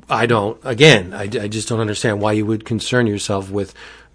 I 0.09 0.25
don't. 0.25 0.57
Again, 0.63 1.13
I, 1.13 1.23
I 1.23 1.47
just 1.47 1.67
don't 1.67 1.81
understand 1.81 2.21
why 2.21 2.31
you 2.31 2.45
would 2.45 2.63
concern 2.63 3.07
yourself 3.07 3.49
with 3.51 3.73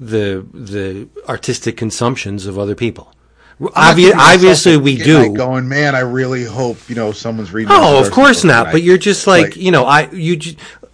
the 0.08 0.46
the 0.52 1.08
artistic 1.28 1.76
consumptions 1.76 2.46
of 2.46 2.58
other 2.58 2.74
people. 2.74 3.12
Obvi- 3.60 4.12
obviously, 4.14 4.76
we 4.76 4.96
do. 4.96 5.32
Going, 5.34 5.68
man, 5.68 5.94
I 5.94 6.00
really 6.00 6.44
hope 6.44 6.88
you 6.88 6.94
know 6.94 7.12
someone's 7.12 7.52
reading. 7.52 7.72
Oh, 7.72 8.04
of 8.04 8.10
course 8.10 8.44
not. 8.44 8.72
But 8.72 8.82
you're 8.82 8.98
just 8.98 9.26
like, 9.26 9.44
like, 9.44 9.56
you 9.56 9.70
know, 9.70 9.84
I 9.84 10.10
you 10.10 10.38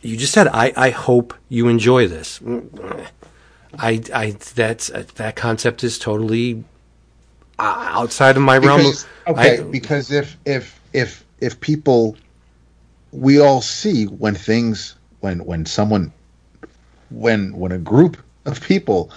you 0.02 0.16
just 0.16 0.32
said 0.32 0.48
I 0.48 0.72
I 0.76 0.90
hope 0.90 1.34
you 1.48 1.68
enjoy 1.68 2.08
this. 2.08 2.40
I, 3.78 4.02
I 4.12 4.36
that's 4.54 4.90
uh, 4.90 5.04
that 5.14 5.36
concept 5.36 5.84
is 5.84 5.98
totally 5.98 6.64
uh, 7.58 7.86
outside 7.90 8.36
of 8.36 8.42
my 8.42 8.58
because, 8.58 9.06
realm. 9.26 9.38
Okay, 9.38 9.60
I, 9.60 9.62
because 9.62 10.10
if 10.10 10.36
if 10.44 10.80
if 10.92 11.24
if 11.40 11.60
people, 11.60 12.16
we 13.12 13.40
all 13.40 13.62
see 13.62 14.04
when 14.04 14.34
things 14.34 14.96
when 15.20 15.44
when 15.44 15.64
someone 15.64 16.12
when 17.10 17.56
when 17.56 17.72
a 17.72 17.78
group 17.78 18.18
of 18.48 18.60
people 18.60 19.10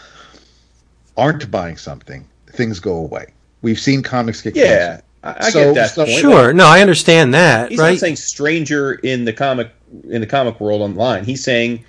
aren't 1.18 1.50
buying 1.52 1.78
something, 1.78 2.28
things 2.48 2.80
go 2.80 2.96
away. 2.96 3.28
We've 3.62 3.80
seen 3.80 4.02
comics 4.04 4.42
get 4.42 4.56
yeah. 4.56 5.02
I, 5.24 5.36
I 5.40 5.50
so, 5.52 5.74
get 5.74 5.76
that. 5.76 5.92
So, 5.92 6.06
sure, 6.06 6.54
no, 6.54 6.66
I 6.66 6.82
understand 6.82 7.34
that. 7.34 7.70
He's 7.70 7.80
right? 7.80 7.92
not 7.92 8.00
saying 8.00 8.16
stranger 8.16 8.94
in 8.94 9.26
the 9.26 9.34
comic 9.34 9.72
in 10.10 10.22
the 10.22 10.28
comic 10.28 10.60
world 10.60 10.82
online. 10.82 11.26
He's 11.26 11.44
saying 11.44 11.86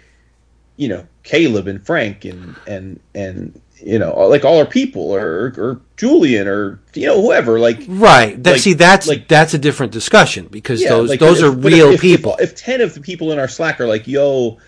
you 0.77 0.89
know 0.89 1.07
Caleb 1.23 1.67
and 1.67 1.85
Frank 1.85 2.25
and 2.25 2.57
and 2.67 3.01
and 3.15 3.61
you 3.77 3.99
know 3.99 4.27
like 4.29 4.45
all 4.45 4.59
our 4.59 4.67
people 4.67 5.15
or 5.15 5.53
or 5.57 5.81
Julian 5.97 6.49
or 6.49 6.81
you 6.95 7.07
know 7.07 7.21
whoever 7.21 7.59
like 7.59 7.85
right 7.89 8.43
that 8.43 8.53
like, 8.53 8.61
see 8.61 8.75
that's 8.75 9.07
like 9.07 9.29
that's 9.29 9.55
a 9.55 9.59
different 9.59 9.93
discussion 9.93 10.47
because 10.49 10.83
yeah, 10.83 10.91
those 10.91 11.11
like, 11.11 11.21
those 11.21 11.41
if, 11.41 11.45
are 11.45 11.57
real 11.57 11.91
if, 11.93 12.01
people 12.01 12.35
if, 12.39 12.53
if, 12.53 12.57
10 12.57 12.81
of 12.81 12.95
the 12.95 13.01
people 13.01 13.33
in 13.33 13.39
our 13.39 13.49
slack 13.49 13.81
are 13.81 13.87
like 13.87 14.07
yo 14.07 14.59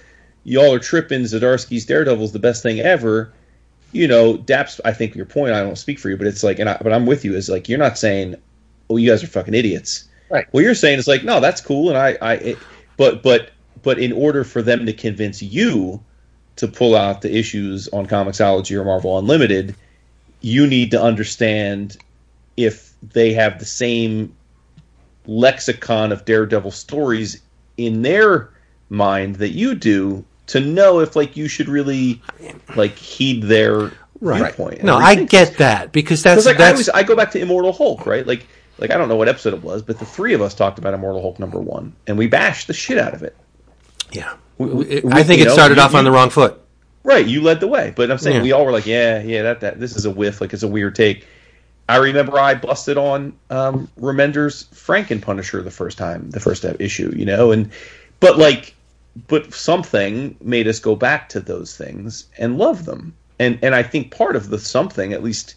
y'all 0.45 0.73
are 0.73 0.79
tripping 0.79 1.23
Zdarsky's 1.23 1.87
Daredevil's 1.87 2.33
the 2.33 2.39
best 2.39 2.63
thing 2.63 2.81
ever. 2.81 3.33
You 3.93 4.09
know 4.09 4.37
Daps 4.37 4.81
I 4.85 4.93
think 4.93 5.15
your 5.15 5.27
point 5.27 5.55
I 5.55 5.63
don't 5.63 5.79
speak 5.79 5.99
for 5.99 6.11
you 6.11 6.17
but 6.17 6.27
it's 6.27 6.43
like 6.43 6.59
and 6.59 6.69
I, 6.69 6.79
but 6.81 6.93
I'm 6.93 7.07
with 7.07 7.25
you 7.25 7.35
is 7.35 7.49
like 7.49 7.69
you're 7.69 7.79
not 7.79 7.99
saying 7.99 8.37
oh 8.91 8.97
you 8.97 9.11
guys 9.11 9.23
are 9.25 9.29
fucking 9.29 9.55
idiots. 9.55 10.09
Right. 10.31 10.47
What 10.51 10.65
you're 10.65 10.75
saying 10.75 10.99
is 10.99 11.09
like 11.09 11.25
no 11.25 11.41
that's 11.41 11.61
cool 11.61 11.89
and 11.89 11.99
I 11.99 12.17
I 12.21 12.35
it, 12.35 12.59
but 12.97 13.23
but 13.23 13.51
but 13.83 13.99
in 13.99 14.13
order 14.13 14.45
for 14.45 14.63
them 14.63 14.87
to 14.87 14.93
convince 14.93 15.43
you 15.43 16.03
to 16.57 16.69
pull 16.69 16.97
out 16.97 17.23
the 17.23 17.37
issues 17.37 17.89
on 17.89 18.07
Comixology 18.07 18.77
or 18.77 18.85
Marvel 18.85 19.19
Unlimited, 19.19 19.75
you 20.41 20.67
need 20.67 20.91
to 20.93 21.03
understand 21.03 21.97
if 22.57 22.95
they 23.03 23.33
have 23.33 23.59
the 23.59 23.65
same 23.65 24.35
lexicon 25.27 26.13
of 26.13 26.25
Daredevil 26.25 26.71
stories 26.71 27.41
in 27.77 28.03
their 28.03 28.51
mind 28.89 29.37
that 29.37 29.51
you 29.51 29.75
do 29.75 30.25
to 30.49 30.61
know 30.61 31.01
if 31.01 31.17
like 31.17 31.37
you 31.37 31.49
should 31.49 31.69
really 31.69 32.23
like 32.77 32.97
heed 32.97 33.43
their 33.43 33.93
right. 34.21 34.55
viewpoint. 34.55 34.83
No, 34.83 34.97
I 34.97 35.15
get 35.25 35.59
that 35.59 35.93
because 35.93 36.23
that's 36.23 36.47
like 36.47 36.59
that's... 36.59 36.69
I, 36.69 36.73
always, 36.73 36.89
I 36.91 37.03
go 37.03 37.17
back 37.17 37.31
to 37.33 37.41
Immortal 37.41 37.73
Hulk, 37.73 38.07
right? 38.07 38.27
Like 38.27 38.47
like 38.79 38.91
I 38.91 38.99
don't 38.99 39.09
know 39.09 39.17
what 39.17 39.29
episode 39.29 39.55
it 39.55 39.63
was, 39.63 39.83
but 39.83 39.99
the 39.99 40.05
three 40.05 40.35
of 40.35 40.43
us 40.43 40.55
talked 40.55 40.79
about 40.79 40.95
Immortal 40.95 41.23
Hulk 41.23 41.39
number 41.39 41.61
one, 41.61 41.95
and 42.07 42.19
we 42.19 42.27
bashed 42.27 42.67
the 42.67 42.75
shit 42.75 42.99
out 42.99 43.15
of 43.15 43.23
it. 43.23 43.37
Yeah, 44.13 44.35
we, 44.59 45.03
I 45.11 45.23
think 45.23 45.41
it 45.41 45.47
know, 45.47 45.53
started 45.53 45.77
you, 45.77 45.83
off 45.83 45.93
you, 45.93 45.99
on 45.99 46.05
the 46.05 46.11
wrong 46.11 46.31
foot. 46.31 46.61
Right, 47.03 47.27
you 47.27 47.43
led 47.43 47.61
the 47.61 47.69
way, 47.69 47.93
but 47.95 48.11
I'm 48.11 48.19
saying 48.19 48.37
yeah. 48.37 48.43
we 48.43 48.53
all 48.53 48.65
were 48.65 48.73
like, 48.73 48.87
yeah, 48.87 49.23
yeah, 49.23 49.43
that 49.43 49.61
that 49.61 49.81
this 49.81 49.97
is 49.97 50.05
a 50.05 50.11
whiff, 50.11 50.41
like 50.41 50.53
it's 50.53 50.63
a 50.63 50.69
weird 50.69 50.95
take. 50.95 51.27
I 51.87 51.97
remember 51.97 52.39
I 52.39 52.55
busted 52.55 52.97
on 52.97 53.35
um, 53.51 53.91
Remender's 54.01 54.65
Franken 54.73 55.21
Punisher 55.21 55.61
the 55.61 55.71
first 55.71 55.99
time, 55.99 56.31
the 56.31 56.41
first 56.41 56.65
issue, 56.65 57.13
you 57.15 57.27
know, 57.27 57.53
and 57.53 57.71
but 58.21 58.39
like 58.39 58.75
but 59.29 59.55
something 59.55 60.37
made 60.41 60.67
us 60.67 60.79
go 60.79 60.97
back 60.97 61.29
to 61.31 61.41
those 61.41 61.77
things 61.77 62.27
and 62.39 62.59
love 62.59 62.85
them. 62.85 63.15
And 63.39 63.59
and 63.63 63.75
I 63.75 63.83
think 63.83 64.15
part 64.15 64.37
of 64.37 64.51
the 64.51 64.59
something, 64.59 65.13
at 65.13 65.23
least 65.23 65.55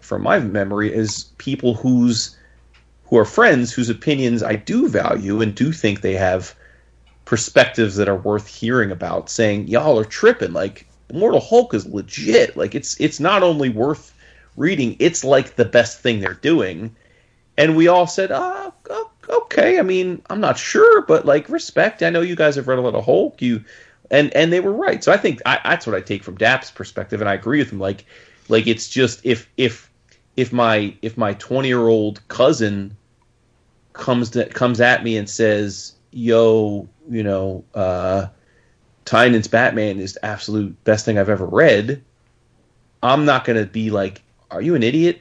from 0.00 0.22
my 0.22 0.38
memory, 0.38 0.92
is 0.92 1.24
people 1.38 1.74
whose 1.74 2.36
who 3.04 3.16
are 3.18 3.24
friends 3.24 3.72
whose 3.72 3.88
opinions 3.88 4.42
I 4.42 4.56
do 4.56 4.88
value 4.88 5.40
and 5.40 5.54
do 5.54 5.72
think 5.72 6.00
they 6.00 6.14
have 6.14 6.54
perspectives 7.24 7.96
that 7.96 8.08
are 8.08 8.16
worth 8.16 8.46
hearing 8.46 8.90
about, 8.90 9.30
saying 9.30 9.68
y'all 9.68 9.98
are 9.98 10.04
tripping. 10.04 10.52
Like 10.52 10.86
Mortal 11.12 11.40
Hulk 11.40 11.74
is 11.74 11.86
legit. 11.86 12.56
Like 12.56 12.74
it's 12.74 12.98
it's 13.00 13.20
not 13.20 13.42
only 13.42 13.68
worth 13.68 14.14
reading, 14.56 14.96
it's 14.98 15.22
like 15.24 15.56
the 15.56 15.64
best 15.64 16.00
thing 16.00 16.20
they're 16.20 16.34
doing. 16.34 16.96
And 17.58 17.76
we 17.76 17.88
all 17.88 18.06
said, 18.06 18.32
ah, 18.32 18.72
oh, 18.90 19.10
okay. 19.28 19.78
I 19.78 19.82
mean, 19.82 20.22
I'm 20.30 20.40
not 20.40 20.58
sure, 20.58 21.02
but 21.02 21.26
like 21.26 21.48
respect. 21.48 22.02
I 22.02 22.10
know 22.10 22.20
you 22.20 22.36
guys 22.36 22.56
have 22.56 22.68
read 22.68 22.78
a 22.78 22.82
lot 22.82 22.94
of 22.94 23.04
Hulk. 23.04 23.40
You 23.42 23.64
and 24.10 24.34
and 24.34 24.52
they 24.52 24.60
were 24.60 24.72
right. 24.72 25.02
So 25.02 25.12
I 25.12 25.16
think 25.16 25.40
I, 25.46 25.60
that's 25.64 25.86
what 25.86 25.96
I 25.96 26.00
take 26.00 26.22
from 26.22 26.36
Dap's 26.36 26.70
perspective, 26.70 27.20
and 27.20 27.28
I 27.28 27.34
agree 27.34 27.58
with 27.58 27.70
him. 27.70 27.78
Like 27.78 28.04
like 28.48 28.66
it's 28.66 28.88
just 28.88 29.20
if 29.24 29.48
if 29.56 29.90
if 30.36 30.52
my 30.52 30.94
if 31.02 31.16
my 31.16 31.34
20 31.34 31.68
year 31.68 31.86
old 31.86 32.26
cousin 32.28 32.96
comes 33.92 34.30
to, 34.30 34.46
comes 34.46 34.80
at 34.80 35.02
me 35.02 35.16
and 35.16 35.28
says, 35.28 35.94
"Yo, 36.10 36.88
you 37.08 37.22
know, 37.22 37.64
uh, 37.74 38.26
Tynion's 39.04 39.48
Batman 39.48 39.98
is 39.98 40.14
the 40.14 40.24
absolute 40.24 40.82
best 40.84 41.04
thing 41.04 41.18
I've 41.18 41.30
ever 41.30 41.46
read," 41.46 42.02
I'm 43.02 43.24
not 43.24 43.44
gonna 43.44 43.64
be 43.64 43.90
like, 43.90 44.22
"Are 44.50 44.60
you 44.62 44.74
an 44.74 44.82
idiot?" 44.82 45.20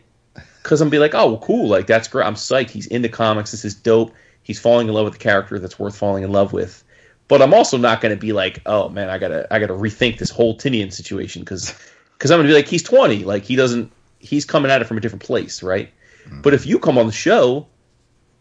Because 0.65 0.81
I'm 0.81 0.89
be 0.89 0.97
like, 0.97 1.13
"Oh, 1.13 1.27
well, 1.27 1.37
cool, 1.37 1.67
like 1.67 1.85
that's 1.85 2.07
great. 2.07 2.25
I'm 2.25 2.33
psyched. 2.33 2.71
He's 2.71 2.87
into 2.87 3.07
comics. 3.07 3.51
This 3.51 3.63
is 3.63 3.75
dope. 3.75 4.13
He's 4.41 4.59
falling 4.59 4.87
in 4.87 4.93
love 4.95 5.05
with 5.05 5.13
the 5.13 5.19
character 5.19 5.59
that's 5.59 5.77
worth 5.77 5.95
falling 5.95 6.23
in 6.23 6.31
love 6.31 6.53
with." 6.53 6.83
But 7.27 7.41
I'm 7.43 7.53
also 7.53 7.77
not 7.77 8.01
going 8.01 8.15
to 8.15 8.19
be 8.19 8.33
like, 8.33 8.61
"Oh 8.65 8.89
man, 8.89 9.09
I 9.09 9.19
gotta 9.19 9.47
I 9.51 9.59
gotta 9.59 9.73
rethink 9.73 10.17
this 10.17 10.31
whole 10.31 10.57
Tynion 10.57 10.91
situation," 10.91 11.43
because 11.43 11.73
because 12.17 12.31
I'm 12.31 12.39
gonna 12.39 12.49
be 12.49 12.55
like, 12.55 12.67
he's 12.67 12.81
20, 12.81 13.25
like 13.25 13.43
he 13.43 13.55
doesn't 13.55 13.91
he's 14.19 14.45
coming 14.45 14.71
at 14.71 14.81
it 14.81 14.85
from 14.85 14.97
a 14.97 15.01
different 15.01 15.23
place, 15.23 15.61
right? 15.61 15.91
Mm-hmm. 16.25 16.41
But 16.41 16.53
if 16.53 16.65
you 16.65 16.79
come 16.79 16.97
on 16.97 17.05
the 17.05 17.13
show 17.13 17.67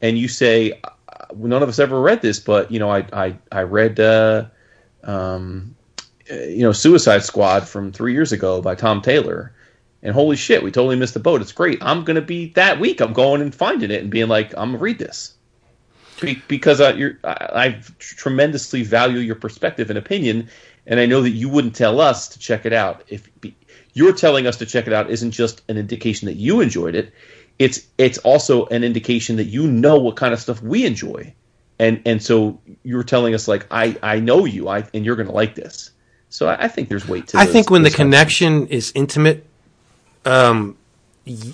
and 0.00 0.16
you 0.16 0.28
say, 0.28 0.80
none 1.36 1.62
of 1.62 1.68
us 1.68 1.78
ever 1.78 2.00
read 2.00 2.22
this, 2.22 2.38
but 2.38 2.70
you 2.70 2.78
know, 2.78 2.90
I 2.90 3.06
I 3.12 3.36
I 3.52 3.62
read 3.62 4.00
uh, 4.00 4.46
um, 5.02 5.76
you 6.30 6.62
know 6.62 6.72
Suicide 6.72 7.22
Squad 7.22 7.68
from 7.68 7.92
three 7.92 8.12
years 8.12 8.32
ago 8.32 8.62
by 8.62 8.74
Tom 8.74 9.02
Taylor, 9.02 9.52
and 10.04 10.14
holy 10.14 10.36
shit, 10.36 10.62
we 10.62 10.70
totally 10.70 10.96
missed 10.96 11.14
the 11.14 11.20
boat. 11.20 11.42
It's 11.42 11.52
great. 11.52 11.78
I'm 11.82 12.04
gonna 12.04 12.20
be 12.20 12.52
that 12.52 12.78
week. 12.78 13.00
I'm 13.00 13.12
going 13.12 13.40
and 13.40 13.52
finding 13.52 13.90
it 13.90 14.02
and 14.02 14.10
being 14.10 14.28
like, 14.28 14.52
I'm 14.56 14.70
gonna 14.70 14.78
read 14.78 14.98
this 15.00 15.34
be- 16.20 16.42
because 16.46 16.80
uh, 16.80 16.94
you're, 16.96 17.18
I, 17.24 17.48
I 17.52 17.80
tremendously 17.98 18.84
value 18.84 19.18
your 19.18 19.34
perspective 19.34 19.90
and 19.90 19.98
opinion, 19.98 20.48
and 20.86 21.00
I 21.00 21.06
know 21.06 21.22
that 21.22 21.30
you 21.30 21.48
wouldn't 21.48 21.74
tell 21.74 22.00
us 22.00 22.28
to 22.28 22.38
check 22.38 22.64
it 22.66 22.72
out 22.72 23.02
if. 23.08 23.28
Be, 23.40 23.56
you're 23.96 24.12
telling 24.12 24.46
us 24.46 24.56
to 24.56 24.66
check 24.66 24.88
it 24.88 24.92
out 24.92 25.08
isn't 25.08 25.30
just 25.30 25.62
an 25.68 25.78
indication 25.78 26.26
that 26.26 26.34
you 26.34 26.60
enjoyed 26.60 26.96
it 26.96 27.12
it's 27.58 27.86
it's 27.98 28.18
also 28.18 28.66
an 28.66 28.84
indication 28.84 29.36
that 29.36 29.44
you 29.44 29.66
know 29.66 29.98
what 29.98 30.16
kind 30.16 30.34
of 30.34 30.40
stuff 30.40 30.60
we 30.62 30.84
enjoy 30.84 31.32
and 31.78 32.02
and 32.04 32.22
so 32.22 32.60
you're 32.82 33.04
telling 33.04 33.34
us 33.34 33.48
like 33.48 33.66
i 33.70 33.96
i 34.02 34.18
know 34.18 34.44
you 34.44 34.68
i 34.68 34.84
and 34.92 35.04
you're 35.04 35.16
going 35.16 35.28
to 35.28 35.32
like 35.32 35.54
this 35.54 35.90
so 36.28 36.48
I, 36.48 36.64
I, 36.64 36.68
think 36.68 36.88
there's 36.88 37.06
weight 37.06 37.28
to 37.28 37.38
i 37.38 37.46
think 37.46 37.70
when 37.70 37.82
the 37.82 37.90
connection 37.90 38.66
is 38.66 38.92
intimate 38.94 39.46
um 40.24 40.76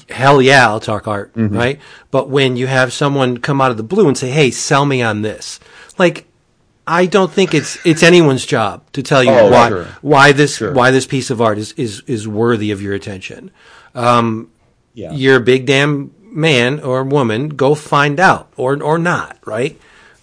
hell 0.09 0.43
yeah 0.43 0.67
i'll 0.67 0.81
talk 0.81 1.07
art 1.07 1.33
mm-hmm. 1.35 1.57
right 1.57 1.81
but 2.11 2.29
when 2.29 2.57
you 2.57 2.67
have 2.67 2.93
someone 2.93 3.39
come 3.39 3.61
out 3.61 3.71
of 3.71 3.77
the 3.77 3.83
blue 3.83 4.09
and 4.09 4.19
say 4.19 4.31
hey 4.31 4.51
sell 4.51 4.85
me 4.85 5.01
on 5.01 5.23
this 5.23 5.61
like 5.99 6.27
I 6.87 7.07
don't 7.07 7.31
think 7.31 7.55
it's 7.55 7.79
it's 7.87 8.03
anyone's 8.03 8.45
job 8.45 8.83
to 8.95 9.03
tell 9.03 9.23
you 9.23 9.31
oh, 9.31 9.49
why 9.49 9.69
sure. 9.69 9.85
why 10.01 10.33
this 10.33 10.57
sure. 10.57 10.73
why 10.73 10.91
this 10.91 11.07
piece 11.07 11.31
of 11.31 11.41
art 11.41 11.57
is 11.57 11.73
is 11.75 12.03
is 12.09 12.27
worthy 12.27 12.73
of 12.73 12.83
your 12.83 12.95
attention. 12.95 13.53
Um, 13.95 14.51
yeah. 14.95 15.13
You're 15.13 15.37
a 15.37 15.41
big 15.41 15.67
damn 15.67 16.13
man 16.21 16.81
or 16.81 17.05
woman. 17.05 17.51
Go 17.51 17.77
find 17.77 18.19
out, 18.19 18.53
or 18.57 18.83
or 18.83 18.99
not, 18.99 19.39
right? 19.45 19.81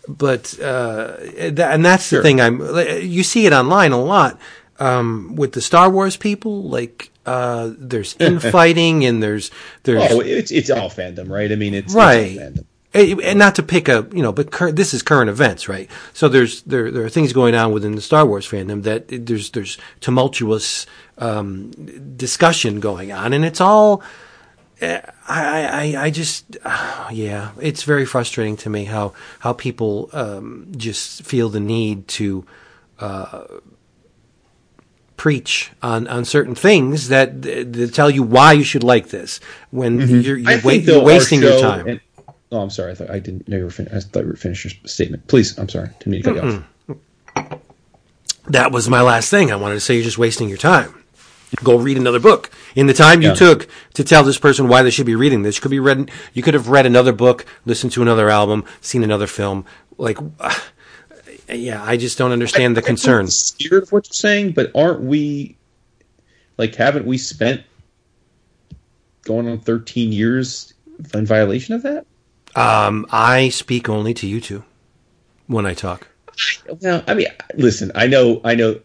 But 0.09 0.59
uh, 0.59 1.17
th- 1.17 1.59
and 1.59 1.85
that's 1.85 2.07
sure. 2.07 2.19
the 2.19 2.23
thing. 2.23 2.41
I'm 2.41 2.59
you 3.01 3.23
see 3.23 3.45
it 3.45 3.53
online 3.53 3.93
a 3.93 4.01
lot 4.01 4.37
um, 4.77 5.35
with 5.35 5.53
the 5.53 5.61
Star 5.61 5.89
Wars 5.89 6.17
people, 6.17 6.63
like. 6.63 7.11
Uh, 7.27 7.73
there's 7.77 8.15
infighting 8.19 9.05
and 9.05 9.21
there's 9.21 9.51
there's 9.83 10.11
oh 10.11 10.21
it's 10.21 10.49
it's 10.49 10.69
all 10.69 10.89
fandom 10.89 11.29
right 11.29 11.51
I 11.51 11.55
mean 11.55 11.73
it's 11.73 11.93
right 11.93 12.37
it's 12.37 12.59
and 12.97 13.37
not 13.37 13.55
to 13.55 13.63
pick 13.63 13.87
a 13.87 14.07
you 14.11 14.21
know, 14.21 14.31
but 14.31 14.51
cur- 14.51 14.71
this 14.71 14.93
is 14.93 15.01
current 15.01 15.29
events, 15.29 15.67
right? 15.67 15.89
So 16.13 16.27
there's 16.27 16.61
there 16.63 16.91
there 16.91 17.03
are 17.03 17.09
things 17.09 17.33
going 17.33 17.55
on 17.55 17.71
within 17.71 17.95
the 17.95 18.01
Star 18.01 18.25
Wars 18.25 18.47
fandom 18.47 18.83
that 18.83 19.07
there's 19.07 19.51
there's 19.51 19.77
tumultuous 19.99 20.85
um, 21.17 21.71
discussion 22.15 22.79
going 22.79 23.11
on, 23.11 23.33
and 23.33 23.45
it's 23.45 23.61
all. 23.61 24.01
Eh, 24.79 25.01
I, 25.27 25.95
I, 25.95 26.03
I 26.03 26.09
just, 26.11 26.55
uh, 26.63 27.09
yeah, 27.11 27.51
it's 27.59 27.81
very 27.81 28.05
frustrating 28.05 28.57
to 28.57 28.69
me 28.69 28.85
how 28.85 29.13
how 29.39 29.53
people 29.53 30.09
um, 30.13 30.67
just 30.77 31.23
feel 31.23 31.49
the 31.49 31.59
need 31.59 32.07
to 32.09 32.45
uh, 32.99 33.45
preach 35.17 35.71
on, 35.81 36.07
on 36.07 36.23
certain 36.23 36.55
things 36.55 37.09
that, 37.09 37.41
that 37.41 37.93
tell 37.93 38.09
you 38.09 38.23
why 38.23 38.53
you 38.53 38.63
should 38.63 38.83
like 38.83 39.09
this 39.09 39.39
when 39.71 39.99
mm-hmm. 39.99 40.21
you're, 40.21 40.37
you're, 40.37 40.61
wa- 40.61 40.71
you're 40.71 41.03
wasting 41.03 41.41
your 41.41 41.59
time. 41.59 41.87
And- 41.87 42.01
Oh, 42.49 42.61
I'm 42.61 42.69
sorry. 42.69 42.93
I 42.93 42.95
thought 42.95 43.09
I 43.09 43.19
didn't 43.19 43.47
know 43.49 43.57
you 43.57 43.65
were. 43.65 43.69
Fin- 43.69 43.89
I 43.93 43.99
thought 43.99 44.21
you 44.21 44.29
were 44.29 44.35
finished 44.35 44.63
your 44.63 44.71
statement. 44.87 45.27
Please. 45.27 45.57
I'm 45.57 45.67
sorry. 45.67 45.89
Didn't 45.99 46.07
mean 46.07 46.23
to 46.23 46.33
cut 46.33 46.43
you 46.43 46.63
off. 47.35 47.59
That 48.47 48.71
was 48.71 48.87
my 48.87 49.01
last 49.01 49.29
thing. 49.29 49.51
I 49.51 49.57
wanted 49.57 49.75
to 49.75 49.81
say 49.81 49.95
you're 49.95 50.03
just 50.05 50.17
wasting 50.17 50.47
your 50.47 50.57
time. 50.57 51.03
Go 51.63 51.77
read 51.77 51.97
another 51.97 52.19
book. 52.19 52.49
In 52.75 52.87
the 52.87 52.93
time 52.93 53.21
you 53.21 53.29
yeah. 53.29 53.35
took 53.35 53.67
to 53.95 54.03
tell 54.03 54.23
this 54.23 54.37
person 54.37 54.67
why 54.67 54.81
they 54.81 54.89
should 54.89 55.05
be 55.05 55.15
reading 55.15 55.41
this, 55.41 55.57
you 55.57 55.61
could 55.61 55.71
be 55.71 55.79
read. 55.79 56.09
You 56.33 56.41
could 56.41 56.53
have 56.53 56.69
read 56.69 56.85
another 56.85 57.11
book, 57.11 57.45
listened 57.65 57.91
to 57.93 58.01
another 58.01 58.29
album, 58.29 58.63
seen 58.79 59.03
another 59.03 59.27
film. 59.27 59.65
Like, 59.97 60.17
uh, 60.39 60.57
yeah, 61.49 61.83
I 61.83 61.97
just 61.97 62.17
don't 62.17 62.31
understand 62.31 62.77
I, 62.77 62.81
the 62.81 62.87
concern. 62.87 63.21
I'm 63.21 63.27
scared 63.27 63.83
of 63.83 63.91
what 63.91 64.07
you're 64.07 64.13
saying, 64.13 64.51
but 64.51 64.71
aren't 64.75 65.01
we? 65.01 65.57
Like, 66.57 66.75
haven't 66.75 67.05
we 67.05 67.17
spent 67.17 67.61
going 69.23 69.47
on 69.47 69.59
13 69.59 70.11
years 70.11 70.73
in 71.13 71.25
violation 71.25 71.75
of 71.75 71.83
that? 71.83 72.05
Um, 72.55 73.05
I 73.11 73.49
speak 73.49 73.87
only 73.87 74.13
to 74.15 74.27
you 74.27 74.41
two 74.41 74.63
when 75.45 75.65
I 75.65 75.73
talk. 75.73 76.07
Well, 76.81 77.03
I 77.07 77.13
mean, 77.13 77.27
listen, 77.55 77.91
I 77.93 78.07
know, 78.07 78.41
I 78.43 78.55
know 78.55 78.79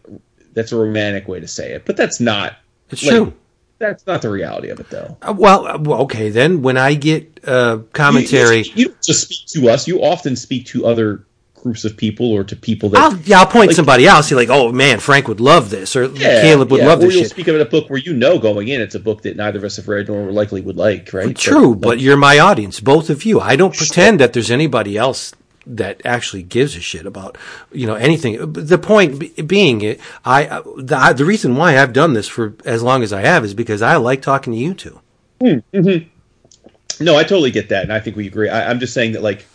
that's 0.53 0.71
a 0.71 0.77
romantic 0.77 1.27
way 1.27 1.39
to 1.39 1.47
say 1.47 1.73
it, 1.73 1.85
but 1.85 1.97
that's 1.97 2.19
not. 2.19 2.57
It's 2.89 3.03
like, 3.03 3.15
true. 3.15 3.33
That's 3.79 4.05
not 4.07 4.21
the 4.21 4.29
reality 4.29 4.69
of 4.69 4.79
it, 4.79 4.89
though. 4.89 5.17
Uh, 5.21 5.33
well, 5.35 5.67
uh, 5.67 6.03
okay, 6.03 6.29
then 6.29 6.61
when 6.61 6.77
I 6.77 6.93
get 6.93 7.39
uh, 7.45 7.79
commentary, 7.91 8.59
you, 8.59 8.71
you, 8.75 8.85
you, 8.89 8.95
just 9.03 9.21
speak 9.23 9.47
to 9.47 9.69
us. 9.69 9.87
You 9.87 10.03
often 10.03 10.35
speak 10.35 10.67
to 10.67 10.85
other 10.85 11.25
groups 11.63 11.85
of 11.85 11.95
people 11.95 12.29
or 12.29 12.43
to 12.43 12.57
people 12.57 12.89
that 12.89 12.99
I'll, 12.99 13.17
yeah, 13.21 13.39
I'll 13.39 13.45
point 13.45 13.67
like, 13.67 13.75
somebody 13.75 14.05
else. 14.05 14.27
See, 14.27 14.35
like, 14.35 14.49
oh 14.49 14.73
man, 14.73 14.99
Frank 14.99 15.29
would 15.29 15.39
love 15.39 15.69
this, 15.69 15.95
or 15.95 16.05
yeah, 16.07 16.41
Caleb 16.41 16.69
would 16.71 16.81
yeah. 16.81 16.87
love 16.87 16.99
or 16.99 17.05
this. 17.05 17.13
You'll 17.15 17.23
shit. 17.23 17.31
speak 17.31 17.47
of 17.47 17.55
a 17.59 17.63
book 17.63 17.89
where 17.89 17.99
you 17.99 18.13
know 18.13 18.37
going 18.37 18.67
in, 18.67 18.81
it's 18.81 18.95
a 18.95 18.99
book 18.99 19.21
that 19.21 19.37
neither 19.37 19.59
of 19.59 19.63
us 19.63 19.77
have 19.77 19.87
read 19.87 20.09
nor 20.09 20.29
likely 20.31 20.59
would 20.59 20.75
like, 20.75 21.13
right? 21.13 21.35
True, 21.35 21.73
but, 21.73 21.87
like, 21.87 21.97
but 21.97 21.99
you're 22.01 22.17
my 22.17 22.37
audience, 22.37 22.81
both 22.81 23.09
of 23.09 23.23
you. 23.23 23.39
I 23.39 23.55
don't 23.55 23.75
pretend 23.75 24.19
that 24.19 24.33
there's 24.33 24.51
anybody 24.51 24.97
else 24.97 25.33
that 25.65 26.01
actually 26.05 26.43
gives 26.43 26.75
a 26.75 26.81
shit 26.81 27.05
about 27.05 27.37
you 27.71 27.87
know 27.87 27.95
anything. 27.95 28.51
The 28.51 28.77
point 28.77 29.47
being, 29.47 29.97
I 30.25 30.61
the, 30.75 31.13
the 31.15 31.25
reason 31.25 31.55
why 31.55 31.79
I've 31.79 31.93
done 31.93 32.13
this 32.13 32.27
for 32.27 32.55
as 32.65 32.83
long 32.83 33.03
as 33.03 33.13
I 33.13 33.21
have 33.21 33.45
is 33.45 33.53
because 33.53 33.81
I 33.81 33.95
like 33.95 34.21
talking 34.21 34.51
to 34.51 34.59
you 34.59 34.73
two. 34.73 34.99
Hmm, 35.39 35.59
mm-hmm. 35.73 37.03
No, 37.03 37.15
I 37.15 37.23
totally 37.23 37.51
get 37.51 37.69
that, 37.69 37.83
and 37.83 37.93
I 37.93 38.01
think 38.01 38.17
we 38.17 38.27
agree. 38.27 38.49
I, 38.49 38.69
I'm 38.69 38.81
just 38.81 38.93
saying 38.93 39.13
that 39.13 39.23
like 39.23 39.45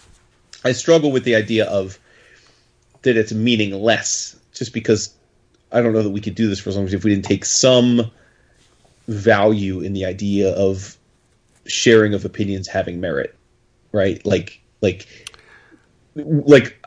I 0.69 0.73
struggle 0.73 1.11
with 1.11 1.25
the 1.25 1.35
idea 1.35 1.67
of 1.67 1.99
that 3.03 3.17
it's 3.17 3.33
meaningless 3.33 4.39
just 4.53 4.73
because 4.73 5.15
I 5.73 5.81
don't 5.81 5.93
know 5.93 6.03
that 6.03 6.11
we 6.11 6.21
could 6.21 6.35
do 6.35 6.49
this 6.49 6.61
for 6.61 6.71
as 6.71 6.77
long 6.77 6.87
as 6.87 6.95
if 6.95 7.05
we 7.05 7.11
didn't 7.11 7.25
take 7.25 7.45
some 7.45 8.11
value 9.07 9.81
in 9.81 9.93
the 9.95 10.05
idea 10.05 10.53
of 10.55 10.97
sharing 11.67 12.15
of 12.15 12.25
opinions 12.25 12.69
having 12.69 13.01
merit, 13.01 13.35
right? 13.93 14.25
Like, 14.27 14.61
like, 14.81 15.07
like 16.15 16.85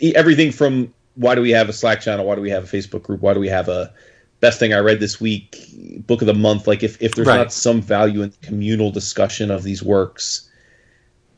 everything 0.00 0.52
from 0.52 0.92
why 1.14 1.34
do 1.34 1.40
we 1.40 1.50
have 1.50 1.68
a 1.68 1.72
Slack 1.72 2.00
channel? 2.00 2.26
Why 2.26 2.34
do 2.34 2.40
we 2.40 2.50
have 2.50 2.64
a 2.64 2.76
Facebook 2.76 3.02
group? 3.02 3.22
Why 3.22 3.34
do 3.34 3.40
we 3.40 3.48
have 3.48 3.68
a 3.68 3.92
best 4.40 4.58
thing 4.58 4.72
I 4.72 4.78
read 4.78 5.00
this 5.00 5.20
week, 5.20 5.58
book 6.06 6.20
of 6.20 6.26
the 6.26 6.34
month? 6.34 6.66
Like, 6.66 6.82
if, 6.82 7.00
if 7.02 7.14
there's 7.14 7.26
right. 7.26 7.38
not 7.38 7.52
some 7.52 7.80
value 7.80 8.22
in 8.22 8.32
communal 8.42 8.90
discussion 8.90 9.50
of 9.50 9.62
these 9.62 9.82
works, 9.82 10.50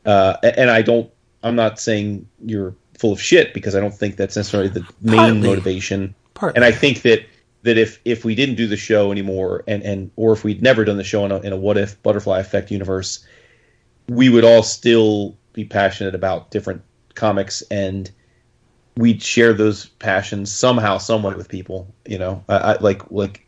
uh, 0.05 0.37
and 0.43 0.69
I 0.69 0.81
don't, 0.81 1.11
I'm 1.43 1.55
not 1.55 1.79
saying 1.79 2.27
you're 2.45 2.75
full 2.97 3.13
of 3.13 3.21
shit 3.21 3.53
because 3.53 3.75
I 3.75 3.79
don't 3.79 3.93
think 3.93 4.17
that's 4.17 4.35
necessarily 4.35 4.69
the 4.69 4.85
main 5.01 5.17
Partly. 5.17 5.41
motivation. 5.41 6.15
Partly. 6.33 6.57
And 6.57 6.65
I 6.65 6.71
think 6.71 7.01
that 7.03 7.25
that 7.63 7.77
if 7.77 7.99
if 8.05 8.23
we 8.23 8.35
didn't 8.35 8.55
do 8.55 8.67
the 8.67 8.77
show 8.77 9.11
anymore, 9.11 9.63
and 9.67 9.83
and 9.83 10.11
or 10.15 10.33
if 10.33 10.43
we'd 10.43 10.61
never 10.61 10.85
done 10.85 10.97
the 10.97 11.03
show 11.03 11.25
in 11.25 11.31
a, 11.31 11.39
in 11.39 11.53
a 11.53 11.57
what 11.57 11.77
if 11.77 12.01
butterfly 12.03 12.39
effect 12.39 12.71
universe, 12.71 13.25
we 14.07 14.29
would 14.29 14.43
all 14.43 14.63
still 14.63 15.37
be 15.53 15.65
passionate 15.65 16.15
about 16.15 16.51
different 16.51 16.81
comics 17.15 17.61
and 17.63 18.11
we'd 18.97 19.21
share 19.21 19.53
those 19.53 19.85
passions 19.85 20.51
somehow, 20.51 20.97
some 20.97 21.23
way 21.23 21.33
with 21.33 21.47
people. 21.47 21.93
You 22.05 22.17
know, 22.17 22.43
I, 22.49 22.57
I, 22.57 22.77
like 22.79 23.09
like 23.11 23.45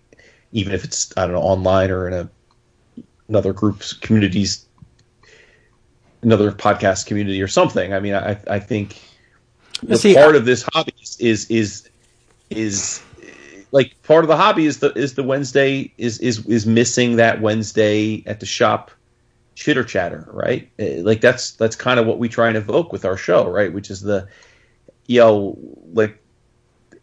even 0.52 0.74
if 0.74 0.84
it's 0.84 1.12
I 1.18 1.22
don't 1.22 1.34
know 1.34 1.42
online 1.42 1.92
or 1.92 2.08
in 2.08 2.14
a 2.14 2.30
another 3.28 3.54
group's 3.54 3.94
communities, 3.94 4.66
another 6.22 6.52
podcast 6.52 7.06
community 7.06 7.42
or 7.42 7.48
something. 7.48 7.94
I 7.94 8.00
mean, 8.00 8.14
I 8.16 8.38
I 8.48 8.60
think 8.60 9.00
the 9.84 9.98
See, 9.98 10.14
part 10.16 10.36
I- 10.36 10.38
of 10.40 10.46
this 10.46 10.64
hobby 10.74 10.94
is 11.02 11.18
is 11.20 11.50
is, 11.50 11.90
is 12.50 13.02
like 13.72 13.96
part 14.04 14.24
of 14.24 14.28
the 14.28 14.38
hobby 14.38 14.66
is 14.66 14.80
the 14.80 14.92
is 14.94 15.14
the 15.16 15.24
Wednesday 15.24 15.94
is 15.98 16.20
is 16.20 16.46
is 16.48 16.66
missing 16.66 17.16
that 17.18 17.42
Wednesday 17.42 18.24
at 18.26 18.40
the 18.40 18.46
shop 18.46 18.92
chitter 19.56 19.84
chatter, 19.84 20.28
right? 20.32 20.70
Eh, 20.80 21.02
Like 21.04 21.22
that's 21.22 21.52
that's 21.52 21.76
kind 21.76 22.00
of 22.00 22.06
what 22.06 22.20
we 22.20 22.30
try 22.30 22.48
and 22.48 22.58
evoke 22.58 22.92
with 22.92 23.06
our 23.06 23.18
show, 23.18 23.48
right? 23.50 23.72
Which 23.72 23.90
is 23.90 24.02
the 24.02 24.28
you 25.08 25.20
know 25.20 25.58
like 25.94 26.18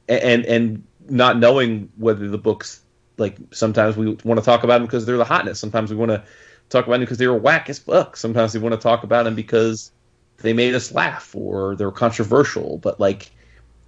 and 0.08 0.44
and 0.44 0.84
not 1.08 1.38
knowing 1.38 1.90
whether 1.96 2.28
the 2.28 2.38
books 2.38 2.80
like 3.16 3.36
sometimes 3.50 3.96
we 3.96 4.14
want 4.24 4.38
to 4.38 4.44
talk 4.44 4.62
about 4.62 4.78
them 4.78 4.86
because 4.86 5.06
they're 5.06 5.16
the 5.16 5.24
hotness. 5.24 5.58
Sometimes 5.58 5.90
we 5.90 5.96
want 5.96 6.10
to 6.10 6.22
talk 6.68 6.86
about 6.86 6.94
them 6.94 7.00
because 7.02 7.18
they 7.18 7.26
were 7.26 7.38
whack 7.38 7.68
as 7.70 7.78
fuck. 7.78 8.16
Sometimes 8.16 8.54
we 8.54 8.60
want 8.60 8.74
to 8.74 8.80
talk 8.80 9.02
about 9.02 9.24
them 9.24 9.34
because 9.34 9.90
they 10.38 10.52
made 10.52 10.74
us 10.74 10.92
laugh 10.92 11.34
or 11.34 11.76
they're 11.76 11.90
controversial. 11.90 12.78
But 12.78 13.00
like 13.00 13.30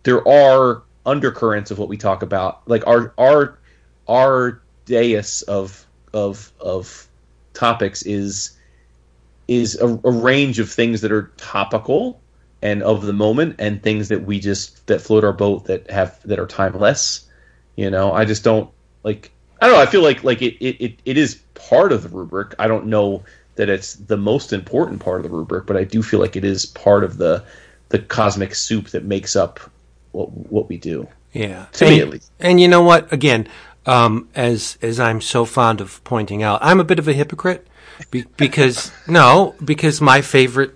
there 0.03 0.27
are 0.27 0.83
undercurrents 1.07 1.71
of 1.71 1.79
what 1.79 1.89
we 1.89 1.97
talk 1.97 2.23
about. 2.23 2.67
Like 2.69 2.87
our 2.87 3.13
our 3.19 3.59
our 4.09 4.63
dais 4.87 5.43
of 5.43 5.87
of 6.13 6.53
of 6.61 7.07
topics 7.55 8.03
is 8.03 8.57
is 9.49 9.79
a, 9.81 9.87
a 9.87 10.11
range 10.11 10.59
of 10.59 10.71
things 10.71 11.01
that 11.01 11.13
are 11.13 11.33
topical 11.37 12.21
and 12.63 12.83
of 12.83 13.07
the 13.07 13.13
moment 13.13 13.57
and 13.59 13.83
things 13.83 14.09
that 14.09 14.25
we 14.25 14.39
just 14.39 14.87
that 14.87 15.01
float 15.01 15.25
our 15.25 15.33
boat 15.33 15.65
that 15.65 15.91
have 15.91 16.21
that 16.25 16.39
are 16.39 16.47
timeless 16.47 17.29
you 17.77 17.91
know 17.91 18.13
i 18.13 18.25
just 18.25 18.45
don't 18.45 18.71
like 19.03 19.33
i 19.61 19.67
don't 19.67 19.77
know 19.77 19.83
i 19.83 19.87
feel 19.87 20.03
like 20.03 20.25
like 20.25 20.43
it 20.43 20.55
it, 20.61 20.77
it, 20.81 20.99
it 21.05 21.19
is 21.19 21.37
part 21.55 21.93
of 21.93 22.03
the 22.03 22.09
rubric 22.09 22.55
i 22.59 22.67
don't 22.67 22.87
know 22.87 23.23
that 23.57 23.69
it's 23.69 23.95
the 23.95 24.17
most 24.17 24.53
important 24.53 25.01
part 25.01 25.19
of 25.19 25.23
the 25.25 25.37
rubric 25.37 25.67
but 25.67 25.77
i 25.77 25.85
do 25.85 26.03
feel 26.03 26.21
like 26.21 26.37
it 26.37 26.45
is 26.45 26.67
part 26.67 27.05
of 27.05 27.17
the 27.19 27.45
the 27.91 27.99
cosmic 27.99 28.55
soup 28.55 28.89
that 28.89 29.05
makes 29.05 29.37
up 29.37 29.61
what 30.13 30.31
what 30.31 30.69
we 30.69 30.77
do 30.77 31.07
Yeah, 31.33 31.67
To 31.73 31.87
and, 31.87 31.95
me, 31.95 32.01
at 32.01 32.09
least. 32.09 32.31
And 32.41 32.61
you 32.61 32.69
know 32.69 32.83
what? 32.83 33.13
Again, 33.13 33.47
um, 33.87 34.29
as 34.35 34.79
as 34.83 34.99
I'm 34.99 35.21
so 35.21 35.45
fond 35.45 35.81
of 35.81 36.03
pointing 36.05 36.43
out, 36.43 36.59
I'm 36.63 36.81
a 36.81 36.85
bit 36.85 36.99
of 36.99 37.07
a 37.07 37.13
hypocrite 37.13 37.67
be, 38.11 38.25
because 38.37 38.91
no, 39.07 39.55
because 39.65 40.01
my 40.01 40.21
favorite 40.21 40.75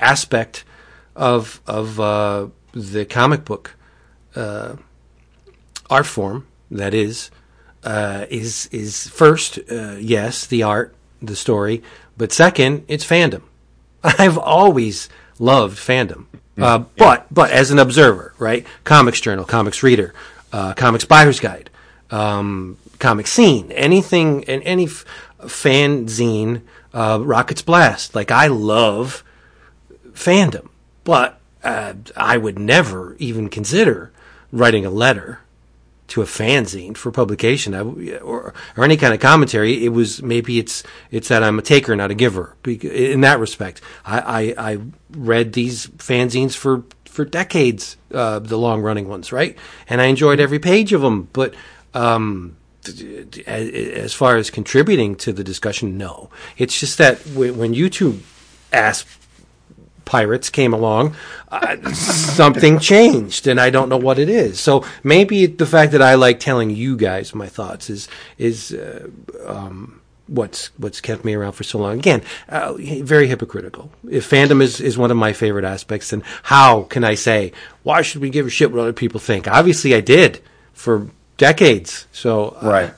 aspect 0.00 0.64
of 1.14 1.60
of 1.66 2.00
uh, 2.00 2.48
the 2.72 3.04
comic 3.04 3.44
book 3.44 3.76
uh, 4.34 4.76
art 5.88 6.06
form 6.06 6.46
that 6.70 6.94
is 6.94 7.30
uh, 7.84 8.26
is 8.30 8.68
is 8.72 9.08
first 9.08 9.58
uh, 9.70 9.96
yes 9.98 10.46
the 10.46 10.62
art 10.62 10.94
the 11.22 11.36
story 11.36 11.82
but 12.16 12.32
second 12.32 12.84
it's 12.88 13.04
fandom. 13.04 13.42
I've 14.04 14.38
always 14.38 15.08
loved 15.38 15.78
fandom. 15.78 16.26
Uh, 16.56 16.78
but 16.96 17.26
but 17.32 17.50
as 17.50 17.70
an 17.70 17.78
observer 17.78 18.32
right 18.38 18.64
comics 18.84 19.20
journal 19.20 19.44
comics 19.44 19.82
reader 19.82 20.14
uh, 20.52 20.72
comics 20.74 21.04
buyer's 21.04 21.40
guide 21.40 21.68
um, 22.10 22.78
comic 23.00 23.26
scene 23.26 23.72
anything 23.72 24.44
and 24.44 24.62
any 24.62 24.84
f- 24.84 25.04
fanzine 25.40 26.62
uh, 26.92 27.18
rockets 27.20 27.60
blast 27.62 28.14
like 28.14 28.30
I 28.30 28.46
love 28.46 29.24
fandom, 30.14 30.68
but 31.02 31.40
uh, 31.62 31.94
I 32.16 32.36
would 32.36 32.58
never 32.58 33.16
even 33.18 33.48
consider 33.48 34.12
writing 34.52 34.86
a 34.86 34.90
letter 34.90 35.40
to 36.14 36.22
a 36.22 36.26
fanzine 36.26 36.96
for 36.96 37.10
publication 37.10 37.74
I 37.74 37.80
or 38.18 38.54
or 38.76 38.84
any 38.84 38.96
kind 38.96 39.12
of 39.12 39.18
commentary. 39.18 39.84
It 39.84 39.88
was 39.88 40.22
maybe 40.22 40.60
it's 40.60 40.84
it's 41.10 41.26
that 41.26 41.42
I'm 41.42 41.58
a 41.58 41.62
taker, 41.62 41.96
not 41.96 42.12
a 42.12 42.14
giver. 42.14 42.54
In 42.64 43.22
that 43.22 43.40
respect, 43.40 43.80
I 44.06 44.20
I, 44.20 44.72
I 44.72 44.78
read 45.10 45.54
these 45.54 45.88
fanzines 45.88 46.54
for 46.54 46.84
for 47.04 47.24
decades, 47.24 47.96
uh, 48.12 48.38
the 48.38 48.56
long 48.56 48.80
running 48.80 49.08
ones, 49.08 49.32
right? 49.32 49.58
And 49.88 50.00
I 50.00 50.04
enjoyed 50.04 50.38
every 50.40 50.58
page 50.58 50.92
of 50.92 51.02
them, 51.02 51.28
but. 51.32 51.54
Um, 51.94 52.56
as 53.46 54.12
far 54.12 54.36
as 54.36 54.50
contributing 54.50 55.16
to 55.16 55.32
the 55.32 55.42
discussion, 55.42 55.96
no. 55.96 56.28
It's 56.58 56.78
just 56.78 56.98
that 56.98 57.18
when 57.28 57.56
when 57.56 57.72
you 57.72 57.88
two 57.88 58.20
pirates 60.04 60.50
came 60.50 60.72
along, 60.72 61.14
uh, 61.48 61.76
something 61.92 62.78
changed, 62.78 63.46
and 63.46 63.60
I 63.60 63.70
don't 63.70 63.88
know 63.88 63.96
what 63.96 64.18
it 64.18 64.28
is. 64.28 64.60
So 64.60 64.84
maybe 65.02 65.46
the 65.46 65.66
fact 65.66 65.92
that 65.92 66.02
I 66.02 66.14
like 66.14 66.40
telling 66.40 66.70
you 66.70 66.96
guys 66.96 67.34
my 67.34 67.48
thoughts 67.48 67.90
is 67.90 68.08
is 68.38 68.72
uh, 68.72 69.08
um, 69.46 70.00
what's 70.26 70.66
what's 70.78 71.00
kept 71.00 71.24
me 71.24 71.34
around 71.34 71.52
for 71.52 71.64
so 71.64 71.78
long. 71.78 71.98
Again, 71.98 72.22
uh, 72.48 72.74
very 72.74 73.26
hypocritical. 73.26 73.90
If 74.08 74.28
fandom 74.28 74.62
is 74.62 74.80
is 74.80 74.98
one 74.98 75.10
of 75.10 75.16
my 75.16 75.32
favorite 75.32 75.64
aspects, 75.64 76.10
then 76.10 76.22
how 76.44 76.82
can 76.84 77.04
I 77.04 77.14
say 77.14 77.52
why 77.82 78.02
should 78.02 78.20
we 78.20 78.30
give 78.30 78.46
a 78.46 78.50
shit 78.50 78.70
what 78.70 78.80
other 78.80 78.92
people 78.92 79.20
think? 79.20 79.48
Obviously, 79.48 79.94
I 79.94 80.00
did 80.00 80.40
for 80.72 81.08
decades. 81.36 82.06
So 82.12 82.56
uh, 82.62 82.68
right 82.68 82.94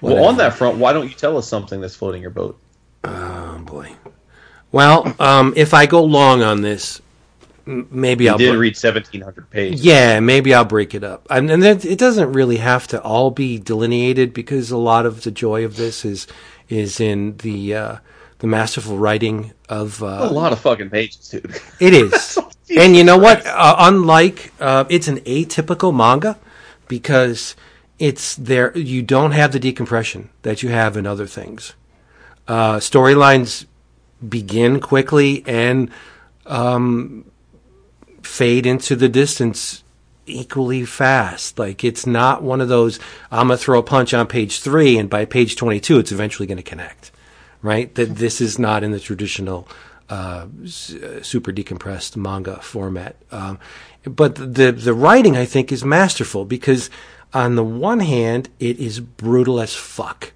well 0.00 0.24
on 0.24 0.36
that 0.36 0.52
front 0.52 0.78
why 0.78 0.92
don't 0.92 1.08
you 1.08 1.14
tell 1.14 1.36
us 1.36 1.46
something 1.46 1.80
that's 1.80 1.94
floating 1.94 2.20
your 2.20 2.30
boat 2.30 2.58
Oh 3.04 3.58
boy. 3.64 3.94
Well, 4.72 5.14
um, 5.20 5.52
if 5.54 5.74
I 5.74 5.86
go 5.86 6.02
long 6.02 6.42
on 6.42 6.62
this, 6.62 7.00
maybe 7.66 8.24
you 8.24 8.30
I'll 8.30 8.38
did 8.38 8.50
break- 8.50 8.60
read 8.60 8.76
1700 8.76 9.50
pages 9.50 9.84
Yeah, 9.84 10.18
maybe 10.20 10.52
I'll 10.54 10.64
break 10.64 10.94
it 10.94 11.04
up. 11.04 11.26
And, 11.30 11.50
and 11.50 11.62
it 11.62 11.98
doesn't 11.98 12.32
really 12.32 12.56
have 12.56 12.86
to 12.88 13.00
all 13.02 13.30
be 13.30 13.58
delineated 13.58 14.32
because 14.32 14.70
a 14.70 14.76
lot 14.78 15.06
of 15.06 15.22
the 15.22 15.30
joy 15.30 15.64
of 15.64 15.76
this 15.76 16.04
is 16.04 16.26
is 16.68 17.00
in 17.00 17.36
the 17.38 17.74
uh, 17.74 17.96
the 18.38 18.46
masterful 18.46 18.96
writing 18.96 19.52
of 19.68 20.02
a 20.02 20.06
uh, 20.24 20.30
lot 20.30 20.52
of 20.52 20.60
fucking 20.60 20.88
pages 20.90 21.28
dude 21.28 21.60
it 21.78 21.92
is. 21.92 22.38
and 22.76 22.96
you 22.96 23.04
know 23.04 23.18
what? 23.18 23.46
Uh, 23.46 23.76
unlike 23.78 24.52
uh, 24.58 24.84
it's 24.88 25.06
an 25.06 25.18
atypical 25.20 25.94
manga 25.94 26.38
because 26.88 27.54
it's 27.98 28.34
there. 28.36 28.76
You 28.76 29.02
don't 29.02 29.32
have 29.32 29.52
the 29.52 29.60
decompression 29.60 30.30
that 30.42 30.62
you 30.62 30.70
have 30.70 30.96
in 30.96 31.06
other 31.06 31.26
things. 31.26 31.74
Uh, 32.48 32.76
storylines 32.76 33.66
begin 34.26 34.80
quickly 34.80 35.42
and 35.46 35.90
um, 36.46 37.30
fade 38.22 38.66
into 38.66 38.96
the 38.96 39.08
distance 39.08 39.82
equally 40.26 40.84
fast. 40.84 41.58
Like 41.58 41.84
it's 41.84 42.06
not 42.06 42.42
one 42.42 42.60
of 42.60 42.68
those 42.68 42.98
I'm 43.30 43.48
gonna 43.48 43.58
throw 43.58 43.78
a 43.78 43.82
punch 43.82 44.14
on 44.14 44.26
page 44.26 44.60
three 44.60 44.98
and 44.98 45.10
by 45.10 45.24
page 45.24 45.56
22 45.56 45.98
it's 45.98 46.12
eventually 46.12 46.46
going 46.46 46.56
to 46.56 46.62
connect. 46.62 47.10
Right? 47.60 47.94
That 47.94 48.16
this 48.16 48.40
is 48.40 48.58
not 48.58 48.82
in 48.82 48.90
the 48.92 49.00
traditional 49.00 49.68
uh, 50.10 50.46
uh, 50.64 51.22
super 51.22 51.52
decompressed 51.52 52.16
manga 52.16 52.56
format. 52.56 53.16
Um, 53.30 53.58
but 54.04 54.34
the 54.34 54.72
the 54.72 54.94
writing 54.94 55.36
I 55.36 55.44
think 55.44 55.70
is 55.70 55.84
masterful 55.84 56.44
because 56.44 56.90
on 57.32 57.54
the 57.54 57.64
one 57.64 58.00
hand 58.00 58.48
it 58.58 58.78
is 58.78 59.00
brutal 59.00 59.60
as 59.60 59.74
fuck. 59.74 60.32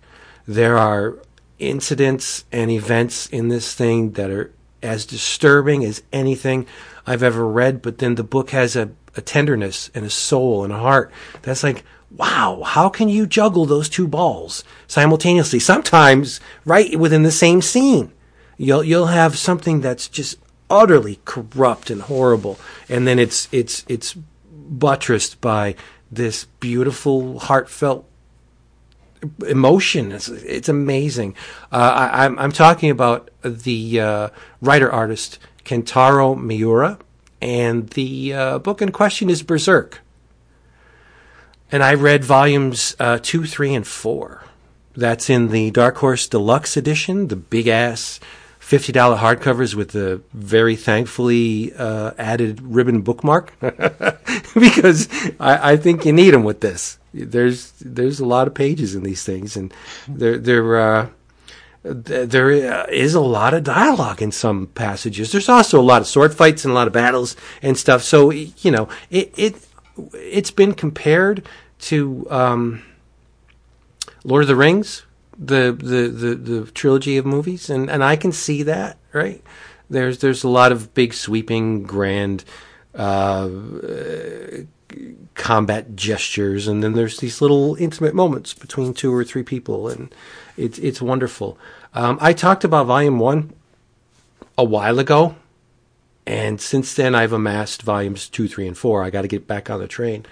There 0.46 0.78
are 0.78 1.18
incidents 1.58 2.44
and 2.52 2.70
events 2.70 3.26
in 3.28 3.48
this 3.48 3.74
thing 3.74 4.12
that 4.12 4.30
are 4.30 4.52
as 4.82 5.06
disturbing 5.06 5.84
as 5.84 6.02
anything 6.12 6.66
I've 7.06 7.22
ever 7.22 7.46
read, 7.46 7.82
but 7.82 7.98
then 7.98 8.14
the 8.14 8.24
book 8.24 8.50
has 8.50 8.76
a, 8.76 8.90
a 9.16 9.20
tenderness 9.20 9.90
and 9.94 10.04
a 10.04 10.10
soul 10.10 10.64
and 10.64 10.72
a 10.72 10.78
heart 10.78 11.10
that's 11.42 11.62
like, 11.62 11.84
wow, 12.10 12.62
how 12.64 12.88
can 12.88 13.08
you 13.08 13.26
juggle 13.26 13.66
those 13.66 13.88
two 13.88 14.06
balls 14.06 14.64
simultaneously? 14.86 15.58
Sometimes 15.58 16.40
right 16.64 16.98
within 16.98 17.22
the 17.22 17.32
same 17.32 17.62
scene. 17.62 18.12
You'll 18.58 18.84
you'll 18.84 19.06
have 19.06 19.36
something 19.36 19.82
that's 19.82 20.08
just 20.08 20.38
utterly 20.70 21.20
corrupt 21.24 21.90
and 21.90 22.02
horrible, 22.02 22.58
and 22.88 23.06
then 23.06 23.18
it's 23.18 23.48
it's 23.52 23.84
it's 23.86 24.14
buttressed 24.14 25.40
by 25.40 25.74
this 26.10 26.46
beautiful, 26.60 27.38
heartfelt 27.38 28.08
emotion. 29.46 30.12
It's, 30.12 30.28
it's 30.28 30.68
amazing. 30.68 31.34
Uh, 31.72 32.08
I, 32.10 32.24
I'm, 32.24 32.38
I'm 32.38 32.52
talking 32.52 32.90
about 32.90 33.30
the 33.42 34.00
uh, 34.00 34.28
writer 34.60 34.90
artist 34.90 35.38
Kentaro 35.64 36.40
Miura, 36.40 36.98
and 37.40 37.88
the 37.90 38.32
uh, 38.32 38.58
book 38.58 38.80
in 38.80 38.92
question 38.92 39.28
is 39.28 39.42
Berserk. 39.42 40.00
And 41.72 41.82
I 41.82 41.94
read 41.94 42.24
volumes 42.24 42.94
uh, 43.00 43.18
two, 43.20 43.44
three, 43.44 43.74
and 43.74 43.86
four. 43.86 44.44
That's 44.94 45.28
in 45.28 45.48
the 45.48 45.70
Dark 45.72 45.96
Horse 45.96 46.26
Deluxe 46.26 46.76
Edition, 46.76 47.28
the 47.28 47.36
big 47.36 47.66
ass 47.66 48.20
fifty 48.66 48.90
dollar 48.90 49.16
hardcovers 49.16 49.76
with 49.76 49.92
the 49.92 50.20
very 50.32 50.74
thankfully 50.74 51.72
uh, 51.74 52.10
added 52.18 52.60
ribbon 52.60 53.00
bookmark 53.00 53.52
because 53.60 55.08
I, 55.38 55.72
I 55.72 55.76
think 55.76 56.04
you 56.04 56.12
need 56.12 56.32
them 56.32 56.42
with 56.42 56.62
this. 56.62 56.98
There's 57.14 57.70
there's 57.80 58.18
a 58.18 58.26
lot 58.26 58.48
of 58.48 58.54
pages 58.54 58.96
in 58.96 59.04
these 59.04 59.22
things, 59.22 59.56
and 59.56 59.72
they're 60.08 60.38
they're 60.38 60.76
uh, 60.80 61.08
th- 61.84 62.28
there 62.28 62.50
is 62.90 63.14
a 63.14 63.20
lot 63.20 63.54
of 63.54 63.62
dialogue 63.62 64.20
in 64.20 64.32
some 64.32 64.66
passages. 64.66 65.30
There's 65.30 65.48
also 65.48 65.80
a 65.80 65.88
lot 65.92 66.00
of 66.02 66.08
sword 66.08 66.34
fights 66.34 66.64
and 66.64 66.72
a 66.72 66.74
lot 66.74 66.88
of 66.88 66.92
battles 66.92 67.36
and 67.62 67.78
stuff. 67.78 68.02
So 68.02 68.30
you 68.30 68.72
know, 68.72 68.88
it 69.10 69.32
it 69.36 69.64
it's 70.12 70.50
been 70.50 70.74
compared 70.74 71.46
to 71.82 72.26
um, 72.30 72.82
Lord 74.24 74.42
of 74.42 74.48
the 74.48 74.56
Rings, 74.56 75.05
the, 75.38 75.76
the 75.78 76.08
the 76.08 76.34
the 76.34 76.70
trilogy 76.72 77.16
of 77.16 77.26
movies, 77.26 77.70
and 77.70 77.90
and 77.90 78.02
I 78.02 78.16
can 78.16 78.32
see 78.32 78.62
that 78.64 78.98
right. 79.12 79.42
There's 79.88 80.18
there's 80.18 80.44
a 80.44 80.48
lot 80.48 80.72
of 80.72 80.94
big 80.94 81.14
sweeping 81.14 81.82
grand. 81.82 82.44
Uh, 82.94 83.48
combat 85.34 85.94
gestures, 85.94 86.66
and 86.66 86.82
then 86.82 86.94
there's 86.94 87.18
these 87.18 87.40
little 87.40 87.74
intimate 87.76 88.14
moments 88.14 88.54
between 88.54 88.94
two 88.94 89.14
or 89.14 89.24
three 89.24 89.42
people, 89.42 89.88
and 89.88 90.14
it's 90.56 90.78
it's 90.78 91.02
wonderful. 91.02 91.58
Um, 91.94 92.18
I 92.20 92.32
talked 92.32 92.64
about 92.64 92.86
Volume 92.86 93.18
One 93.18 93.52
a 94.56 94.64
while 94.64 94.98
ago, 94.98 95.36
and 96.26 96.60
since 96.60 96.94
then 96.94 97.14
I've 97.14 97.32
amassed 97.32 97.82
volumes 97.82 98.28
two, 98.28 98.48
three, 98.48 98.66
and 98.66 98.76
four. 98.76 99.02
I 99.02 99.10
got 99.10 99.22
to 99.22 99.28
get 99.28 99.46
back 99.46 99.68
on 99.68 99.80
the 99.80 99.88
train, 99.88 100.24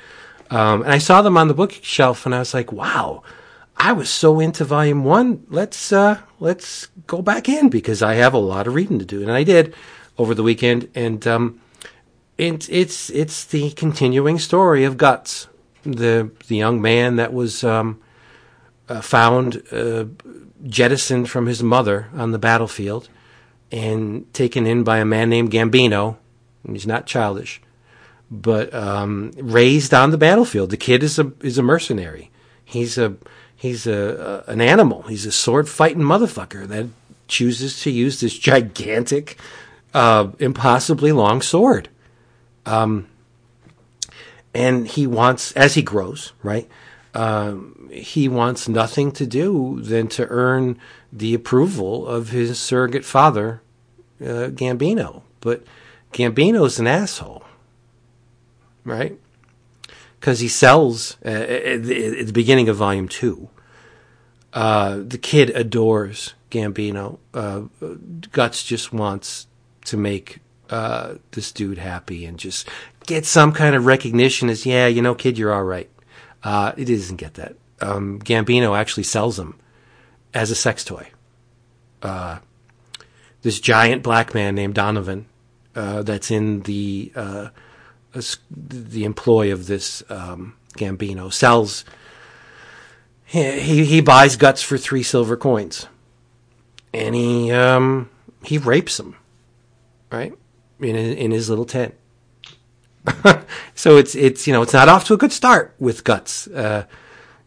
um, 0.50 0.82
and 0.82 0.92
I 0.92 0.98
saw 0.98 1.22
them 1.22 1.36
on 1.36 1.48
the 1.48 1.54
bookshelf, 1.54 2.26
and 2.26 2.34
I 2.34 2.40
was 2.40 2.54
like, 2.54 2.72
wow. 2.72 3.22
I 3.84 3.92
was 3.92 4.08
so 4.08 4.40
into 4.40 4.64
volume 4.64 5.04
one. 5.04 5.44
Let's 5.50 5.92
uh, 5.92 6.18
let's 6.40 6.86
go 7.06 7.20
back 7.20 7.50
in 7.50 7.68
because 7.68 8.00
I 8.00 8.14
have 8.14 8.32
a 8.32 8.38
lot 8.38 8.66
of 8.66 8.72
reading 8.72 8.98
to 8.98 9.04
do, 9.04 9.20
and 9.20 9.30
I 9.30 9.44
did 9.44 9.74
over 10.16 10.34
the 10.34 10.42
weekend. 10.42 10.88
And 10.94 11.26
um, 11.26 11.60
it, 12.38 12.66
it's 12.70 13.10
it's 13.10 13.44
the 13.44 13.72
continuing 13.72 14.38
story 14.38 14.84
of 14.84 14.96
Guts, 14.96 15.48
the 15.82 16.30
the 16.48 16.56
young 16.56 16.80
man 16.80 17.16
that 17.16 17.34
was 17.34 17.62
um, 17.62 18.00
uh, 18.88 19.02
found 19.02 19.62
uh, 19.70 20.06
jettisoned 20.66 21.28
from 21.28 21.44
his 21.44 21.62
mother 21.62 22.08
on 22.14 22.30
the 22.30 22.38
battlefield 22.38 23.10
and 23.70 24.32
taken 24.32 24.66
in 24.66 24.82
by 24.82 24.96
a 24.96 25.04
man 25.04 25.28
named 25.28 25.50
Gambino. 25.50 26.16
He's 26.66 26.86
not 26.86 27.04
childish, 27.04 27.60
but 28.30 28.72
um, 28.72 29.32
raised 29.36 29.92
on 29.92 30.10
the 30.10 30.16
battlefield. 30.16 30.70
The 30.70 30.78
kid 30.78 31.02
is 31.02 31.18
a 31.18 31.32
is 31.40 31.58
a 31.58 31.62
mercenary. 31.62 32.30
He's 32.64 32.96
a 32.96 33.16
he's 33.64 33.86
a, 33.86 34.44
a 34.46 34.50
an 34.52 34.60
animal. 34.60 35.02
He's 35.02 35.24
a 35.24 35.32
sword 35.32 35.68
fighting 35.68 36.02
motherfucker 36.02 36.68
that 36.68 36.86
chooses 37.28 37.80
to 37.82 37.90
use 37.90 38.20
this 38.20 38.38
gigantic, 38.38 39.38
uh, 39.94 40.28
impossibly 40.38 41.12
long 41.12 41.40
sword. 41.40 41.88
Um, 42.66 43.08
and 44.52 44.86
he 44.86 45.06
wants, 45.06 45.52
as 45.52 45.74
he 45.74 45.82
grows, 45.82 46.32
right? 46.42 46.68
Um, 47.14 47.88
he 47.90 48.28
wants 48.28 48.68
nothing 48.68 49.12
to 49.12 49.26
do 49.26 49.80
than 49.80 50.08
to 50.08 50.26
earn 50.28 50.78
the 51.10 51.32
approval 51.32 52.06
of 52.06 52.30
his 52.30 52.58
surrogate 52.58 53.04
father, 53.04 53.62
uh, 54.20 54.50
Gambino. 54.52 55.22
But 55.40 55.64
Gambino's 56.12 56.78
an 56.78 56.86
asshole, 56.86 57.44
right? 58.84 59.18
Because 60.20 60.40
he 60.40 60.48
sells 60.48 61.16
uh, 61.24 61.28
at, 61.28 61.84
the, 61.84 62.20
at, 62.20 62.26
the, 62.26 62.32
beginning 62.32 62.68
of 62.68 62.76
volume 62.76 63.08
two. 63.08 63.48
Uh, 64.54 65.00
the 65.06 65.18
kid 65.18 65.50
adores 65.50 66.32
Gambino. 66.50 67.18
Uh, 67.34 67.62
Guts 68.30 68.62
just 68.62 68.92
wants 68.92 69.48
to 69.86 69.96
make 69.96 70.38
uh, 70.70 71.14
this 71.32 71.52
dude 71.52 71.78
happy 71.78 72.24
and 72.24 72.38
just 72.38 72.68
get 73.06 73.26
some 73.26 73.52
kind 73.52 73.74
of 73.74 73.84
recognition 73.84 74.48
as, 74.48 74.64
yeah, 74.64 74.86
you 74.86 75.02
know, 75.02 75.14
kid, 75.14 75.36
you're 75.36 75.52
all 75.52 75.64
right. 75.64 75.90
Uh, 76.42 76.72
it 76.76 76.86
doesn't 76.86 77.16
get 77.16 77.34
that. 77.34 77.56
Um, 77.80 78.20
Gambino 78.20 78.78
actually 78.78 79.02
sells 79.02 79.38
him 79.38 79.58
as 80.32 80.50
a 80.50 80.54
sex 80.54 80.84
toy. 80.84 81.10
Uh, 82.02 82.38
this 83.42 83.60
giant 83.60 84.02
black 84.02 84.34
man 84.34 84.54
named 84.54 84.74
Donovan, 84.74 85.26
uh, 85.74 86.02
that's 86.02 86.30
in 86.30 86.60
the 86.62 87.12
uh, 87.16 87.48
the 88.50 89.04
employ 89.04 89.52
of 89.52 89.66
this 89.66 90.02
um, 90.08 90.54
Gambino, 90.76 91.32
sells. 91.32 91.84
He, 93.42 93.84
he 93.84 94.00
buys 94.00 94.36
guts 94.36 94.62
for 94.62 94.78
three 94.78 95.02
silver 95.02 95.36
coins, 95.36 95.88
and 96.92 97.14
he 97.14 97.50
um, 97.50 98.08
he 98.44 98.58
rapes 98.58 99.00
him, 99.00 99.16
right? 100.12 100.32
in 100.80 100.96
in 100.96 101.30
his 101.30 101.48
little 101.48 101.64
tent. 101.64 101.94
so 103.74 103.96
it's 103.96 104.14
it's 104.14 104.46
you 104.46 104.52
know 104.52 104.62
it's 104.62 104.72
not 104.72 104.88
off 104.88 105.04
to 105.06 105.14
a 105.14 105.16
good 105.16 105.32
start 105.32 105.74
with 105.78 106.04
Guts. 106.04 106.46
Uh, 106.48 106.84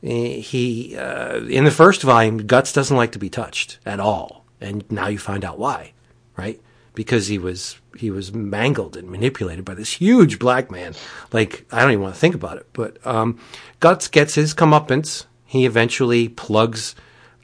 he 0.01 0.95
uh, 0.97 1.37
in 1.45 1.63
the 1.63 1.71
first 1.71 2.03
volume, 2.03 2.45
Guts 2.45 2.71
doesn't 2.73 2.95
like 2.95 3.11
to 3.13 3.19
be 3.19 3.29
touched 3.29 3.79
at 3.85 3.99
all, 3.99 4.45
and 4.61 4.89
now 4.91 5.07
you 5.07 5.17
find 5.17 5.43
out 5.43 5.57
why, 5.57 5.93
right? 6.35 6.61
Because 6.93 7.27
he 7.27 7.37
was 7.37 7.79
he 7.97 8.11
was 8.11 8.33
mangled 8.33 8.95
and 8.95 9.09
manipulated 9.09 9.65
by 9.65 9.73
this 9.73 9.93
huge 9.93 10.37
black 10.37 10.69
man. 10.69 10.93
Like 11.31 11.65
I 11.71 11.81
don't 11.81 11.91
even 11.91 12.03
want 12.03 12.15
to 12.15 12.21
think 12.21 12.35
about 12.35 12.57
it. 12.57 12.67
But 12.73 13.05
um, 13.05 13.39
Guts 13.79 14.07
gets 14.07 14.35
his 14.35 14.53
comeuppance. 14.53 15.25
He 15.47 15.65
eventually 15.65 16.29
plugs 16.29 16.95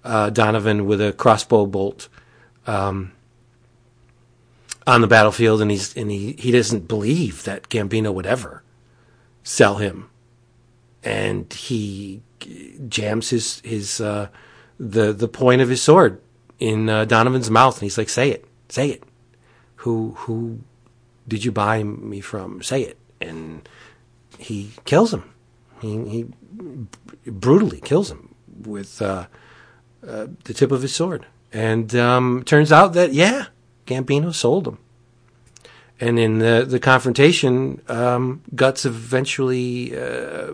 uh, 0.04 0.30
Donovan 0.30 0.86
with 0.86 1.02
a 1.02 1.14
crossbow 1.14 1.66
bolt. 1.66 2.10
Um, 2.68 3.14
on 4.86 5.02
the 5.02 5.08
battlefield, 5.08 5.62
and 5.62 5.72
he's 5.72 5.96
and 5.96 6.12
he 6.12 6.34
he 6.34 6.52
doesn't 6.52 6.88
believe 6.88 7.44
that 7.44 7.70
Gambino 7.70 8.14
would 8.14 8.26
ever 8.26 8.64
sell 9.44 9.76
him, 9.76 10.10
and 11.04 11.52
he 11.54 12.22
jams 12.88 13.30
his 13.30 13.62
his 13.62 14.02
uh, 14.02 14.28
the 14.80 15.14
the 15.14 15.28
point 15.28 15.62
of 15.62 15.70
his 15.70 15.82
sword 15.82 16.22
in 16.60 16.90
uh, 16.90 17.06
Donovan's 17.06 17.50
mouth, 17.50 17.76
and 17.76 17.84
he's 17.84 17.98
like, 17.98 18.10
"Say 18.10 18.30
it, 18.30 18.46
say 18.70 18.90
it. 18.90 19.04
Who 19.78 20.14
who 20.18 20.60
did 21.28 21.46
you 21.46 21.52
buy 21.52 21.84
me 21.84 22.20
from? 22.20 22.62
Say 22.62 22.84
it." 22.84 22.98
And 23.22 23.68
he 24.38 24.72
kills 24.86 25.14
him. 25.14 25.33
He 25.84 26.26
he 27.26 27.30
brutally 27.30 27.80
kills 27.82 28.10
him 28.10 28.34
with 28.66 29.02
uh, 29.02 29.28
uh 30.08 30.28
the 30.46 30.54
tip 30.54 30.72
of 30.72 30.82
his 30.82 30.96
sword. 30.96 31.26
And 31.52 31.94
um, 31.96 32.44
turns 32.46 32.72
out 32.72 32.94
that 32.94 33.14
yeah, 33.14 33.48
Gambino 33.86 34.34
sold 34.34 34.68
him. 34.68 34.80
And 36.00 36.20
in 36.20 36.40
the, 36.40 36.66
the 36.68 36.80
confrontation, 36.80 37.82
um, 37.88 38.42
Guts 38.54 38.84
eventually, 38.84 39.96
uh, 39.96 40.54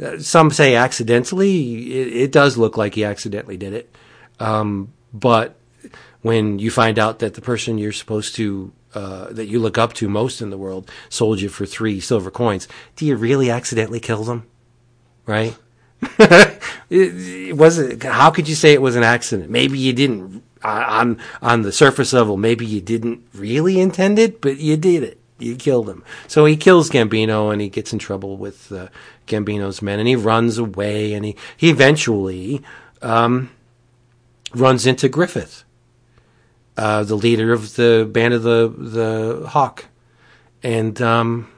uh, 0.00 0.18
some 0.20 0.50
say 0.50 0.76
accidentally. 0.76 1.90
It, 1.90 2.16
it, 2.16 2.32
does 2.32 2.56
look 2.56 2.76
like 2.76 2.94
he 2.94 3.02
accidentally 3.02 3.56
did 3.56 3.72
it. 3.72 3.96
Um, 4.38 4.92
but 5.12 5.56
when 6.20 6.58
you 6.58 6.70
find 6.70 6.98
out 6.98 7.20
that 7.20 7.34
the 7.34 7.40
person 7.40 7.78
you're 7.78 7.92
supposed 7.92 8.36
to, 8.36 8.70
uh, 8.98 9.32
that 9.32 9.46
you 9.46 9.60
look 9.60 9.78
up 9.78 9.92
to 9.94 10.08
most 10.08 10.42
in 10.42 10.50
the 10.50 10.58
world, 10.58 10.90
sold 11.08 11.40
you 11.40 11.48
for 11.48 11.66
three 11.66 12.00
silver 12.00 12.30
coins, 12.30 12.66
do 12.96 13.06
you 13.06 13.14
really 13.16 13.48
accidentally 13.50 14.00
kill 14.00 14.24
them? 14.24 14.46
Right? 15.24 15.56
it, 16.18 16.60
it 16.90 17.56
wasn't. 17.56 18.02
How 18.02 18.30
could 18.30 18.48
you 18.48 18.54
say 18.54 18.72
it 18.72 18.82
was 18.82 18.96
an 18.96 19.04
accident? 19.04 19.50
Maybe 19.50 19.78
you 19.78 19.92
didn't 19.92 20.42
on 20.64 21.18
on 21.40 21.62
the 21.62 21.72
surface 21.72 22.12
level, 22.12 22.36
maybe 22.36 22.66
you 22.66 22.80
didn't 22.80 23.22
really 23.34 23.80
intend 23.80 24.18
it, 24.18 24.40
but 24.40 24.58
you 24.58 24.76
did 24.76 25.02
it. 25.02 25.20
You 25.38 25.54
killed 25.54 25.88
him. 25.88 26.02
So 26.26 26.44
he 26.44 26.56
kills 26.56 26.90
Gambino, 26.90 27.52
and 27.52 27.60
he 27.60 27.68
gets 27.68 27.92
in 27.92 28.00
trouble 28.00 28.36
with 28.36 28.72
uh, 28.72 28.88
Gambino's 29.28 29.80
men, 29.80 30.00
and 30.00 30.08
he 30.08 30.16
runs 30.16 30.58
away, 30.58 31.14
and 31.14 31.24
he 31.24 31.36
he 31.56 31.70
eventually 31.70 32.62
um, 33.02 33.50
runs 34.52 34.86
into 34.86 35.08
Griffith, 35.08 35.64
uh, 36.78 37.02
the 37.04 37.16
leader 37.16 37.52
of 37.52 37.76
the 37.76 38.08
band 38.10 38.32
of 38.34 38.42
the 38.42 38.72
the 38.76 39.48
Hawk, 39.48 39.86
and. 40.62 41.00
Um, 41.02 41.48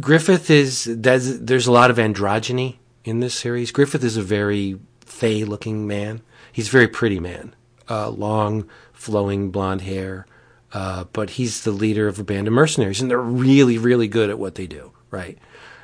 Griffith 0.00 0.50
is 0.50 0.84
there's, 0.84 1.66
a 1.68 1.72
lot 1.72 1.92
of 1.92 1.96
androgyny 1.96 2.78
in 3.04 3.20
this 3.20 3.34
series. 3.34 3.70
Griffith 3.70 4.02
is 4.02 4.16
a 4.16 4.22
very 4.22 4.80
fey 5.04 5.44
looking 5.44 5.86
man 5.86 6.22
he's 6.52 6.68
a 6.68 6.72
very 6.72 6.88
pretty 6.88 7.20
man, 7.20 7.54
uh, 7.88 8.10
long, 8.10 8.68
flowing 8.92 9.50
blonde 9.50 9.82
hair. 9.82 10.26
Uh, 10.72 11.04
but 11.12 11.30
he's 11.30 11.64
the 11.64 11.72
leader 11.72 12.06
of 12.06 12.18
a 12.20 12.24
band 12.24 12.46
of 12.46 12.52
mercenaries, 12.52 13.00
and 13.00 13.10
they're 13.10 13.18
really, 13.18 13.76
really 13.76 14.06
good 14.06 14.30
at 14.30 14.38
what 14.38 14.54
they 14.54 14.68
do, 14.68 14.92
right? 15.10 15.36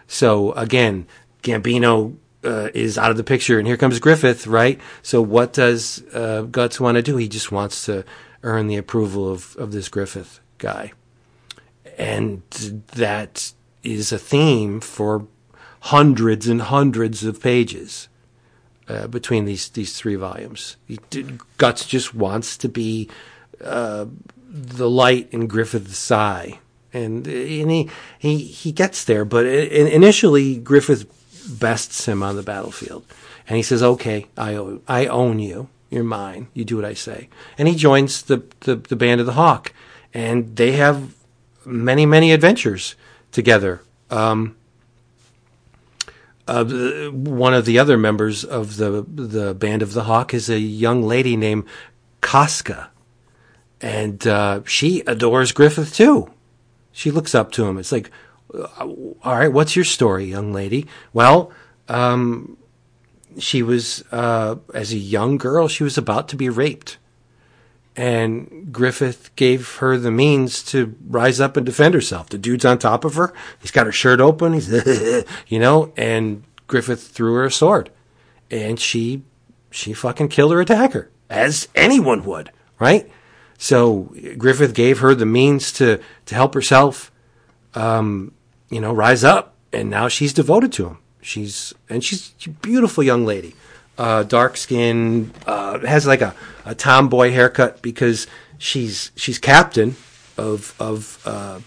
So 0.06 0.52
again, 0.52 1.08
Gambino 1.42 2.16
uh, 2.46 2.70
is 2.72 2.96
out 2.96 3.10
of 3.10 3.16
the 3.16 3.24
picture, 3.24 3.58
and 3.58 3.66
here 3.66 3.76
comes 3.76 3.98
Griffith, 3.98 4.46
right? 4.46 4.80
So 5.02 5.20
what 5.20 5.52
does 5.52 6.04
uh, 6.14 6.42
Guts 6.42 6.80
want 6.80 6.96
to 6.96 7.02
do? 7.02 7.16
He 7.16 7.28
just 7.28 7.50
wants 7.50 7.84
to 7.86 8.04
earn 8.42 8.68
the 8.68 8.76
approval 8.76 9.30
of, 9.30 9.56
of 9.56 9.72
this 9.72 9.88
Griffith 9.88 10.40
guy, 10.58 10.92
and 11.98 12.42
that 12.50 13.52
is 13.82 14.12
a 14.12 14.18
theme 14.18 14.80
for 14.80 15.26
hundreds 15.80 16.46
and 16.48 16.62
hundreds 16.62 17.24
of 17.24 17.40
pages 17.40 18.08
uh, 18.88 19.06
between 19.08 19.44
these 19.44 19.68
these 19.70 19.98
three 19.98 20.14
volumes. 20.14 20.76
He, 20.86 20.98
Guts 21.58 21.84
just 21.86 22.14
wants 22.14 22.56
to 22.58 22.68
be 22.68 23.10
uh, 23.62 24.06
the 24.48 24.88
light 24.88 25.28
in 25.32 25.48
Griffith's 25.48 26.10
eye, 26.10 26.60
and 26.92 27.26
and 27.26 27.70
he 27.70 27.90
he 28.18 28.38
he 28.38 28.72
gets 28.72 29.04
there. 29.04 29.24
But 29.24 29.46
initially, 29.46 30.58
Griffith 30.58 31.06
bests 31.46 32.06
him 32.06 32.22
on 32.22 32.36
the 32.36 32.42
battlefield, 32.42 33.04
and 33.48 33.56
he 33.56 33.62
says, 33.62 33.82
"Okay, 33.82 34.26
I 34.36 34.54
owe, 34.54 34.80
I 34.86 35.06
own 35.06 35.38
you. 35.38 35.68
You're 35.90 36.04
mine. 36.04 36.48
You 36.52 36.64
do 36.64 36.76
what 36.76 36.84
I 36.84 36.94
say. 36.94 37.28
And 37.56 37.68
he 37.68 37.76
joins 37.76 38.22
the, 38.22 38.42
the, 38.60 38.76
the 38.76 38.96
band 38.96 39.20
of 39.20 39.26
the 39.26 39.34
Hawk. 39.34 39.72
And 40.12 40.56
they 40.56 40.72
have 40.72 41.14
many, 41.64 42.06
many 42.06 42.32
adventures 42.32 42.96
together. 43.32 43.82
Um, 44.10 44.56
uh, 46.48 46.64
one 47.10 47.54
of 47.54 47.64
the 47.64 47.78
other 47.78 47.98
members 47.98 48.44
of 48.44 48.76
the 48.76 49.04
the 49.08 49.52
band 49.52 49.82
of 49.82 49.94
the 49.94 50.04
Hawk 50.04 50.32
is 50.32 50.48
a 50.48 50.60
young 50.60 51.02
lady 51.02 51.36
named 51.36 51.64
Casca, 52.20 52.90
and 53.80 54.24
uh, 54.26 54.60
she 54.64 55.00
adores 55.08 55.50
Griffith 55.50 55.92
too. 55.92 56.30
She 56.92 57.10
looks 57.10 57.34
up 57.34 57.50
to 57.52 57.66
him. 57.66 57.78
It's 57.78 57.90
like, 57.90 58.12
all 58.54 59.16
right, 59.24 59.52
what's 59.52 59.76
your 59.76 59.84
story, 59.84 60.26
young 60.26 60.52
lady? 60.52 60.86
Well, 61.12 61.52
um, 61.88 62.56
she 63.38 63.62
was 63.62 64.04
uh, 64.12 64.56
as 64.74 64.92
a 64.92 64.98
young 64.98 65.36
girl, 65.36 65.68
she 65.68 65.84
was 65.84 65.98
about 65.98 66.28
to 66.28 66.36
be 66.36 66.48
raped, 66.48 66.98
and 67.94 68.68
Griffith 68.70 69.34
gave 69.36 69.76
her 69.76 69.96
the 69.96 70.10
means 70.10 70.62
to 70.64 70.94
rise 71.06 71.40
up 71.40 71.56
and 71.56 71.64
defend 71.64 71.94
herself. 71.94 72.28
The 72.28 72.38
dude's 72.38 72.64
on 72.64 72.78
top 72.78 73.04
of 73.04 73.14
her. 73.14 73.32
He's 73.58 73.70
got 73.70 73.86
her 73.86 73.92
shirt 73.92 74.20
open. 74.20 74.52
He's, 74.52 74.68
you 75.48 75.58
know, 75.58 75.92
and 75.96 76.44
Griffith 76.66 77.08
threw 77.08 77.34
her 77.34 77.44
a 77.44 77.50
sword, 77.50 77.90
and 78.50 78.78
she, 78.78 79.22
she 79.70 79.92
fucking 79.92 80.28
killed 80.28 80.52
her 80.52 80.60
attacker, 80.60 81.10
as 81.28 81.68
anyone 81.74 82.24
would, 82.24 82.50
right? 82.78 83.10
So 83.58 84.14
Griffith 84.36 84.74
gave 84.74 85.00
her 85.00 85.14
the 85.14 85.26
means 85.26 85.72
to 85.72 86.00
to 86.26 86.34
help 86.34 86.54
herself, 86.54 87.10
um, 87.74 88.32
you 88.70 88.80
know, 88.80 88.92
rise 88.92 89.24
up, 89.24 89.54
and 89.72 89.90
now 89.90 90.08
she's 90.08 90.32
devoted 90.32 90.72
to 90.74 90.86
him. 90.86 90.98
She's 91.22 91.74
and 91.88 92.04
she's 92.04 92.32
a 92.46 92.50
beautiful 92.50 93.02
young 93.02 93.24
lady 93.24 93.54
uh, 93.98 94.22
dark 94.24 94.56
skin, 94.56 95.32
uh, 95.46 95.78
has 95.80 96.06
like 96.06 96.20
a, 96.20 96.34
a 96.64 96.74
tomboy 96.74 97.30
haircut 97.30 97.82
because 97.82 98.26
she's 98.58 99.10
she's 99.16 99.38
captain 99.38 99.96
of 100.36 100.74
of 100.78 101.20
uh, 101.24 101.60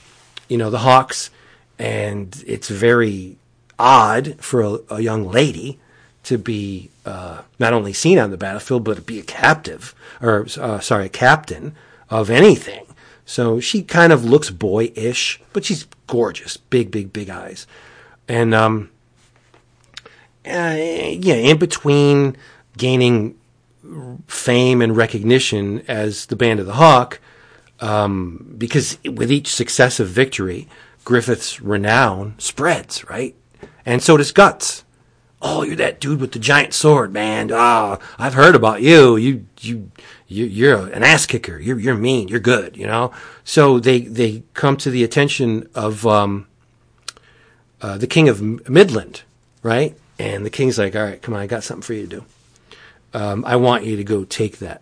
you 0.48 0.58
know 0.58 0.70
the 0.70 0.80
Hawks, 0.80 1.30
and 1.78 2.44
it's 2.46 2.70
very 2.70 3.38
odd 3.78 4.36
for 4.40 4.62
a, 4.62 4.80
a 4.90 5.00
young 5.02 5.28
lady 5.30 5.80
to 6.24 6.38
be 6.38 6.90
uh, 7.06 7.42
not 7.58 7.74
only 7.74 7.94
seen 7.94 8.20
on 8.20 8.30
the 8.30 8.38
battlefield 8.38 8.84
but 8.84 8.96
to 8.96 9.02
be 9.02 9.20
a 9.20 9.24
captive 9.24 9.96
or 10.22 10.46
uh, 10.60 10.80
sorry 10.80 11.06
a 11.06 11.10
captain 11.10 11.76
of 12.10 12.30
anything. 12.30 12.86
So 13.30 13.60
she 13.60 13.84
kind 13.84 14.12
of 14.12 14.26
looks 14.26 14.50
boyish, 14.50 15.40
but 15.54 15.64
she's 15.64 15.86
gorgeous, 16.08 16.58
big, 16.58 16.90
big, 16.90 17.14
big 17.14 17.30
eyes, 17.30 17.68
and 18.28 18.56
um, 18.56 18.90
uh, 20.48 20.74
yeah, 20.76 21.36
in 21.36 21.60
between 21.60 22.36
gaining 22.76 23.38
fame 24.26 24.82
and 24.82 24.98
recognition 24.98 25.84
as 25.88 26.26
the 26.26 26.36
Band 26.36 26.60
of 26.60 26.66
the 26.66 26.74
Hawk, 26.74 27.20
um, 27.80 28.56
because 28.58 28.98
with 29.06 29.32
each 29.32 29.54
successive 29.54 30.08
victory, 30.08 30.68
Griffith's 31.06 31.62
renown 31.62 32.34
spreads, 32.40 33.08
right? 33.12 33.36
And 33.86 34.02
so 34.02 34.18
does 34.18 34.32
Guts. 34.32 34.86
Oh, 35.40 35.62
you're 35.62 35.76
that 35.76 36.02
dude 36.02 36.20
with 36.20 36.32
the 36.32 36.40
giant 36.40 36.74
sword, 36.74 37.14
man. 37.14 37.52
Ah, 37.54 38.00
oh, 38.02 38.16
I've 38.18 38.34
heard 38.34 38.56
about 38.56 38.82
you. 38.82 39.16
You, 39.18 39.46
you, 39.62 39.92
you 40.30 40.46
you're 40.46 40.88
an 40.88 41.04
ass 41.04 41.26
kicker. 41.26 41.60
You're, 41.60 41.80
you're 41.80 41.96
mean. 41.96 42.30
You're 42.30 42.40
good, 42.40 42.78
you 42.78 42.88
know? 42.88 43.12
So 43.44 43.80
they, 43.80 44.02
they 44.02 44.44
come 44.54 44.78
to 44.78 44.90
the 44.90 45.04
attention 45.04 45.68
of, 45.76 46.08
um, 46.08 46.48
uh, 47.82 47.98
the 47.98 48.08
king 48.08 48.30
of 48.30 48.70
Midland, 48.70 49.24
right? 49.64 49.98
And 50.18 50.46
the 50.46 50.50
king's 50.50 50.78
like, 50.78 50.96
all 50.96 51.04
right, 51.04 51.22
come 51.22 51.34
on, 51.34 51.40
I 51.40 51.48
got 51.48 51.64
something 51.64 51.82
for 51.82 51.94
you 51.94 52.04
to 52.04 52.08
do. 52.08 52.26
Um, 53.14 53.44
I 53.46 53.56
want 53.56 53.86
you 53.86 53.96
to 53.98 54.04
go 54.04 54.24
take 54.24 54.60
that, 54.60 54.82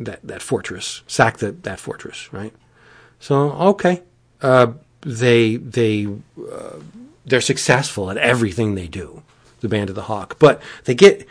that, 0.00 0.20
that 0.22 0.40
fortress, 0.40 1.02
sack 1.06 1.38
the, 1.38 1.52
that 1.52 1.78
fortress, 1.78 2.32
right? 2.32 2.54
So, 3.20 3.50
okay. 3.52 4.02
Uh, 4.40 4.72
they, 5.02 5.56
they, 5.56 6.06
uh, 6.06 6.76
they're 7.26 7.40
successful 7.40 8.10
at 8.10 8.16
everything 8.16 8.74
they 8.74 8.88
do, 8.88 9.22
the 9.60 9.68
Band 9.68 9.90
of 9.90 9.96
the 9.96 10.02
Hawk. 10.02 10.38
But 10.38 10.62
they 10.84 10.94
get 10.94 11.26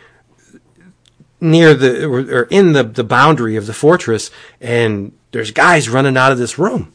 near 1.39 1.73
the, 1.73 2.05
or, 2.05 2.43
in 2.43 2.73
the, 2.73 2.83
the 2.83 3.03
boundary 3.03 3.55
of 3.55 3.67
the 3.67 3.73
fortress, 3.73 4.31
and 4.59 5.11
there's 5.31 5.51
guys 5.51 5.89
running 5.89 6.17
out 6.17 6.31
of 6.31 6.37
this 6.37 6.57
room. 6.57 6.93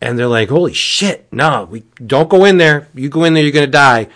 And 0.00 0.18
they're 0.18 0.28
like, 0.28 0.48
holy 0.48 0.74
shit, 0.74 1.26
no, 1.32 1.66
we 1.68 1.82
don't 2.04 2.28
go 2.28 2.44
in 2.44 2.58
there. 2.58 2.88
You 2.94 3.08
go 3.08 3.24
in 3.24 3.34
there, 3.34 3.42
you're 3.42 3.52
to 3.52 3.66
die. 3.66 4.08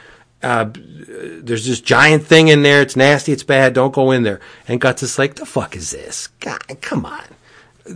Uh, 0.42 0.70
there's 0.72 1.66
this 1.66 1.80
giant 1.80 2.24
thing 2.24 2.48
in 2.48 2.62
there. 2.62 2.82
It's 2.82 2.96
nasty. 2.96 3.32
It's 3.32 3.42
bad. 3.42 3.74
Don't 3.74 3.92
go 3.92 4.10
in 4.10 4.22
there. 4.22 4.40
And 4.68 4.80
Guts 4.80 5.02
is 5.02 5.18
like, 5.18 5.34
the 5.34 5.46
fuck 5.46 5.76
is 5.76 5.90
this? 5.90 6.28
God, 6.40 6.60
come 6.80 7.04
on. 7.04 7.24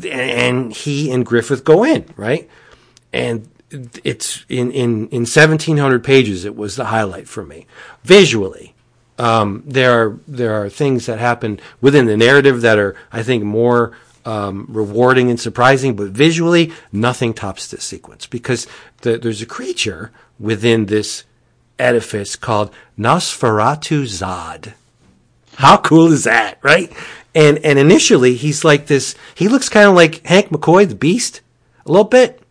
And 0.04 0.72
he 0.72 1.10
and 1.12 1.24
Griffith 1.24 1.64
go 1.64 1.84
in, 1.84 2.06
right? 2.16 2.48
And 3.12 3.48
it's 3.70 4.44
in, 4.48 4.70
in, 4.70 5.08
in 5.08 5.22
1700 5.22 6.04
pages. 6.04 6.44
It 6.44 6.56
was 6.56 6.76
the 6.76 6.86
highlight 6.86 7.28
for 7.28 7.44
me. 7.44 7.66
Visually, 8.04 8.74
um, 9.18 9.62
there 9.66 9.92
are, 9.92 10.18
there 10.26 10.54
are 10.54 10.68
things 10.68 11.06
that 11.06 11.18
happen 11.18 11.60
within 11.80 12.06
the 12.06 12.16
narrative 12.16 12.60
that 12.60 12.78
are, 12.78 12.96
I 13.12 13.22
think, 13.22 13.44
more, 13.44 13.96
um, 14.24 14.66
rewarding 14.68 15.30
and 15.30 15.38
surprising, 15.38 15.94
but 15.94 16.08
visually, 16.08 16.72
nothing 16.92 17.32
tops 17.32 17.68
this 17.68 17.84
sequence 17.84 18.26
because 18.26 18.66
the, 19.02 19.18
there's 19.18 19.40
a 19.40 19.46
creature 19.46 20.10
within 20.38 20.86
this 20.86 21.24
edifice 21.78 22.36
called 22.36 22.74
Nosferatu 22.98 24.02
Zod. 24.02 24.74
How 25.56 25.78
cool 25.78 26.12
is 26.12 26.24
that, 26.24 26.58
right? 26.62 26.92
And 27.34 27.58
and 27.58 27.78
initially 27.78 28.34
he's 28.34 28.64
like 28.64 28.86
this. 28.86 29.14
He 29.34 29.48
looks 29.48 29.68
kind 29.68 29.88
of 29.88 29.94
like 29.94 30.26
Hank 30.26 30.48
McCoy, 30.48 30.88
the 30.88 30.94
Beast, 30.94 31.40
a 31.84 31.90
little 31.90 32.04
bit. 32.04 32.42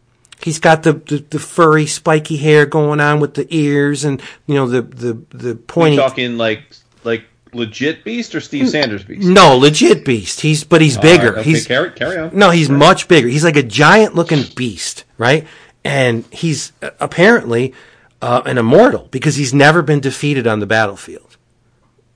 He's 0.42 0.60
got 0.60 0.84
the, 0.84 0.94
the, 0.94 1.26
the, 1.30 1.40
furry, 1.40 1.86
spiky 1.86 2.38
hair 2.38 2.66
going 2.66 3.00
on 3.00 3.20
with 3.20 3.34
the 3.34 3.48
ears, 3.50 4.04
and 4.04 4.22
you 4.46 4.56
know 4.56 4.68
the 4.68 4.82
the 4.82 5.14
the 5.36 5.56
pointy. 5.56 5.98
talking 5.98 6.38
like 6.38 6.64
like 7.04 7.24
legit 7.54 8.04
Beast 8.04 8.36
or 8.36 8.42
Steve 8.42 8.70
Sanders 8.70 9.04
Beast? 9.04 9.28
No, 9.28 9.58
legit 9.58 10.06
Beast. 10.06 10.42
He's 10.42 10.64
but 10.64 10.82
he's 10.82 10.98
bigger. 10.98 11.32
Right, 11.32 11.40
okay, 11.40 11.50
he's 11.50 11.66
carry, 11.66 11.92
carry 11.92 12.18
on. 12.18 12.38
No, 12.38 12.52
he's 12.52 12.70
much 12.70 13.08
bigger. 13.08 13.28
He's 13.28 13.44
like 13.44 13.56
a 13.56 13.64
giant 13.64 14.16
looking 14.16 14.44
beast, 14.56 15.06
right? 15.18 15.48
And 15.84 16.26
he's 16.32 16.74
uh, 16.82 16.92
apparently 17.00 17.74
uh, 18.22 18.42
an 18.46 18.58
immortal 18.58 19.08
because 19.12 19.36
he's 19.36 19.54
never 19.54 19.82
been 19.82 20.00
defeated 20.00 20.48
on 20.48 20.60
the 20.60 20.66
battlefield. 20.66 21.38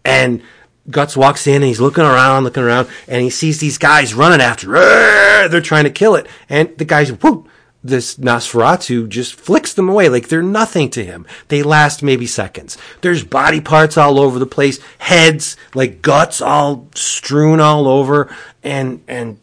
And 0.04 0.42
Guts 0.90 1.16
walks 1.16 1.46
in 1.46 1.56
and 1.56 1.66
he's 1.66 1.80
looking 1.80 2.04
around, 2.04 2.44
looking 2.44 2.64
around, 2.64 2.88
and 3.08 3.22
he 3.22 3.30
sees 3.30 3.60
these 3.60 3.78
guys 3.78 4.14
running 4.14 4.42
after. 4.42 4.68
They're 5.50 5.62
trying 5.62 5.84
to 5.86 5.92
kill 5.92 6.16
it, 6.16 6.28
and 6.50 6.76
the 6.78 6.86
guys, 6.86 7.12
whoop, 7.12 7.48
this 7.84 8.18
Nosferatu 8.18 9.08
just 9.08 9.36
flicks 9.36 9.74
them 9.74 9.88
away 9.88 10.10
like 10.10 10.28
they're 10.28 10.44
nothing 10.44 10.90
to 10.92 11.06
him. 11.06 11.26
They 11.48 11.64
last 11.64 12.04
maybe 12.04 12.28
seconds. 12.28 12.78
There's 13.02 13.24
body 13.24 13.62
parts 13.62 13.98
all 13.98 14.20
over 14.20 14.38
the 14.38 14.46
place, 14.46 14.80
heads 14.98 15.56
like 15.74 16.02
guts 16.02 16.42
all 16.42 16.88
strewn 16.94 17.60
all 17.60 17.88
over, 17.88 18.34
and 18.64 19.02
and 19.08 19.40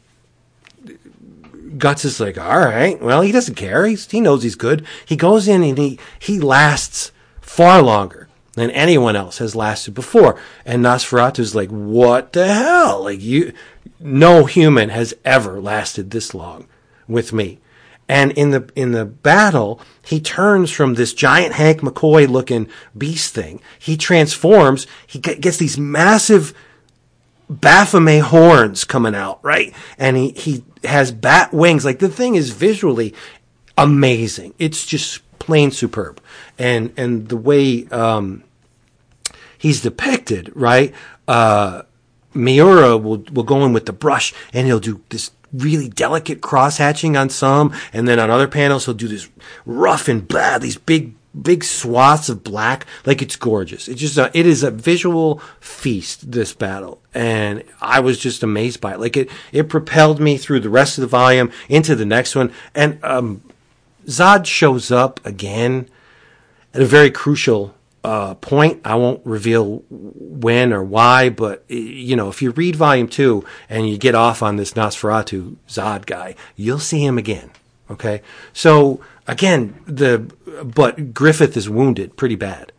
Guts 1.78 2.05
is 2.05 2.20
like, 2.20 2.39
all 2.39 2.61
right, 2.61 3.01
well, 3.01 3.22
he 3.22 3.32
doesn't 3.32 3.55
care. 3.55 3.87
He's, 3.87 4.11
he 4.11 4.20
knows 4.20 4.43
he's 4.43 4.55
good. 4.55 4.87
He 5.05 5.16
goes 5.16 5.49
in 5.49 5.62
and 5.62 5.76
he, 5.76 5.99
he 6.18 6.41
lasts 6.41 7.12
far 7.41 7.82
longer 7.82 8.28
than 8.55 8.70
anyone 8.70 9.16
else 9.16 9.39
has 9.39 9.55
lasted 9.55 9.93
before. 9.93 10.41
And 10.64 10.82
Nosferatu's 10.82 11.55
like, 11.55 11.68
what 11.68 12.32
the 12.32 12.47
hell? 12.47 13.05
Like 13.05 13.20
you, 13.20 13.53
no 14.01 14.45
human 14.45 14.89
has 14.89 15.14
ever 15.24 15.61
lasted 15.61 16.11
this 16.11 16.34
long 16.34 16.66
with 17.07 17.32
me. 17.32 17.59
And 18.09 18.33
in 18.33 18.51
the, 18.51 18.71
in 18.77 18.93
the 18.93 19.05
battle, 19.05 19.81
he 20.05 20.21
turns 20.21 20.71
from 20.71 20.95
this 20.95 21.13
giant 21.13 21.55
Hank 21.55 21.81
McCoy 21.81 22.29
looking 22.29 22.69
beast 22.97 23.35
thing. 23.35 23.61
He 23.79 23.97
transforms. 23.97 24.87
He 25.07 25.19
gets 25.19 25.57
these 25.57 25.77
massive 25.77 26.55
Baphomet 27.49 28.23
horns 28.23 28.85
coming 28.85 29.15
out, 29.15 29.39
right? 29.43 29.73
And 29.99 30.17
he, 30.17 30.31
he 30.31 30.65
has 30.85 31.13
bat 31.13 31.53
wings. 31.53 31.85
Like 31.85 32.01
the 32.01 32.09
thing 32.09 32.35
is 32.35 32.51
visually 32.51 33.15
amazing. 33.79 34.55
It's 34.59 34.85
just 34.85 35.21
plain 35.39 35.71
superb. 35.71 36.21
And, 36.59 36.93
and 36.97 37.29
the 37.29 37.37
way, 37.37 37.87
um, 37.89 38.43
he's 39.59 39.81
depicted, 39.81 40.51
right? 40.55 40.93
Uh, 41.29 41.83
Miura 42.35 42.97
will, 42.97 43.25
will 43.33 43.45
go 43.45 43.65
in 43.65 43.73
with 43.73 43.87
the 43.87 43.93
brush 43.93 44.35
and 44.53 44.67
he'll 44.67 44.81
do 44.81 45.03
this 45.09 45.31
really 45.57 45.89
delicate 45.89 46.41
cross 46.41 46.79
hatching 46.79 47.17
on 47.17 47.31
some. 47.31 47.73
And 47.93 48.07
then 48.07 48.19
on 48.19 48.31
other 48.31 48.49
panels, 48.49 48.85
he'll 48.85 48.95
do 48.95 49.09
this 49.09 49.29
rough 49.65 50.09
and 50.09 50.27
blah, 50.27 50.59
these 50.59 50.77
big 50.77 51.15
big 51.41 51.63
swaths 51.63 52.29
of 52.29 52.43
black. 52.43 52.87
Like 53.05 53.23
it's 53.23 53.37
gorgeous. 53.37 53.89
It's 53.89 54.01
just 54.01 54.19
a, 54.19 54.31
it 54.33 54.47
is 54.47 54.63
a 54.63 54.71
visual 54.71 55.41
feast. 55.61 56.33
This 56.33 56.55
battle, 56.55 57.01
and 57.15 57.63
I 57.81 58.01
was 58.01 58.19
just 58.19 58.43
amazed 58.43 58.81
by 58.81 58.95
it. 58.95 59.01
Like 59.01 59.17
it, 59.17 59.31
it 59.53 59.69
propelled 59.69 60.21
me 60.21 60.37
through 60.37 60.61
the 60.61 60.71
rest 60.71 60.99
of 60.99 61.03
the 61.03 61.09
volume 61.09 61.51
into 61.69 61.95
the 61.95 62.07
next 62.07 62.35
one. 62.35 62.53
And 62.75 62.99
um, 63.05 63.43
Zod 64.07 64.47
shows 64.47 64.91
up 64.91 65.25
again 65.27 65.89
at 66.75 66.83
a 66.83 66.87
very 66.87 67.11
crucial 67.11 67.76
uh, 68.07 68.35
point. 68.35 68.81
I 68.85 68.95
won't 68.95 69.21
reveal 69.27 69.83
when 69.91 70.73
or 70.73 70.85
why, 70.85 71.29
but 71.29 71.65
you 71.69 72.15
know, 72.15 72.29
if 72.29 72.41
you 72.41 72.53
read 72.53 72.77
volume 72.77 73.09
two 73.09 73.45
and 73.69 73.89
you 73.89 73.99
get 73.99 74.15
off 74.15 74.45
on 74.45 74.55
this 74.55 74.75
Nosferatu 74.75 75.57
Zod 75.69 76.07
guy, 76.07 76.37
you'll 76.55 76.79
see 76.79 77.05
him 77.05 77.19
again. 77.19 77.51
Okay, 77.91 78.23
so 78.53 79.01
again, 79.27 79.83
the 79.87 80.19
but 80.65 81.15
Griffith 81.15 81.57
is 81.57 81.69
wounded 81.69 82.17
pretty 82.17 82.37
bad 82.37 82.71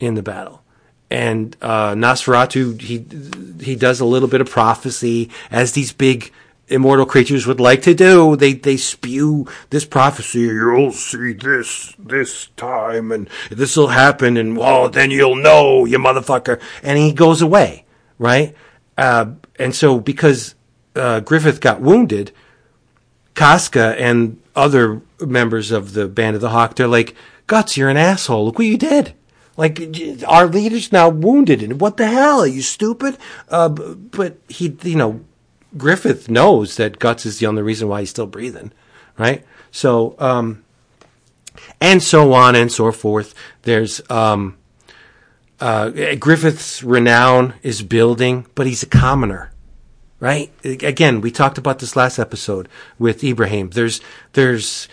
in 0.00 0.16
the 0.16 0.22
battle, 0.22 0.62
and 1.10 1.56
uh, 1.62 1.94
Nosferatu 1.94 2.78
he 2.78 3.06
he 3.64 3.76
does 3.76 4.00
a 4.00 4.04
little 4.04 4.28
bit 4.28 4.42
of 4.42 4.50
prophecy 4.50 5.30
as 5.50 5.72
these 5.72 5.94
big 5.94 6.30
immortal 6.68 7.06
creatures 7.06 7.46
would 7.46 7.60
like 7.60 7.82
to 7.82 7.94
do. 7.94 8.36
They 8.36 8.54
they 8.54 8.76
spew 8.76 9.46
this 9.70 9.84
prophecy. 9.84 10.40
You'll 10.40 10.92
see 10.92 11.32
this 11.32 11.94
this 11.98 12.48
time, 12.56 13.12
and 13.12 13.28
this 13.50 13.76
will 13.76 13.88
happen, 13.88 14.36
and 14.36 14.56
well, 14.56 14.88
then 14.88 15.10
you'll 15.10 15.36
know, 15.36 15.84
you 15.84 15.98
motherfucker. 15.98 16.60
And 16.82 16.98
he 16.98 17.12
goes 17.12 17.42
away, 17.42 17.84
right? 18.18 18.54
Uh, 18.96 19.32
and 19.58 19.74
so 19.74 20.00
because 20.00 20.54
uh, 20.94 21.20
Griffith 21.20 21.60
got 21.60 21.80
wounded, 21.80 22.32
Casca 23.34 23.94
and 23.98 24.40
other 24.54 25.02
members 25.20 25.70
of 25.70 25.94
the 25.94 26.08
Band 26.08 26.36
of 26.36 26.42
the 26.42 26.50
Hawk, 26.50 26.76
they're 26.76 26.86
like, 26.86 27.14
Guts, 27.46 27.76
you're 27.76 27.90
an 27.90 27.96
asshole. 27.96 28.46
Look 28.46 28.58
what 28.58 28.66
you 28.66 28.78
did. 28.78 29.14
Like 29.56 29.80
our 30.26 30.46
leader's 30.46 30.90
now 30.90 31.08
wounded, 31.08 31.62
and 31.62 31.80
what 31.80 31.96
the 31.96 32.08
hell? 32.08 32.40
Are 32.40 32.46
you 32.46 32.62
stupid? 32.62 33.16
Uh, 33.48 33.68
but 33.68 34.38
he, 34.48 34.76
you 34.82 34.96
know, 34.96 35.20
Griffith 35.76 36.28
knows 36.28 36.76
that 36.76 36.98
Guts 36.98 37.26
is 37.26 37.38
the 37.38 37.46
only 37.46 37.62
reason 37.62 37.88
why 37.88 38.00
he's 38.00 38.10
still 38.10 38.26
breathing, 38.26 38.72
right? 39.18 39.44
So, 39.70 40.14
um, 40.18 40.64
and 41.80 42.02
so 42.02 42.32
on 42.32 42.54
and 42.54 42.70
so 42.70 42.90
forth. 42.92 43.34
There's 43.62 44.00
um, 44.10 44.56
uh, 45.60 46.14
Griffith's 46.16 46.82
renown 46.82 47.54
is 47.62 47.82
building, 47.82 48.46
but 48.54 48.66
he's 48.66 48.82
a 48.82 48.86
commoner, 48.86 49.50
right? 50.20 50.52
Again, 50.64 51.20
we 51.20 51.30
talked 51.30 51.58
about 51.58 51.78
this 51.78 51.96
last 51.96 52.18
episode 52.18 52.68
with 52.98 53.24
Ibrahim. 53.24 53.70
There's 53.70 54.00
there's 54.32 54.88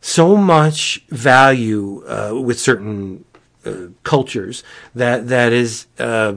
so 0.00 0.36
much 0.36 1.04
value 1.08 2.04
uh, 2.06 2.40
with 2.40 2.60
certain 2.60 3.24
uh, 3.64 3.88
cultures 4.02 4.62
that 4.94 5.28
that 5.28 5.52
is 5.52 5.86
uh, 5.98 6.34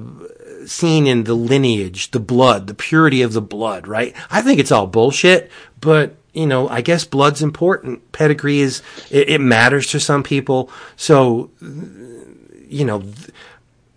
seen 0.67 1.07
in 1.07 1.23
the 1.23 1.33
lineage, 1.33 2.11
the 2.11 2.19
blood, 2.19 2.67
the 2.67 2.73
purity 2.73 3.21
of 3.21 3.33
the 3.33 3.41
blood, 3.41 3.87
right? 3.87 4.15
I 4.29 4.41
think 4.41 4.59
it's 4.59 4.71
all 4.71 4.87
bullshit, 4.87 5.49
but 5.81 6.15
you 6.37 6.45
know, 6.45 6.69
I 6.69 6.81
guess 6.81 7.03
blood's 7.03 7.41
important. 7.41 8.11
Pedigree 8.11 8.59
is, 8.59 8.83
it, 9.09 9.27
it 9.27 9.41
matters 9.41 9.87
to 9.87 9.99
some 9.99 10.21
people. 10.21 10.69
So, 10.95 11.49
you 11.59 12.85
know, 12.85 13.03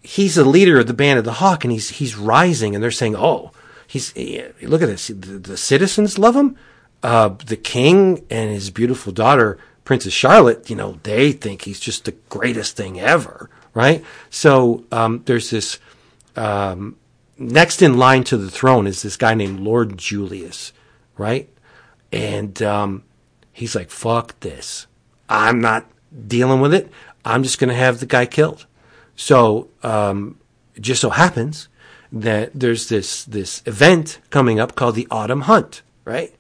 he's 0.00 0.36
the 0.36 0.44
leader 0.44 0.80
of 0.80 0.86
the 0.86 0.94
band 0.94 1.18
of 1.18 1.26
the 1.26 1.34
Hawk 1.34 1.64
and 1.64 1.72
he's, 1.72 1.90
he's 1.90 2.16
rising 2.16 2.74
and 2.74 2.82
they're 2.82 2.90
saying, 2.90 3.14
oh, 3.14 3.52
he's, 3.86 4.16
look 4.62 4.80
at 4.80 4.86
this. 4.86 5.08
The, 5.08 5.14
the 5.38 5.58
citizens 5.58 6.18
love 6.18 6.34
him. 6.34 6.56
Uh, 7.02 7.28
the 7.44 7.58
king 7.58 8.24
and 8.30 8.50
his 8.50 8.70
beautiful 8.70 9.12
daughter, 9.12 9.58
Princess 9.84 10.14
Charlotte, 10.14 10.70
you 10.70 10.76
know, 10.76 10.98
they 11.02 11.32
think 11.32 11.62
he's 11.62 11.80
just 11.80 12.06
the 12.06 12.12
greatest 12.30 12.74
thing 12.74 12.98
ever, 12.98 13.50
right? 13.74 14.02
So, 14.30 14.84
um, 14.90 15.22
there's 15.26 15.50
this, 15.50 15.78
um, 16.40 16.96
next 17.38 17.82
in 17.82 17.98
line 17.98 18.24
to 18.24 18.38
the 18.38 18.50
throne 18.50 18.86
is 18.86 19.02
this 19.02 19.16
guy 19.16 19.34
named 19.34 19.60
Lord 19.60 19.98
Julius, 19.98 20.72
right? 21.18 21.48
And 22.10 22.60
um, 22.62 23.04
he's 23.52 23.74
like, 23.74 23.90
fuck 23.90 24.40
this. 24.40 24.86
I'm 25.28 25.60
not 25.60 25.86
dealing 26.26 26.60
with 26.60 26.72
it. 26.72 26.90
I'm 27.24 27.42
just 27.42 27.58
going 27.58 27.68
to 27.68 27.74
have 27.74 28.00
the 28.00 28.06
guy 28.06 28.24
killed. 28.24 28.64
So 29.16 29.68
um, 29.82 30.38
it 30.74 30.80
just 30.80 31.02
so 31.02 31.10
happens 31.10 31.68
that 32.10 32.50
there's 32.54 32.88
this 32.88 33.24
this 33.24 33.62
event 33.66 34.18
coming 34.30 34.58
up 34.58 34.74
called 34.74 34.94
the 34.94 35.06
Autumn 35.10 35.42
Hunt, 35.42 35.82
right? 36.04 36.34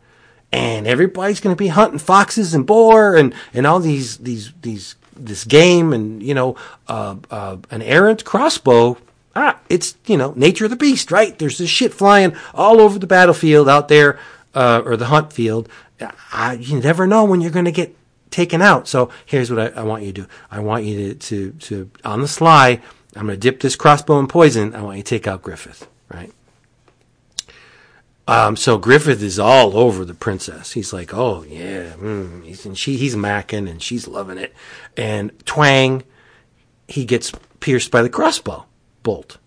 And 0.50 0.86
everybody's 0.86 1.40
going 1.40 1.54
to 1.54 1.58
be 1.62 1.68
hunting 1.68 1.98
foxes 1.98 2.54
and 2.54 2.66
boar 2.66 3.16
and, 3.16 3.34
and 3.52 3.66
all 3.66 3.80
these 3.80 4.16
these 4.18 4.52
these 4.62 4.96
this 5.14 5.44
game 5.44 5.92
and 5.92 6.22
you 6.22 6.34
know 6.34 6.56
uh, 6.88 7.16
uh, 7.30 7.58
an 7.70 7.82
errant 7.82 8.24
crossbow 8.24 8.96
ah, 9.34 9.58
it's, 9.68 9.96
you 10.06 10.16
know, 10.16 10.32
nature 10.36 10.64
of 10.64 10.70
the 10.70 10.76
beast, 10.76 11.10
right? 11.10 11.38
There's 11.38 11.58
this 11.58 11.70
shit 11.70 11.94
flying 11.94 12.36
all 12.54 12.80
over 12.80 12.98
the 12.98 13.06
battlefield 13.06 13.68
out 13.68 13.88
there, 13.88 14.18
uh, 14.54 14.82
or 14.84 14.96
the 14.96 15.06
hunt 15.06 15.32
field. 15.32 15.68
I, 16.32 16.54
you 16.54 16.80
never 16.80 17.06
know 17.06 17.24
when 17.24 17.40
you're 17.40 17.50
going 17.50 17.66
to 17.66 17.72
get 17.72 17.94
taken 18.30 18.62
out. 18.62 18.88
So 18.88 19.10
here's 19.26 19.50
what 19.50 19.76
I, 19.76 19.80
I, 19.80 19.82
want 19.82 20.02
you 20.02 20.12
to 20.12 20.22
do. 20.22 20.28
I 20.50 20.60
want 20.60 20.84
you 20.84 21.14
to, 21.14 21.14
to, 21.14 21.52
to 21.52 21.90
on 22.04 22.20
the 22.20 22.28
sly, 22.28 22.80
I'm 23.16 23.26
going 23.26 23.38
to 23.38 23.40
dip 23.40 23.60
this 23.60 23.76
crossbow 23.76 24.18
in 24.18 24.28
poison. 24.28 24.74
I 24.74 24.82
want 24.82 24.96
you 24.96 25.02
to 25.02 25.08
take 25.08 25.26
out 25.26 25.42
Griffith, 25.42 25.88
right? 26.12 26.32
Um, 28.26 28.56
so 28.56 28.78
Griffith 28.78 29.22
is 29.22 29.38
all 29.38 29.76
over 29.76 30.04
the 30.04 30.14
princess. 30.14 30.72
He's 30.72 30.92
like, 30.92 31.12
oh 31.12 31.42
yeah, 31.42 31.94
mm. 31.94 32.44
he's, 32.44 32.64
and 32.64 32.78
she, 32.78 32.96
he's 32.96 33.16
macking 33.16 33.68
and 33.68 33.82
she's 33.82 34.06
loving 34.06 34.38
it. 34.38 34.54
And 34.96 35.32
twang, 35.44 36.04
he 36.86 37.04
gets 37.04 37.32
pierced 37.58 37.90
by 37.90 38.02
the 38.02 38.08
crossbow 38.08 38.66
bolt. 39.02 39.38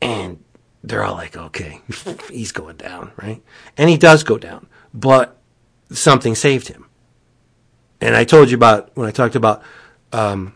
And 0.00 0.42
they're 0.82 1.04
all 1.04 1.14
like, 1.14 1.36
okay, 1.36 1.80
he's 2.30 2.52
going 2.52 2.76
down, 2.76 3.12
right? 3.16 3.42
And 3.76 3.90
he 3.90 3.96
does 3.96 4.22
go 4.22 4.38
down, 4.38 4.66
but 4.94 5.36
something 5.90 6.34
saved 6.34 6.68
him. 6.68 6.86
And 8.00 8.16
I 8.16 8.24
told 8.24 8.50
you 8.50 8.56
about 8.56 8.90
when 8.94 9.06
I 9.06 9.10
talked 9.10 9.34
about 9.34 9.62
um, 10.12 10.54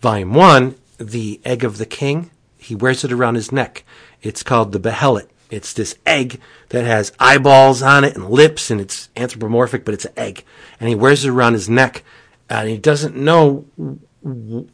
volume 0.00 0.34
one, 0.34 0.76
the 0.98 1.40
egg 1.44 1.64
of 1.64 1.78
the 1.78 1.86
king. 1.86 2.30
He 2.58 2.74
wears 2.74 3.04
it 3.04 3.12
around 3.12 3.34
his 3.34 3.52
neck. 3.52 3.84
It's 4.22 4.42
called 4.42 4.72
the 4.72 4.80
behelit. 4.80 5.28
It's 5.50 5.72
this 5.72 5.96
egg 6.06 6.40
that 6.70 6.84
has 6.84 7.12
eyeballs 7.18 7.82
on 7.82 8.04
it 8.04 8.16
and 8.16 8.28
lips, 8.30 8.70
and 8.70 8.80
it's 8.80 9.08
anthropomorphic, 9.16 9.84
but 9.84 9.94
it's 9.94 10.06
an 10.06 10.12
egg. 10.16 10.44
And 10.80 10.88
he 10.88 10.94
wears 10.94 11.24
it 11.24 11.30
around 11.30 11.52
his 11.52 11.68
neck, 11.68 12.02
and 12.48 12.68
he 12.68 12.78
doesn't 12.78 13.16
know 13.16 13.66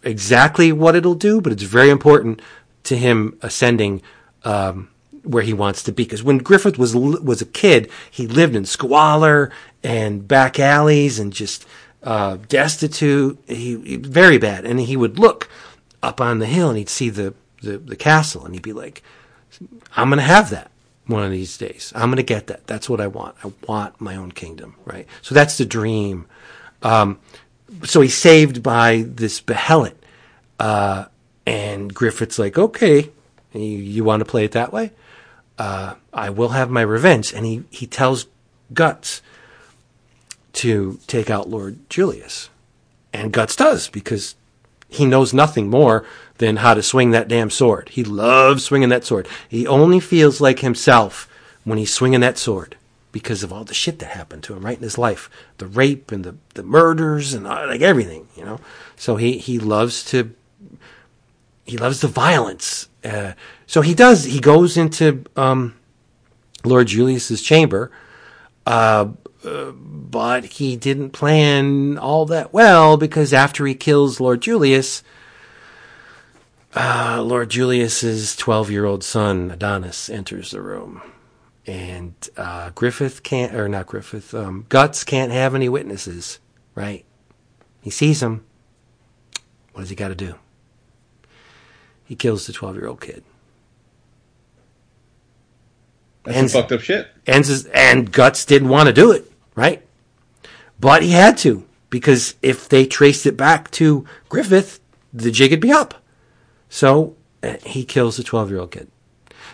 exactly 0.03 0.73
what 0.73 0.95
it'll 0.97 1.15
do, 1.15 1.41
but 1.41 1.53
it's 1.53 1.63
very 1.63 1.91
important 1.91 2.41
to 2.85 2.97
him 2.97 3.39
ascending 3.43 4.03
um, 4.45 4.89
where 5.23 5.43
he 5.43 5.53
wants 5.53 5.83
to 5.85 5.93
be. 5.93 6.05
Because 6.05 6.23
when 6.23 6.39
Griffith 6.39 6.79
was 6.79 6.95
was 6.95 7.43
a 7.43 7.47
kid, 7.47 7.91
he 8.11 8.27
lived 8.27 8.55
in 8.55 8.65
squalor 8.65 9.51
and 9.83 10.27
back 10.27 10.59
alleys 10.59 11.19
and 11.19 11.33
just 11.33 11.67
uh, 12.03 12.39
destitute. 12.49 13.39
He, 13.47 13.79
he, 13.81 13.97
very 13.97 14.39
bad, 14.39 14.65
and 14.65 14.81
he 14.81 14.97
would 14.97 15.19
look 15.19 15.49
up 16.03 16.21
on 16.21 16.39
the 16.39 16.47
hill 16.47 16.71
and 16.71 16.79
he'd 16.79 16.89
see 16.89 17.11
the, 17.11 17.35
the, 17.63 17.77
the 17.79 17.97
castle, 17.97 18.45
and 18.45 18.55
he'd 18.55 18.63
be 18.63 18.73
like, 18.73 19.03
"I'm 19.97 20.09
going 20.09 20.19
to 20.19 20.25
have 20.25 20.51
that." 20.51 20.71
One 21.07 21.25
of 21.25 21.33
these 21.33 21.59
days, 21.59 21.93
I'm 21.97 22.09
going 22.09 22.19
to 22.19 22.23
get 22.23 22.47
that. 22.47 22.69
That's 22.69 22.89
what 22.89 23.01
I 23.01 23.09
want. 23.09 23.35
I 23.43 23.51
want 23.67 24.01
my 24.01 24.15
own 24.15 24.31
kingdom, 24.31 24.77
right? 24.85 25.09
So 25.23 25.35
that's 25.35 25.59
the 25.59 25.65
dream. 25.65 26.27
Um, 26.83 27.19
so 27.85 28.01
he's 28.01 28.17
saved 28.17 28.63
by 28.63 29.05
this 29.07 29.41
behelit. 29.41 29.95
Uh, 30.59 31.07
and 31.47 31.93
Griffith's 31.93 32.39
like, 32.39 32.59
okay, 32.59 33.11
you, 33.53 33.61
you 33.61 34.05
want 34.05 34.21
to 34.21 34.25
play 34.25 34.45
it 34.45 34.53
that 34.53 34.73
way? 34.73 34.93
Uh, 35.59 35.95
I 36.13 36.31
will 36.31 36.51
have 36.51 36.71
my 36.71 36.83
revenge. 36.83 37.33
And 37.33 37.47
he, 37.47 37.65
he 37.71 37.87
tells 37.87 38.27
Guts 38.73 39.23
to 40.55 40.99
take 41.07 41.31
out 41.31 41.49
Lord 41.49 41.79
Julius. 41.89 42.51
And 43.13 43.33
Guts 43.33 43.57
does 43.57 43.89
because 43.89 44.35
he 44.89 45.07
knows 45.07 45.33
nothing 45.33 45.69
more 45.71 46.05
than 46.39 46.57
how 46.57 46.75
to 46.75 46.83
swing 46.83 47.11
that 47.11 47.29
damn 47.29 47.51
sword. 47.51 47.91
He 47.91 48.05
loves 48.05 48.65
swinging 48.65 48.89
that 48.89 49.05
sword. 49.05 49.29
He 49.49 49.67
only 49.67 50.01
feels 50.01 50.41
like 50.41 50.61
himself 50.61 51.29
when 51.65 51.79
he's 51.79 51.93
swinging 51.93 52.21
that 52.21 52.39
sword 52.39 52.77
because 53.13 53.43
of 53.43 53.53
all 53.53 53.65
the 53.65 53.75
shit 53.75 53.99
that 53.99 54.11
happened 54.11 54.43
to 54.45 54.55
him 54.55 54.65
right 54.65 54.77
in 54.77 54.83
his 54.83 54.99
life. 54.99 55.29
The 55.59 55.67
rape 55.67 56.13
and 56.13 56.25
the, 56.25 56.37
the 56.55 56.63
murders 56.63 57.35
and 57.35 57.47
uh, 57.47 57.67
like 57.67 57.81
everything 57.81 58.29
you 58.37 58.45
know? 58.45 58.61
So 58.97 59.17
he 59.17 59.39
he 59.39 59.59
loves 59.59 60.05
to 60.07 60.35
he 61.65 61.77
loves 61.77 62.01
the 62.01 62.09
violence. 62.09 62.89
Uh, 63.05 63.33
so 63.71 63.83
he 63.83 63.95
does 63.95 64.25
he 64.25 64.41
goes 64.41 64.77
into 64.77 65.25
um, 65.37 65.77
lord 66.65 66.89
julius's 66.89 67.41
chamber 67.41 67.91
uh, 68.67 69.07
uh, 69.45 69.71
but 69.71 70.45
he 70.45 70.77
didn't 70.77 71.11
plan 71.11 71.97
all 71.97 72.27
that 72.27 72.53
well 72.53 72.97
because 72.97 73.33
after 73.33 73.65
he 73.65 73.75
kills 73.75 74.21
lord 74.21 74.43
julius 74.43 75.03
uh, 76.75 77.23
lord 77.25 77.49
julius's 77.49 78.35
12 78.37 78.71
year 78.71 78.85
old 78.85 79.05
son 79.05 79.51
adonis 79.53 80.11
enters 80.11 80.51
the 80.51 80.61
room 80.61 81.01
and 81.67 82.15
uh, 82.37 82.71
Griffith 82.75 83.23
can't, 83.23 83.55
or 83.55 83.69
not 83.69 83.87
Griffith, 83.87 84.35
um, 84.35 84.67
Guts 84.69 85.05
can't 85.05 85.33
have 85.33 85.55
any 85.55 85.69
witnesses, 85.69 86.39
right? 86.75 87.05
He 87.81 87.91
sees 87.91 88.23
him. 88.23 88.45
What 89.73 89.83
does 89.83 89.91
he 89.91 89.97
got 89.97 90.09
to 90.09 90.15
do? 90.15 90.35
He 92.05 92.17
kills 92.17 92.47
the 92.47 92.53
12 92.53 92.77
year 92.77 92.89
old 92.89 93.01
kid. 93.01 93.23
That's 96.25 96.53
some 96.53 96.63
fucked 96.63 96.73
up 96.73 96.81
shit. 96.81 97.09
And, 97.27 97.47
and 97.73 98.13
Guts 98.13 98.45
didn't 98.45 98.69
want 98.69 98.89
to 98.89 98.93
do 98.93 99.13
it, 99.13 99.31
right? 99.55 99.83
But 100.79 101.03
he 101.03 101.13
had 101.13 101.39
to, 101.39 101.67
because 101.89 102.35
if 102.43 102.69
they 102.69 102.87
traced 102.87 103.27
it 103.27 103.37
back 103.37 103.71
to 103.73 104.05
Griffith, 104.29 104.81
the 105.13 105.31
jig 105.31 105.51
would 105.51 105.61
be 105.61 105.73
up. 105.73 106.03
So 106.69 107.17
uh, 107.43 107.57
he 107.65 107.85
kills 107.85 108.17
the 108.17 108.23
12 108.23 108.51
year 108.51 108.61
old 108.61 108.71
kid. 108.71 108.91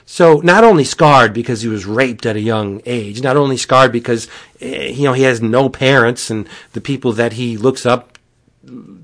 So 0.08 0.38
not 0.38 0.62
only 0.62 0.84
scarred 0.84 1.34
because 1.34 1.62
he 1.62 1.68
was 1.68 1.84
raped 1.84 2.24
at 2.26 2.36
a 2.36 2.40
young 2.40 2.80
age, 2.86 3.22
not 3.22 3.36
only 3.36 3.56
scarred 3.56 3.90
because 3.92 4.28
uh, 4.62 4.66
you 4.66 5.02
know 5.02 5.12
he 5.12 5.24
has 5.24 5.42
no 5.42 5.68
parents 5.68 6.30
and 6.30 6.48
the 6.72 6.80
people 6.80 7.12
that 7.12 7.34
he 7.34 7.56
looks 7.56 7.84
up 7.84 8.16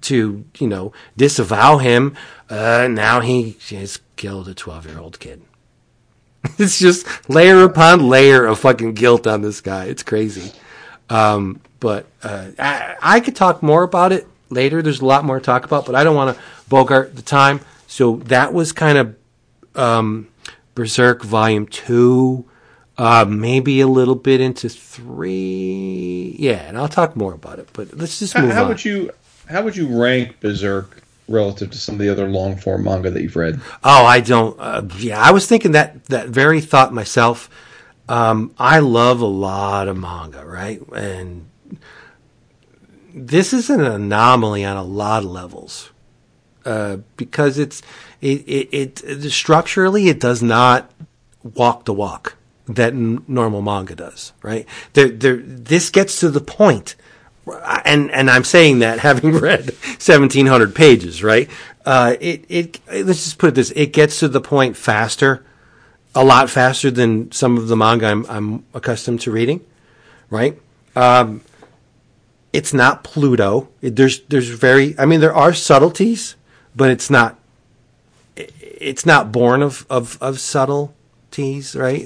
to, 0.02 0.44
you 0.58 0.66
know, 0.66 0.92
disavow 1.16 1.78
him. 1.78 2.16
Uh, 2.50 2.88
now 2.90 3.20
he 3.20 3.56
has 3.70 4.00
killed 4.16 4.48
a 4.48 4.54
12 4.54 4.86
year 4.86 4.98
old 4.98 5.18
kid. 5.18 5.42
it's 6.58 6.78
just 6.78 7.06
layer 7.28 7.62
upon 7.62 8.08
layer 8.08 8.44
of 8.46 8.58
fucking 8.58 8.94
guilt 8.94 9.26
on 9.26 9.42
this 9.42 9.60
guy. 9.60 9.86
It's 9.86 10.02
crazy. 10.02 10.52
Um, 11.08 11.60
but 11.80 12.06
uh, 12.22 12.48
I, 12.58 12.96
I 13.00 13.20
could 13.20 13.36
talk 13.36 13.62
more 13.62 13.82
about 13.82 14.12
it 14.12 14.26
later. 14.50 14.82
There's 14.82 15.00
a 15.00 15.06
lot 15.06 15.24
more 15.24 15.38
to 15.38 15.44
talk 15.44 15.64
about, 15.64 15.86
but 15.86 15.94
I 15.94 16.04
don't 16.04 16.16
want 16.16 16.36
to 16.36 16.42
bogart 16.68 17.16
the 17.16 17.22
time. 17.22 17.60
So 17.86 18.16
that 18.24 18.52
was 18.52 18.72
kind 18.72 18.98
of 18.98 19.16
um, 19.74 20.28
Berserk 20.74 21.22
Volume 21.22 21.66
2, 21.66 22.44
uh, 22.98 23.24
maybe 23.28 23.80
a 23.80 23.86
little 23.86 24.14
bit 24.14 24.40
into 24.40 24.68
3. 24.68 26.36
Yeah, 26.38 26.52
and 26.68 26.78
I'll 26.78 26.88
talk 26.88 27.16
more 27.16 27.34
about 27.34 27.58
it, 27.58 27.68
but 27.72 27.96
let's 27.96 28.18
just 28.18 28.34
How, 28.34 28.42
move 28.42 28.52
how 28.52 28.62
on. 28.62 28.68
would 28.68 28.84
you 28.84 29.10
how 29.48 29.62
would 29.62 29.76
you 29.76 30.00
rank 30.00 30.40
Berserk 30.40 31.02
relative 31.28 31.70
to 31.70 31.78
some 31.78 31.96
of 31.96 31.98
the 32.00 32.08
other 32.08 32.28
long 32.28 32.56
form 32.56 32.84
manga 32.84 33.10
that 33.10 33.22
you've 33.22 33.36
read? 33.36 33.60
Oh, 33.84 34.04
I 34.04 34.20
don't. 34.20 34.58
Uh, 34.58 34.82
yeah, 34.98 35.20
I 35.20 35.30
was 35.32 35.46
thinking 35.46 35.72
that 35.72 36.04
that 36.06 36.28
very 36.28 36.60
thought 36.60 36.92
myself. 36.92 37.50
Um, 38.08 38.54
I 38.58 38.78
love 38.80 39.20
a 39.20 39.26
lot 39.26 39.88
of 39.88 39.96
manga, 39.96 40.44
right? 40.44 40.80
And 40.94 41.48
this 43.14 43.52
is 43.52 43.70
an 43.70 43.80
anomaly 43.80 44.64
on 44.64 44.76
a 44.76 44.82
lot 44.82 45.22
of 45.24 45.30
levels 45.30 45.90
uh, 46.64 46.98
because 47.16 47.58
it's 47.58 47.82
it, 48.22 48.68
it 48.72 49.04
it 49.04 49.30
structurally 49.30 50.08
it 50.08 50.20
does 50.20 50.42
not 50.42 50.90
walk 51.42 51.84
the 51.84 51.92
walk 51.92 52.36
that 52.66 52.92
n- 52.92 53.24
normal 53.26 53.62
manga 53.62 53.94
does, 53.94 54.32
right? 54.42 54.66
There, 54.92 55.08
there, 55.08 55.36
this 55.36 55.90
gets 55.90 56.20
to 56.20 56.30
the 56.30 56.40
point, 56.40 56.94
and 57.84 58.10
and 58.12 58.30
I'm 58.30 58.44
saying 58.44 58.78
that 58.78 59.00
having 59.00 59.32
read 59.40 59.64
1,700 59.64 60.74
pages, 60.74 61.22
right? 61.22 61.50
Uh, 61.84 62.14
it, 62.20 62.44
it 62.48 62.80
let's 62.86 63.24
just 63.24 63.38
put 63.38 63.48
it 63.48 63.54
this: 63.56 63.72
it 63.74 63.92
gets 63.92 64.20
to 64.20 64.28
the 64.28 64.40
point 64.40 64.76
faster, 64.76 65.44
a 66.14 66.24
lot 66.24 66.48
faster 66.48 66.90
than 66.90 67.32
some 67.32 67.58
of 67.58 67.68
the 67.68 67.76
manga 67.76 68.06
I'm 68.06 68.24
I'm 68.28 68.64
accustomed 68.72 69.20
to 69.22 69.32
reading, 69.32 69.64
right? 70.30 70.60
Um, 70.94 71.40
it's 72.52 72.72
not 72.72 73.02
Pluto. 73.02 73.68
It, 73.80 73.96
there's 73.96 74.20
there's 74.20 74.48
very 74.48 74.96
I 74.96 75.06
mean 75.06 75.18
there 75.18 75.34
are 75.34 75.52
subtleties, 75.52 76.36
but 76.76 76.90
it's 76.90 77.10
not 77.10 77.38
it's 78.82 79.06
not 79.06 79.32
born 79.32 79.62
of 79.62 79.86
of, 79.88 80.18
of 80.20 80.40
subtleties, 80.40 81.74
right? 81.76 82.02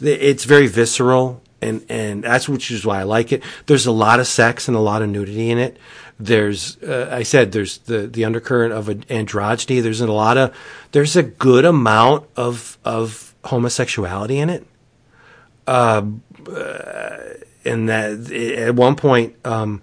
It's 0.00 0.44
very 0.44 0.66
visceral, 0.66 1.42
and 1.60 1.84
and 1.88 2.24
that's 2.24 2.48
which 2.48 2.70
is 2.70 2.84
why 2.84 3.00
I 3.00 3.02
like 3.04 3.32
it. 3.32 3.42
There's 3.66 3.86
a 3.86 3.92
lot 3.92 4.20
of 4.20 4.26
sex 4.26 4.68
and 4.68 4.76
a 4.76 4.80
lot 4.80 5.02
of 5.02 5.08
nudity 5.08 5.50
in 5.50 5.58
it. 5.58 5.78
There's, 6.22 6.76
uh, 6.82 7.08
I 7.10 7.22
said, 7.22 7.52
there's 7.52 7.78
the 7.78 8.06
the 8.06 8.26
undercurrent 8.26 8.74
of 8.74 8.86
androgyny. 8.88 9.82
There's 9.82 10.02
a 10.02 10.12
lot 10.12 10.36
of, 10.36 10.54
there's 10.92 11.16
a 11.16 11.22
good 11.22 11.64
amount 11.64 12.28
of 12.36 12.76
of 12.84 13.34
homosexuality 13.44 14.38
in 14.38 14.50
it. 14.50 14.66
Um, 15.66 16.22
uh, 16.46 17.18
and 17.64 17.88
that 17.88 18.30
at 18.30 18.74
one 18.74 18.96
point, 18.96 19.34
um, 19.46 19.82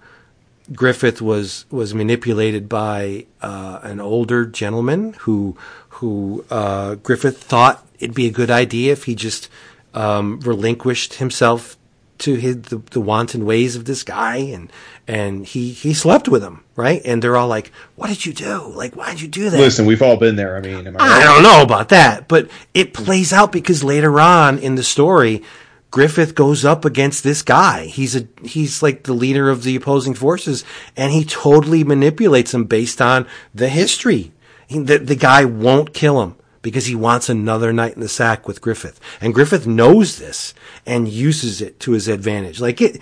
Griffith 0.73 1.22
was 1.22 1.65
was 1.72 1.93
manipulated 1.93 2.68
by 2.68 3.26
uh, 3.41 3.80
an 3.84 3.99
older 3.99 4.45
gentleman 4.45 5.14
who 5.22 5.57
who 5.98 6.45
uh, 6.49 6.95
Griffith 6.95 7.41
thought 7.41 7.86
it'd 7.99 8.15
be 8.15 8.28
a 8.28 8.32
good 8.32 8.52
idea 8.52 8.91
if 8.91 9.06
he 9.06 9.15
just 9.15 9.49
um, 9.94 10.40
relinquished 10.41 11.15
himself 11.15 11.76
to 12.19 12.36
his, 12.36 12.61
the, 12.64 12.78
the 12.91 13.02
wanton 13.02 13.45
ways 13.45 13.76
of 13.76 13.86
this 13.86 14.03
guy, 14.03 14.38
and 14.38 14.72
and 15.07 15.45
he 15.45 15.72
he 15.72 15.94
slept 15.94 16.28
with 16.28 16.44
him, 16.44 16.64
right? 16.76 17.02
And 17.06 17.22
they're 17.22 17.38
all 17.38 17.48
like, 17.48 17.72
"What 17.95 18.07
did 18.07 18.26
you 18.26 18.34
do? 18.34 18.72
Like, 18.74 18.95
why 18.95 19.11
did 19.11 19.22
you 19.22 19.28
do 19.28 19.49
that?" 19.49 19.60
Listen, 19.60 19.86
we've 19.86 20.02
all 20.02 20.18
been 20.18 20.36
there. 20.36 20.57
I 20.57 20.61
mean, 20.61 20.95
I 20.99 21.22
I 21.22 21.24
don't 21.24 21.44
know 21.44 21.61
about 21.61 21.90
that, 21.90 22.28
but 22.28 22.49
it 22.74 22.94
plays 22.94 23.34
out 23.34 23.52
because 23.52 23.84
later 23.84 24.19
on 24.19 24.60
in 24.60 24.76
the 24.76 24.84
story, 24.84 25.44
Griffith 25.90 26.36
goes 26.36 26.65
up 26.65 26.86
against 26.86 27.24
this 27.24 27.41
guy. 27.41 27.86
He's 27.86 28.15
a 28.15 28.28
he's 28.44 28.84
like 28.84 29.03
the 29.03 29.14
leader 29.14 29.49
of 29.49 29.64
the 29.64 29.76
opposing 29.76 30.14
forces, 30.14 30.64
and 30.95 31.11
he 31.11 31.24
totally 31.24 31.84
manipulates 31.84 32.53
him 32.53 32.65
based 32.65 33.02
on 33.02 33.28
the 33.53 33.69
history. 33.69 34.32
He, 34.68 34.80
the 34.80 34.99
the 34.99 35.15
guy 35.15 35.45
won't 35.45 35.94
kill 35.94 36.22
him 36.22 36.35
because 36.61 36.85
he 36.85 36.95
wants 36.95 37.30
another 37.30 37.72
night 37.72 37.94
in 37.95 38.02
the 38.02 38.10
sack 38.10 38.48
with 38.48 38.61
Griffith, 38.61 38.99
and 39.22 39.34
Griffith 39.34 39.65
knows 39.65 40.18
this 40.18 40.53
and 40.85 41.07
uses 41.07 41.61
it 41.61 41.80
to 41.81 41.91
his 41.91 42.07
advantage. 42.07 42.60
Like 42.60 42.81
it. 42.81 43.02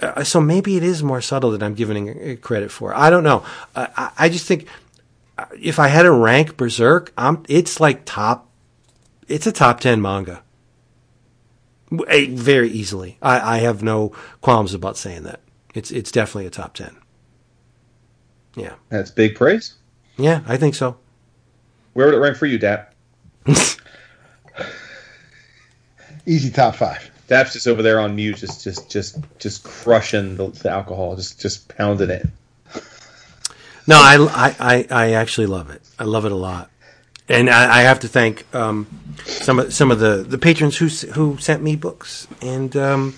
Uh, 0.00 0.24
so 0.24 0.40
maybe 0.40 0.76
it 0.76 0.82
is 0.82 1.02
more 1.02 1.20
subtle 1.20 1.52
than 1.52 1.62
I'm 1.62 1.74
giving 1.74 2.08
it 2.08 2.42
credit 2.42 2.72
for. 2.72 2.92
I 2.92 3.08
don't 3.08 3.22
know. 3.22 3.44
Uh, 3.74 3.86
I, 3.96 4.10
I 4.18 4.28
just 4.28 4.46
think 4.46 4.66
if 5.58 5.78
I 5.78 5.88
had 5.88 6.02
to 6.02 6.10
rank 6.10 6.56
Berserk, 6.56 7.12
I'm, 7.16 7.44
it's 7.48 7.80
like 7.80 8.04
top, 8.04 8.48
it's 9.28 9.46
a 9.46 9.52
top 9.52 9.80
10 9.80 10.00
manga. 10.02 10.42
Very 11.90 12.70
easily. 12.70 13.18
I, 13.20 13.56
I 13.56 13.58
have 13.58 13.82
no 13.82 14.10
qualms 14.40 14.74
about 14.74 14.96
saying 14.96 15.24
that. 15.24 15.40
It's, 15.74 15.90
it's 15.90 16.10
definitely 16.10 16.46
a 16.46 16.50
top 16.50 16.74
10. 16.74 16.96
Yeah. 18.56 18.74
That's 18.88 19.10
big 19.10 19.36
praise. 19.36 19.74
Yeah, 20.16 20.42
I 20.46 20.56
think 20.56 20.74
so. 20.74 20.96
Where 21.92 22.06
would 22.06 22.14
it 22.14 22.18
rank 22.18 22.36
for 22.36 22.46
you, 22.46 22.58
Dap? 22.58 22.94
Easy 26.26 26.50
top 26.50 26.76
five. 26.76 27.10
Dap's 27.28 27.52
just 27.52 27.66
over 27.66 27.82
there 27.82 27.98
on 27.98 28.14
mute, 28.14 28.36
just 28.36 28.62
just 28.62 28.90
just 28.90 29.18
just 29.38 29.64
crushing 29.64 30.36
the, 30.36 30.48
the 30.48 30.70
alcohol, 30.70 31.16
just 31.16 31.40
just 31.40 31.68
pounding 31.76 32.10
it. 32.10 32.26
No, 33.86 33.96
I, 33.96 34.16
I, 34.30 34.56
I, 34.60 34.86
I 34.90 35.10
actually 35.12 35.48
love 35.48 35.70
it. 35.70 35.82
I 35.98 36.04
love 36.04 36.24
it 36.24 36.32
a 36.32 36.36
lot. 36.36 36.70
And 37.28 37.50
I, 37.50 37.78
I 37.78 37.82
have 37.82 38.00
to 38.00 38.08
thank 38.08 38.52
um, 38.54 38.86
some 39.24 39.58
of 39.58 39.72
some 39.72 39.90
of 39.90 39.98
the, 39.98 40.22
the 40.22 40.38
patrons 40.38 40.76
who 40.76 40.88
who 41.12 41.38
sent 41.38 41.62
me 41.62 41.76
books, 41.76 42.26
and 42.40 42.76
um, 42.76 43.14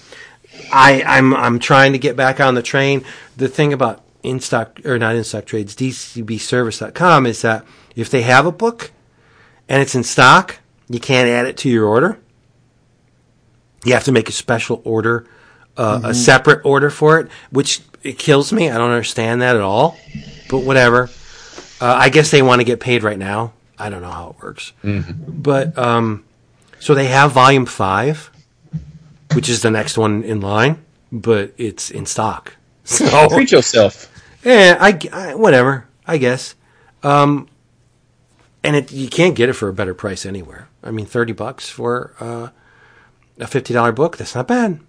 I 0.73 1.03
I'm 1.03 1.35
I'm 1.35 1.59
trying 1.59 1.93
to 1.93 1.99
get 1.99 2.17
back 2.17 2.39
on 2.39 2.55
the 2.55 2.63
train. 2.63 3.05
The 3.37 3.49
thing 3.49 3.73
about 3.73 4.04
in 4.25 4.41
stock 4.41 4.81
or 4.85 4.99
not 4.99 5.15
in 5.15 5.25
stock 5.25 5.45
trades, 5.45 5.77
DCBService.com 5.77 7.27
is 7.27 7.43
that 7.43 7.65
if 7.95 8.11
they 8.11 8.23
have 8.23 8.47
a 8.47 8.53
book 8.53 8.91
and 9.69 9.81
it's 9.83 9.95
in 9.95 10.03
stock, 10.03 10.59
you 10.89 10.99
can't 10.99 11.29
add 11.29 11.47
it 11.47 11.57
to 11.59 11.69
your 11.69 11.87
order. 11.87 12.19
You 13.85 13.93
have 13.93 14.05
to 14.05 14.13
make 14.13 14.29
a 14.29 14.33
special 14.33 14.81
order, 14.85 15.27
uh, 15.77 16.01
a 16.05 16.15
separate 16.15 16.65
order 16.65 16.91
for 16.91 17.21
it, 17.21 17.29
which 17.51 17.81
it 18.03 18.19
kills 18.19 18.53
me. 18.53 18.71
I 18.71 18.79
don't 18.79 18.91
understand 18.91 19.43
that 19.43 19.57
at 19.57 19.63
all, 19.63 19.97
but 20.49 20.61
whatever. 20.61 21.11
Uh, 21.81 21.95
I 21.95 22.09
guess 22.09 22.31
they 22.31 22.41
want 22.43 22.61
to 22.61 22.65
get 22.65 22.81
paid 22.81 23.03
right 23.03 23.19
now. 23.19 23.53
I 23.79 23.91
don't 23.91 24.01
know 24.03 24.11
how 24.11 24.31
it 24.31 24.43
works, 24.43 24.73
but 24.83 25.77
um, 25.77 26.25
so 26.81 26.95
they 26.95 27.07
have 27.07 27.33
volume 27.33 27.67
five, 27.67 28.31
which 29.35 29.49
is 29.49 29.63
the 29.63 29.71
next 29.71 29.99
one 29.99 30.23
in 30.23 30.41
line, 30.41 30.83
but 31.13 31.53
it's 31.59 31.91
in 31.91 32.07
stock. 32.07 32.57
So 32.87 33.29
Treat 33.31 33.51
yourself. 33.51 34.11
Yeah, 34.45 34.77
I, 34.81 34.99
I- 35.13 35.35
whatever. 35.35 35.87
I 36.07 36.19
guess. 36.19 36.55
Um, 37.03 37.49
and 38.63 38.77
it 38.77 38.93
you 38.93 39.09
can't 39.09 39.35
get 39.35 39.49
it 39.49 39.55
for 39.55 39.69
a 39.69 39.73
better 39.73 39.95
price 39.95 40.27
anywhere. 40.27 40.69
I 40.83 40.91
mean, 40.91 41.07
thirty 41.07 41.33
bucks 41.33 41.69
for 41.69 42.15
uh, 42.21 42.49
a 43.39 43.47
fifty 43.47 43.73
dollar 43.75 43.93
book. 43.93 44.17
That's 44.17 44.35
not 44.35 44.49
bad. 44.49 44.81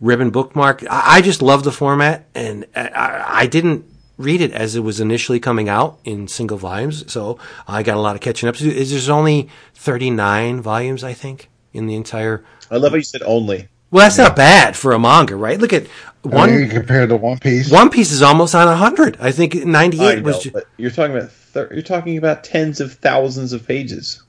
Ribbon 0.00 0.30
bookmark. 0.30 0.82
I, 0.90 1.16
I 1.16 1.20
just 1.22 1.40
love 1.42 1.64
the 1.64 1.72
format, 1.72 2.26
and 2.34 2.66
I, 2.74 2.88
I, 2.88 3.40
I 3.42 3.46
didn't 3.46 3.86
read 4.18 4.40
it 4.40 4.52
as 4.52 4.76
it 4.76 4.80
was 4.80 5.00
initially 5.00 5.40
coming 5.40 5.68
out 5.68 5.98
in 6.04 6.28
single 6.28 6.58
volumes, 6.58 7.10
so 7.12 7.38
I 7.66 7.82
got 7.82 7.96
a 7.96 8.00
lot 8.00 8.14
of 8.16 8.20
catching 8.20 8.48
up 8.48 8.54
to 8.56 8.64
do. 8.64 8.70
There's 8.72 9.08
only 9.08 9.48
thirty 9.74 10.10
nine 10.10 10.60
volumes, 10.60 11.02
I 11.04 11.14
think, 11.14 11.48
in 11.72 11.86
the 11.86 11.94
entire. 11.94 12.44
I 12.70 12.76
love 12.76 12.92
how 12.92 12.96
you 12.96 13.02
said 13.02 13.22
only. 13.22 13.68
Well, 13.94 14.04
that's 14.04 14.18
not 14.18 14.34
bad 14.34 14.74
for 14.76 14.90
a 14.90 14.98
manga, 14.98 15.36
right? 15.36 15.56
Look 15.56 15.72
at 15.72 15.86
One 16.22 16.50
one. 16.50 16.68
compared 16.68 17.10
to 17.10 17.16
One 17.16 17.38
Piece. 17.38 17.70
One 17.70 17.90
Piece 17.90 18.10
is 18.10 18.22
almost 18.22 18.52
on 18.52 18.76
hundred. 18.76 19.16
I 19.20 19.30
think 19.30 19.54
ninety 19.54 20.02
eight 20.02 20.18
I 20.18 20.20
was. 20.20 20.40
Ju- 20.40 20.50
but 20.50 20.64
you're 20.78 20.90
talking 20.90 21.16
about 21.16 21.30
thir- 21.30 21.68
you're 21.72 21.80
talking 21.80 22.18
about 22.18 22.42
tens 22.42 22.80
of 22.80 22.94
thousands 22.94 23.52
of 23.52 23.64
pages. 23.64 24.20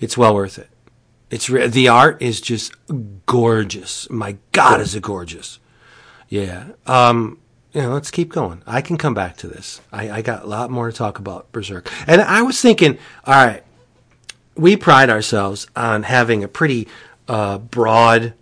It's 0.00 0.16
well 0.16 0.34
worth 0.34 0.58
it. 0.58 0.70
It's 1.28 1.50
re- 1.50 1.66
the 1.66 1.86
art 1.86 2.22
is 2.22 2.40
just 2.40 2.72
gorgeous. 3.26 4.08
My 4.08 4.38
God, 4.52 4.80
is 4.80 4.94
it 4.94 5.02
gorgeous? 5.02 5.58
Yeah. 6.30 6.68
Um, 6.86 7.40
you 7.74 7.82
know, 7.82 7.92
let's 7.92 8.10
keep 8.10 8.30
going. 8.32 8.62
I 8.66 8.80
can 8.80 8.96
come 8.96 9.12
back 9.12 9.36
to 9.38 9.48
this. 9.48 9.82
I, 9.92 10.10
I 10.10 10.22
got 10.22 10.44
a 10.44 10.46
lot 10.46 10.70
more 10.70 10.90
to 10.90 10.96
talk 10.96 11.18
about 11.18 11.52
Berserk, 11.52 11.92
and 12.06 12.22
I 12.22 12.40
was 12.40 12.58
thinking, 12.58 12.96
all 13.26 13.34
right, 13.34 13.64
we 14.56 14.78
pride 14.78 15.10
ourselves 15.10 15.66
on 15.76 16.04
having 16.04 16.42
a 16.42 16.48
pretty 16.48 16.88
uh, 17.28 17.58
broad 17.58 18.32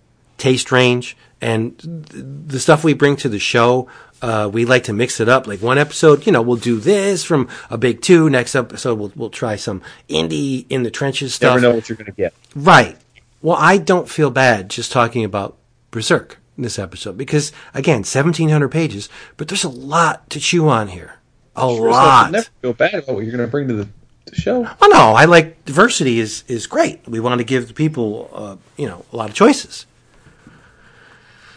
taste 0.42 0.72
range 0.72 1.16
and 1.40 1.78
the 1.78 2.58
stuff 2.58 2.82
we 2.84 2.94
bring 2.94 3.14
to 3.16 3.28
the 3.28 3.38
show, 3.38 3.88
uh, 4.22 4.50
we 4.52 4.64
like 4.64 4.84
to 4.84 4.92
mix 4.92 5.20
it 5.20 5.28
up. 5.28 5.46
Like 5.46 5.62
one 5.62 5.78
episode, 5.78 6.26
you 6.26 6.32
know, 6.32 6.42
we'll 6.42 6.56
do 6.56 6.78
this 6.80 7.24
from 7.24 7.48
a 7.70 7.78
big 7.78 8.02
two. 8.02 8.28
Next 8.28 8.54
episode, 8.54 8.98
we'll 8.98 9.12
we'll 9.14 9.30
try 9.30 9.56
some 9.56 9.82
indie 10.08 10.66
in 10.68 10.82
the 10.82 10.90
trenches 10.90 11.34
stuff. 11.34 11.54
Never 11.54 11.60
know 11.60 11.74
what 11.76 11.88
you're 11.88 11.96
going 11.96 12.06
to 12.06 12.12
get. 12.12 12.34
Right. 12.56 12.96
Well, 13.40 13.56
I 13.58 13.78
don't 13.78 14.08
feel 14.08 14.30
bad 14.30 14.68
just 14.68 14.92
talking 14.92 15.24
about 15.24 15.56
Berserk 15.90 16.38
in 16.56 16.62
this 16.64 16.78
episode 16.78 17.16
because 17.16 17.52
again, 17.74 17.98
1700 17.98 18.68
pages, 18.68 19.08
but 19.36 19.48
there's 19.48 19.64
a 19.64 19.68
lot 19.68 20.28
to 20.30 20.38
chew 20.40 20.68
on 20.68 20.88
here. 20.88 21.14
A 21.56 21.60
Sure, 21.60 21.90
lot. 21.90 22.30
Never 22.32 22.46
feel 22.62 22.72
bad 22.72 22.94
about 22.94 23.14
what 23.14 23.24
you're 23.24 23.36
going 23.36 23.44
to 23.44 23.50
bring 23.50 23.68
to 23.68 23.74
the, 23.74 23.88
the 24.26 24.36
show. 24.36 24.66
Oh 24.80 24.86
no, 24.88 25.14
I 25.14 25.24
like 25.24 25.64
diversity 25.64 26.18
is 26.20 26.44
is 26.46 26.66
great. 26.66 27.06
We 27.08 27.20
want 27.20 27.38
to 27.40 27.44
give 27.44 27.66
the 27.68 27.74
people, 27.74 28.30
uh, 28.32 28.56
you 28.76 28.86
know, 28.86 29.04
a 29.12 29.16
lot 29.16 29.28
of 29.28 29.34
choices. 29.34 29.86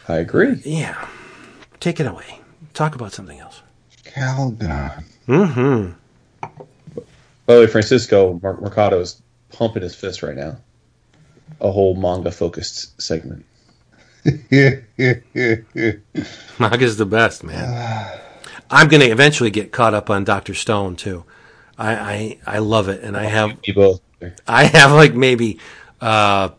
I 0.08 0.18
agree. 0.18 0.62
Yeah, 0.64 1.08
take 1.80 2.00
it 2.00 2.06
away. 2.08 2.40
Talk 2.74 2.96
about 2.96 3.12
something 3.14 3.40
else. 3.40 3.62
Calgon. 4.04 5.04
Mm-hmm. 5.28 5.92
By 7.46 7.56
the 7.56 7.62
way, 7.62 7.68
Francisco 7.68 8.40
Mar- 8.42 8.60
Mercado 8.60 9.00
is 9.00 9.22
pumping 9.52 9.84
his 9.84 9.96
fist 9.96 10.24
right 10.24 10.36
now. 10.36 10.58
A 11.62 11.72
whole 11.72 11.96
manga 11.96 12.32
focused 12.32 13.00
segment. 13.02 13.46
Manga's 16.60 16.98
the 16.98 17.06
best, 17.08 17.44
man. 17.44 18.20
I'm 18.70 18.88
gonna 18.88 19.06
eventually 19.06 19.52
get 19.52 19.72
caught 19.72 19.94
up 19.94 20.10
on 20.10 20.24
Doctor 20.24 20.54
Stone 20.56 20.96
too. 20.96 21.24
I, 21.78 21.94
I 21.96 22.40
I 22.46 22.60
love 22.60 22.90
it, 22.90 23.04
and 23.04 23.16
I 23.16 23.26
have 23.26 23.58
You 23.64 23.74
both. 23.74 24.02
I 24.48 24.66
have 24.66 24.92
like 24.92 25.14
maybe 25.14 25.60
uh, 26.02 26.50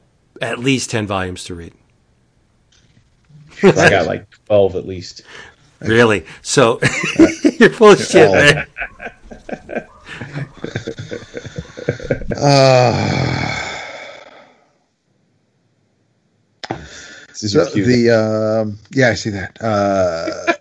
at 0.40 0.58
least 0.60 0.90
ten 0.90 1.06
volumes 1.06 1.44
to 1.44 1.54
read. 1.54 1.74
I 3.62 3.90
got 3.90 4.06
like 4.06 4.28
twelve 4.46 4.76
at 4.76 4.86
least. 4.86 5.22
Really? 5.80 6.24
So 6.42 6.80
you're 7.58 7.70
full 7.70 7.92
of 7.92 8.00
shit, 8.00 8.32
man. 8.32 8.66
Uh, 12.36 13.66
so 17.32 17.64
the 17.64 18.10
um, 18.10 18.78
yeah, 18.90 19.10
I 19.10 19.14
see 19.14 19.30
that. 19.30 19.56
Uh, 19.60 20.52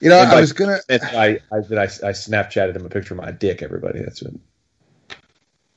you 0.00 0.08
know, 0.08 0.20
And 0.20 0.30
I 0.30 0.40
was 0.40 0.52
gonna. 0.52 0.78
That's 0.88 1.12
why 1.12 1.40
I, 1.52 1.60
that 1.68 1.78
I, 1.78 1.84
I 1.84 2.12
Snapchatted 2.12 2.76
him 2.76 2.86
a 2.86 2.88
picture 2.88 3.14
of 3.14 3.20
my 3.20 3.30
dick. 3.30 3.62
Everybody, 3.62 4.00
that's 4.00 4.22
what 4.22 4.32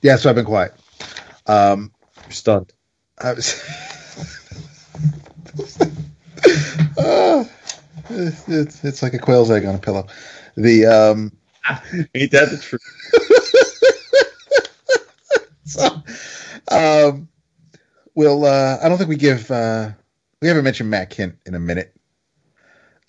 Yeah, 0.02 0.16
so 0.18 0.30
I've 0.30 0.36
been 0.36 0.46
quiet. 0.46 0.74
Um, 1.48 1.92
you're 2.24 2.32
stunned. 2.32 2.74
I 3.18 3.34
was. 3.34 3.64
It's, 8.10 8.48
it's, 8.48 8.84
it's 8.84 9.04
like 9.04 9.14
a 9.14 9.20
quail's 9.20 9.52
egg 9.52 9.66
on 9.66 9.76
a 9.76 9.80
pillow. 9.80 10.08
The 10.56 10.86
um, 10.86 11.32
Ain't 12.16 12.32
that 12.32 12.50
the 12.50 12.58
truth? 12.58 12.82
so, 15.66 16.04
um, 16.72 17.28
we'll. 18.16 18.46
Uh, 18.46 18.78
I 18.82 18.88
don't 18.88 18.98
think 18.98 19.10
we 19.10 19.18
give. 19.18 19.52
Uh, 19.52 19.92
we 20.42 20.48
haven't 20.48 20.64
mentioned 20.64 20.90
Matt 20.90 21.12
Kindt 21.12 21.36
in 21.46 21.56
a 21.56 21.60
minute. 21.60 21.94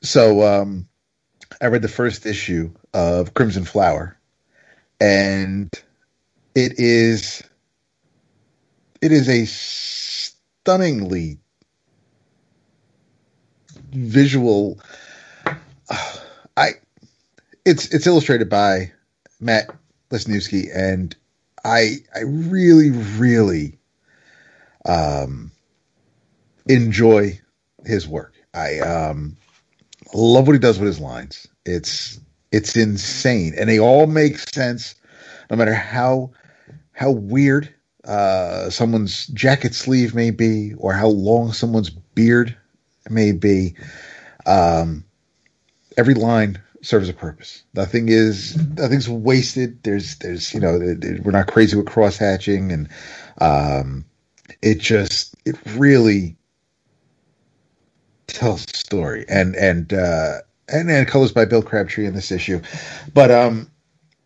So 0.03 0.43
um, 0.43 0.89
I 1.61 1.67
read 1.67 1.83
the 1.83 1.89
first 1.89 2.27
issue 2.27 2.73
of 2.93 3.35
Crimson 3.35 3.65
Flower, 3.65 4.19
and 5.01 5.73
it 6.55 6.79
is. 6.79 7.43
It 9.01 9.13
is 9.13 9.29
a 9.29 9.45
stunningly 9.45 11.39
visual. 13.91 14.79
I. 16.57 16.73
It's 17.65 17.93
it's 17.93 18.07
illustrated 18.07 18.49
by 18.49 18.93
Matt 19.41 19.69
Lesniewski, 20.11 20.75
and 20.75 21.15
I 21.65 21.97
I 22.15 22.21
really 22.21 22.91
really 22.91 23.79
um 24.87 25.51
enjoy 26.69 27.39
his 27.85 28.09
work. 28.09 28.35
I 28.55 28.79
um 28.81 29.37
love 30.15 30.47
what 30.47 30.55
he 30.55 30.59
does 30.59 30.79
with 30.79 30.87
his 30.87 31.01
lines. 31.01 31.47
It's 31.67 32.19
it's 32.53 32.77
insane, 32.77 33.55
and 33.59 33.69
they 33.69 33.79
all 33.79 34.07
make 34.07 34.39
sense, 34.39 34.95
no 35.51 35.57
matter 35.57 35.75
how 35.75 36.31
how 36.93 37.11
weird 37.11 37.73
uh, 38.05 38.71
someone's 38.71 39.27
jacket 39.29 39.75
sleeve 39.75 40.15
may 40.15 40.31
be, 40.31 40.73
or 40.79 40.95
how 40.95 41.09
long 41.09 41.53
someone's 41.53 41.91
beard 41.91 42.57
may 43.11 43.33
be. 43.33 43.75
Um, 44.47 45.05
every 45.97 46.15
line 46.15 46.63
serves 46.83 47.09
a 47.09 47.13
purpose. 47.15 47.63
Nothing 47.75 48.09
is 48.09 48.57
nothing's 48.77 49.09
wasted. 49.09 49.83
There's 49.83 50.17
there's 50.17 50.55
you 50.55 50.61
know 50.61 50.79
we're 51.23 51.33
not 51.33 51.49
crazy 51.49 51.77
with 51.77 51.87
cross 51.87 52.17
hatching, 52.17 52.73
and 52.73 52.89
um, 53.41 54.05
it 54.63 54.79
just 54.79 55.35
it 55.45 55.57
really 55.75 56.37
tells 58.27 58.67
a 58.73 58.77
story 58.77 59.25
and 59.29 59.57
and 59.57 59.93
uh 59.93 60.39
and 60.69 60.91
and 60.91 61.09
colors 61.09 61.33
by 61.33 61.45
bill 61.45 61.63
crabtree 61.63 62.07
in 62.07 62.15
this 62.15 62.31
issue 62.31 62.61
but 63.15 63.31
um 63.31 63.71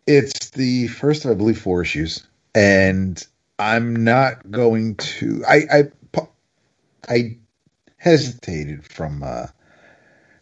it's 0.07 0.51
the 0.51 0.89
first 0.89 1.25
of 1.25 1.31
i 1.31 1.35
believe 1.35 1.59
four 1.59 1.81
issues 1.83 2.27
and 2.55 3.27
i'm 3.59 4.05
not 4.05 4.51
going 4.51 4.97
to 4.97 5.43
i 5.49 5.63
i 5.73 5.83
i 7.09 7.39
hesitated 8.03 8.85
from 8.85 9.23
uh 9.23 9.47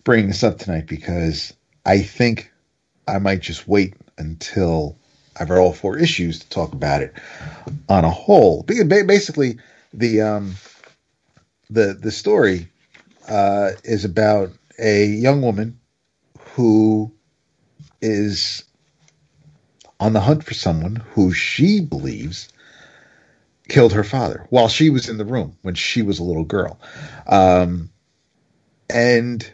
bringing 0.04 0.28
this 0.28 0.42
up 0.42 0.58
tonight 0.58 0.86
because 0.86 1.52
i 1.84 1.98
think 1.98 2.50
i 3.06 3.18
might 3.18 3.40
just 3.40 3.68
wait 3.68 3.94
until 4.18 4.96
i've 5.38 5.50
read 5.50 5.58
all 5.60 5.72
four 5.72 5.98
issues 5.98 6.38
to 6.38 6.48
talk 6.48 6.72
about 6.72 7.02
it 7.02 7.14
on 7.88 8.04
a 8.04 8.10
whole. 8.10 8.62
Because 8.62 8.84
basically 9.04 9.58
the 9.92 10.22
um 10.22 10.54
the 11.68 11.94
the 12.00 12.10
story 12.10 12.68
uh, 13.28 13.70
is 13.84 14.04
about 14.04 14.50
a 14.78 15.06
young 15.06 15.42
woman 15.42 15.78
who 16.54 17.12
is 18.00 18.64
on 20.00 20.12
the 20.12 20.20
hunt 20.20 20.44
for 20.44 20.54
someone 20.54 20.96
who 21.12 21.32
she 21.32 21.80
believes 21.80 22.48
killed 23.70 23.92
her 23.92 24.04
father 24.04 24.46
while 24.50 24.68
she 24.68 24.90
was 24.90 25.08
in 25.08 25.16
the 25.16 25.24
room 25.24 25.56
when 25.62 25.74
she 25.74 26.02
was 26.02 26.18
a 26.18 26.22
little 26.22 26.44
girl. 26.44 26.78
Um, 27.26 27.90
and 28.90 29.50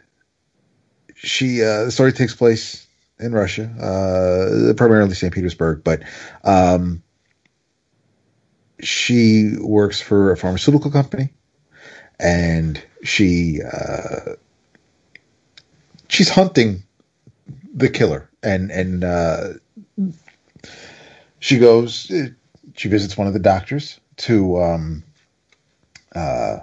she, 1.14 1.62
uh, 1.62 1.84
the 1.84 1.92
story 1.92 2.12
takes 2.12 2.34
place 2.34 2.86
in 3.18 3.32
Russia, 3.32 3.64
uh, 3.64 4.72
primarily 4.74 5.14
St. 5.14 5.32
Petersburg, 5.32 5.84
but 5.84 6.02
um, 6.44 7.02
she 8.80 9.52
works 9.60 10.00
for 10.00 10.32
a 10.32 10.36
pharmaceutical 10.36 10.90
company 10.90 11.30
and 12.18 12.82
she 13.02 13.60
uh, 13.62 14.32
she's 16.08 16.28
hunting 16.28 16.82
the 17.74 17.88
killer 17.88 18.30
and 18.42 18.70
and 18.70 19.04
uh, 19.04 19.48
she 21.38 21.58
goes 21.58 22.10
she 22.74 22.88
visits 22.88 23.16
one 23.16 23.26
of 23.26 23.32
the 23.34 23.38
doctors 23.38 24.00
to 24.16 24.60
um 24.60 25.02
uh 26.14 26.58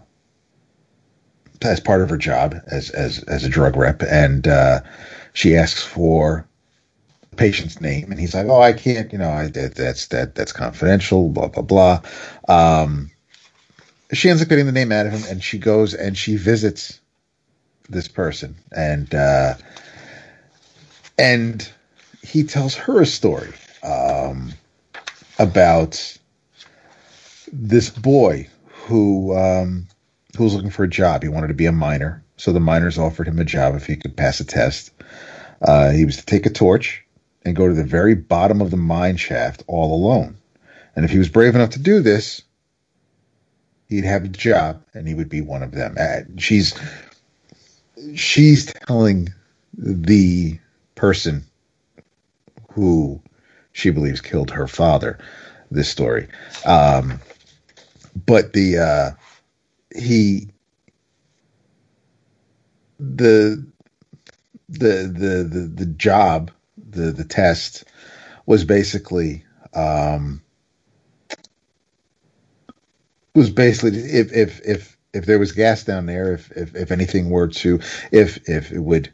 as 1.62 1.80
part 1.80 2.02
of 2.02 2.10
her 2.10 2.18
job 2.18 2.56
as 2.68 2.90
as 2.92 3.24
as 3.24 3.44
a 3.44 3.50
drug 3.50 3.76
rep 3.76 4.02
and 4.04 4.48
uh 4.48 4.82
she 5.34 5.56
asks 5.56 5.84
for 5.84 6.46
the 7.30 7.36
patient's 7.38 7.80
name 7.82 8.12
and 8.12 8.20
he's 8.20 8.34
like 8.34 8.48
oh 8.48 8.62
i 8.62 8.74
can't 8.74 9.12
you 9.14 9.18
know 9.18 9.30
i 9.30 9.48
that, 9.48 9.76
that's 9.76 10.08
that 10.08 10.36
that's 10.36 10.52
confidential 10.52 11.30
blah 11.30 11.48
blah 11.48 11.64
blah. 11.64 12.02
Um 12.48 13.10
she 14.12 14.30
ends 14.30 14.42
up 14.42 14.50
getting 14.50 14.66
the 14.66 14.72
name 14.72 14.92
out 14.92 15.06
of 15.06 15.14
him 15.14 15.24
and 15.30 15.44
she 15.44 15.58
goes 15.58 15.94
and 15.94 16.18
she 16.18 16.36
visits 16.36 17.00
this 17.90 18.08
person 18.08 18.56
and 18.76 19.14
uh 19.16 19.56
and 21.18 21.72
he 22.22 22.44
tells 22.44 22.76
her 22.76 23.02
a 23.02 23.06
story 23.06 23.54
um 23.84 24.54
about 25.40 26.18
this 27.56 27.90
boy 27.90 28.48
who 28.68 29.36
um 29.38 29.88
who 30.36 30.44
was 30.44 30.56
looking 30.56 30.72
for 30.72 30.84
a 30.84 30.90
job 30.90 31.22
he 31.24 31.30
wanted 31.30 31.48
to 31.48 31.54
be 31.54 31.68
a 31.68 31.72
miner 31.72 32.24
so 32.38 32.52
the 32.52 32.60
miners 32.60 32.98
offered 32.98 33.28
him 33.28 33.40
a 33.40 33.46
job 33.46 33.76
if 33.76 33.86
he 33.86 33.96
could 33.96 34.18
pass 34.18 34.40
a 34.40 34.46
test 34.46 34.92
uh 35.62 35.92
he 35.92 36.04
was 36.04 36.18
to 36.18 36.26
take 36.26 36.46
a 36.46 36.50
torch 36.50 37.06
and 37.46 37.56
go 37.56 37.68
to 37.68 37.74
the 37.74 37.84
very 37.84 38.16
bottom 38.16 38.60
of 38.60 38.72
the 38.72 38.78
mine 38.78 39.18
shaft 39.18 39.64
all 39.68 39.94
alone 39.94 40.36
and 40.96 41.06
if 41.06 41.12
he 41.12 41.20
was 41.20 41.30
brave 41.30 41.56
enough 41.56 41.70
to 41.70 41.80
do 41.80 42.02
this 42.02 42.42
he'd 43.94 44.06
have 44.06 44.26
a 44.26 44.30
job 44.30 44.82
and 44.94 45.08
he 45.08 45.14
would 45.14 45.30
be 45.30 45.42
one 45.42 45.64
of 45.64 45.72
them. 45.72 45.96
Uh, 46.00 46.22
she's 46.38 46.74
she's 48.16 48.66
telling 48.88 49.30
the 49.78 50.60
person 50.96 51.44
who 52.72 53.22
she 53.72 53.90
believes 53.92 54.22
killed 54.22 54.52
her 54.52 54.68
father 54.68 55.20
this 55.70 55.90
story. 55.90 56.28
Um, 56.66 57.20
but 58.15 58.53
the 58.53 58.77
uh, 58.77 59.11
he 59.95 60.49
the 62.99 63.65
the 64.69 65.11
the 65.14 65.49
the, 65.49 65.72
the 65.73 65.85
job 65.85 66.52
the 66.77 67.11
the 67.11 67.26
test 67.26 67.84
was 68.45 68.65
basically 68.65 69.44
um, 69.73 70.41
was 73.35 73.49
basically 73.49 73.98
if 73.98 74.31
if 74.34 74.61
if 74.65 74.98
if 75.14 75.26
there 75.26 75.40
was 75.40 75.52
gas 75.52 75.84
down 75.84 76.06
there, 76.06 76.34
if 76.34 76.52
if, 76.52 76.76
if 76.76 76.91
anything 76.91 77.30
were 77.30 77.48
to 77.48 77.80
if 78.11 78.49
if 78.49 78.72
it 78.72 78.80
would 78.80 79.11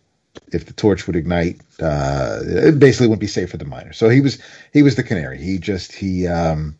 if 0.52 0.66
the 0.66 0.74
torch 0.74 1.06
would 1.08 1.16
ignite, 1.16 1.62
uh, 1.82 2.40
it 2.42 2.80
basically 2.80 3.08
wouldn't 3.08 3.22
be 3.22 3.28
safe 3.28 3.52
for 3.52 3.58
the 3.58 3.66
miner. 3.66 3.94
So 3.94 4.10
he 4.10 4.22
was 4.22 4.40
he 4.74 4.84
was 4.84 4.96
the 4.96 5.04
canary. 5.04 5.42
He 5.42 5.58
just 5.58 5.94
he 5.94 6.28
um, 6.28 6.78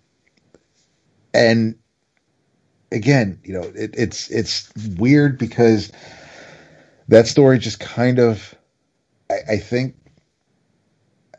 and 1.34 1.76
again, 2.92 3.40
you 3.44 3.54
know, 3.54 3.64
it, 3.76 3.94
it's 3.98 4.30
it's 4.30 4.72
weird 4.98 5.38
because 5.38 5.92
that 7.08 7.28
story 7.28 7.60
just 7.60 7.80
kind 7.80 8.20
of 8.20 8.56
I, 9.30 9.54
I 9.54 9.58
think 9.58 9.96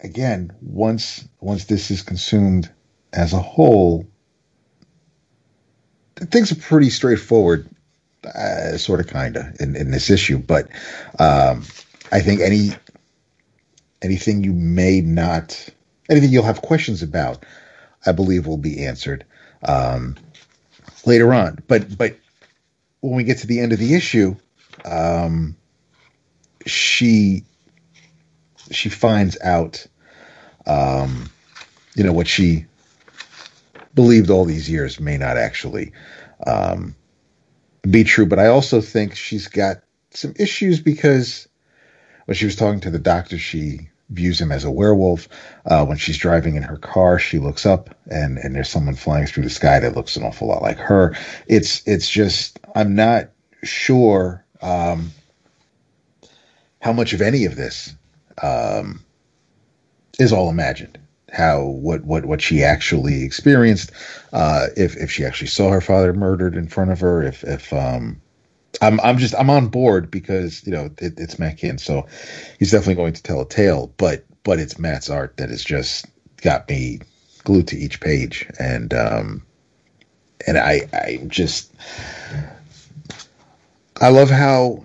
again 0.03 0.53
once 0.61 1.27
once 1.41 1.65
this 1.67 1.91
is 1.91 2.03
consumed 2.03 2.71
as 3.13 3.33
a 3.33 3.41
whole 3.41 4.07
things 6.17 6.53
are 6.53 6.57
pretty 6.57 6.91
straightforward 6.91 7.69
uh, 8.25 8.77
sort 8.77 9.01
of 9.01 9.07
kind 9.07 9.37
of 9.37 9.61
in, 9.61 9.75
in 9.77 9.91
this 9.91 10.11
issue. 10.11 10.39
But 10.39 10.69
um, 11.19 11.65
i 12.13 12.21
think 12.21 12.41
any 12.41 12.71
anything 14.03 14.43
you 14.43 14.53
may 14.53 15.01
not 15.01 15.69
anything 16.09 16.31
you'll 16.31 16.43
have 16.43 16.63
questions 16.63 17.03
about 17.03 17.45
i 18.07 18.13
believe 18.13 18.47
will 18.47 18.59
be 18.59 18.85
answered. 18.85 19.25
Um, 19.63 20.17
later 21.07 21.33
on 21.33 21.59
but 21.67 21.97
but 21.97 22.17
when 23.01 23.15
we 23.15 23.25
get 23.25 23.39
to 23.39 23.47
the 23.47 23.61
end 23.61 23.73
of 23.73 23.79
the 23.79 23.95
issue 23.95 24.35
um, 24.85 25.57
she 26.67 27.45
she 28.71 28.89
finds 28.89 29.39
out, 29.43 29.87
um, 30.67 31.31
you 31.95 32.05
know, 32.05 32.13
what 32.13 32.29
she 32.29 32.67
believed 33.95 34.31
all 34.31 34.45
these 34.45 34.71
years 34.71 35.01
may 35.01 35.19
not 35.19 35.37
actually 35.37 35.93
um, 36.47 36.95
be 37.89 38.05
true. 38.05 38.27
But 38.27 38.39
I 38.39 38.47
also 38.47 38.81
think 38.81 39.17
she's 39.17 39.49
got 39.49 39.79
some 40.11 40.35
issues 40.39 40.81
because 40.81 41.49
when 42.27 42.37
she 42.37 42.45
was 42.45 42.57
talking 42.57 42.81
to 42.81 42.91
the 42.91 42.99
doctor, 42.99 43.39
she 43.39 43.90
views 44.11 44.41
him 44.41 44.53
as 44.53 44.65
a 44.65 44.71
werewolf. 44.71 45.29
Uh, 45.67 45.85
when 45.85 45.97
she's 45.97 46.19
driving 46.19 46.57
in 46.57 46.63
her 46.63 46.77
car, 46.77 47.19
she 47.19 47.39
looks 47.39 47.65
up 47.65 47.95
and, 48.11 48.39
and 48.39 48.55
there's 48.55 48.69
someone 48.69 48.95
flying 48.95 49.27
through 49.27 49.45
the 49.45 49.51
sky 49.51 49.79
that 49.81 49.97
looks 49.97 50.17
an 50.17 50.23
awful 50.23 50.49
lot 50.49 50.63
like 50.63 50.79
her. 50.79 51.17
It's 51.47 51.87
it's 51.87 52.09
just 52.09 52.59
I'm 52.75 52.95
not 52.95 53.31
sure 53.63 54.45
um, 54.63 55.11
how 56.81 56.93
much 56.93 57.13
of 57.13 57.21
any 57.21 57.45
of 57.45 57.57
this 57.57 57.95
um, 58.43 59.05
is 60.19 60.33
all 60.33 60.51
imagined. 60.51 60.99
How 61.33 61.63
what 61.63 62.05
what 62.05 62.25
what 62.27 62.43
she 62.43 62.65
actually 62.65 63.23
experienced, 63.23 63.93
uh, 64.33 64.67
if 64.77 64.97
if 64.97 65.13
she 65.13 65.25
actually 65.25 65.47
saw 65.47 65.71
her 65.71 65.81
father 65.81 66.13
murdered 66.13 66.57
in 66.57 66.67
front 66.67 66.91
of 66.91 66.99
her, 67.01 67.23
if 67.23 67.45
if 67.45 67.73
um, 67.73 68.21
I'm 68.81 69.01
I'm 69.01 69.19
just 69.19 69.35
I'm 69.35 69.51
on 69.51 69.69
board 69.69 70.11
because 70.11 70.65
you 70.67 70.73
know 70.73 70.87
it, 70.99 71.19
it's 71.19 71.39
Matt 71.39 71.59
Kindt, 71.59 71.81
so 71.81 72.07
he's 72.59 72.71
definitely 72.71 72.95
going 72.95 73.13
to 73.15 73.23
tell 73.23 73.41
a 73.41 73.49
tale. 73.49 73.93
But 73.97 74.25
but 74.43 74.59
it's 74.59 74.79
Matt's 74.79 75.11
art 75.11 75.37
that 75.37 75.51
has 75.51 75.63
just 75.63 76.07
got 76.43 76.69
me 76.69 77.01
glued 77.45 77.69
to 77.69 77.77
each 77.77 78.01
page, 78.01 78.47
and 78.59 78.93
um, 78.95 79.43
and 80.47 80.59
I 80.59 80.89
I 80.93 81.21
just 81.29 81.73
I 84.01 84.09
love 84.09 84.31
how 84.31 84.85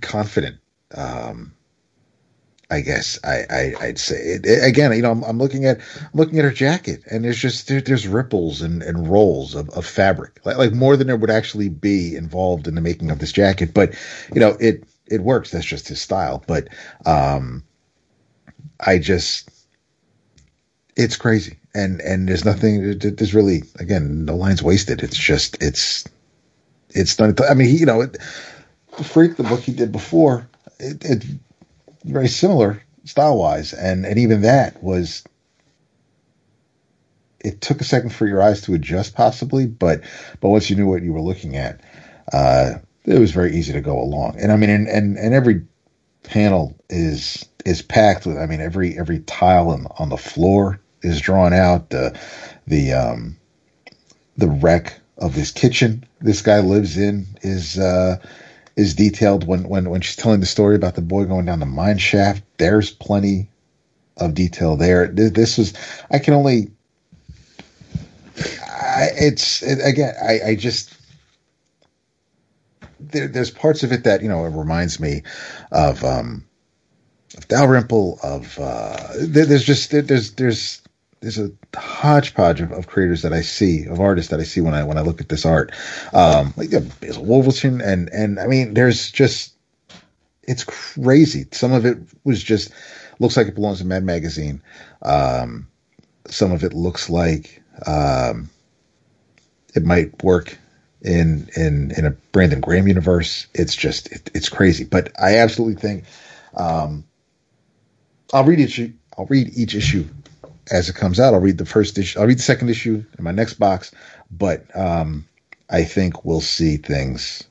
confident 0.00 0.58
um, 0.94 1.54
I 2.72 2.80
guess 2.80 3.18
I, 3.22 3.44
I 3.50 3.86
would 3.86 3.98
say 3.98 4.16
it, 4.16 4.46
it, 4.46 4.64
again. 4.64 4.92
You 4.94 5.02
know, 5.02 5.10
I'm, 5.10 5.22
I'm, 5.24 5.36
looking 5.38 5.66
at 5.66 5.78
I'm 6.00 6.10
looking 6.14 6.38
at 6.38 6.44
her 6.46 6.50
jacket, 6.50 7.02
and 7.10 7.22
there's 7.22 7.38
just 7.38 7.68
there, 7.68 7.82
there's 7.82 8.08
ripples 8.08 8.62
and, 8.62 8.82
and 8.82 9.06
rolls 9.06 9.54
of, 9.54 9.68
of 9.70 9.84
fabric, 9.84 10.40
like, 10.46 10.56
like 10.56 10.72
more 10.72 10.96
than 10.96 11.06
there 11.06 11.16
would 11.16 11.28
actually 11.28 11.68
be 11.68 12.16
involved 12.16 12.66
in 12.66 12.74
the 12.74 12.80
making 12.80 13.10
of 13.10 13.18
this 13.18 13.30
jacket. 13.30 13.74
But 13.74 13.94
you 14.32 14.40
know, 14.40 14.56
it 14.58 14.84
it 15.06 15.20
works. 15.20 15.50
That's 15.50 15.66
just 15.66 15.88
his 15.88 16.00
style. 16.00 16.42
But 16.46 16.68
um, 17.04 17.62
I 18.80 18.96
just 18.98 19.50
it's 20.96 21.16
crazy, 21.16 21.58
and 21.74 22.00
and 22.00 22.26
there's 22.26 22.46
nothing. 22.46 22.98
There's 22.98 23.34
really 23.34 23.64
again 23.80 24.24
no 24.24 24.34
lines 24.34 24.62
wasted. 24.62 25.02
It's 25.02 25.18
just 25.18 25.62
it's 25.62 26.08
it's 26.88 27.16
done. 27.16 27.36
I 27.50 27.52
mean, 27.52 27.68
he, 27.68 27.76
you 27.76 27.86
know, 27.86 28.00
it, 28.00 28.16
Freak, 29.02 29.36
the 29.36 29.42
book 29.42 29.60
he 29.60 29.74
did 29.74 29.92
before 29.92 30.48
it, 30.78 31.04
it 31.04 31.24
very 32.04 32.28
similar 32.28 32.82
style 33.04 33.38
wise, 33.38 33.72
and 33.72 34.04
and 34.06 34.18
even 34.18 34.42
that 34.42 34.82
was 34.82 35.24
it 37.40 37.60
took 37.60 37.80
a 37.80 37.84
second 37.84 38.10
for 38.10 38.26
your 38.26 38.42
eyes 38.42 38.62
to 38.62 38.74
adjust 38.74 39.14
possibly, 39.14 39.66
but 39.66 40.02
but 40.40 40.48
once 40.48 40.70
you 40.70 40.76
knew 40.76 40.86
what 40.86 41.02
you 41.02 41.12
were 41.12 41.20
looking 41.20 41.56
at, 41.56 41.80
uh, 42.32 42.74
it 43.04 43.18
was 43.18 43.32
very 43.32 43.56
easy 43.56 43.72
to 43.72 43.80
go 43.80 44.00
along. 44.00 44.38
And 44.38 44.52
I 44.52 44.56
mean, 44.56 44.70
and 44.70 44.88
and, 44.88 45.18
and 45.18 45.34
every 45.34 45.62
panel 46.22 46.76
is 46.88 47.44
is 47.64 47.82
packed 47.82 48.26
with. 48.26 48.38
I 48.38 48.46
mean, 48.46 48.60
every 48.60 48.98
every 48.98 49.20
tile 49.20 49.70
on, 49.70 49.86
on 49.98 50.08
the 50.08 50.16
floor 50.16 50.80
is 51.02 51.20
drawn 51.20 51.52
out. 51.52 51.90
The 51.90 52.18
the 52.66 52.92
um 52.92 53.36
the 54.36 54.48
wreck 54.48 54.98
of 55.18 55.34
this 55.34 55.50
kitchen 55.50 56.04
this 56.20 56.42
guy 56.42 56.60
lives 56.60 56.96
in 56.96 57.26
is 57.42 57.78
uh 57.78 58.16
is 58.76 58.94
detailed 58.94 59.46
when 59.46 59.68
when 59.68 59.90
when 59.90 60.00
she's 60.00 60.16
telling 60.16 60.40
the 60.40 60.46
story 60.46 60.76
about 60.76 60.94
the 60.94 61.02
boy 61.02 61.24
going 61.24 61.46
down 61.46 61.60
the 61.60 61.66
mine 61.66 61.98
shaft. 61.98 62.42
There's 62.58 62.90
plenty 62.90 63.48
of 64.16 64.34
detail 64.34 64.76
there. 64.76 65.08
This 65.08 65.58
was 65.58 65.74
I 66.10 66.18
can 66.18 66.34
only. 66.34 66.70
I, 68.36 69.08
it's 69.14 69.62
it, 69.62 69.78
again. 69.84 70.14
I, 70.22 70.50
I 70.50 70.54
just 70.54 70.96
there, 73.00 73.28
there's 73.28 73.50
parts 73.50 73.82
of 73.82 73.92
it 73.92 74.04
that 74.04 74.22
you 74.22 74.28
know 74.28 74.44
it 74.44 74.50
reminds 74.50 75.00
me 75.00 75.22
of 75.70 76.04
um 76.04 76.44
of 77.36 77.48
Dalrymple 77.48 78.18
of 78.22 78.58
uh 78.58 79.08
there, 79.18 79.46
there's 79.46 79.64
just 79.64 79.90
there's 79.90 80.32
there's 80.32 80.81
there's 81.22 81.38
a 81.38 81.52
hodgepodge 81.76 82.60
of, 82.60 82.72
of, 82.72 82.88
creators 82.88 83.22
that 83.22 83.32
I 83.32 83.42
see, 83.42 83.86
of 83.86 84.00
artists 84.00 84.32
that 84.32 84.40
I 84.40 84.42
see 84.42 84.60
when 84.60 84.74
I 84.74 84.82
when 84.82 84.98
I 84.98 85.02
look 85.02 85.20
at 85.20 85.28
this 85.28 85.46
art. 85.46 85.72
Um, 86.12 86.52
like 86.56 86.70
Basil 87.00 87.24
Wolverton, 87.24 87.80
and 87.80 88.10
and 88.10 88.40
I 88.40 88.48
mean, 88.48 88.74
there's 88.74 89.10
just 89.10 89.54
it's 90.42 90.64
crazy. 90.64 91.46
Some 91.52 91.72
of 91.72 91.86
it 91.86 91.98
was 92.24 92.42
just 92.42 92.72
looks 93.20 93.36
like 93.36 93.46
it 93.46 93.54
belongs 93.54 93.80
in 93.80 93.86
Mad 93.86 94.02
Magazine. 94.02 94.62
Um, 95.00 95.68
some 96.26 96.50
of 96.50 96.64
it 96.64 96.74
looks 96.74 97.08
like 97.08 97.62
um, 97.86 98.50
it 99.76 99.84
might 99.84 100.24
work 100.24 100.58
in 101.02 101.48
in 101.54 101.92
in 101.92 102.04
a 102.04 102.10
Brandon 102.10 102.60
Graham 102.60 102.88
universe. 102.88 103.46
It's 103.54 103.76
just 103.76 104.10
it, 104.10 104.28
it's 104.34 104.48
crazy, 104.48 104.84
but 104.84 105.12
I 105.22 105.38
absolutely 105.38 105.80
think 105.80 106.04
um, 106.56 107.04
I'll 108.32 108.44
read 108.44 108.58
each 108.58 108.80
I'll 109.16 109.26
read 109.26 109.56
each 109.56 109.76
issue 109.76 110.08
as 110.72 110.88
it 110.88 110.96
comes 110.96 111.20
out. 111.20 111.34
I'll 111.34 111.40
read 111.40 111.58
the 111.58 111.66
first 111.66 111.96
issue. 111.98 112.18
I'll 112.18 112.26
read 112.26 112.38
the 112.38 112.42
second 112.42 112.70
issue 112.70 113.04
in 113.16 113.24
my 113.24 113.30
next 113.30 113.54
box, 113.54 113.92
but 114.30 114.64
um, 114.76 115.28
I 115.70 115.84
think 115.84 116.24
we'll 116.24 116.40
see 116.40 116.78
things 116.78 117.44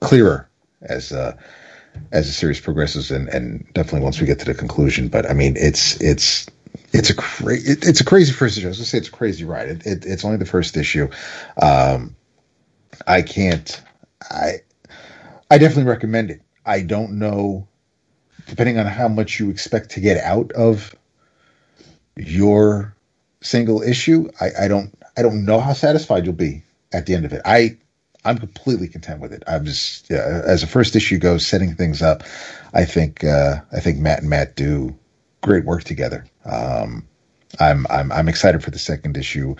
clearer 0.00 0.48
as 0.82 1.12
uh, 1.12 1.36
as 2.12 2.26
the 2.26 2.32
series 2.32 2.60
progresses, 2.60 3.10
and, 3.10 3.28
and 3.30 3.66
definitely 3.72 4.02
once 4.02 4.20
we 4.20 4.26
get 4.26 4.38
to 4.40 4.44
the 4.44 4.54
conclusion. 4.54 5.08
But 5.08 5.28
I 5.28 5.32
mean, 5.32 5.56
it's 5.56 6.00
it's 6.00 6.46
it's 6.92 7.10
a 7.10 7.14
cra- 7.14 7.54
it, 7.54 7.86
it's 7.86 8.00
a 8.00 8.04
crazy 8.04 8.32
first 8.32 8.56
issue. 8.56 8.66
I 8.66 8.68
was 8.68 8.78
gonna 8.78 8.86
say 8.86 8.98
it's 8.98 9.08
a 9.08 9.12
crazy 9.12 9.44
ride. 9.44 9.68
It, 9.68 9.86
it, 9.86 10.06
it's 10.06 10.24
only 10.24 10.36
the 10.36 10.46
first 10.46 10.76
issue. 10.76 11.08
Um, 11.60 12.14
I 13.06 13.22
can't. 13.22 13.82
I 14.30 14.58
I 15.50 15.58
definitely 15.58 15.90
recommend 15.90 16.30
it. 16.30 16.42
I 16.66 16.82
don't 16.82 17.18
know, 17.18 17.66
depending 18.46 18.78
on 18.78 18.84
how 18.84 19.08
much 19.08 19.40
you 19.40 19.48
expect 19.48 19.90
to 19.92 20.00
get 20.00 20.18
out 20.18 20.52
of 20.52 20.94
your 22.16 22.94
single 23.42 23.82
issue, 23.82 24.28
I, 24.40 24.64
I 24.64 24.68
don't 24.68 24.94
I 25.16 25.22
don't 25.22 25.44
know 25.44 25.60
how 25.60 25.72
satisfied 25.72 26.24
you'll 26.24 26.34
be 26.34 26.62
at 26.92 27.06
the 27.06 27.14
end 27.14 27.24
of 27.24 27.32
it. 27.32 27.42
I 27.44 27.76
I'm 28.24 28.38
completely 28.38 28.88
content 28.88 29.20
with 29.20 29.32
it. 29.32 29.42
I'm 29.46 29.64
just 29.64 30.10
yeah, 30.10 30.42
as 30.46 30.62
a 30.62 30.66
first 30.66 30.94
issue 30.94 31.18
goes, 31.18 31.46
setting 31.46 31.74
things 31.74 32.02
up. 32.02 32.22
I 32.74 32.84
think 32.84 33.24
uh, 33.24 33.56
I 33.72 33.80
think 33.80 33.98
Matt 33.98 34.20
and 34.20 34.30
Matt 34.30 34.56
do 34.56 34.94
great 35.40 35.64
work 35.64 35.84
together. 35.84 36.26
Um, 36.44 37.06
I'm 37.58 37.86
I'm 37.90 38.12
I'm 38.12 38.28
excited 38.28 38.62
for 38.62 38.70
the 38.70 38.78
second 38.78 39.16
issue. 39.16 39.54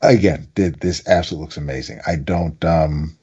Again, 0.00 0.48
did 0.54 0.80
this 0.80 1.06
absolutely 1.06 1.44
looks 1.44 1.56
amazing. 1.56 2.00
I 2.06 2.16
don't 2.16 2.62
um, 2.64 3.16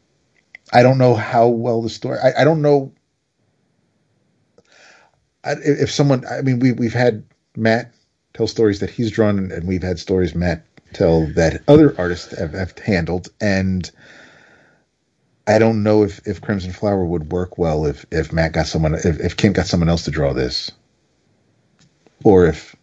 I 0.72 0.84
don't 0.84 0.98
know 0.98 1.16
how 1.16 1.48
well 1.48 1.82
the 1.82 1.90
story. 1.90 2.20
I, 2.24 2.42
I 2.42 2.44
don't 2.44 2.62
know 2.62 2.94
if 5.44 5.92
someone. 5.92 6.26
I 6.28 6.42
mean, 6.42 6.60
we 6.60 6.72
we've 6.74 6.94
had 6.94 7.24
Matt 7.60 7.92
tell 8.34 8.48
stories 8.48 8.80
that 8.80 8.90
he's 8.90 9.12
drawn, 9.12 9.52
and 9.52 9.68
we've 9.68 9.84
had 9.84 10.00
stories 10.00 10.34
Matt 10.34 10.66
tell 10.94 11.28
that 11.34 11.62
other 11.68 11.94
artists 11.98 12.38
have, 12.38 12.54
have 12.54 12.78
handled, 12.80 13.30
and 13.40 13.90
I 15.46 15.60
don't 15.60 15.84
know 15.84 16.04
if, 16.04 16.26
if 16.28 16.42
Crimson 16.42 16.72
Flower 16.72 17.06
would 17.06 17.32
work 17.32 17.58
well 17.58 17.86
if, 17.86 18.06
if 18.12 18.32
Matt 18.32 18.54
got 18.54 18.68
someone 18.68 18.94
if, 18.94 19.20
if 19.20 19.36
Kindt 19.36 19.56
got 19.56 19.68
someone 19.68 19.90
else 19.90 20.06
to 20.06 20.12
draw 20.12 20.34
this, 20.34 20.72
or 22.24 22.46
if 22.46 22.76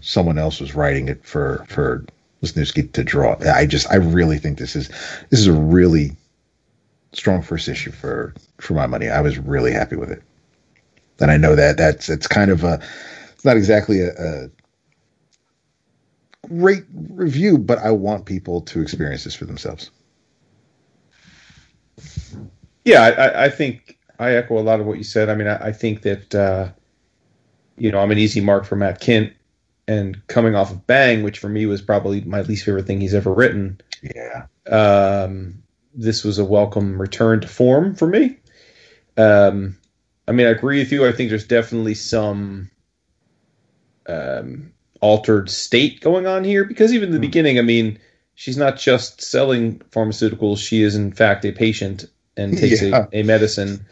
someone 0.00 0.38
else 0.38 0.60
was 0.60 0.74
writing 0.74 1.08
it 1.08 1.24
for 1.24 1.64
for 1.68 2.04
Lesniewski 2.42 2.92
to 2.92 3.04
draw. 3.04 3.36
I 3.40 3.66
just 3.66 3.90
I 3.90 3.96
really 3.96 4.38
think 4.38 4.58
this 4.58 4.76
is 4.76 4.88
this 5.30 5.40
is 5.40 5.46
a 5.46 5.52
really 5.52 6.16
strong 7.12 7.42
first 7.42 7.68
issue 7.68 7.90
for 7.90 8.34
for 8.58 8.74
my 8.74 8.86
money. 8.86 9.08
I 9.08 9.20
was 9.20 9.38
really 9.38 9.72
happy 9.72 9.96
with 9.96 10.10
it, 10.10 10.22
and 11.18 11.30
I 11.30 11.36
know 11.36 11.54
that 11.56 11.76
that's 11.76 12.08
it's 12.08 12.26
kind 12.26 12.50
of 12.50 12.64
a 12.64 12.80
it's 13.40 13.46
not 13.46 13.56
exactly 13.56 14.02
a, 14.02 14.12
a 14.12 14.50
great 16.46 16.84
review, 16.92 17.56
but 17.56 17.78
I 17.78 17.90
want 17.90 18.26
people 18.26 18.60
to 18.60 18.82
experience 18.82 19.24
this 19.24 19.34
for 19.34 19.46
themselves. 19.46 19.90
Yeah, 22.84 23.00
I, 23.00 23.44
I 23.46 23.48
think 23.48 23.98
I 24.18 24.32
echo 24.32 24.58
a 24.58 24.60
lot 24.60 24.78
of 24.78 24.84
what 24.84 24.98
you 24.98 25.04
said. 25.04 25.30
I 25.30 25.34
mean, 25.36 25.46
I, 25.46 25.68
I 25.68 25.72
think 25.72 26.02
that 26.02 26.34
uh, 26.34 26.68
you 27.78 27.90
know 27.90 28.00
I'm 28.00 28.10
an 28.10 28.18
easy 28.18 28.42
mark 28.42 28.66
for 28.66 28.76
Matt 28.76 29.00
Kindt, 29.00 29.32
and 29.88 30.20
coming 30.26 30.54
off 30.54 30.70
of 30.70 30.86
Bang, 30.86 31.22
which 31.22 31.38
for 31.38 31.48
me 31.48 31.64
was 31.64 31.80
probably 31.80 32.20
my 32.20 32.42
least 32.42 32.66
favorite 32.66 32.86
thing 32.86 33.00
he's 33.00 33.14
ever 33.14 33.32
written. 33.32 33.80
Yeah. 34.02 34.48
Um, 34.70 35.62
this 35.94 36.24
was 36.24 36.38
a 36.38 36.44
welcome 36.44 37.00
return 37.00 37.40
to 37.40 37.48
form 37.48 37.94
for 37.94 38.06
me. 38.06 38.36
Um, 39.16 39.78
I 40.28 40.32
mean, 40.32 40.46
I 40.46 40.50
agree 40.50 40.80
with 40.80 40.92
you. 40.92 41.06
I 41.06 41.12
think 41.12 41.30
there's 41.30 41.46
definitely 41.46 41.94
some 41.94 42.70
um, 44.10 44.72
altered 45.00 45.50
state 45.50 46.00
going 46.00 46.26
on 46.26 46.44
here 46.44 46.64
because 46.64 46.92
even 46.92 47.08
in 47.08 47.12
the 47.12 47.18
mm. 47.18 47.22
beginning, 47.22 47.58
I 47.58 47.62
mean, 47.62 47.98
she's 48.34 48.56
not 48.56 48.78
just 48.78 49.22
selling 49.22 49.78
pharmaceuticals; 49.90 50.58
she 50.58 50.82
is 50.82 50.94
in 50.94 51.12
fact 51.12 51.44
a 51.44 51.52
patient 51.52 52.06
and 52.36 52.56
takes 52.56 52.82
yeah. 52.82 53.06
a, 53.12 53.20
a, 53.20 53.22
medicine. 53.22 53.84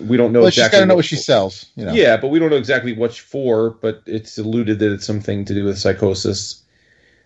We 0.00 0.16
don't 0.16 0.32
know 0.32 0.40
well, 0.40 0.48
exactly. 0.48 0.76
She's 0.76 0.78
got 0.78 0.80
to 0.80 0.86
know 0.86 0.96
what 0.96 1.04
she 1.04 1.16
sells. 1.16 1.66
You 1.76 1.86
know. 1.86 1.92
Yeah, 1.92 2.16
but 2.16 2.28
we 2.28 2.38
don't 2.38 2.50
know 2.50 2.56
exactly 2.56 2.92
what 2.92 3.14
for. 3.14 3.70
But 3.70 4.02
it's 4.06 4.38
alluded 4.38 4.78
that 4.78 4.92
it's 4.92 5.06
something 5.06 5.44
to 5.44 5.54
do 5.54 5.64
with 5.64 5.78
psychosis. 5.78 6.62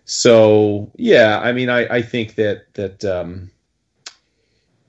So 0.05 0.91
yeah, 0.95 1.39
I 1.39 1.53
mean, 1.53 1.69
I, 1.69 1.87
I 1.87 2.01
think 2.01 2.35
that 2.35 2.73
that 2.73 3.05
um, 3.05 3.51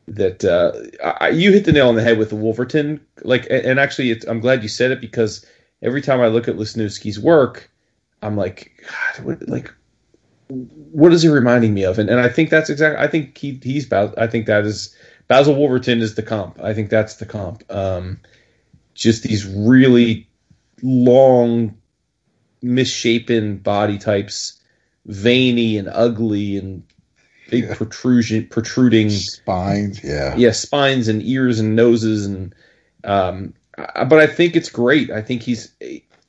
that 0.08 0.44
uh, 0.44 0.72
I, 1.20 1.28
you 1.28 1.52
hit 1.52 1.64
the 1.64 1.72
nail 1.72 1.88
on 1.88 1.94
the 1.94 2.02
head 2.02 2.18
with 2.18 2.30
the 2.30 2.36
Wolverton. 2.36 3.00
Like, 3.22 3.46
and 3.50 3.78
actually, 3.78 4.20
I'm 4.26 4.40
glad 4.40 4.62
you 4.62 4.68
said 4.68 4.90
it 4.90 5.00
because 5.00 5.46
every 5.82 6.00
time 6.00 6.20
I 6.20 6.28
look 6.28 6.48
at 6.48 6.56
Lesniewski's 6.56 7.18
work, 7.18 7.70
I'm 8.22 8.36
like, 8.36 8.72
God, 8.82 9.24
what, 9.24 9.48
like, 9.48 9.74
what 10.48 11.12
is 11.12 11.22
he 11.22 11.28
reminding 11.28 11.74
me 11.74 11.84
of? 11.84 11.98
And 11.98 12.08
and 12.08 12.20
I 12.20 12.28
think 12.28 12.50
that's 12.50 12.70
exactly. 12.70 13.02
I 13.02 13.08
think 13.08 13.36
he 13.36 13.58
he's 13.62 13.86
about. 13.86 14.18
I 14.18 14.26
think 14.26 14.46
that 14.46 14.64
is 14.64 14.94
Basil 15.28 15.54
Wolverton 15.54 16.00
is 16.00 16.14
the 16.14 16.22
comp. 16.22 16.60
I 16.60 16.74
think 16.74 16.90
that's 16.90 17.16
the 17.16 17.26
comp. 17.26 17.64
Um, 17.70 18.20
just 18.94 19.22
these 19.22 19.46
really 19.46 20.28
long, 20.82 21.76
misshapen 22.60 23.58
body 23.58 23.98
types, 23.98 24.60
veiny 25.06 25.78
and 25.78 25.88
ugly 25.88 26.58
and 26.58 26.82
big 27.50 27.64
yeah. 27.64 27.74
protrusion, 27.74 28.46
protruding 28.48 29.10
spines. 29.10 30.04
Yeah, 30.04 30.36
yeah, 30.36 30.52
spines 30.52 31.08
and 31.08 31.22
ears 31.22 31.58
and 31.58 31.74
noses 31.74 32.26
and. 32.26 32.54
Um, 33.04 33.54
but 33.76 34.18
I 34.18 34.26
think 34.26 34.56
it's 34.56 34.70
great. 34.70 35.10
I 35.10 35.22
think 35.22 35.42
he's, 35.42 35.72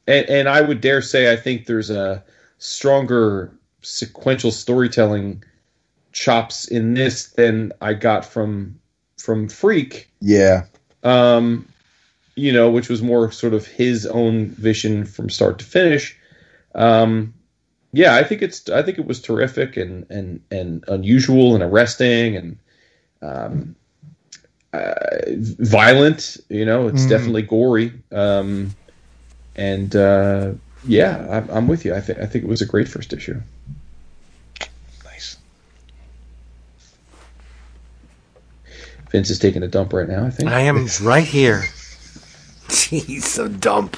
and, 0.07 0.29
and 0.29 0.49
I 0.49 0.61
would 0.61 0.81
dare 0.81 1.01
say 1.01 1.31
I 1.31 1.35
think 1.35 1.65
there's 1.65 1.89
a 1.89 2.23
stronger 2.57 3.53
sequential 3.81 4.51
storytelling 4.51 5.43
chops 6.11 6.67
in 6.67 6.93
this 6.93 7.27
than 7.31 7.73
I 7.81 7.93
got 7.93 8.25
from 8.25 8.79
from 9.17 9.49
Freak. 9.49 10.09
Yeah. 10.21 10.65
Um, 11.03 11.67
you 12.35 12.51
know, 12.51 12.71
which 12.71 12.89
was 12.89 13.01
more 13.01 13.31
sort 13.31 13.53
of 13.53 13.67
his 13.67 14.05
own 14.05 14.47
vision 14.47 15.05
from 15.05 15.29
start 15.29 15.59
to 15.59 15.65
finish. 15.65 16.17
Um, 16.73 17.33
yeah, 17.91 18.15
I 18.15 18.23
think 18.23 18.41
it's 18.41 18.69
I 18.69 18.81
think 18.81 18.97
it 18.97 19.05
was 19.05 19.21
terrific 19.21 19.77
and 19.77 20.09
and 20.09 20.41
and 20.49 20.83
unusual 20.87 21.53
and 21.53 21.63
arresting 21.63 22.35
and 22.37 22.57
um, 23.21 23.75
uh, 24.73 24.93
violent. 25.27 26.37
You 26.49 26.65
know, 26.65 26.87
it's 26.87 27.05
mm. 27.05 27.09
definitely 27.09 27.43
gory. 27.43 27.93
Um, 28.11 28.75
and 29.55 29.95
uh, 29.95 30.53
yeah, 30.85 31.27
I'm, 31.29 31.49
I'm 31.49 31.67
with 31.67 31.85
you. 31.85 31.93
I 31.93 32.01
think 32.01 32.19
I 32.19 32.25
think 32.25 32.43
it 32.43 32.47
was 32.47 32.61
a 32.61 32.65
great 32.65 32.87
first 32.87 33.13
issue. 33.13 33.39
Nice. 35.05 35.37
Vince 39.11 39.29
is 39.29 39.39
taking 39.39 39.63
a 39.63 39.67
dump 39.67 39.93
right 39.93 40.07
now. 40.07 40.25
I 40.25 40.29
think 40.29 40.49
I 40.49 40.61
am 40.61 40.87
right 41.01 41.25
here. 41.25 41.59
Jeez, 42.67 43.23
so 43.23 43.47
dump. 43.47 43.97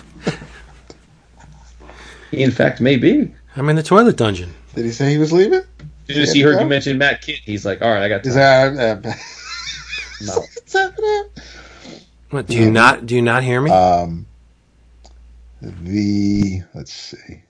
He 2.32 2.44
in 2.44 2.52
fact 2.52 2.82
may 2.82 2.98
be. 2.98 3.34
I'm 3.56 3.70
in 3.70 3.78
the 3.78 3.84
toilet 3.84 4.18
dungeon. 4.18 4.54
Did 4.74 4.84
he 4.84 4.92
say 4.92 5.10
he 5.10 5.18
was 5.18 5.32
leaving? 5.32 5.62
As 6.10 6.16
soon 6.16 6.24
as 6.24 6.34
he 6.34 6.42
heard 6.42 6.60
you 6.60 6.68
mention 6.68 6.98
Matt 6.98 7.24
Kindt, 7.24 7.40
he's 7.46 7.66
like, 7.66 7.82
"All 7.82 7.90
right, 7.90 8.04
I 8.04 8.10
got." 8.10 8.24
Time. 8.24 8.30
Is 8.30 8.36
that, 8.36 9.06
uh, 9.06 9.14
no. 10.22 10.44
What 12.32 12.48
do 12.48 12.58
you 12.58 12.72
not 12.72 13.06
do? 13.06 13.16
You 13.16 13.22
not 13.22 13.44
hear 13.44 13.62
me? 13.62 13.72
Um, 13.72 14.26
the 15.62 16.64
let's 16.74 16.92
see. 16.92 17.44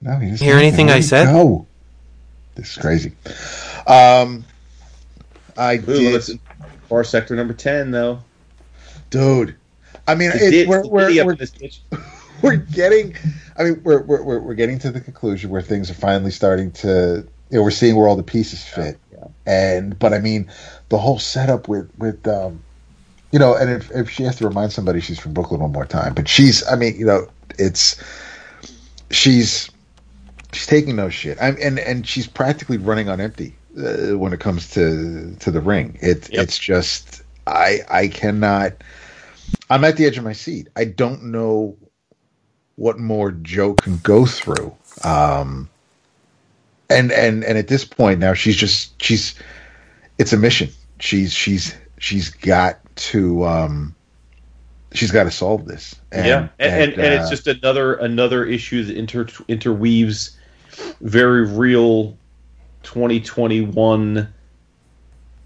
No, 0.00 0.18
he 0.18 0.36
hear 0.36 0.56
anything 0.56 0.90
I 0.90 1.00
said? 1.00 1.24
No, 1.24 1.66
this 2.54 2.72
is 2.72 2.76
crazy. 2.76 3.12
Um, 3.86 4.44
I 5.56 5.74
Ooh, 5.76 5.80
did. 5.80 6.12
Listen, 6.12 6.40
Far 6.88 7.02
Sector 7.04 7.34
number 7.34 7.54
ten, 7.54 7.90
though. 7.90 8.20
Dude, 9.10 9.56
I 10.06 10.14
mean, 10.14 10.30
it, 10.34 10.68
we're 10.68 10.86
we're, 10.86 11.24
we're, 11.24 11.36
we're 12.42 12.56
getting. 12.56 13.16
I 13.56 13.64
mean, 13.64 13.80
we're, 13.82 14.02
we're 14.02 14.40
we're 14.40 14.54
getting 14.54 14.78
to 14.80 14.90
the 14.90 15.00
conclusion 15.00 15.50
where 15.50 15.62
things 15.62 15.90
are 15.90 15.94
finally 15.94 16.30
starting 16.30 16.72
to. 16.72 17.26
You 17.50 17.56
know, 17.56 17.62
we're 17.62 17.70
seeing 17.70 17.96
where 17.96 18.06
all 18.06 18.16
the 18.16 18.22
pieces 18.22 18.62
fit, 18.62 18.98
yeah, 19.18 19.28
and 19.46 19.98
but 19.98 20.12
I 20.12 20.18
mean, 20.18 20.50
the 20.88 20.98
whole 20.98 21.18
setup 21.18 21.68
with 21.68 21.90
with 21.98 22.26
um, 22.26 22.62
you 23.32 23.38
know, 23.38 23.54
and 23.54 23.70
if 23.70 23.90
if 23.90 24.10
she 24.10 24.22
has 24.24 24.36
to 24.36 24.48
remind 24.48 24.72
somebody 24.72 25.00
she's 25.00 25.18
from 25.18 25.34
Brooklyn 25.34 25.60
one 25.60 25.72
more 25.72 25.86
time, 25.86 26.14
but 26.14 26.28
she's. 26.28 26.66
I 26.66 26.76
mean, 26.76 26.96
you 26.96 27.06
know, 27.06 27.28
it's 27.58 28.02
she's 29.10 29.70
she's 30.52 30.66
taking 30.66 30.96
no 30.96 31.08
shit. 31.08 31.38
I'm, 31.40 31.56
and 31.60 31.78
and 31.78 32.06
she's 32.06 32.26
practically 32.26 32.78
running 32.78 33.08
on 33.08 33.20
empty 33.20 33.54
uh, 33.78 34.18
when 34.18 34.32
it 34.32 34.40
comes 34.40 34.70
to 34.72 35.34
to 35.40 35.50
the 35.50 35.60
ring. 35.60 35.98
It 36.00 36.30
yep. 36.30 36.44
it's 36.44 36.58
just 36.58 37.22
I 37.46 37.80
I 37.90 38.08
cannot. 38.08 38.72
I'm 39.70 39.84
at 39.84 39.96
the 39.96 40.06
edge 40.06 40.18
of 40.18 40.24
my 40.24 40.32
seat. 40.32 40.68
I 40.76 40.84
don't 40.84 41.24
know 41.24 41.76
what 42.76 42.98
more 42.98 43.32
Jo 43.32 43.74
can 43.74 43.98
go 43.98 44.24
through. 44.24 44.74
Um, 45.04 45.68
and 46.90 47.12
and 47.12 47.44
and 47.44 47.58
at 47.58 47.68
this 47.68 47.84
point 47.84 48.20
now, 48.20 48.34
she's 48.34 48.56
just 48.56 49.00
she's 49.02 49.34
it's 50.18 50.32
a 50.32 50.36
mission. 50.36 50.68
She's 51.00 51.32
she's 51.32 51.74
she's 51.98 52.30
got 52.30 52.78
to 52.96 53.44
um, 53.44 53.94
she's 54.92 55.10
got 55.10 55.24
to 55.24 55.30
solve 55.30 55.66
this. 55.66 55.94
And, 56.12 56.26
yeah, 56.26 56.48
and 56.58 56.82
and, 56.82 56.92
and, 56.94 57.14
uh, 57.18 57.20
it's 57.20 57.30
just 57.30 57.46
another 57.46 57.94
another 57.94 58.44
issue 58.44 58.84
that 58.84 58.96
inter 58.96 59.26
interweaves 59.48 60.36
very 61.00 61.46
real 61.46 62.16
2021 62.82 64.32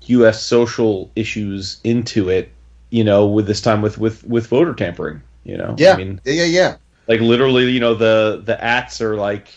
U.S. 0.07 0.43
social 0.43 1.11
issues 1.17 1.81
into 1.85 2.29
it. 2.29 2.51
You 2.91 3.05
know, 3.05 3.27
with 3.27 3.47
this 3.47 3.61
time 3.61 3.83
with 3.83 3.99
with 3.99 4.23
with 4.25 4.47
voter 4.47 4.75
tampering. 4.75 5.23
You 5.45 5.57
know, 5.57 5.75
yeah, 5.79 5.95
I 5.95 5.97
mean, 5.97 6.21
yeah, 6.25 6.33
yeah, 6.33 6.45
yeah. 6.45 6.77
Like 7.09 7.21
literally, 7.21 7.69
you 7.71 7.81
know, 7.81 7.95
the 7.95 8.43
the 8.45 8.63
acts 8.63 9.01
are 9.01 9.17
like, 9.17 9.49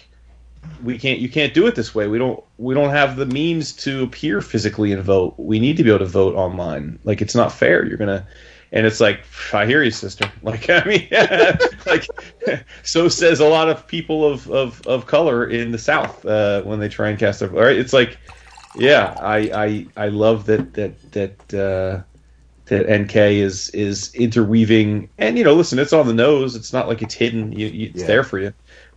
we 0.83 0.97
can't, 0.97 1.19
you 1.19 1.29
can't 1.29 1.53
do 1.53 1.67
it 1.67 1.75
this 1.75 1.93
way. 1.95 2.07
We 2.07 2.17
don't, 2.17 2.43
we 2.57 2.73
don't 2.73 2.91
have 2.91 3.15
the 3.15 3.25
means 3.25 3.73
to 3.73 4.03
appear 4.03 4.41
physically 4.41 4.91
and 4.91 5.01
vote. 5.03 5.35
We 5.37 5.59
need 5.59 5.77
to 5.77 5.83
be 5.83 5.89
able 5.89 5.99
to 5.99 6.05
vote 6.05 6.35
online. 6.35 6.99
Like 7.03 7.21
it's 7.21 7.35
not 7.35 7.51
fair. 7.51 7.85
You're 7.85 7.97
gonna 7.97 8.27
and 8.75 8.85
it's 8.85 8.99
like 8.99 9.21
I 9.53 9.65
hear 9.65 9.81
you, 9.81 9.91
sister. 9.91 10.31
Like 10.43 10.69
I 10.69 10.83
mean, 10.83 11.07
like 11.87 12.07
so 12.83 13.07
says 13.09 13.39
a 13.39 13.47
lot 13.47 13.69
of 13.69 13.87
people 13.87 14.25
of 14.31 14.49
of, 14.51 14.85
of 14.85 15.07
color 15.07 15.47
in 15.49 15.71
the 15.71 15.77
South 15.77 16.23
uh, 16.25 16.61
when 16.63 16.79
they 16.79 16.89
try 16.89 17.09
and 17.09 17.17
cast 17.17 17.39
their. 17.39 17.49
Right? 17.49 17.77
It's 17.77 17.93
like, 17.93 18.17
yeah, 18.75 19.15
I 19.19 19.37
I 19.97 20.05
I 20.05 20.07
love 20.09 20.45
that 20.47 20.73
that 20.73 21.11
that. 21.13 21.53
Uh, 21.53 22.03
that 22.67 22.89
NK 22.89 23.15
is 23.15 23.69
is 23.75 24.11
interweaving, 24.15 25.07
and 25.19 25.37
you 25.37 25.43
know, 25.43 25.53
listen, 25.53 25.77
it's 25.77 25.93
on 25.93 26.07
the 26.07 26.15
nose. 26.15 26.55
It's 26.55 26.73
not 26.73 26.87
like 26.87 27.03
it's 27.03 27.13
hidden. 27.13 27.51
You, 27.51 27.67
you, 27.67 27.89
it's 27.89 28.01
yeah. 28.01 28.07
there 28.07 28.23
for 28.23 28.39
you. 28.39 28.53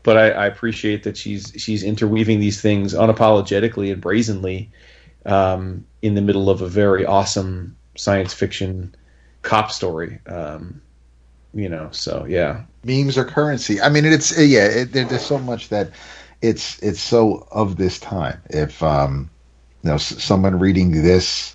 But 0.09 0.17
I, 0.17 0.31
I, 0.31 0.47
appreciate 0.47 1.03
that 1.03 1.19
she's 1.19 1.53
she's 1.59 1.83
interweaving 1.83 2.41
these 2.41 2.63
things 2.63 2.95
unapologetically 2.95 3.93
and 3.93 4.01
brazenly 4.01 4.71
um, 5.27 5.85
in 6.01 6.15
the 6.15 6.23
middle 6.23 6.49
of 6.49 6.63
a 6.63 6.67
very 6.67 7.05
awesome 7.05 7.77
science 7.95 8.33
fiction 8.33 8.95
cop 9.43 9.71
story. 9.71 10.19
Um, 10.25 10.81
you 11.53 11.69
know, 11.69 11.91
so 11.91 12.25
yeah, 12.27 12.63
memes 12.85 13.19
are 13.19 13.27
currency. 13.27 13.83
I 13.83 13.91
mean, 13.91 14.07
it's 14.07 14.35
yeah, 14.39 14.65
it, 14.65 14.93
there's 14.95 15.27
so 15.27 15.37
much 15.39 15.69
that 15.69 15.91
it's 16.41 16.83
it's 16.83 17.03
so 17.03 17.47
of 17.51 17.77
this 17.77 18.01
time. 18.01 18.41
If 18.49 18.83
um, 18.83 19.29
you 19.83 19.91
know, 19.91 19.99
someone 19.99 20.59
reading 20.59 21.03
this 21.03 21.55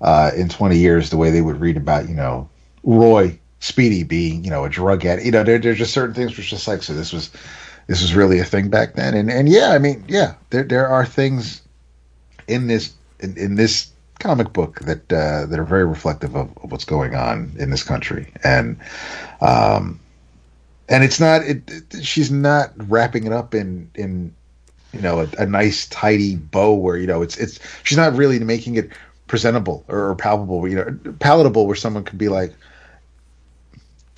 uh, 0.00 0.32
in 0.34 0.48
20 0.48 0.78
years 0.78 1.10
the 1.10 1.16
way 1.16 1.30
they 1.30 1.42
would 1.42 1.60
read 1.60 1.76
about 1.76 2.08
you 2.08 2.16
know 2.16 2.50
Roy 2.82 3.38
Speedy 3.62 4.02
being 4.02 4.42
you 4.42 4.50
know 4.50 4.64
a 4.64 4.68
drug 4.68 5.06
addict. 5.06 5.24
You 5.24 5.30
know, 5.30 5.44
there, 5.44 5.58
there's 5.58 5.78
just 5.78 5.94
certain 5.94 6.14
things 6.14 6.36
which 6.36 6.50
just 6.50 6.66
like 6.66 6.82
so 6.82 6.94
this 6.94 7.12
was 7.12 7.30
this 7.86 8.02
was 8.02 8.14
really 8.14 8.40
a 8.40 8.44
thing 8.44 8.68
back 8.68 8.94
then. 8.94 9.14
And 9.14 9.30
and 9.30 9.48
yeah, 9.48 9.70
I 9.70 9.78
mean 9.78 10.04
yeah, 10.08 10.34
there 10.50 10.64
there 10.64 10.88
are 10.88 11.06
things 11.06 11.62
in 12.48 12.66
this 12.66 12.92
in, 13.20 13.36
in 13.38 13.54
this 13.54 13.92
comic 14.18 14.52
book 14.52 14.80
that 14.80 15.12
uh, 15.12 15.46
that 15.46 15.58
are 15.58 15.64
very 15.64 15.84
reflective 15.84 16.34
of, 16.36 16.50
of, 16.58 16.72
what's 16.72 16.84
going 16.84 17.14
on 17.14 17.52
in 17.58 17.70
this 17.70 17.82
country 17.82 18.32
and 18.44 18.78
um 19.40 19.98
and 20.88 21.02
it's 21.02 21.18
not 21.18 21.42
it, 21.42 21.62
it, 21.68 22.04
she's 22.04 22.30
not 22.30 22.70
wrapping 22.88 23.26
it 23.26 23.32
up 23.32 23.54
in 23.54 23.90
in 23.94 24.32
you 24.92 25.00
know 25.00 25.20
a, 25.20 25.28
a, 25.38 25.46
nice 25.46 25.86
tidy 25.88 26.36
bow 26.36 26.74
where 26.74 26.96
you 26.96 27.06
know 27.06 27.22
it's 27.22 27.36
it's 27.36 27.58
she's 27.82 27.98
not 27.98 28.14
really 28.14 28.38
making 28.38 28.76
it 28.76 28.90
presentable 29.26 29.84
or, 29.88 30.10
or 30.10 30.14
palpable 30.14 30.68
you 30.68 30.76
know 30.76 30.98
palatable 31.18 31.66
where 31.66 31.76
someone 31.76 32.04
could 32.04 32.18
be 32.18 32.28
like 32.28 32.52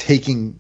taking 0.05 0.59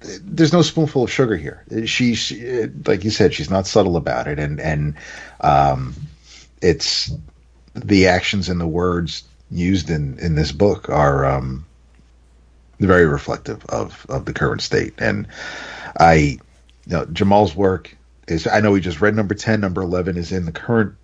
there's 0.00 0.52
no 0.52 0.62
spoonful 0.62 1.04
of 1.04 1.10
sugar 1.10 1.36
here. 1.36 1.64
She's 1.86 2.18
she, 2.18 2.66
like 2.84 3.04
you 3.04 3.10
said, 3.10 3.32
she's 3.32 3.50
not 3.50 3.66
subtle 3.66 3.96
about 3.96 4.26
it, 4.26 4.38
and 4.38 4.60
and 4.60 4.94
um, 5.40 5.94
it's 6.60 7.12
the 7.74 8.08
actions 8.08 8.48
and 8.48 8.60
the 8.60 8.66
words 8.66 9.24
used 9.50 9.88
in 9.88 10.18
in 10.18 10.34
this 10.34 10.52
book 10.52 10.88
are 10.88 11.24
um, 11.24 11.64
very 12.80 13.06
reflective 13.06 13.64
of 13.66 14.04
of 14.08 14.24
the 14.24 14.32
current 14.32 14.62
state. 14.62 14.94
And 14.98 15.26
I, 15.98 16.14
you 16.14 16.38
know, 16.86 17.06
Jamal's 17.06 17.54
work 17.54 17.96
is. 18.28 18.46
I 18.46 18.60
know 18.60 18.72
we 18.72 18.80
just 18.80 19.00
read 19.00 19.14
number 19.14 19.34
ten. 19.34 19.60
Number 19.60 19.80
eleven 19.80 20.16
is 20.16 20.30
in 20.30 20.44
the 20.44 20.52
current 20.52 20.94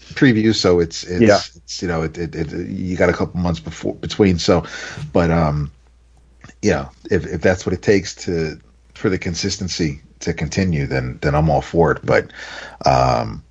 preview, 0.00 0.54
so 0.54 0.80
it's 0.80 1.04
it's, 1.04 1.22
yeah. 1.22 1.40
it's 1.56 1.80
you 1.80 1.88
know 1.88 2.02
it, 2.02 2.18
it, 2.18 2.34
it, 2.34 2.68
you 2.68 2.96
got 2.96 3.08
a 3.08 3.14
couple 3.14 3.40
months 3.40 3.60
before 3.60 3.94
between. 3.94 4.38
So, 4.38 4.64
but 5.12 5.30
um, 5.30 5.70
you 6.62 6.70
know, 6.70 6.90
if 7.10 7.26
if 7.26 7.40
that's 7.40 7.66
what 7.66 7.72
it 7.72 7.82
takes 7.82 8.14
to 8.16 8.60
for 8.94 9.08
the 9.08 9.18
consistency 9.18 10.00
to 10.20 10.34
continue, 10.34 10.86
then 10.86 11.18
then 11.22 11.34
I'm 11.34 11.50
all 11.50 11.62
for 11.62 11.92
it. 11.92 12.04
But 12.04 12.32
um, 12.84 13.42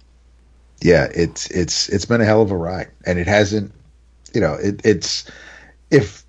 yeah, 0.81 1.07
it's 1.13 1.49
it's 1.51 1.89
it's 1.89 2.05
been 2.05 2.21
a 2.21 2.26
hell 2.26 2.41
of 2.41 2.51
a 2.51 2.57
ride, 2.57 2.89
and 3.05 3.19
it 3.19 3.27
hasn't. 3.27 3.73
You 4.34 4.41
know, 4.41 4.53
it, 4.53 4.81
it's 4.84 5.30
if 5.89 6.23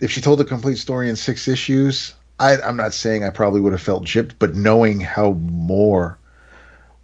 if 0.00 0.10
she 0.10 0.20
told 0.20 0.38
the 0.38 0.44
complete 0.44 0.78
story 0.78 1.08
in 1.08 1.16
six 1.16 1.48
issues, 1.48 2.14
I, 2.38 2.56
I'm 2.58 2.76
not 2.76 2.92
saying 2.92 3.24
I 3.24 3.30
probably 3.30 3.60
would 3.60 3.72
have 3.72 3.82
felt 3.82 4.04
gypped, 4.04 4.32
but 4.38 4.54
knowing 4.54 5.00
how 5.00 5.32
more 5.32 6.18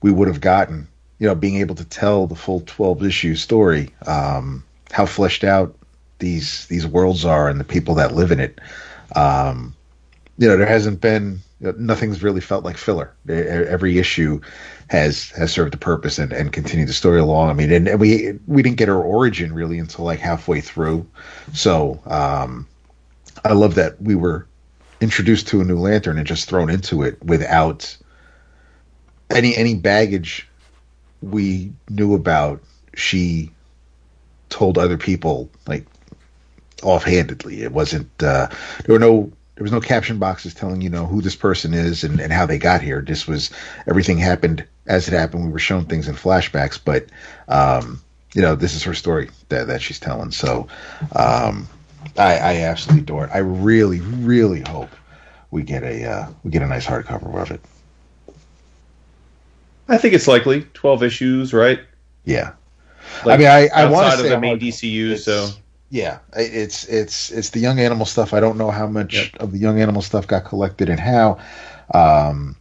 we 0.02 0.12
would 0.12 0.28
have 0.28 0.40
gotten, 0.40 0.88
you 1.18 1.26
know, 1.26 1.34
being 1.34 1.56
able 1.56 1.74
to 1.76 1.84
tell 1.84 2.26
the 2.26 2.34
full 2.34 2.60
12 2.66 3.04
issue 3.04 3.34
story, 3.34 3.90
um, 4.06 4.64
how 4.90 5.06
fleshed 5.06 5.44
out 5.44 5.74
these 6.18 6.66
these 6.66 6.86
worlds 6.86 7.24
are 7.24 7.48
and 7.48 7.58
the 7.58 7.64
people 7.64 7.94
that 7.96 8.14
live 8.14 8.30
in 8.30 8.40
it. 8.40 8.60
Um, 9.14 9.74
you 10.38 10.48
know, 10.48 10.56
there 10.56 10.66
hasn't 10.66 11.00
been 11.00 11.40
nothing's 11.78 12.22
really 12.22 12.40
felt 12.40 12.64
like 12.64 12.76
filler. 12.76 13.14
Every 13.28 13.98
issue 13.98 14.40
has 14.88 15.30
has 15.30 15.52
served 15.52 15.74
a 15.74 15.78
purpose 15.78 16.18
and, 16.18 16.32
and 16.32 16.52
continued 16.52 16.88
the 16.88 16.92
story 16.92 17.20
along. 17.20 17.50
I 17.50 17.52
mean, 17.52 17.72
and, 17.72 17.88
and 17.88 18.00
we 18.00 18.38
we 18.46 18.62
didn't 18.62 18.76
get 18.76 18.88
her 18.88 19.00
origin 19.00 19.52
really 19.52 19.78
until 19.78 20.04
like 20.04 20.18
halfway 20.18 20.60
through. 20.60 21.06
So 21.52 22.00
um, 22.06 22.66
I 23.44 23.52
love 23.52 23.74
that 23.76 24.00
we 24.02 24.14
were 24.14 24.46
introduced 25.00 25.48
to 25.48 25.60
a 25.60 25.64
new 25.64 25.78
lantern 25.78 26.18
and 26.18 26.26
just 26.26 26.48
thrown 26.48 26.70
into 26.70 27.02
it 27.02 27.22
without 27.22 27.96
any 29.30 29.56
any 29.56 29.74
baggage 29.74 30.48
we 31.20 31.72
knew 31.88 32.14
about. 32.14 32.60
She 32.94 33.50
told 34.48 34.76
other 34.76 34.98
people 34.98 35.48
like 35.66 35.86
offhandedly. 36.82 37.62
It 37.62 37.72
wasn't 37.72 38.10
uh, 38.22 38.48
there 38.84 38.94
were 38.94 38.98
no 38.98 39.32
there 39.56 39.62
was 39.62 39.72
no 39.72 39.80
caption 39.80 40.18
boxes 40.18 40.54
telling 40.54 40.80
you 40.80 40.90
know 40.90 41.06
who 41.06 41.20
this 41.20 41.36
person 41.36 41.74
is 41.74 42.04
and, 42.04 42.20
and 42.20 42.32
how 42.32 42.46
they 42.46 42.58
got 42.58 42.80
here. 42.80 43.00
This 43.00 43.26
was 43.26 43.50
everything 43.86 44.18
happened 44.18 44.64
as 44.86 45.08
it 45.08 45.14
happened. 45.14 45.44
We 45.44 45.52
were 45.52 45.58
shown 45.58 45.84
things 45.84 46.08
in 46.08 46.14
flashbacks, 46.14 46.78
but 46.82 47.06
um, 47.48 48.02
you 48.34 48.42
know 48.42 48.54
this 48.54 48.74
is 48.74 48.82
her 48.84 48.94
story 48.94 49.30
that 49.48 49.66
that 49.66 49.82
she's 49.82 50.00
telling. 50.00 50.30
So 50.30 50.68
um, 51.14 51.68
I, 52.16 52.36
I 52.36 52.56
absolutely 52.62 53.02
adore 53.02 53.24
it. 53.24 53.30
I 53.32 53.38
really, 53.38 54.00
really 54.00 54.62
hope 54.68 54.90
we 55.50 55.62
get 55.62 55.82
a 55.82 56.04
uh, 56.04 56.26
we 56.42 56.50
get 56.50 56.62
a 56.62 56.66
nice 56.66 56.86
hardcover 56.86 57.34
of 57.40 57.50
it. 57.50 57.60
I 59.88 59.98
think 59.98 60.14
it's 60.14 60.28
likely 60.28 60.66
twelve 60.74 61.02
issues, 61.02 61.52
right? 61.52 61.80
Yeah. 62.24 62.52
Like, 63.24 63.34
I 63.34 63.36
mean, 63.36 63.48
I, 63.48 63.68
I 63.74 63.90
want 63.90 64.12
to 64.12 64.18
say 64.18 64.24
of 64.24 64.30
the 64.30 64.40
main 64.40 64.58
DCU, 64.58 65.18
so 65.18 65.50
yeah, 65.92 66.20
it's 66.34 66.86
it's 66.86 67.30
it's 67.30 67.50
the 67.50 67.60
young 67.60 67.78
animal 67.78 68.06
stuff. 68.06 68.32
I 68.32 68.40
don't 68.40 68.56
know 68.56 68.70
how 68.70 68.86
much 68.86 69.12
yep. 69.12 69.42
of 69.42 69.52
the 69.52 69.58
young 69.58 69.78
animal 69.78 70.00
stuff 70.00 70.26
got 70.26 70.46
collected 70.46 70.88
and 70.88 70.98
how. 70.98 71.38
Um, 71.92 72.56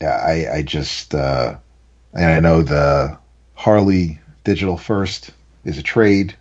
yeah, 0.00 0.22
I 0.24 0.58
I 0.58 0.62
just 0.62 1.12
uh, 1.12 1.56
and 2.14 2.24
I 2.24 2.38
know 2.38 2.62
the 2.62 3.18
Harley 3.54 4.20
Digital 4.44 4.76
First 4.76 5.32
is 5.64 5.76
a 5.76 5.82
trade. 5.82 6.36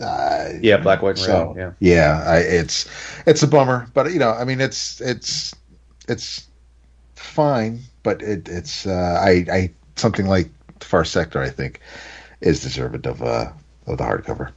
Uh, 0.00 0.52
yeah, 0.62 0.78
black, 0.78 1.02
white, 1.02 1.18
so, 1.18 1.52
red. 1.52 1.76
Yeah, 1.80 1.94
yeah, 1.94 2.24
I, 2.26 2.38
it's 2.38 2.88
it's 3.26 3.42
a 3.42 3.46
bummer, 3.46 3.90
but 3.92 4.10
you 4.10 4.18
know, 4.18 4.30
I 4.30 4.44
mean, 4.44 4.62
it's 4.62 5.02
it's 5.02 5.54
it's 6.08 6.48
fine, 7.14 7.80
but 8.02 8.22
it, 8.22 8.48
it's 8.48 8.86
uh, 8.86 9.20
I 9.22 9.44
I 9.52 9.70
something 9.96 10.28
like 10.28 10.48
Far 10.80 11.04
Sector, 11.04 11.42
I 11.42 11.50
think, 11.50 11.80
is 12.40 12.62
deserving 12.62 13.06
of 13.06 13.22
uh 13.22 13.52
of 13.86 13.98
the 13.98 14.04
hardcover. 14.04 14.52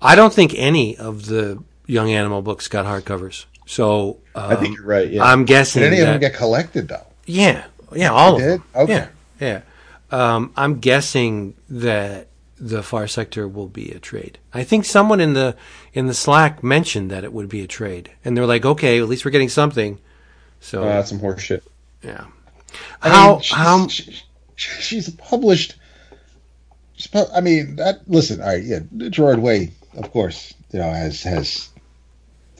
I 0.00 0.14
don't 0.14 0.32
think 0.32 0.54
any 0.56 0.96
of 0.96 1.26
the 1.26 1.62
Young 1.86 2.10
Animal 2.10 2.42
books 2.42 2.68
got 2.68 2.86
hardcovers. 2.86 3.46
So 3.66 4.18
um, 4.34 4.50
I 4.50 4.56
think 4.56 4.76
you're 4.76 4.86
right. 4.86 5.10
Yeah. 5.10 5.24
I'm 5.24 5.44
guessing. 5.44 5.82
Did 5.82 5.92
any 5.92 6.00
that, 6.00 6.02
of 6.02 6.08
them 6.14 6.20
get 6.20 6.34
collected 6.34 6.88
though? 6.88 7.06
Yeah, 7.26 7.66
yeah, 7.94 8.10
all 8.10 8.38
they 8.38 8.44
of 8.44 8.50
did? 8.50 8.60
them. 8.60 8.82
Okay. 8.82 9.08
Yeah, 9.40 9.60
yeah. 10.10 10.36
Um, 10.36 10.52
I'm 10.56 10.78
guessing 10.80 11.54
that 11.68 12.28
the 12.58 12.82
Far 12.82 13.06
Sector 13.06 13.46
will 13.46 13.68
be 13.68 13.90
a 13.90 13.98
trade. 13.98 14.38
I 14.54 14.64
think 14.64 14.84
someone 14.84 15.20
in 15.20 15.34
the 15.34 15.56
in 15.92 16.06
the 16.06 16.14
Slack 16.14 16.62
mentioned 16.62 17.10
that 17.10 17.24
it 17.24 17.32
would 17.32 17.48
be 17.48 17.62
a 17.62 17.66
trade, 17.66 18.10
and 18.24 18.36
they're 18.36 18.46
like, 18.46 18.64
"Okay, 18.64 18.98
at 18.98 19.08
least 19.08 19.24
we're 19.24 19.30
getting 19.30 19.50
something." 19.50 19.98
So 20.60 20.82
uh, 20.82 20.86
that's 20.86 21.10
some 21.10 21.20
horseshit. 21.20 21.62
Yeah. 22.02 22.26
I 23.02 23.08
how 23.08 23.32
mean, 23.32 23.40
she's, 23.42 23.56
how 23.56 23.88
she, 23.88 24.22
she's 24.56 25.10
published. 25.10 25.74
I 27.34 27.40
mean, 27.40 27.76
that 27.76 28.00
listen. 28.08 28.40
All 28.40 28.48
right, 28.48 28.62
yeah, 28.62 28.80
Gerard 29.10 29.40
Way 29.40 29.72
of 29.98 30.10
course, 30.12 30.54
you 30.72 30.78
know, 30.78 30.90
has 30.90 31.22
has 31.22 31.68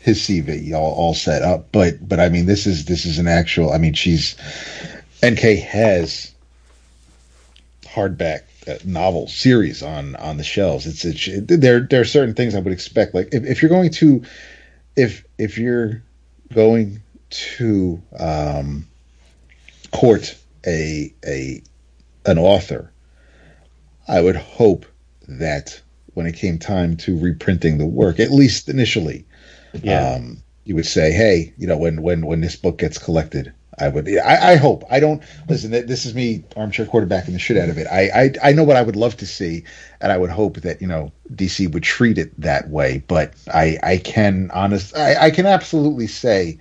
his 0.01 0.21
CV 0.21 0.73
all, 0.73 0.93
all 0.95 1.15
set 1.15 1.43
up. 1.43 1.71
But 1.73 2.07
but 2.07 2.21
I 2.21 2.29
mean, 2.29 2.47
this 2.47 2.67
is 2.67 2.85
this 2.85 3.05
is 3.05 3.19
an 3.19 3.29
actual. 3.29 3.73
I 3.73 3.79
mean, 3.79 3.95
she's 3.95 4.37
NK 5.25 5.41
has 5.59 6.33
hardback 7.85 8.43
uh, 8.69 8.79
novel 8.85 9.29
series 9.29 9.83
on 9.83 10.17
on 10.17 10.37
the 10.37 10.45
shelves. 10.45 10.87
It's, 10.87 11.05
it's 11.05 11.29
it, 11.29 11.61
there 11.61 11.81
there 11.81 12.01
are 12.01 12.07
certain 12.07 12.35
things 12.35 12.55
I 12.55 12.61
would 12.61 12.73
expect. 12.73 13.15
Like 13.15 13.29
if, 13.33 13.45
if 13.45 13.63
you're 13.63 13.71
going 13.71 13.91
to 13.93 14.23
if 14.97 15.25
if 15.39 15.59
you're 15.59 16.03
going 16.53 17.03
to 17.31 18.03
um, 18.19 18.87
court 19.91 20.37
a 20.67 21.13
a 21.27 21.63
an 22.27 22.39
author, 22.39 22.91
I 24.07 24.21
would 24.21 24.37
hope 24.37 24.87
that 25.29 25.81
when 26.19 26.27
it 26.27 26.35
came 26.35 26.59
time 26.59 26.97
to 26.97 27.17
reprinting 27.17 27.79
the 27.79 27.87
work, 27.87 28.19
at 28.19 28.33
least 28.33 28.69
initially. 28.69 29.25
Yeah. 29.85 30.15
Um, 30.15 30.43
you 30.65 30.75
would 30.75 30.85
say, 30.85 31.13
hey, 31.13 31.55
you 31.57 31.69
know, 31.69 31.79
when 31.79 32.03
when 32.03 32.27
when 32.27 32.41
this 32.41 32.57
book 32.57 32.79
gets 32.79 32.99
collected, 32.99 33.53
I 33.79 33.87
would. 33.87 34.09
I, 34.19 34.55
I, 34.55 34.57
hope. 34.57 34.83
I 34.91 34.99
don't 34.99 35.23
listen. 35.49 35.71
This 35.71 36.07
is 36.07 36.17
me 36.17 36.43
armchair 36.57 36.87
quarterbacking 36.87 37.35
the 37.35 37.39
shit 37.39 37.57
out 37.57 37.69
of 37.69 37.79
it. 37.79 37.87
I, 37.87 38.11
I 38.11 38.51
I 38.51 38.53
know 38.53 38.65
what 38.65 38.75
I 38.75 38.83
would 38.83 38.97
love 38.97 39.17
to 39.19 39.27
see, 39.27 39.63
and 40.01 40.11
I 40.11 40.19
would 40.19 40.31
hope 40.31 40.57
that 40.63 40.83
you 40.83 40.89
know 40.89 41.13
DC 41.33 41.73
would 41.73 41.85
treat 41.85 42.19
it 42.19 42.39
that 42.41 42.69
way. 42.69 43.05
But 43.07 43.35
I 43.55 43.79
I 43.85 43.99
can 43.99 44.51
honest. 44.53 44.97
I, 44.97 45.27
I 45.27 45.31
can 45.31 45.47
absolutely 45.47 46.09
say, 46.09 46.59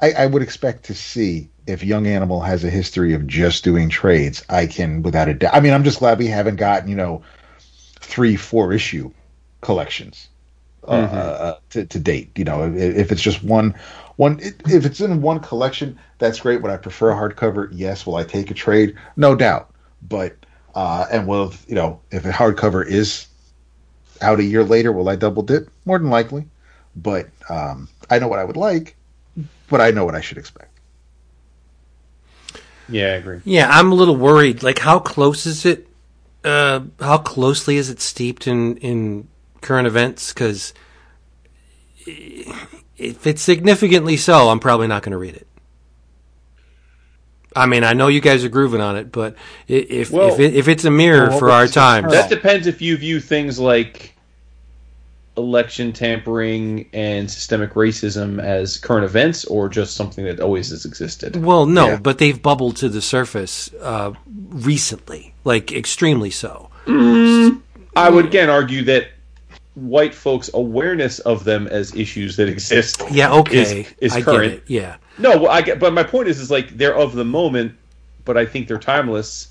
I, 0.00 0.12
I 0.12 0.26
would 0.26 0.40
expect 0.40 0.84
to 0.84 0.94
see 0.94 1.50
if 1.66 1.84
Young 1.84 2.06
Animal 2.06 2.40
has 2.40 2.64
a 2.64 2.70
history 2.70 3.12
of 3.12 3.26
just 3.26 3.64
doing 3.64 3.90
trades. 3.90 4.42
I 4.48 4.66
can 4.66 5.02
without 5.02 5.28
a 5.28 5.34
doubt. 5.34 5.54
I 5.54 5.60
mean, 5.60 5.74
I'm 5.74 5.84
just 5.84 5.98
glad 5.98 6.18
we 6.18 6.28
haven't 6.28 6.56
gotten 6.56 6.88
you 6.88 6.96
know 6.96 7.22
three, 8.08 8.36
four 8.36 8.72
issue 8.72 9.12
collections 9.60 10.28
uh, 10.84 11.06
mm-hmm. 11.06 11.16
uh, 11.16 11.54
to, 11.70 11.84
to 11.84 11.98
date. 11.98 12.30
You 12.36 12.44
know, 12.44 12.64
if, 12.64 12.96
if, 12.96 13.12
it's 13.12 13.20
just 13.20 13.44
one, 13.44 13.74
one, 14.16 14.40
if 14.40 14.86
it's 14.86 15.00
in 15.00 15.20
one 15.20 15.40
collection, 15.40 15.98
that's 16.18 16.40
great. 16.40 16.62
Would 16.62 16.70
I 16.70 16.78
prefer 16.78 17.10
a 17.10 17.14
hardcover? 17.14 17.68
Yes. 17.70 18.06
Will 18.06 18.16
I 18.16 18.24
take 18.24 18.50
a 18.50 18.54
trade? 18.54 18.96
No 19.16 19.36
doubt. 19.36 19.70
But 20.00 20.36
uh, 20.74 21.06
and 21.10 21.26
will 21.26 21.52
you 21.66 21.74
know 21.74 22.00
if 22.10 22.24
a 22.24 22.30
hardcover 22.30 22.86
is 22.86 23.26
out 24.20 24.38
a 24.38 24.44
year 24.44 24.64
later, 24.64 24.92
will 24.92 25.08
I 25.08 25.16
double 25.16 25.42
dip? 25.42 25.68
More 25.84 25.98
than 25.98 26.08
likely. 26.08 26.46
But 26.94 27.28
um, 27.48 27.88
I 28.08 28.18
know 28.18 28.28
what 28.28 28.38
I 28.38 28.44
would 28.44 28.56
like, 28.56 28.96
but 29.68 29.80
I 29.80 29.90
know 29.90 30.04
what 30.04 30.14
I 30.14 30.20
should 30.20 30.38
expect. 30.38 30.78
Yeah, 32.88 33.06
I 33.06 33.16
agree. 33.16 33.40
Yeah, 33.44 33.68
I'm 33.68 33.92
a 33.92 33.94
little 33.94 34.16
worried. 34.16 34.62
Like, 34.62 34.78
how 34.78 34.98
close 34.98 35.46
is 35.46 35.66
it 35.66 35.87
uh, 36.48 36.80
how 37.00 37.18
closely 37.18 37.76
is 37.76 37.90
it 37.90 38.00
steeped 38.00 38.46
in 38.46 38.76
in 38.78 39.28
current 39.60 39.86
events 39.86 40.32
because 40.32 40.72
if 42.06 43.26
it's 43.26 43.42
significantly 43.42 44.16
so, 44.16 44.48
I'm 44.48 44.60
probably 44.60 44.86
not 44.86 45.02
going 45.02 45.12
to 45.12 45.18
read 45.18 45.36
it. 45.36 45.46
I 47.56 47.66
mean, 47.66 47.82
I 47.82 47.92
know 47.92 48.08
you 48.08 48.20
guys 48.20 48.44
are 48.44 48.48
grooving 48.48 48.80
on 48.80 48.96
it, 48.96 49.10
but 49.10 49.34
if 49.66 50.10
Well- 50.10 50.32
if, 50.32 50.40
it, 50.40 50.54
if 50.54 50.68
it's 50.68 50.84
a 50.84 50.90
mirror 50.90 51.28
Well, 51.30 51.38
for 51.38 51.50
our 51.50 51.66
times, 51.66 52.12
That 52.12 52.30
depends 52.30 52.66
if 52.66 52.80
you 52.80 52.96
view 52.96 53.20
things 53.20 53.58
like 53.58 54.14
election 55.38 55.92
tampering 55.92 56.88
and 56.92 57.30
systemic 57.30 57.70
racism 57.74 58.42
as 58.42 58.76
current 58.76 59.04
events 59.04 59.44
or 59.46 59.68
just 59.68 59.94
something 59.94 60.24
that 60.24 60.40
always 60.40 60.68
has 60.70 60.84
existed. 60.84 61.36
well, 61.42 61.64
no, 61.64 61.86
Yeah. 61.90 61.96
but 61.96 62.18
they've 62.18 62.40
bubbled 62.42 62.76
to 62.76 62.88
the 62.88 63.00
surface 63.00 63.70
uh, 63.80 64.12
recently, 64.50 65.32
like 65.44 65.72
extremely 65.72 66.30
so. 66.30 66.68
I 66.86 68.10
would 68.10 68.26
again 68.26 68.48
argue 68.50 68.82
that 68.84 69.08
white 69.74 70.14
folks' 70.14 70.50
awareness 70.54 71.20
of 71.20 71.44
them 71.44 71.66
as 71.68 71.94
issues 71.94 72.36
that 72.36 72.48
exist 72.48 73.00
Yeah, 73.10 73.32
okay, 73.34 73.82
is, 73.82 73.94
is 74.00 74.12
I 74.16 74.22
current. 74.22 74.42
get 74.42 74.52
it. 74.54 74.62
Yeah, 74.66 74.96
No, 75.18 75.38
well, 75.38 75.50
I 75.50 75.62
get, 75.62 75.78
but 75.78 75.92
my 75.92 76.02
point 76.02 76.28
is, 76.28 76.40
is 76.40 76.50
like 76.50 76.76
they're 76.76 76.96
of 76.96 77.12
the 77.14 77.24
moment, 77.24 77.74
but 78.24 78.36
I 78.36 78.44
think 78.44 78.66
they're 78.68 78.78
timeless. 78.78 79.48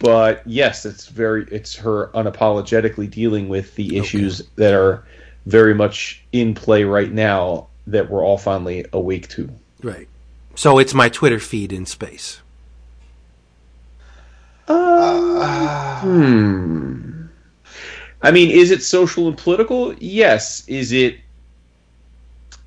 But 0.00 0.42
yes, 0.46 0.84
it's 0.86 1.06
very, 1.08 1.46
it's 1.52 1.76
her 1.76 2.08
unapologetically 2.14 3.10
dealing 3.10 3.48
with 3.48 3.74
the 3.76 3.98
issues 3.98 4.42
that 4.56 4.72
are 4.74 5.04
very 5.46 5.74
much 5.74 6.22
in 6.32 6.54
play 6.54 6.84
right 6.84 7.12
now 7.12 7.68
that 7.86 8.10
we're 8.10 8.24
all 8.24 8.38
finally 8.38 8.86
awake 8.92 9.28
to. 9.28 9.50
right. 9.82 10.08
So 10.56 10.78
it's 10.78 10.92
my 10.92 11.08
Twitter 11.08 11.38
feed 11.38 11.72
in 11.72 11.86
space. 11.86 12.40
Hmm. 16.00 17.26
I 18.22 18.30
mean, 18.30 18.50
is 18.50 18.70
it 18.70 18.82
social 18.82 19.28
and 19.28 19.38
political? 19.38 19.94
Yes. 19.94 20.66
Is 20.68 20.92
it, 20.92 21.18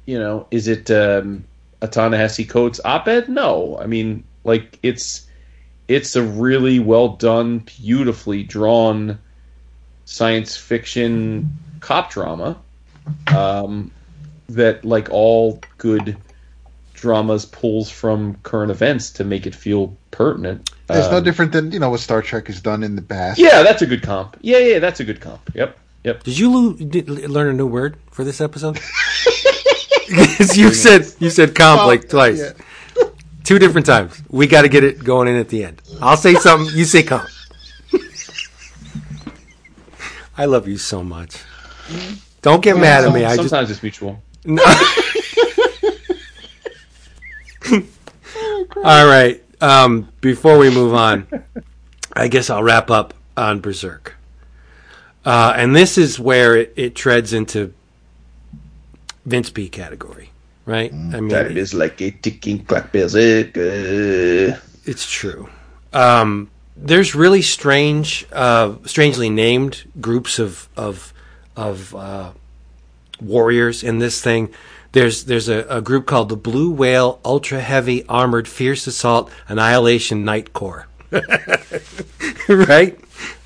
you 0.05 0.18
know, 0.18 0.47
is 0.49 0.68
it 0.68 0.89
um, 0.89 1.43
a 1.81 1.88
Ta-Nehisi 1.88 2.47
Coates 2.49 2.80
op-ed? 2.84 3.30
No. 3.30 3.77
I 3.80 3.85
mean, 3.85 4.23
like 4.43 4.80
it's 4.81 5.27
it's 5.88 6.15
a 6.15 6.23
really 6.23 6.80
well 6.80 7.10
done, 7.10 7.60
beautifully 7.60 8.43
drawn 8.43 9.18
science 10.05 10.55
fiction 10.57 11.49
cop 11.80 12.11
drama 12.11 12.57
um, 13.35 13.91
that, 14.49 14.84
like 14.85 15.10
all 15.11 15.60
good 15.77 16.18
dramas, 16.93 17.45
pulls 17.45 17.89
from 17.89 18.35
current 18.43 18.72
events 18.72 19.11
to 19.11 19.23
make 19.23 19.45
it 19.45 19.53
feel 19.55 19.95
pertinent. 20.11 20.69
It's 20.89 21.10
no 21.10 21.18
Um, 21.18 21.23
different 21.23 21.51
than 21.51 21.72
you 21.72 21.80
know 21.80 21.89
what 21.89 21.99
Star 22.01 22.22
Trek 22.22 22.47
has 22.47 22.61
done 22.61 22.84
in 22.84 22.95
the 22.95 23.01
past. 23.01 23.39
yeah, 23.39 23.64
that's 23.64 23.81
a 23.81 23.85
good 23.85 24.03
comp. 24.03 24.38
Yeah, 24.41 24.60
yeah, 24.60 24.80
that's 24.80 24.99
a 24.99 25.03
good 25.03 25.19
comp. 25.22 25.49
Yep, 25.55 25.77
yep. 26.03 26.23
Did 26.23 26.38
you 26.38 26.51
lo- 26.53 26.73
did, 26.73 27.10
learn 27.10 27.47
a 27.49 27.53
new 27.53 27.68
word 27.68 27.97
for 28.11 28.23
this 28.23 28.39
episode? 28.41 28.80
'Cause 30.38 30.57
you 30.57 30.73
said 30.73 31.07
you 31.19 31.30
said 31.30 31.55
comp 31.55 31.85
like 31.85 32.10
twice, 32.10 32.38
yeah. 32.39 32.51
Two 33.44 33.60
different 33.60 33.86
times. 33.86 34.22
We 34.30 34.48
got 34.48 34.64
to 34.64 34.70
get 34.70 34.84
it 34.84 35.03
going 35.03 35.28
in 35.28 35.36
at 35.36 35.49
the 35.49 35.64
end. 35.65 35.82
I'll 36.02 36.18
say 36.18 36.34
something. 36.36 36.76
You 36.76 36.86
say 36.86 37.03
come. 37.03 37.26
I 40.38 40.45
love 40.45 40.68
you 40.68 40.78
so 40.78 41.03
much. 41.03 41.38
Don't 42.41 42.64
get 42.64 42.78
mad 42.78 43.06
at 43.06 43.14
me. 43.14 43.24
I 43.24 43.36
just 43.36 43.49
Sometimes 43.49 43.72
it's 43.72 43.84
mutual. 43.84 44.22
all 48.84 49.07
right. 49.07 49.41
Um, 49.61 50.10
before 50.20 50.57
we 50.57 50.70
move 50.70 50.94
on, 50.94 51.26
I 52.11 52.28
guess 52.28 52.49
I'll 52.49 52.64
wrap 52.64 52.91
up 52.91 53.14
on 53.38 53.61
Berserk, 53.61 54.15
uh, 55.24 55.53
and 55.56 55.74
this 55.74 55.98
is 55.98 56.20
where 56.20 56.57
it, 56.57 56.74
it 56.76 56.95
treads 56.95 57.32
into 57.32 57.74
Vince 59.26 59.49
P 59.49 59.70
category, 59.70 60.32
right? 60.65 60.91
I 60.91 61.19
mean, 61.19 61.30
Time 61.30 61.57
is 61.57 61.73
like 61.73 62.02
a 62.02 62.11
ticking 62.11 62.64
clock. 62.65 62.90
Uh, 62.95 64.57
It's 64.85 65.10
true. 65.10 65.49
Um, 65.94 66.49
there's 66.76 67.15
really 67.15 67.41
strange, 67.41 68.26
uh, 68.31 68.76
strangely 68.85 69.30
named 69.30 69.84
groups 70.02 70.40
of 70.40 70.68
of 70.76 71.14
of 71.56 71.95
uh, 71.95 72.31
warriors 73.22 73.84
in 73.84 73.99
this 73.99 74.22
thing. 74.22 74.49
There's 74.91 75.26
there's 75.26 75.49
a, 75.49 75.65
a 75.69 75.81
group 75.81 76.06
called 76.06 76.30
the 76.30 76.35
Blue 76.35 76.72
Whale 76.72 77.19
Ultra 77.23 77.60
Heavy 77.60 78.06
Armored 78.07 78.48
Fierce 78.48 78.88
Assault 78.88 79.31
Annihilation 79.48 80.23
Knight 80.26 80.53
Corps, 80.53 80.88
right? 82.48 82.99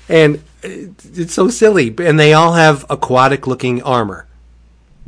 And 0.08 0.42
it's 0.62 1.34
so 1.34 1.48
silly, 1.48 1.94
and 1.98 2.18
they 2.18 2.32
all 2.32 2.54
have 2.54 2.84
aquatic 2.90 3.46
looking 3.46 3.82
armor 3.82 4.26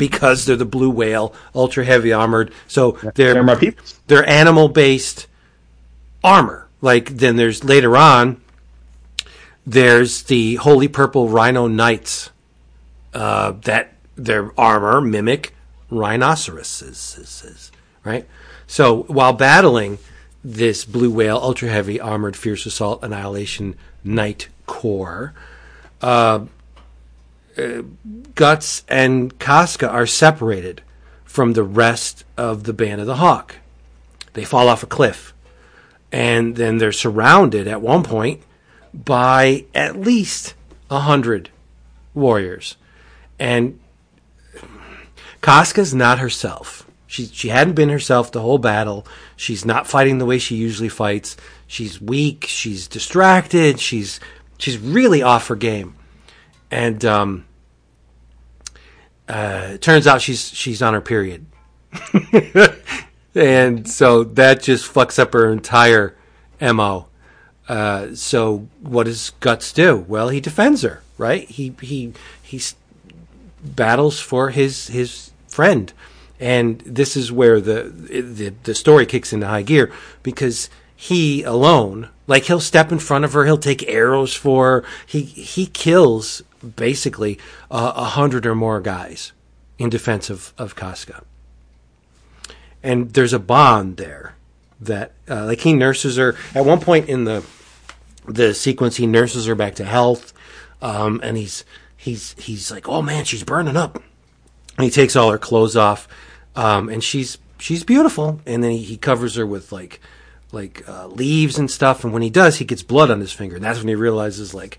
because 0.01 0.47
they're 0.47 0.57
the 0.57 0.65
Blue 0.65 0.91
Whale 0.91 1.33
Ultra 1.55 1.85
Heavy 1.85 2.13
Armored. 2.13 2.53
So 2.67 2.99
they're 3.15 3.35
they're 3.35 3.75
they're 4.09 4.29
animal 4.29 4.69
based 4.69 5.29
armor. 6.25 6.67
Like 6.81 7.11
then 7.11 7.37
there's 7.37 7.63
later 7.63 7.97
on 7.97 8.41
there's 9.67 10.25
the 10.25 10.57
Holy 10.57 10.89
Purple 10.89 11.29
Rhino 11.29 11.69
Knights 11.69 12.31
uh, 13.15 13.53
that 13.63 13.93
their 14.17 14.59
armor 14.59 15.01
mimic 15.01 15.55
rhinoceroses, 15.91 17.71
right? 18.03 18.27
So 18.67 19.03
while 19.03 19.33
battling 19.33 19.99
this 20.43 20.85
blue 20.85 21.11
whale 21.11 21.37
ultra 21.37 21.69
heavy 21.69 22.01
armored 22.01 22.37
fierce 22.37 22.65
assault 22.65 23.03
annihilation 23.03 23.75
knight 24.03 24.49
corps, 24.67 25.35
uh, 26.01 26.47
uh, 27.57 27.83
Guts 28.35 28.85
and 28.89 29.39
Casca 29.39 29.89
are 29.89 30.07
separated 30.07 30.83
from 31.25 31.53
the 31.53 31.63
rest 31.63 32.25
of 32.37 32.65
the 32.65 32.73
band 32.73 33.01
of 33.01 33.07
the 33.07 33.17
Hawk. 33.17 33.57
They 34.33 34.45
fall 34.45 34.69
off 34.69 34.83
a 34.83 34.87
cliff, 34.87 35.35
and 36.13 36.57
then 36.57 36.79
they're 36.79 36.93
surrounded 36.93 37.67
at 37.67 37.83
one 37.83 38.03
point 38.03 38.43
by 38.93 39.67
at 39.75 40.01
least 40.01 40.55
a 40.91 41.01
hundred 41.01 41.51
warriors, 42.15 42.77
and 43.39 43.79
Casca's 45.41 45.95
not 45.95 46.19
herself. 46.19 46.87
She 47.07 47.27
she 47.27 47.49
hadn't 47.49 47.75
been 47.75 47.89
herself 47.89 48.31
the 48.31 48.41
whole 48.41 48.59
battle. 48.59 49.07
She's 49.37 49.65
not 49.65 49.87
fighting 49.87 50.19
the 50.19 50.27
way 50.27 50.39
she 50.39 50.55
usually 50.57 50.89
fights. 50.89 51.37
She's 51.67 52.01
weak. 52.01 52.45
She's 52.47 52.87
distracted. 52.87 53.81
She's 53.81 54.21
she's 54.59 54.79
really 54.79 55.23
off 55.23 55.49
her 55.49 55.57
game, 55.57 55.97
and 56.71 57.05
um, 57.05 57.45
uh, 59.29 59.69
it 59.73 59.83
turns 59.83 60.07
out 60.07 60.23
she's 60.23 60.49
she's 60.51 60.83
on 60.83 60.95
her 60.95 61.01
period, 61.01 61.47
and 63.35 63.89
so 63.89 64.25
that 64.25 64.63
just 64.63 64.93
fucks 64.93 65.19
up 65.19 65.33
her 65.33 65.53
entire 65.53 66.17
mo. 66.61 67.07
Uh, 67.69 68.15
so 68.15 68.69
what 68.81 69.05
does 69.05 69.31
Guts 69.41 69.73
do? 69.73 70.05
Well, 70.09 70.29
he 70.29 70.41
defends 70.41 70.83
her, 70.83 71.03
right? 71.19 71.49
He 71.49 71.75
he 71.81 72.13
he 72.43 72.61
battles 73.63 74.19
for 74.21 74.51
his 74.51 74.89
his 74.89 75.31
friend, 75.47 75.93
and 76.39 76.81
this 76.81 77.17
is 77.17 77.31
where 77.31 77.61
the 77.61 77.85
the 77.85 78.53
the 78.65 78.75
story 78.75 79.07
kicks 79.07 79.33
into 79.33 79.47
high 79.47 79.63
gear 79.63 79.93
because 80.23 80.69
he 80.97 81.43
alone, 81.45 82.09
like 82.27 82.45
he'll 82.45 82.61
step 82.61 82.93
in 82.93 82.99
front 82.99 83.25
of 83.25 83.33
her, 83.33 83.47
he'll 83.47 83.57
take 83.57 83.89
arrows 83.89 84.35
for 84.35 84.67
her. 84.67 84.85
He 85.07 85.23
he 85.23 85.67
kills 85.67 86.43
basically 86.77 87.39
uh, 87.71 87.93
a 87.97 88.05
hundred 88.05 88.47
or 88.47 88.55
more 88.55 88.81
guys 88.81 89.33
in 89.79 89.91
defense 89.91 90.31
of 90.31 90.53
of 90.59 90.77
Casca, 90.77 91.25
and 92.83 93.13
there's 93.13 93.33
a 93.33 93.39
bond 93.39 93.97
there 93.97 94.35
that 94.81 95.13
uh, 95.29 95.47
like 95.47 95.61
he 95.61 95.73
nurses 95.73 96.17
her. 96.17 96.37
At 96.55 96.65
one 96.65 96.81
point 96.81 97.09
in 97.09 97.25
the 97.25 97.45
the 98.27 98.55
sequence 98.55 98.97
he 98.97 99.07
nurses 99.07 99.47
her 99.47 99.55
back 99.55 99.75
to 99.77 99.85
health 99.85 100.33
um, 100.83 101.21
and 101.23 101.37
he's 101.37 101.65
he's 101.97 102.35
he's 102.39 102.71
like 102.71 102.89
oh 102.89 103.03
man 103.03 103.25
she's 103.25 103.45
burning 103.45 103.77
up. 103.77 104.03
And 104.77 104.85
he 104.85 104.91
takes 104.91 105.17
all 105.17 105.31
her 105.31 105.39
clothes 105.39 105.77
off 105.77 106.09
um, 106.57 106.89
and 106.89 107.05
she's 107.05 107.39
she's 107.59 107.85
beautiful. 107.85 108.41
And 108.47 108.65
then 108.65 108.71
he, 108.73 108.79
he 108.79 108.97
covers 108.97 109.35
her 109.35 109.47
with 109.47 109.73
like 109.73 110.01
like 110.53 110.89
uh, 110.89 111.07
leaves 111.07 111.59
and 111.59 111.71
stuff. 111.71 112.03
And 112.03 112.13
when 112.13 112.23
he 112.23 112.31
does 112.31 112.57
he 112.57 112.65
gets 112.65 112.83
blood 112.83 113.11
on 113.11 113.21
his 113.21 113.33
finger. 113.33 113.57
And 113.57 113.65
that's 113.65 113.79
when 113.79 113.89
he 113.89 113.95
realizes 113.95 114.55
like 114.55 114.79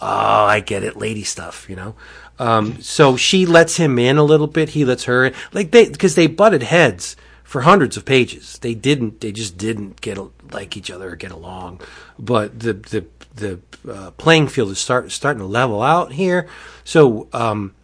oh 0.00 0.44
i 0.44 0.60
get 0.60 0.82
it 0.82 0.96
lady 0.96 1.24
stuff 1.24 1.68
you 1.68 1.76
know 1.76 1.94
um, 2.40 2.80
so 2.80 3.16
she 3.16 3.46
lets 3.46 3.78
him 3.78 3.98
in 3.98 4.16
a 4.16 4.22
little 4.22 4.46
bit 4.46 4.70
he 4.70 4.84
lets 4.84 5.04
her 5.04 5.26
in 5.26 5.34
like 5.52 5.72
they 5.72 5.88
because 5.88 6.14
they 6.14 6.28
butted 6.28 6.62
heads 6.62 7.16
for 7.42 7.62
hundreds 7.62 7.96
of 7.96 8.04
pages 8.04 8.58
they 8.60 8.74
didn't 8.74 9.20
they 9.20 9.32
just 9.32 9.58
didn't 9.58 10.00
get 10.00 10.18
like 10.52 10.76
each 10.76 10.90
other 10.90 11.10
or 11.10 11.16
get 11.16 11.32
along 11.32 11.80
but 12.18 12.60
the 12.60 12.74
the 12.74 13.04
the 13.34 13.60
uh, 13.90 14.10
playing 14.12 14.46
field 14.46 14.70
is 14.70 14.78
start 14.78 15.10
starting 15.10 15.40
to 15.40 15.46
level 15.46 15.82
out 15.82 16.12
here 16.12 16.48
so 16.84 17.26
um, 17.32 17.74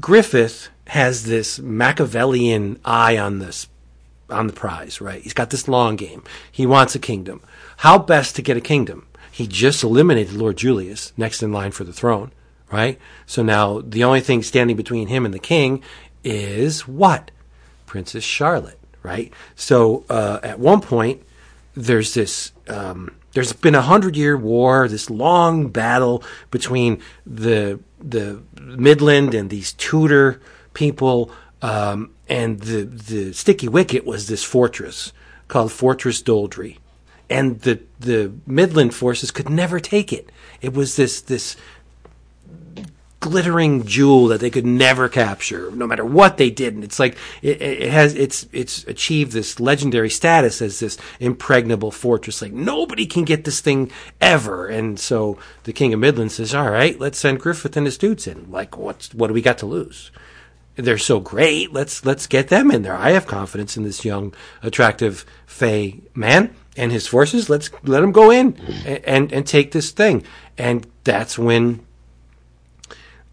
Griffith 0.00 0.68
has 0.88 1.24
this 1.24 1.58
Machiavellian 1.58 2.78
eye 2.84 3.16
on 3.16 3.38
this 3.38 3.68
on 4.30 4.46
the 4.46 4.52
prize, 4.52 5.00
right? 5.00 5.22
He's 5.22 5.34
got 5.34 5.50
this 5.50 5.68
long 5.68 5.96
game. 5.96 6.24
He 6.50 6.66
wants 6.66 6.94
a 6.94 6.98
kingdom. 6.98 7.42
How 7.78 7.98
best 7.98 8.36
to 8.36 8.42
get 8.42 8.56
a 8.56 8.60
kingdom? 8.60 9.06
He 9.34 9.48
just 9.48 9.82
eliminated 9.82 10.34
Lord 10.34 10.56
Julius, 10.56 11.12
next 11.16 11.42
in 11.42 11.50
line 11.50 11.72
for 11.72 11.82
the 11.82 11.92
throne, 11.92 12.30
right? 12.70 13.00
So 13.26 13.42
now 13.42 13.80
the 13.80 14.04
only 14.04 14.20
thing 14.20 14.44
standing 14.44 14.76
between 14.76 15.08
him 15.08 15.24
and 15.24 15.34
the 15.34 15.40
king 15.40 15.82
is 16.22 16.86
what? 16.86 17.32
Princess 17.84 18.22
Charlotte, 18.22 18.78
right? 19.02 19.32
So 19.56 20.04
uh, 20.08 20.38
at 20.44 20.60
one 20.60 20.80
point, 20.80 21.24
there's 21.74 22.14
this. 22.14 22.52
Um, 22.68 23.16
there's 23.32 23.52
been 23.52 23.74
a 23.74 23.82
hundred 23.82 24.14
year 24.14 24.36
war, 24.36 24.86
this 24.86 25.10
long 25.10 25.66
battle 25.66 26.22
between 26.52 27.02
the 27.26 27.80
the 27.98 28.40
Midland 28.60 29.34
and 29.34 29.50
these 29.50 29.72
Tudor 29.72 30.40
people, 30.74 31.32
um, 31.60 32.12
and 32.28 32.60
the 32.60 32.84
the 32.84 33.32
Sticky 33.32 33.66
Wicket 33.66 34.06
was 34.06 34.28
this 34.28 34.44
fortress 34.44 35.12
called 35.48 35.72
Fortress 35.72 36.22
Doldrey, 36.22 36.78
and 37.30 37.60
the 37.60 37.80
the 38.00 38.32
Midland 38.46 38.94
forces 38.94 39.30
could 39.30 39.48
never 39.48 39.80
take 39.80 40.12
it. 40.12 40.30
It 40.60 40.74
was 40.74 40.96
this 40.96 41.20
this 41.20 41.56
glittering 43.24 43.86
jewel 43.86 44.26
that 44.26 44.38
they 44.40 44.50
could 44.50 44.66
never 44.66 45.08
capture, 45.08 45.70
no 45.70 45.86
matter 45.86 46.04
what 46.04 46.36
they 46.36 46.50
did. 46.50 46.74
And 46.74 46.84
it's 46.84 46.98
like 46.98 47.16
it, 47.40 47.62
it 47.62 47.90
has 47.90 48.14
it's 48.14 48.46
it's 48.52 48.84
achieved 48.84 49.32
this 49.32 49.58
legendary 49.58 50.10
status 50.10 50.60
as 50.60 50.80
this 50.80 50.98
impregnable 51.20 51.90
fortress. 51.90 52.42
Like 52.42 52.52
nobody 52.52 53.06
can 53.06 53.24
get 53.24 53.44
this 53.44 53.60
thing 53.60 53.90
ever. 54.20 54.66
And 54.66 55.00
so 55.00 55.38
the 55.62 55.72
King 55.72 55.94
of 55.94 56.00
Midland 56.00 56.32
says, 56.32 56.54
"All 56.54 56.70
right, 56.70 57.00
let's 57.00 57.18
send 57.18 57.40
Griffith 57.40 57.76
and 57.78 57.86
his 57.86 57.96
dudes 57.96 58.26
in. 58.26 58.50
Like 58.50 58.76
what's 58.76 59.14
what 59.14 59.28
do 59.28 59.34
we 59.34 59.42
got 59.42 59.58
to 59.58 59.66
lose?" 59.66 60.10
They're 60.76 60.98
so 60.98 61.18
great. 61.20 61.72
Let's 61.72 62.04
let's 62.04 62.26
get 62.26 62.48
them 62.48 62.70
in 62.70 62.82
there. 62.82 62.96
I 62.96 63.12
have 63.12 63.26
confidence 63.26 63.78
in 63.78 63.84
this 63.84 64.04
young, 64.04 64.34
attractive 64.62 65.24
Fey 65.46 66.02
man 66.14 66.54
and 66.76 66.92
his 66.92 67.06
forces. 67.06 67.48
Let's 67.48 67.70
let 67.82 68.00
them 68.00 68.12
go 68.12 68.30
in 68.30 68.56
and, 68.84 69.04
and, 69.04 69.32
and 69.32 69.46
take 69.46 69.72
this 69.72 69.90
thing. 69.90 70.24
And 70.58 70.86
that's 71.04 71.38
when 71.38 71.84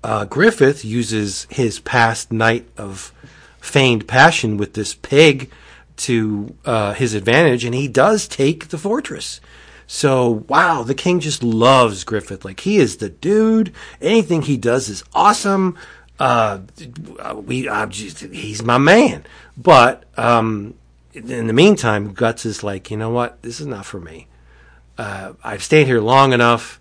uh, 0.04 0.26
Griffith 0.26 0.84
uses 0.84 1.48
his 1.50 1.80
past 1.80 2.32
night 2.32 2.68
of 2.78 3.14
feigned 3.60 4.08
passion 4.08 4.58
with 4.58 4.74
this 4.74 4.96
pig 4.96 5.52
to 5.98 6.56
uh, 6.66 6.94
his 6.94 7.14
advantage, 7.14 7.64
and 7.64 7.76
he 7.76 7.88
does 7.88 8.28
take 8.28 8.70
the 8.70 8.78
fortress. 8.78 9.40
So, 9.86 10.46
wow, 10.48 10.84
the 10.84 10.96
king 10.96 11.20
just 11.20 11.44
loves 11.44 12.04
Griffith. 12.04 12.46
Like, 12.46 12.62
he 12.62 12.78
is 12.78 12.98
the 12.98 13.10
dude. 13.10 13.74
Anything 14.02 14.42
he 14.42 14.58
does 14.58 14.90
is 14.90 15.04
awesome. 15.14 15.78
Uh, 16.18 16.62
we, 17.46 17.64
just, 17.90 18.20
he's 18.20 18.64
my 18.64 18.78
man. 18.78 19.26
But, 19.58 20.06
um, 20.18 20.76
in 21.14 21.48
the 21.48 21.54
meantime, 21.54 22.14
Guts 22.14 22.46
is 22.46 22.64
like, 22.64 22.92
you 22.92 22.98
know 22.98 23.10
what? 23.10 23.42
This 23.42 23.60
is 23.60 23.68
not 23.68 23.86
for 23.86 24.00
me. 24.00 24.28
Uh, 24.98 25.34
I've 25.44 25.64
stayed 25.64 25.88
here 25.88 26.02
long 26.02 26.34
enough. 26.34 26.80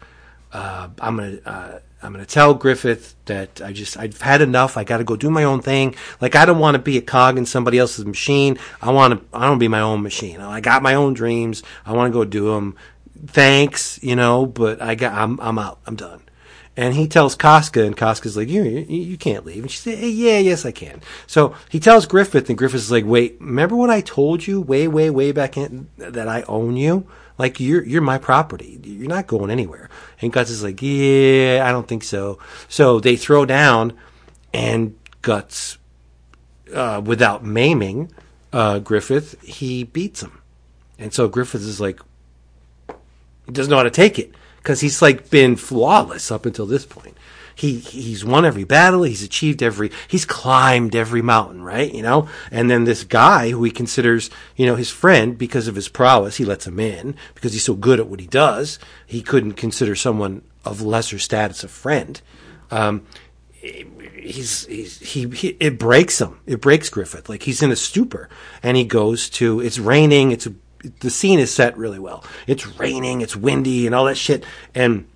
Uh, 0.53 0.89
I'm 1.01 1.17
gonna, 1.17 1.39
uh, 1.47 1.79
I'm 2.03 2.15
to 2.15 2.27
tell 2.27 2.55
Griffith 2.55 3.15
that 3.27 3.61
I 3.61 3.73
just 3.73 3.97
I've 3.97 4.21
had 4.21 4.41
enough. 4.41 4.77
I 4.77 4.85
got 4.85 4.99
to 4.99 5.05
go 5.05 5.17
do 5.17 5.31
my 5.31 5.45
own 5.45 5.61
thing. 5.61 5.95
Like 6.21 6.35
I 6.35 6.45
don't 6.45 6.59
want 6.59 6.75
to 6.75 6.83
be 6.83 6.97
a 6.97 7.03
cog 7.03 7.37
in 7.37 7.47
somebody 7.47 7.79
else's 7.79 8.07
machine. 8.07 8.59
I 8.81 8.91
want 8.91 9.15
to 9.15 9.37
I 9.37 9.51
to 9.51 9.57
be 9.57 9.69
my 9.69 9.81
own 9.81 10.03
machine. 10.03 10.41
I 10.41 10.61
got 10.61 10.83
my 10.83 10.95
own 10.95 11.15
dreams. 11.15 11.63
I 11.85 11.93
want 11.93 12.11
to 12.11 12.13
go 12.13 12.25
do 12.25 12.55
them. 12.55 12.77
Thanks, 13.27 14.03
you 14.03 14.17
know, 14.17 14.47
but 14.47 14.81
I 14.81 14.95
got 14.95 15.13
I'm 15.13 15.39
I'm 15.41 15.59
out. 15.59 15.81
I'm 15.87 15.97
done. 15.97 16.23
And 16.81 16.95
he 16.95 17.09
tells 17.09 17.35
Casca, 17.35 17.85
and 17.85 17.95
Casca's 17.95 18.39
like, 18.39 18.49
you, 18.49 18.63
you, 18.63 18.87
you 18.87 19.19
can't 19.19 19.45
leave. 19.45 19.65
And 19.65 19.71
she 19.71 19.77
said, 19.77 19.99
hey, 19.99 20.09
yeah, 20.09 20.39
yes, 20.39 20.65
I 20.65 20.73
can. 20.73 21.03
So 21.27 21.55
he 21.69 21.79
tells 21.79 22.07
Griffith, 22.07 22.49
and 22.49 22.57
Griffith's 22.57 22.91
like, 22.91 23.05
wait, 23.05 23.37
remember 23.39 23.77
what 23.77 23.91
I 23.91 24.01
told 24.01 24.47
you 24.47 24.63
way, 24.63 24.89
way, 24.89 25.11
way 25.11 25.31
back 25.31 25.59
in 25.59 25.91
that 25.99 26.27
I 26.27 26.41
own 26.49 26.79
you? 26.79 27.07
Like 27.37 27.61
you're 27.61 27.85
you're 27.85 28.01
my 28.01 28.17
property. 28.17 28.81
You're 28.83 29.11
not 29.11 29.27
going 29.27 29.51
anywhere. 29.51 29.91
And 30.23 30.33
Guts 30.33 30.49
is 30.49 30.63
like, 30.63 30.81
yeah, 30.81 31.65
I 31.67 31.71
don't 31.71 31.87
think 31.87 32.03
so. 32.03 32.39
So 32.71 32.99
they 32.99 33.17
throw 33.17 33.45
down, 33.45 33.93
and 34.55 34.99
Guts, 35.21 35.77
uh, 36.73 37.03
without 37.05 37.45
maiming 37.45 38.11
uh, 38.55 38.79
Griffith, 38.79 39.39
he 39.43 39.85
beats 39.85 40.23
him. 40.23 40.41
And 40.99 41.13
so 41.13 41.29
Griffith 41.29 41.61
is 41.61 41.79
like, 41.79 42.01
he 42.89 43.53
doesn't 43.53 43.71
know 43.71 43.77
how 43.77 43.83
to 43.83 43.91
take 43.91 44.19
it 44.19 44.35
because 44.63 44.81
he's 44.81 45.03
like 45.03 45.31
been 45.31 45.57
flawless 45.57 46.31
up 46.31 46.47
until 46.47 46.67
this 46.67 46.87
point 46.87 47.17
he 47.61 47.79
he's 47.79 48.25
won 48.25 48.47
every 48.47 48.65
battle, 48.65 49.03
he's 49.03 49.23
achieved 49.23 49.63
every, 49.63 49.91
he's 50.09 50.25
climbed 50.25 50.97
every 50.97 51.21
mountain, 51.21 51.63
right? 51.63 51.93
You 51.93 52.03
know, 52.03 52.27
and 52.51 52.71
then 52.71 52.85
this 52.85 53.05
guy 53.05 53.51
who 53.51 53.63
he 53.65 53.71
considers, 53.71 54.31
you 54.57 54.65
know, 54.65 54.77
his 54.77 54.89
friend 54.89 55.37
because 55.37 55.69
of 55.69 55.75
his 55.75 55.87
prowess, 55.87 56.37
he 56.37 56.47
lets 56.47 56.67
him 56.67 56.81
in 56.81 57.15
because 57.35 57.53
he's 57.53 57.65
so 57.65 57.75
good 57.75 58.01
at 58.01 58.07
what 58.07 58.19
he 58.19 58.27
does. 58.27 58.79
He 59.07 59.21
couldn't 59.21 59.53
consider 59.53 59.95
someone 59.95 60.41
of 60.65 60.81
lesser 60.81 61.19
status 61.19 61.63
a 61.63 61.69
friend. 61.69 62.23
Um, 62.71 63.03
he's, 63.53 64.65
he's 64.65 64.99
he, 65.01 65.29
he, 65.29 65.49
it 65.61 65.79
breaks 65.79 66.19
him. 66.19 66.41
It 66.47 66.63
breaks 66.63 66.89
Griffith. 66.89 67.29
Like 67.29 67.43
he's 67.43 67.63
in 67.63 67.71
a 67.71 67.77
stupor, 67.77 68.31
and 68.63 68.79
he 68.79 68.85
goes 68.85 69.29
to. 69.31 69.61
It's 69.61 69.79
raining. 69.79 70.33
It's 70.33 70.47
a, 70.47 70.55
the 71.01 71.11
scene 71.11 71.39
is 71.39 71.53
set 71.53 71.77
really 71.77 71.99
well. 71.99 72.25
It's 72.47 72.67
raining. 72.79 73.21
It's 73.21 73.37
windy 73.37 73.87
and 73.87 73.95
all 73.95 74.07
that 74.07 74.17
shit, 74.17 74.45
and 74.75 75.07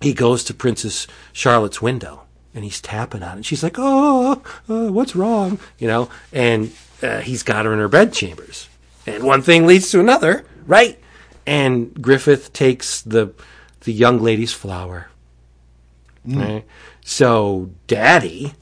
he 0.00 0.12
goes 0.12 0.44
to 0.44 0.54
Princess 0.54 1.06
Charlotte's 1.32 1.82
window 1.82 2.22
and 2.54 2.64
he's 2.64 2.80
tapping 2.80 3.22
on 3.22 3.38
it. 3.38 3.44
She's 3.44 3.62
like, 3.62 3.76
"Oh, 3.78 4.42
uh, 4.68 4.90
what's 4.90 5.14
wrong?" 5.14 5.58
You 5.78 5.88
know, 5.88 6.10
and 6.32 6.72
uh, 7.02 7.20
he's 7.20 7.42
got 7.42 7.64
her 7.64 7.72
in 7.72 7.78
her 7.78 7.88
bedchambers, 7.88 8.68
and 9.06 9.22
one 9.22 9.42
thing 9.42 9.66
leads 9.66 9.90
to 9.90 10.00
another, 10.00 10.44
right? 10.66 10.98
And 11.46 11.94
Griffith 12.00 12.52
takes 12.52 13.02
the 13.02 13.32
the 13.80 13.92
young 13.92 14.20
lady's 14.20 14.52
flower. 14.52 15.08
Mm. 16.26 16.40
Right? 16.40 16.64
So 17.02 17.70
Daddy 17.86 18.54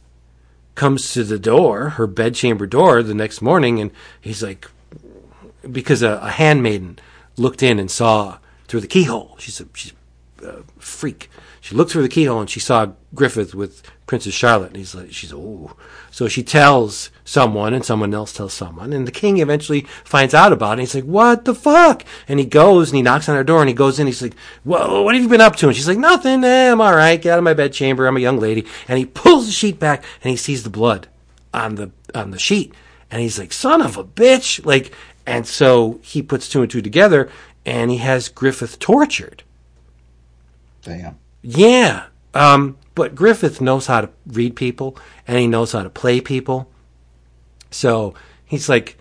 comes 0.75 1.13
to 1.13 1.25
the 1.25 1.41
door, 1.41 1.91
her 1.91 2.07
bedchamber 2.07 2.67
door, 2.67 3.03
the 3.03 3.15
next 3.15 3.43
morning, 3.43 3.81
and 3.81 3.91
he's 4.21 4.45
like, 4.45 4.71
because 5.71 6.03
a, 6.03 6.19
a 6.23 6.31
handmaiden 6.31 6.99
looked 7.37 7.63
in 7.63 7.79
and 7.79 7.91
saw 7.91 8.39
through 8.67 8.81
the 8.81 8.87
keyhole. 8.87 9.37
She's 9.39 9.61
a, 9.61 9.67
she's 9.75 9.93
uh, 10.45 10.63
freak. 10.79 11.31
She 11.61 11.75
looked 11.75 11.91
through 11.91 12.03
the 12.03 12.09
keyhole 12.09 12.41
and 12.41 12.51
she 12.51 12.61
saw 12.61 12.93
Griffith 13.15 13.55
with 13.55 13.83
Princess 14.07 14.33
Charlotte, 14.33 14.69
and 14.69 14.77
he's 14.77 14.95
like, 14.95 15.13
she's 15.13 15.33
oh. 15.33 15.77
So 16.11 16.29
she 16.29 16.43
tells 16.43 17.11
someone, 17.25 17.75
and 17.75 17.85
someone 17.85 18.15
else 18.15 18.33
tells 18.33 18.55
someone, 18.55 18.93
and 18.93 19.07
the 19.07 19.13
king 19.13 19.39
eventually 19.39 19.83
finds 20.03 20.33
out 20.33 20.53
about 20.53 20.71
it. 20.71 20.73
And 20.73 20.81
he's 20.81 20.95
like, 20.95 21.05
what 21.05 21.45
the 21.45 21.55
fuck? 21.55 22.05
And 22.27 22.41
he 22.41 22.47
goes 22.47 22.89
and 22.89 22.97
he 22.97 23.03
knocks 23.03 23.29
on 23.29 23.37
her 23.37 23.45
door, 23.45 23.61
and 23.61 23.69
he 23.69 23.75
goes 23.75 23.99
in. 23.99 24.07
He's 24.07 24.23
like, 24.23 24.35
whoa, 24.65 25.03
what 25.03 25.15
have 25.15 25.23
you 25.23 25.29
been 25.29 25.43
up 25.43 25.57
to? 25.57 25.67
And 25.67 25.77
she's 25.77 25.87
like, 25.87 25.99
nothing. 25.99 26.43
Eh, 26.43 26.73
I'm 26.73 26.81
all 26.81 26.97
right. 26.97 27.21
Get 27.21 27.33
out 27.33 27.39
of 27.39 27.45
my 27.45 27.53
bedchamber. 27.53 28.07
I'm 28.07 28.17
a 28.17 28.21
young 28.21 28.41
lady. 28.41 28.67
And 28.89 28.99
he 28.99 29.05
pulls 29.05 29.47
the 29.47 29.53
sheet 29.53 29.79
back, 29.79 30.03
and 30.23 30.31
he 30.31 30.37
sees 30.37 30.63
the 30.63 30.71
blood 30.71 31.09
on 31.53 31.75
the 31.75 31.91
on 32.15 32.31
the 32.31 32.39
sheet, 32.39 32.75
and 33.11 33.21
he's 33.21 33.39
like, 33.39 33.53
son 33.53 33.83
of 33.83 33.97
a 33.99 34.05
bitch, 34.05 34.65
like. 34.65 34.93
And 35.29 35.47
so 35.47 36.01
he 36.03 36.23
puts 36.23 36.49
two 36.49 36.63
and 36.63 36.71
two 36.71 36.81
together, 36.81 37.31
and 37.67 37.91
he 37.91 37.99
has 37.99 38.29
Griffith 38.29 38.79
tortured 38.79 39.43
Damn. 40.83 41.19
Yeah. 41.43 42.07
Um, 42.33 42.79
but 42.95 43.15
Griffith 43.15 43.61
knows 43.61 43.87
how 43.87 44.01
to 44.01 44.11
read 44.27 44.57
people 44.57 44.97
and 45.27 45.39
he 45.39 45.47
knows 45.47 45.73
how 45.73 45.83
to 45.83 45.91
play 45.91 46.21
people. 46.21 46.71
So 47.71 48.15
he's 48.45 48.69
like, 48.69 48.97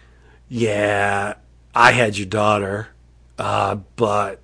Yeah, 0.49 1.35
I 1.73 1.91
had 1.91 2.17
your 2.17 2.27
daughter, 2.27 2.89
uh, 3.39 3.75
but 3.95 4.41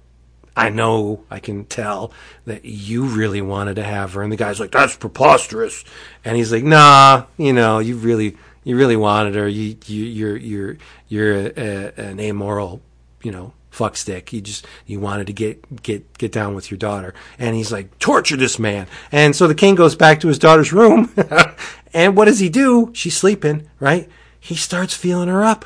I 0.55 0.69
know 0.69 1.25
I 1.29 1.39
can 1.39 1.65
tell 1.65 2.13
that 2.45 2.63
you 2.63 3.03
really 3.05 3.41
wanted 3.41 3.75
to 3.75 3.83
have 3.83 4.13
her. 4.13 4.21
And 4.21 4.31
the 4.31 4.37
guy's 4.37 4.59
like, 4.59 4.71
That's 4.71 4.95
preposterous. 4.95 5.83
And 6.23 6.37
he's 6.37 6.51
like, 6.51 6.63
Nah, 6.63 7.25
you 7.37 7.51
know, 7.51 7.79
you 7.79 7.97
really 7.97 8.37
you 8.63 8.77
really 8.77 8.95
wanted 8.95 9.35
her. 9.35 9.47
You 9.47 9.77
you 9.85 10.03
you're 10.05 10.37
you're 10.37 10.77
you're 11.07 11.35
a, 11.35 11.53
a, 11.55 11.93
an 11.97 12.19
amoral, 12.19 12.81
you 13.21 13.31
know, 13.31 13.53
fuck 13.69 13.97
stick. 13.97 14.31
You 14.31 14.41
just 14.41 14.65
you 14.85 14.99
wanted 14.99 15.27
to 15.27 15.33
get 15.33 15.83
get 15.83 16.17
get 16.17 16.31
down 16.31 16.55
with 16.55 16.71
your 16.71 16.77
daughter, 16.77 17.13
and 17.37 17.55
he's 17.55 17.71
like 17.71 17.97
torture 17.99 18.37
this 18.37 18.59
man. 18.59 18.87
And 19.11 19.35
so 19.35 19.47
the 19.47 19.55
king 19.55 19.75
goes 19.75 19.95
back 19.95 20.19
to 20.21 20.27
his 20.27 20.39
daughter's 20.39 20.71
room, 20.71 21.13
and 21.93 22.15
what 22.15 22.25
does 22.25 22.39
he 22.39 22.49
do? 22.49 22.91
She's 22.93 23.17
sleeping, 23.17 23.69
right? 23.79 24.09
He 24.39 24.55
starts 24.55 24.93
feeling 24.93 25.29
her 25.29 25.43
up. 25.43 25.65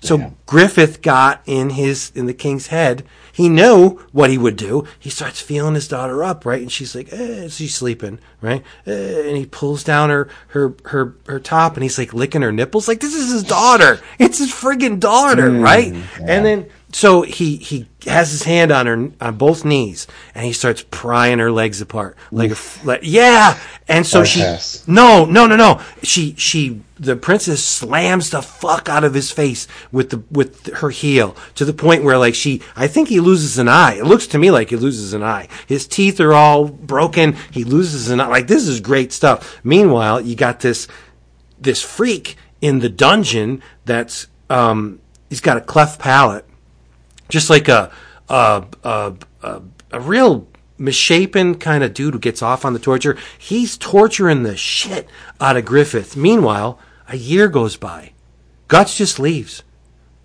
So 0.00 0.18
yeah. 0.18 0.30
Griffith 0.46 1.02
got 1.02 1.42
in 1.46 1.70
his 1.70 2.12
in 2.14 2.26
the 2.26 2.34
king's 2.34 2.68
head. 2.68 3.04
He 3.34 3.48
knew 3.48 3.98
what 4.12 4.30
he 4.30 4.38
would 4.38 4.56
do. 4.56 4.86
He 4.96 5.10
starts 5.10 5.40
feeling 5.40 5.74
his 5.74 5.88
daughter 5.88 6.22
up, 6.22 6.46
right? 6.46 6.62
And 6.62 6.70
she's 6.70 6.94
like, 6.94 7.12
eh, 7.12 7.48
she's 7.48 7.74
sleeping, 7.74 8.20
right? 8.40 8.62
Eh, 8.86 9.28
and 9.28 9.36
he 9.36 9.44
pulls 9.44 9.82
down 9.82 10.10
her 10.10 10.28
her 10.48 10.76
her 10.84 11.16
her 11.26 11.40
top, 11.40 11.74
and 11.74 11.82
he's 11.82 11.98
like 11.98 12.14
licking 12.14 12.42
her 12.42 12.52
nipples, 12.52 12.86
like 12.86 13.00
this 13.00 13.12
is 13.12 13.32
his 13.32 13.42
daughter. 13.42 14.00
It's 14.20 14.38
his 14.38 14.52
friggin' 14.52 15.00
daughter, 15.00 15.50
mm, 15.50 15.64
right? 15.64 15.92
Yeah. 15.92 16.26
And 16.28 16.46
then 16.46 16.70
so 16.92 17.22
he 17.22 17.56
he 17.56 17.88
has 18.04 18.30
his 18.30 18.42
hand 18.44 18.70
on 18.70 18.86
her 18.86 19.10
on 19.20 19.36
both 19.36 19.64
knees 19.64 20.06
and 20.34 20.44
he 20.44 20.52
starts 20.52 20.84
prying 20.90 21.38
her 21.38 21.50
legs 21.50 21.80
apart 21.80 22.16
like, 22.30 22.50
like 22.84 23.00
yeah 23.02 23.58
And 23.88 24.06
so 24.06 24.20
I 24.20 24.24
she 24.24 24.40
pass. 24.40 24.84
no 24.86 25.24
no 25.24 25.46
no 25.46 25.56
no 25.56 25.80
she 26.02 26.34
she 26.36 26.80
the 26.98 27.16
princess 27.16 27.62
slams 27.64 28.30
the 28.30 28.40
fuck 28.42 28.88
out 28.88 29.02
of 29.04 29.14
his 29.14 29.30
face 29.32 29.66
with 29.90 30.10
the 30.10 30.22
with 30.30 30.72
her 30.74 30.90
heel 30.90 31.36
to 31.56 31.64
the 31.64 31.72
point 31.72 32.04
where 32.04 32.16
like 32.18 32.34
she 32.34 32.62
I 32.76 32.86
think 32.86 33.08
he 33.08 33.18
loses 33.20 33.58
an 33.58 33.68
eye. 33.68 33.94
It 33.94 34.04
looks 34.04 34.26
to 34.28 34.38
me 34.38 34.50
like 34.52 34.70
he 34.70 34.76
loses 34.76 35.12
an 35.12 35.22
eye. 35.22 35.48
His 35.66 35.86
teeth 35.88 36.20
are 36.20 36.32
all 36.32 36.66
broken. 36.68 37.36
He 37.50 37.64
loses 37.64 38.10
an 38.10 38.20
eye. 38.20 38.28
Like 38.28 38.46
this 38.46 38.66
is 38.68 38.80
great 38.80 39.12
stuff. 39.12 39.58
Meanwhile, 39.64 40.20
you 40.20 40.36
got 40.36 40.60
this 40.60 40.86
this 41.60 41.82
freak 41.82 42.36
in 42.60 42.78
the 42.78 42.88
dungeon 42.88 43.60
that's 43.84 44.28
um 44.48 45.00
he's 45.28 45.40
got 45.40 45.56
a 45.56 45.60
cleft 45.60 45.98
palate 45.98 46.46
just 47.28 47.50
like 47.50 47.68
a 47.68 47.90
a 48.28 48.64
a, 48.82 49.14
a, 49.42 49.62
a 49.92 50.00
real 50.00 50.48
misshapen 50.78 51.54
kind 51.54 51.84
of 51.84 51.94
dude 51.94 52.14
who 52.14 52.20
gets 52.20 52.42
off 52.42 52.64
on 52.64 52.72
the 52.72 52.78
torture. 52.78 53.16
He's 53.38 53.76
torturing 53.76 54.42
the 54.42 54.56
shit 54.56 55.08
out 55.40 55.56
of 55.56 55.64
Griffith. 55.64 56.16
Meanwhile, 56.16 56.78
a 57.08 57.16
year 57.16 57.48
goes 57.48 57.76
by. 57.76 58.12
Guts 58.68 58.96
just 58.96 59.18
leaves. 59.18 59.62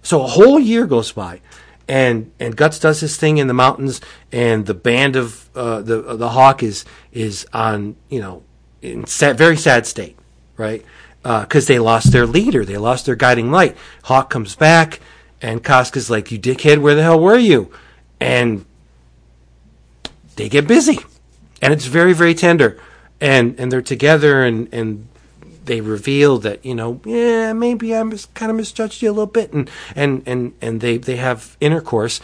So 0.02 0.24
a 0.24 0.28
whole 0.28 0.60
year 0.60 0.86
goes 0.86 1.12
by, 1.12 1.42
and 1.88 2.32
and 2.40 2.56
Guts 2.56 2.80
does 2.80 3.02
his 3.02 3.18
thing 3.18 3.38
in 3.38 3.48
the 3.48 3.54
mountains, 3.54 4.02
and 4.32 4.66
the 4.66 4.74
band 4.74 5.16
of 5.16 5.50
uh, 5.56 5.82
the 5.82 6.16
the 6.16 6.30
Hawk 6.30 6.64
is 6.64 6.86
is 7.12 7.46
on 7.54 7.96
you 8.10 8.22
know 8.22 8.44
in 8.82 9.06
sad, 9.06 9.38
very 9.38 9.58
sad 9.58 9.86
state, 9.86 10.18
right? 10.58 10.86
Because 11.22 11.68
they 11.68 11.80
lost 11.80 12.14
their 12.14 12.26
leader, 12.26 12.64
they 12.64 12.78
lost 12.78 13.06
their 13.06 13.16
guiding 13.16 13.52
light. 13.52 13.76
Hawk 14.04 14.30
comes 14.30 14.56
back, 14.56 15.02
and 15.41 15.64
Casca's 15.64 16.10
like, 16.10 16.32
"You 16.32 16.40
dickhead, 16.40 16.80
where 16.80 16.95
the 16.95 17.03
hell 17.03 17.20
were 17.20 17.38
you?" 17.38 17.72
And 18.20 18.66
they 20.36 20.49
get 20.49 20.68
busy, 20.68 20.99
and 21.61 21.74
it's 21.74 21.86
very 21.86 22.14
very 22.14 22.34
tender, 22.34 22.80
and 23.20 23.60
and 23.60 23.72
they're 23.72 23.82
together, 23.82 24.44
and 24.44 24.68
and 24.74 25.07
they 25.66 25.82
reveal 25.82 26.40
that 26.40 26.66
you 26.66 26.74
know 26.74 26.99
yeah 27.06 27.53
maybe 27.53 27.95
I 27.95 28.03
mis- 28.03 28.28
kind 28.34 28.49
of 28.49 28.57
misjudged 28.57 29.02
you 29.02 29.10
a 29.10 29.14
little 29.14 29.26
bit, 29.26 29.53
and 29.53 29.70
and 29.95 30.24
and 30.26 30.53
and 30.61 30.82
they 30.82 30.98
they 30.98 31.18
have 31.18 31.57
intercourse, 31.61 32.20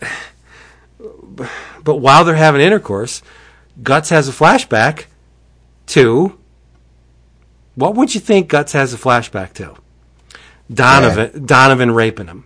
but 1.84 1.96
while 1.96 2.24
they're 2.24 2.34
having 2.34 2.60
intercourse, 2.60 3.22
Guts 3.82 4.10
has 4.10 4.28
a 4.28 4.32
flashback 4.32 5.04
to 5.88 6.38
what 7.74 7.94
would 7.94 8.12
you 8.14 8.20
think 8.20 8.48
Guts 8.48 8.72
has 8.72 8.92
a 8.92 8.96
flashback 8.96 9.52
to? 9.54 9.76
Donovan 10.72 11.46
Donovan 11.46 11.92
raping 11.92 12.26
him. 12.26 12.44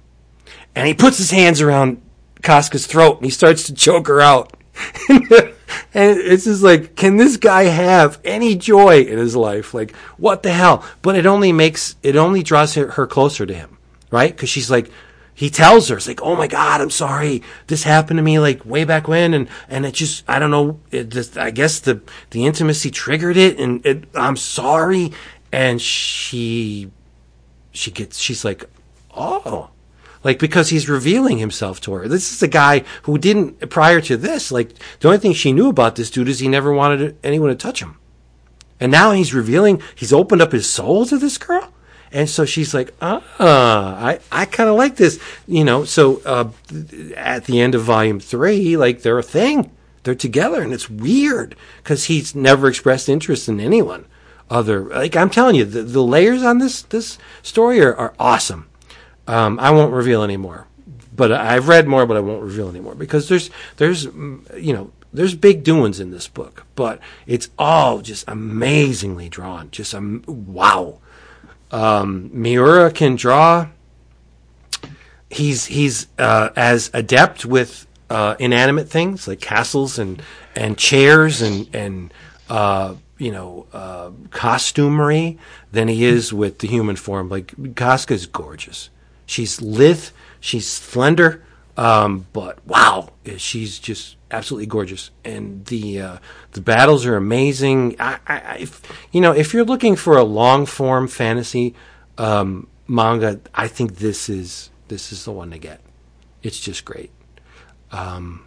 And 0.74 0.86
he 0.86 0.94
puts 0.94 1.18
his 1.18 1.30
hands 1.30 1.60
around 1.60 2.00
Casca's 2.42 2.86
throat 2.86 3.16
and 3.16 3.24
he 3.24 3.30
starts 3.30 3.64
to 3.64 3.74
choke 3.74 4.08
her 4.08 4.20
out. 4.20 4.56
and 5.08 5.52
it's 5.94 6.44
just 6.44 6.62
like, 6.62 6.96
can 6.96 7.16
this 7.16 7.36
guy 7.36 7.64
have 7.64 8.18
any 8.24 8.54
joy 8.54 9.00
in 9.02 9.18
his 9.18 9.36
life? 9.36 9.74
Like, 9.74 9.94
what 10.16 10.42
the 10.42 10.52
hell? 10.52 10.84
But 11.02 11.16
it 11.16 11.26
only 11.26 11.52
makes, 11.52 11.96
it 12.02 12.16
only 12.16 12.42
draws 12.42 12.74
her, 12.74 12.92
her 12.92 13.06
closer 13.06 13.46
to 13.46 13.54
him, 13.54 13.78
right? 14.10 14.34
Because 14.34 14.48
she's 14.48 14.70
like, 14.70 14.90
he 15.34 15.50
tells 15.50 15.88
her, 15.88 15.96
it's 15.96 16.06
like, 16.06 16.22
oh 16.22 16.36
my 16.36 16.46
God, 16.46 16.80
I'm 16.80 16.90
sorry. 16.90 17.42
This 17.66 17.84
happened 17.84 18.18
to 18.18 18.22
me 18.22 18.38
like 18.38 18.64
way 18.64 18.84
back 18.84 19.08
when. 19.08 19.34
And, 19.34 19.48
and 19.68 19.86
it 19.86 19.94
just, 19.94 20.24
I 20.28 20.38
don't 20.38 20.50
know, 20.50 20.80
it 20.90 21.08
just, 21.08 21.38
I 21.38 21.50
guess 21.50 21.80
the, 21.80 22.02
the 22.30 22.46
intimacy 22.46 22.90
triggered 22.90 23.36
it 23.36 23.58
and 23.58 23.84
it, 23.84 24.04
I'm 24.14 24.36
sorry. 24.36 25.12
And 25.50 25.80
she, 25.80 26.90
she 27.72 27.90
gets, 27.90 28.18
she's 28.18 28.44
like, 28.44 28.64
oh, 29.14 29.70
like 30.24 30.38
because 30.38 30.68
he's 30.70 30.88
revealing 30.88 31.38
himself 31.38 31.80
to 31.82 31.92
her. 31.94 32.08
This 32.08 32.32
is 32.32 32.42
a 32.42 32.48
guy 32.48 32.84
who 33.02 33.18
didn't 33.18 33.70
prior 33.70 34.00
to 34.02 34.16
this. 34.16 34.52
Like 34.52 34.72
the 35.00 35.08
only 35.08 35.18
thing 35.18 35.32
she 35.32 35.52
knew 35.52 35.68
about 35.68 35.96
this 35.96 36.10
dude 36.10 36.28
is 36.28 36.38
he 36.38 36.48
never 36.48 36.72
wanted 36.72 37.16
anyone 37.22 37.50
to 37.50 37.54
touch 37.54 37.82
him, 37.82 37.98
and 38.80 38.92
now 38.92 39.12
he's 39.12 39.34
revealing. 39.34 39.82
He's 39.94 40.12
opened 40.12 40.42
up 40.42 40.52
his 40.52 40.68
soul 40.68 41.06
to 41.06 41.18
this 41.18 41.38
girl, 41.38 41.72
and 42.12 42.28
so 42.28 42.44
she's 42.44 42.74
like, 42.74 42.94
ah, 43.00 43.22
I 43.40 44.20
I 44.30 44.44
kind 44.44 44.68
of 44.68 44.76
like 44.76 44.96
this, 44.96 45.20
you 45.46 45.64
know. 45.64 45.84
So 45.84 46.20
uh, 46.24 46.50
at 47.16 47.46
the 47.46 47.60
end 47.60 47.74
of 47.74 47.82
volume 47.82 48.20
three, 48.20 48.76
like 48.76 49.02
they're 49.02 49.18
a 49.18 49.22
thing. 49.22 49.70
They're 50.04 50.14
together, 50.16 50.62
and 50.62 50.72
it's 50.72 50.90
weird 50.90 51.54
because 51.82 52.04
he's 52.04 52.34
never 52.34 52.68
expressed 52.68 53.08
interest 53.08 53.48
in 53.48 53.60
anyone 53.60 54.06
other. 54.50 54.84
Like 54.84 55.16
I'm 55.16 55.30
telling 55.30 55.54
you, 55.54 55.64
the, 55.64 55.82
the 55.82 56.02
layers 56.02 56.42
on 56.42 56.58
this 56.58 56.82
this 56.82 57.18
story 57.42 57.80
are, 57.80 57.94
are 57.94 58.14
awesome. 58.18 58.68
Um, 59.32 59.58
I 59.58 59.70
won't 59.70 59.94
reveal 59.94 60.22
anymore, 60.22 60.66
but 61.16 61.32
I've 61.32 61.66
read 61.66 61.88
more, 61.88 62.04
but 62.04 62.18
I 62.18 62.20
won't 62.20 62.42
reveal 62.42 62.68
anymore 62.68 62.94
because 62.94 63.30
there's 63.30 63.48
there's 63.78 64.06
mm, 64.06 64.62
you 64.62 64.74
know 64.74 64.90
there's 65.10 65.34
big 65.34 65.64
doings 65.64 66.00
in 66.00 66.10
this 66.10 66.28
book, 66.28 66.66
but 66.74 67.00
it's 67.26 67.48
all 67.58 68.02
just 68.02 68.28
amazingly 68.28 69.30
drawn. 69.30 69.70
Just 69.70 69.94
um, 69.94 70.22
wow. 70.26 70.98
Um, 71.70 72.28
Miura 72.34 72.90
can 72.90 73.16
draw. 73.16 73.68
He's 75.30 75.64
he's 75.64 76.08
uh, 76.18 76.50
as 76.54 76.90
adept 76.92 77.46
with 77.46 77.86
uh, 78.10 78.36
inanimate 78.38 78.90
things 78.90 79.26
like 79.26 79.40
castles 79.40 79.98
and 79.98 80.22
and 80.54 80.76
chairs 80.76 81.40
and 81.40 81.74
and 81.74 82.12
uh, 82.50 82.96
you 83.16 83.32
know 83.32 83.66
uh, 83.72 84.10
costumery 84.28 85.38
than 85.72 85.88
he 85.88 86.04
is 86.04 86.34
with 86.34 86.58
the 86.58 86.68
human 86.68 86.96
form. 86.96 87.30
Like 87.30 87.74
Casca's 87.74 88.26
gorgeous. 88.26 88.90
She's 89.32 89.62
lithe. 89.62 90.04
She's 90.40 90.68
slender. 90.68 91.42
Um, 91.76 92.26
but 92.34 92.58
wow, 92.66 93.08
she's 93.38 93.78
just 93.78 94.16
absolutely 94.30 94.66
gorgeous, 94.66 95.10
and 95.24 95.64
the 95.66 96.00
uh, 96.02 96.16
the 96.52 96.60
battles 96.60 97.06
are 97.06 97.16
amazing. 97.16 97.96
I, 97.98 98.18
I, 98.26 98.56
if, 98.60 98.82
you 99.10 99.22
know, 99.22 99.32
if 99.32 99.54
you're 99.54 99.64
looking 99.64 99.96
for 99.96 100.18
a 100.18 100.22
long 100.22 100.66
form 100.66 101.08
fantasy 101.08 101.74
um, 102.18 102.68
manga, 102.86 103.40
I 103.54 103.68
think 103.68 103.96
this 103.96 104.28
is 104.28 104.68
this 104.88 105.12
is 105.12 105.24
the 105.24 105.32
one 105.32 105.50
to 105.52 105.58
get. 105.58 105.80
It's 106.42 106.60
just 106.60 106.84
great. 106.84 107.10
Um, 107.90 108.44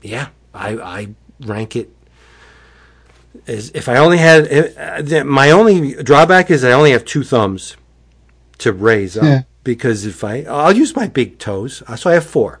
yeah, 0.00 0.28
I, 0.54 0.68
I 0.78 1.08
rank 1.40 1.76
it 1.76 1.90
as 3.46 3.70
if 3.74 3.88
I 3.90 3.96
only 3.98 4.18
had 4.18 4.44
uh, 4.78 5.02
the- 5.02 5.24
my 5.24 5.50
only 5.50 6.02
drawback 6.02 6.50
is 6.50 6.64
I 6.64 6.72
only 6.72 6.92
have 6.92 7.04
two 7.04 7.24
thumbs 7.24 7.76
to 8.58 8.72
raise 8.72 9.16
up 9.18 9.24
Yeah. 9.24 9.42
Because 9.64 10.04
if 10.06 10.22
I 10.22 10.42
I'll 10.44 10.76
use 10.76 10.94
my 10.94 11.08
big 11.08 11.38
toes, 11.38 11.82
Uh, 11.86 11.96
so 11.96 12.10
I 12.10 12.14
have 12.14 12.26
four, 12.26 12.60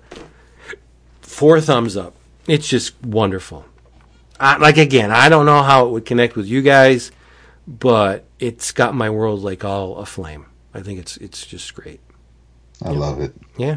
four 1.20 1.60
thumbs 1.60 1.96
up. 1.96 2.14
It's 2.48 2.68
just 2.68 3.00
wonderful. 3.04 3.64
I, 4.40 4.56
like 4.56 4.76
again, 4.78 5.10
I 5.12 5.28
don't 5.28 5.46
know 5.46 5.62
how 5.62 5.86
it 5.86 5.90
would 5.90 6.04
connect 6.04 6.34
with 6.36 6.46
you 6.46 6.60
guys, 6.62 7.12
but 7.68 8.24
it's 8.40 8.72
got 8.72 8.94
my 8.94 9.08
world 9.10 9.42
like 9.42 9.64
all 9.64 9.98
aflame. 9.98 10.46
I 10.74 10.80
think 10.82 10.98
it's 10.98 11.16
it's 11.18 11.46
just 11.46 11.72
great. 11.74 12.00
I 12.82 12.90
love 12.90 13.20
it. 13.20 13.32
Yeah. 13.56 13.76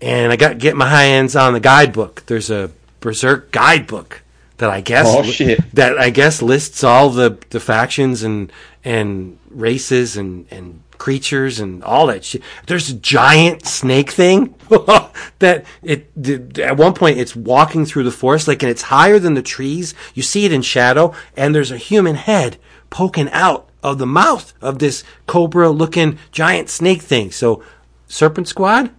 And 0.00 0.32
I 0.32 0.36
got 0.36 0.58
get 0.58 0.76
my 0.76 0.88
hands 0.88 1.36
on 1.36 1.52
the 1.52 1.60
guidebook. 1.60 2.24
There's 2.26 2.50
a 2.50 2.70
Berserk 3.00 3.52
guidebook 3.52 4.22
that 4.58 4.70
I 4.70 4.80
guess 4.80 5.06
Oh, 5.08 5.22
shit. 5.22 5.60
that 5.74 5.98
I 5.98 6.10
guess 6.10 6.40
lists 6.42 6.82
all 6.84 7.10
the, 7.10 7.38
the 7.50 7.60
factions 7.60 8.22
and 8.22 8.50
and 8.82 9.38
races 9.50 10.16
and 10.16 10.46
and 10.50 10.82
creatures 10.98 11.60
and 11.60 11.82
all 11.84 12.06
that 12.06 12.24
shit. 12.24 12.42
There's 12.66 12.90
a 12.90 12.94
giant 12.94 13.66
snake 13.66 14.10
thing 14.10 14.54
that 15.38 15.64
it 15.82 16.58
at 16.58 16.76
one 16.76 16.94
point 16.94 17.18
it's 17.18 17.36
walking 17.36 17.84
through 17.86 18.04
the 18.04 18.10
forest 18.10 18.48
like 18.48 18.62
and 18.62 18.70
it's 18.70 18.82
higher 18.82 19.18
than 19.18 19.34
the 19.34 19.42
trees. 19.42 19.94
You 20.14 20.22
see 20.22 20.44
it 20.44 20.52
in 20.52 20.62
shadow 20.62 21.14
and 21.36 21.54
there's 21.54 21.70
a 21.70 21.76
human 21.76 22.16
head 22.16 22.56
poking 22.90 23.30
out 23.30 23.68
of 23.82 23.98
the 23.98 24.06
mouth 24.06 24.52
of 24.60 24.78
this 24.78 25.04
cobra 25.26 25.70
looking 25.70 26.18
giant 26.32 26.70
snake 26.70 27.02
thing. 27.02 27.30
So 27.30 27.62
Serpent 28.08 28.48
Squad 28.48 28.90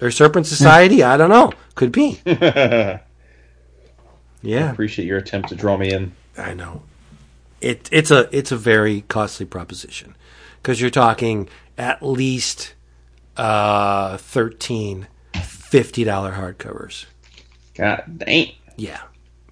or 0.00 0.10
Serpent 0.10 0.46
hmm. 0.46 0.50
Society, 0.50 1.02
I 1.02 1.16
don't 1.16 1.30
know. 1.30 1.52
Could 1.74 1.92
be. 1.92 2.20
yeah. 2.26 3.00
Appreciate 4.42 5.06
your 5.06 5.18
attempt 5.18 5.48
to 5.48 5.54
draw 5.54 5.76
me 5.76 5.92
in. 5.92 6.12
I 6.36 6.54
know. 6.54 6.82
It 7.60 7.88
it's 7.92 8.10
a 8.10 8.28
it's 8.36 8.50
a 8.50 8.56
very 8.56 9.02
costly 9.02 9.46
proposition 9.46 10.16
because 10.62 10.80
you're 10.80 10.90
talking 10.90 11.48
at 11.76 12.02
least 12.02 12.74
uh 13.36 14.16
13 14.18 15.08
50 15.34 16.04
dollar 16.04 16.32
hardcovers. 16.32 17.06
God 17.74 18.04
dang. 18.18 18.52
Yeah. 18.76 19.00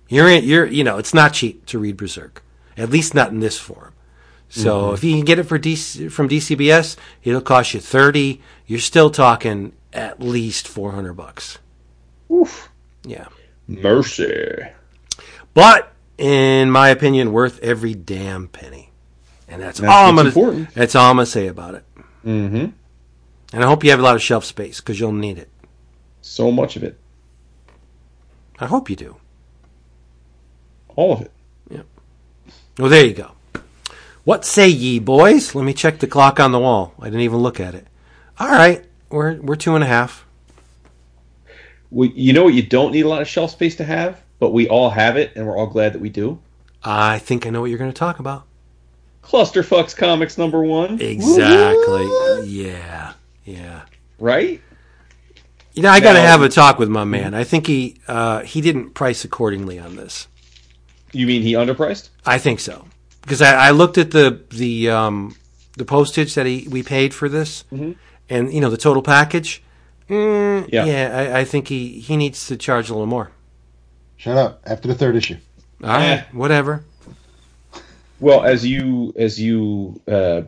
You're 0.09 0.29
in, 0.29 0.45
you're 0.45 0.67
you 0.67 0.85
know, 0.85 0.99
it's 0.99 1.15
not 1.15 1.33
cheap 1.33 1.67
to 1.67 1.79
read 1.79 1.97
Berserk. 1.97 2.43
At 2.77 2.91
least 2.91 3.15
not 3.15 3.31
in 3.31 3.41
this 3.41 3.59
form. 3.59 3.95
So 4.53 4.93
if 4.93 5.05
you 5.05 5.13
can 5.15 5.25
get 5.25 5.39
it 5.39 5.45
for 5.45 5.61
DC, 5.61 6.11
from 6.11 6.29
DCBS, 6.29 6.97
it'll 7.23 7.41
cost 7.41 7.73
you 7.73 7.79
30. 7.79 8.41
You're 8.67 8.81
still 8.81 9.09
talking 9.09 9.73
at 9.93 10.21
least 10.21 10.67
400 10.67 11.15
bucks. 11.15 11.59
Oof. 12.33 12.69
Yeah. 13.05 13.27
Mercy. 13.69 14.59
But 15.55 15.93
in 16.19 16.71
my 16.71 16.89
opinion, 16.89 17.33
worth 17.33 17.61
every 17.61 17.95
damn 17.95 18.49
penny. 18.49 18.90
And 19.51 19.61
that's, 19.61 19.81
That's 19.81 19.93
all 19.93 20.09
I'm 20.09 20.17
gonna. 20.17 20.29
important. 20.29 20.73
That's 20.75 20.95
all 20.95 21.11
I'm 21.11 21.17
gonna 21.17 21.27
say 21.27 21.49
about 21.49 21.75
it. 21.75 21.85
Mm-hmm. 22.25 22.67
And 23.53 23.65
I 23.65 23.67
hope 23.67 23.83
you 23.85 23.91
have 23.91 23.99
a 23.99 24.03
lot 24.03 24.15
of 24.15 24.23
shelf 24.23 24.45
space 24.45 24.81
because 24.81 24.99
you'll 25.01 25.13
need 25.13 25.37
it. 25.39 25.49
So 26.23 26.51
much 26.53 26.77
of 26.77 26.85
it. 26.85 26.99
I 28.61 28.67
hope 28.67 28.89
you 28.89 28.97
do. 28.97 29.17
all 30.97 31.15
of 31.15 31.23
it. 31.23 31.33
Yep. 31.71 31.87
Well, 32.79 32.89
there 32.91 33.05
you 33.05 33.15
go. 33.15 33.33
What 34.25 34.45
say 34.45 34.69
ye, 34.69 34.99
boys? 34.99 35.55
Let 35.55 35.65
me 35.65 35.73
check 35.75 35.99
the 35.99 36.07
clock 36.07 36.39
on 36.39 36.53
the 36.53 36.59
wall. 36.59 36.95
I 37.01 37.07
didn't 37.07 37.23
even 37.23 37.39
look 37.39 37.59
at 37.59 37.75
it. 37.75 37.87
All 38.39 38.49
right, 38.49 38.85
we're 39.09 39.41
we're 39.41 39.57
two 39.57 39.75
and 39.75 39.83
a 39.83 39.87
half. 39.87 40.27
We, 41.91 42.11
you 42.13 42.33
know 42.33 42.45
what? 42.45 42.55
You 42.55 42.63
don't 42.63 42.93
need 42.93 43.05
a 43.05 43.09
lot 43.09 43.21
of 43.23 43.27
shelf 43.29 43.51
space 43.51 43.75
to 43.77 43.85
have, 43.85 44.23
but 44.39 44.51
we 44.53 44.69
all 44.69 44.91
have 44.91 45.17
it, 45.17 45.33
and 45.35 45.47
we're 45.47 45.57
all 45.57 45.67
glad 45.67 45.93
that 45.95 46.01
we 46.01 46.09
do. 46.11 46.39
I 46.85 47.19
think 47.19 47.47
I 47.47 47.51
know 47.51 47.63
what 47.63 47.71
you're 47.71 47.79
going 47.79 47.91
to 47.93 47.99
talk 47.99 48.21
about. 48.21 48.45
Clusterfucks 49.23 49.97
Comics 49.97 50.39
number 50.39 50.63
one, 50.63 51.01
Exactly. 51.01 52.07
Yeah. 52.49 53.13
Yeah. 53.45 53.83
right? 54.19 54.61
You 55.75 55.83
know, 55.85 55.91
I 55.91 56.01
got 56.01 56.15
to 56.15 56.21
have 56.21 56.43
a 56.43 56.49
talk 56.49 56.79
with 56.79 56.89
my 56.89 57.05
man. 57.05 57.33
I 57.33 57.45
think 57.45 57.67
he 57.67 57.97
uh, 58.09 58.41
he 58.41 58.61
didn't 58.61 58.91
price 58.91 59.25
accordingly 59.25 59.79
on 59.79 59.95
this. 59.97 60.27
You 61.13 61.27
mean 61.27 61.43
he 61.43 61.53
underpriced? 61.55 62.09
I 62.27 62.39
think 62.39 62.61
so 62.61 62.87
because 63.23 63.41
I, 63.41 63.69
I 63.69 63.71
looked 63.71 63.97
at 63.97 64.11
the 64.11 64.43
the 64.51 64.91
um, 64.91 65.37
the 65.77 65.85
postage 65.85 66.35
that 66.35 66.45
he 66.47 66.67
we 66.69 66.83
paid 66.83 67.15
for 67.15 67.29
this, 67.29 67.65
and 67.71 68.53
you 68.53 68.61
know 68.61 68.69
the 68.69 68.77
total 68.77 69.03
package. 69.03 69.63
Mm, 70.09 70.69
Yeah. 70.73 70.85
yeah, 70.87 71.31
I, 71.37 71.41
I 71.41 71.45
think 71.45 71.69
he 71.69 72.01
he 72.01 72.17
needs 72.17 72.49
to 72.49 72.57
charge 72.57 72.91
a 72.91 72.93
little 72.93 73.07
more. 73.07 73.31
Shut 74.17 74.37
up. 74.37 74.61
After 74.67 74.89
the 74.89 74.95
third 74.97 75.15
issue. 75.15 75.37
All 75.83 75.89
right, 75.91 76.03
Eh. 76.19 76.25
whatever. 76.33 76.85
Well, 78.21 78.45
as 78.45 78.67
you 78.67 79.15
as 79.17 79.41
you 79.41 80.01
uh, 80.07 80.43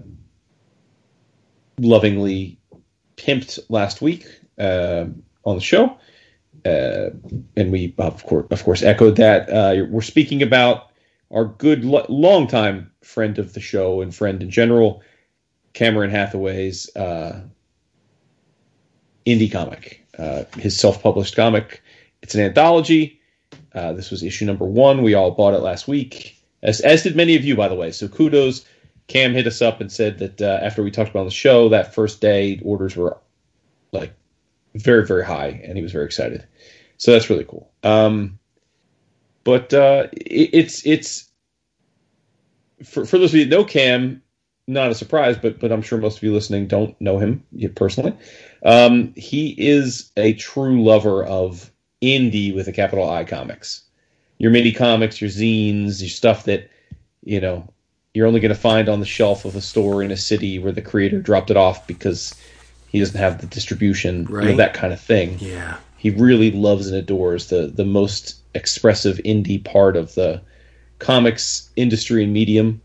lovingly 1.79 2.59
pimped 3.17 3.59
last 3.71 4.03
week 4.03 4.27
uh, 4.59 5.07
on 5.45 5.57
the 5.57 5.63
show, 5.63 5.97
uh, 6.67 7.11
and 7.57 7.73
we 7.73 7.95
of 7.99 8.25
course 8.27 8.47
of 8.51 8.63
course 8.63 8.83
echoed 8.83 9.17
that. 9.17 9.49
Uh, 9.49 9.87
we're 9.89 10.03
speaking 10.03 10.43
about 10.43 10.91
our 11.31 11.47
good 11.47 11.85
lo- 11.85 12.07
longtime 12.11 12.91
friend 13.03 13.39
of 13.39 13.55
the 13.55 13.61
show 13.61 14.03
and 14.03 14.15
friend 14.15 14.43
in 14.43 14.51
general, 14.51 15.03
Cameron 15.73 16.11
Hathaway's 16.11 16.95
uh, 16.95 17.41
indie 19.27 19.51
comic, 19.51 20.07
uh, 20.19 20.45
his 20.59 20.79
self-published 20.79 21.35
comic. 21.35 21.83
It's 22.23 22.35
an 22.35 22.43
anthology. 22.43 23.21
Uh, 23.75 23.95
this 23.95 24.11
was 24.11 24.23
issue 24.23 24.45
number 24.45 24.67
one. 24.67 25.03
We 25.03 25.15
all 25.15 25.31
bought 25.31 25.55
it 25.55 25.61
last 25.61 25.89
week, 25.89 26.37
as 26.63 26.81
as 26.81 27.03
did 27.03 27.17
many 27.17 27.37
of 27.37 27.45
you, 27.45 27.57
by 27.57 27.69
the 27.69 27.75
way. 27.75 27.93
So 27.93 28.09
kudos. 28.09 28.65
Cam 29.09 29.35
hit 29.35 29.49
us 29.49 29.61
up 29.61 29.81
and 29.81 29.91
said 29.91 30.19
that 30.21 30.41
uh, 30.41 30.61
after 30.63 30.83
we 30.83 30.91
talked 30.91 31.11
about 31.11 31.25
the 31.25 31.31
show, 31.31 31.69
that 31.71 31.93
first 31.93 32.21
day 32.21 32.61
orders 32.65 32.97
were 32.97 33.19
like 33.91 34.15
very 34.75 35.05
very 35.07 35.25
high, 35.25 35.61
and 35.65 35.77
he 35.77 35.83
was 35.83 35.93
very 35.93 36.05
excited. 36.05 36.47
So 36.97 37.13
that's 37.13 37.29
really 37.29 37.45
cool. 37.45 37.71
Um, 37.83 38.39
but 39.45 39.75
uh, 39.75 40.07
it, 40.13 40.51
it's 40.53 40.87
it's 40.87 41.29
for 42.85 43.05
for 43.05 43.19
those 43.19 43.35
of 43.35 43.41
you 43.41 43.45
that 43.45 43.51
know 43.51 43.65
Cam, 43.65 44.23
not 44.67 44.91
a 44.91 44.95
surprise, 44.95 45.37
but 45.37 45.59
but 45.59 45.73
I'm 45.73 45.83
sure 45.83 45.99
most 45.99 46.19
of 46.19 46.23
you 46.23 46.33
listening 46.33 46.69
don't 46.69 46.99
know 47.01 47.19
him 47.19 47.45
personally. 47.75 48.15
Um, 48.65 49.13
he 49.17 49.55
is 49.59 50.13
a 50.17 50.35
true 50.35 50.85
lover 50.85 51.25
of 51.25 51.71
indie 52.01 52.55
with 52.55 52.69
a 52.69 52.73
capital 52.73 53.09
I 53.09 53.25
comics. 53.25 53.83
Your 54.43 54.51
mini 54.51 54.73
comics, 54.73 55.21
your 55.21 55.31
zines, 55.31 56.01
your 56.01 56.11
stuff 56.11 56.45
that 56.47 56.69
you 57.23 57.41
know 57.41 57.69
you're 58.13 58.27
only 58.27 58.41
going 58.41 58.55
to 58.55 58.61
find 58.61 58.89
on 58.89 58.99
the 58.99 59.07
shelf 59.07 59.45
of 59.45 59.55
a 59.55 59.61
store 59.61 60.03
in 60.03 60.11
a 60.11 60.17
city 60.17 60.59
where 60.59 60.73
the 60.73 60.83
creator 60.83 61.21
dropped 61.21 61.51
it 61.51 61.57
off 61.57 61.87
because 61.87 62.35
he 62.89 62.99
doesn't 62.99 63.19
have 63.19 63.41
the 63.41 63.47
distribution, 63.47 64.27
you 64.27 64.35
know, 64.35 64.39
Right. 64.49 64.57
that 64.57 64.75
kind 64.75 64.93
of 64.93 65.01
thing 65.01 65.39
Yeah, 65.39 65.77
he 65.97 66.11
really 66.11 66.51
loves 66.51 66.89
and 66.89 66.97
adores 66.99 67.47
the 67.51 67.69
the 67.69 67.85
most 67.85 68.35
expressive 68.55 69.19
indie 69.19 69.63
part 69.63 69.97
of 69.97 70.15
the 70.15 70.43
comics 70.99 71.71
industry 71.77 72.25
and 72.25 72.33
medium. 72.33 72.83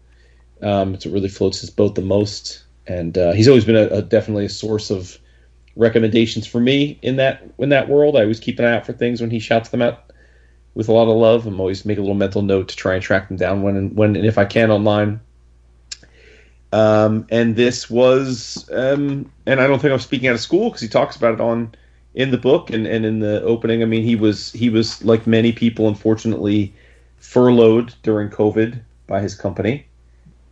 Um, 0.62 0.94
it's 0.94 1.06
what 1.06 1.14
really 1.14 1.28
floats 1.28 1.62
his 1.62 1.72
boat 1.72 1.96
the 1.96 2.02
most, 2.02 2.64
and 2.86 3.18
uh, 3.18 3.32
he's 3.32 3.48
always 3.48 3.66
been 3.66 3.76
a, 3.76 3.88
a 3.88 4.02
definitely 4.04 4.46
a 4.46 4.50
source 4.50 4.92
of 4.92 5.18
recommendations 5.76 6.46
for 6.48 6.60
me 6.60 7.00
in 7.02 7.16
that 7.16 7.42
in 7.58 7.70
that 7.70 7.90
world. 7.90 8.16
I 8.16 8.22
always 8.22 8.40
keep 8.40 8.60
an 8.60 8.66
eye 8.66 8.76
out 8.76 8.86
for 8.86 8.94
things 8.94 9.22
when 9.22 9.32
he 9.32 9.40
shouts 9.40 9.70
them 9.70 9.82
out 9.82 10.07
with 10.78 10.90
a 10.90 10.94
lot 10.94 11.10
of 11.10 11.18
love. 11.18 11.48
I'm 11.48 11.60
always 11.60 11.86
make 11.86 11.98
a 11.98 12.02
little 12.02 12.16
mental 12.16 12.44
note 12.44 12.68
to 12.68 12.76
try 12.76 12.94
and 12.94 13.02
track 13.02 13.30
them 13.30 13.36
down 13.36 13.64
when 13.64 13.76
and 13.76 13.96
when 13.98 14.16
and 14.16 14.28
if 14.28 14.38
I 14.38 14.46
can 14.46 14.70
online. 14.70 15.20
Um, 16.72 17.26
and 17.32 17.56
this 17.56 17.90
was, 17.90 18.70
um, 18.72 19.32
and 19.48 19.60
I 19.60 19.66
don't 19.66 19.82
think 19.82 19.92
I'm 19.92 20.00
speaking 20.00 20.28
out 20.28 20.36
of 20.36 20.40
school 20.40 20.70
because 20.70 20.82
he 20.82 20.88
talks 20.88 21.16
about 21.16 21.34
it 21.34 21.42
on 21.42 21.74
in 22.14 22.30
the 22.30 22.38
book 22.38 22.70
and, 22.70 22.86
and 22.86 23.06
in 23.08 23.20
the 23.20 23.42
opening. 23.42 23.82
I 23.82 23.86
mean, 23.86 24.04
he 24.04 24.16
was 24.16 24.52
he 24.52 24.70
was 24.70 25.04
like 25.04 25.26
many 25.26 25.52
people, 25.52 25.88
unfortunately, 25.88 26.76
furloughed 27.18 27.96
during 28.04 28.30
COVID 28.30 28.80
by 29.08 29.20
his 29.20 29.34
company, 29.34 29.88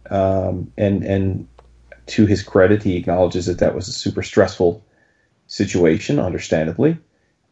um, 0.09 0.71
and 0.75 1.03
and 1.03 1.47
to 2.07 2.25
his 2.25 2.41
credit, 2.41 2.81
he 2.81 2.97
acknowledges 2.97 3.45
that 3.45 3.59
that 3.59 3.75
was 3.75 3.87
a 3.87 3.93
super 3.93 4.23
stressful 4.23 4.83
situation, 5.45 6.19
understandably. 6.19 6.97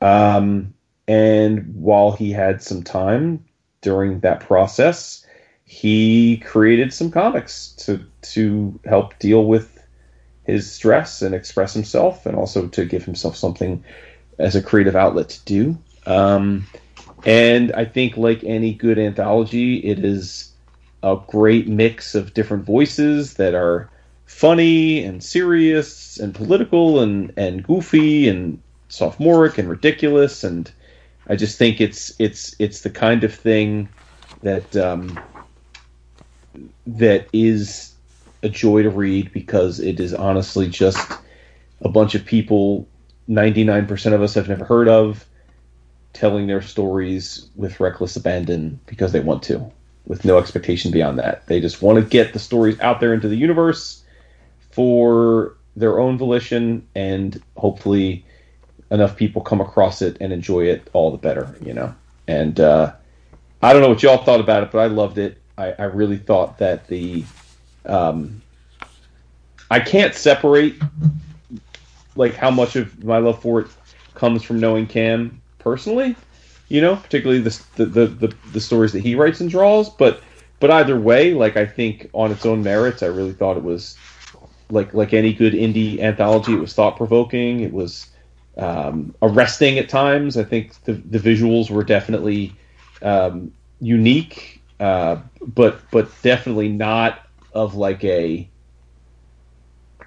Um, 0.01 0.73
and 1.07 1.75
while 1.75 2.11
he 2.11 2.31
had 2.31 2.61
some 2.61 2.84
time 2.84 3.43
during 3.81 4.19
that 4.21 4.39
process, 4.39 5.25
he 5.65 6.38
created 6.38 6.93
some 6.93 7.11
comics 7.11 7.69
to 7.80 8.03
to 8.21 8.80
help 8.85 9.17
deal 9.19 9.45
with 9.45 9.69
his 10.45 10.71
stress 10.71 11.21
and 11.21 11.34
express 11.34 11.73
himself, 11.73 12.25
and 12.25 12.35
also 12.35 12.67
to 12.67 12.85
give 12.85 13.05
himself 13.05 13.35
something 13.35 13.84
as 14.39 14.55
a 14.55 14.61
creative 14.61 14.95
outlet 14.95 15.30
to 15.30 15.45
do. 15.45 15.77
Um, 16.05 16.65
and 17.25 17.71
I 17.73 17.85
think, 17.85 18.17
like 18.17 18.43
any 18.43 18.73
good 18.73 18.99
anthology, 18.99 19.77
it 19.77 20.03
is 20.03 20.51
a 21.01 21.17
great 21.27 21.67
mix 21.67 22.15
of 22.15 22.34
different 22.34 22.65
voices 22.65 23.35
that 23.35 23.53
are 23.53 23.89
funny 24.25 25.03
and 25.03 25.23
serious 25.23 26.17
and 26.17 26.34
political 26.34 27.01
and, 27.01 27.34
and 27.38 27.63
goofy 27.63 28.27
and 28.27 28.61
sophomoric 28.89 29.57
and 29.57 29.69
ridiculous. 29.69 30.43
And 30.43 30.71
I 31.27 31.35
just 31.35 31.57
think 31.57 31.79
it's 31.79 32.13
it's 32.19 32.55
it's 32.59 32.81
the 32.81 32.89
kind 32.89 33.23
of 33.23 33.33
thing 33.33 33.89
that 34.41 34.75
um, 34.75 35.19
that 36.85 37.27
is 37.33 37.93
a 38.43 38.49
joy 38.49 38.83
to 38.83 38.89
read 38.89 39.31
because 39.31 39.79
it 39.79 39.99
is 39.99 40.13
honestly 40.13 40.67
just 40.67 41.11
a 41.81 41.89
bunch 41.89 42.13
of 42.13 42.25
people 42.25 42.87
99% 43.29 44.13
of 44.13 44.21
us 44.21 44.33
have 44.33 44.49
never 44.49 44.65
heard 44.65 44.89
of 44.89 45.25
telling 46.11 46.47
their 46.47 46.61
stories 46.61 47.49
with 47.55 47.79
reckless 47.79 48.15
abandon 48.15 48.79
because 48.85 49.13
they 49.13 49.21
want 49.21 49.43
to 49.43 49.71
with 50.05 50.25
no 50.25 50.37
expectation 50.37 50.91
beyond 50.91 51.17
that. 51.19 51.47
They 51.47 51.61
just 51.61 51.81
want 51.81 51.97
to 51.97 52.03
get 52.03 52.33
the 52.33 52.39
stories 52.39 52.79
out 52.81 52.99
there 52.99 53.13
into 53.13 53.29
the 53.29 53.37
universe 53.37 54.03
for 54.71 55.55
their 55.75 55.99
own 55.99 56.17
volition 56.17 56.87
and 56.93 57.41
hopefully 57.55 58.25
enough 58.93 59.17
people 59.17 59.41
come 59.41 59.59
across 59.59 60.01
it 60.01 60.15
and 60.21 60.31
enjoy 60.31 60.61
it 60.61 60.89
all 60.93 61.11
the 61.11 61.17
better 61.17 61.53
you 61.61 61.73
know 61.73 61.93
and 62.27 62.59
uh, 62.59 62.93
i 63.61 63.73
don't 63.73 63.81
know 63.81 63.89
what 63.89 64.01
y'all 64.01 64.23
thought 64.23 64.39
about 64.39 64.63
it 64.63 64.71
but 64.71 64.79
i 64.79 64.85
loved 64.85 65.17
it 65.17 65.37
i, 65.57 65.71
I 65.73 65.83
really 65.85 66.17
thought 66.17 66.57
that 66.59 66.87
the 66.87 67.25
um, 67.85 68.41
i 69.69 69.79
can't 69.79 70.15
separate 70.15 70.75
like 72.15 72.35
how 72.35 72.51
much 72.51 72.75
of 72.75 73.03
my 73.03 73.17
love 73.17 73.41
for 73.41 73.61
it 73.61 73.67
comes 74.13 74.43
from 74.43 74.59
knowing 74.59 74.87
Cam 74.87 75.41
personally, 75.59 76.15
you 76.69 76.81
know, 76.81 76.95
particularly 76.95 77.41
the 77.41 77.59
the 77.75 77.85
the, 77.85 78.07
the, 78.07 78.35
the 78.51 78.61
stories 78.61 78.91
that 78.93 79.01
he 79.01 79.15
writes 79.15 79.41
and 79.41 79.49
draws. 79.49 79.89
But 79.89 80.21
but 80.59 80.71
either 80.71 80.99
way, 80.99 81.33
like 81.33 81.57
I 81.57 81.65
think 81.65 82.09
on 82.13 82.31
its 82.31 82.45
own 82.45 82.63
merits, 82.63 83.03
I 83.03 83.07
really 83.07 83.33
thought 83.33 83.57
it 83.57 83.63
was 83.63 83.97
like 84.69 84.93
like 84.93 85.13
any 85.13 85.33
good 85.33 85.53
indie 85.53 85.99
anthology. 85.99 86.53
It 86.53 86.59
was 86.59 86.73
thought 86.73 86.97
provoking. 86.97 87.61
It 87.61 87.73
was 87.73 88.07
um, 88.57 89.15
arresting 89.21 89.77
at 89.80 89.89
times. 89.89 90.38
I 90.38 90.43
think 90.43 90.81
the 90.84 90.93
the 90.93 91.19
visuals 91.19 91.69
were 91.69 91.84
definitely 91.84 92.55
um, 93.01 93.51
unique, 93.80 94.61
uh, 94.80 95.17
but 95.41 95.80
but 95.91 96.09
definitely 96.21 96.69
not 96.69 97.19
of 97.53 97.75
like 97.75 98.03
a 98.03 98.47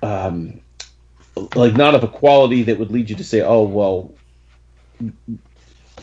um, 0.02 0.60
like 1.54 1.74
not 1.74 1.94
of 1.94 2.04
a 2.04 2.08
quality 2.08 2.62
that 2.64 2.78
would 2.78 2.90
lead 2.90 3.10
you 3.10 3.16
to 3.16 3.24
say, 3.24 3.42
"Oh, 3.42 3.62
well, 3.62 4.12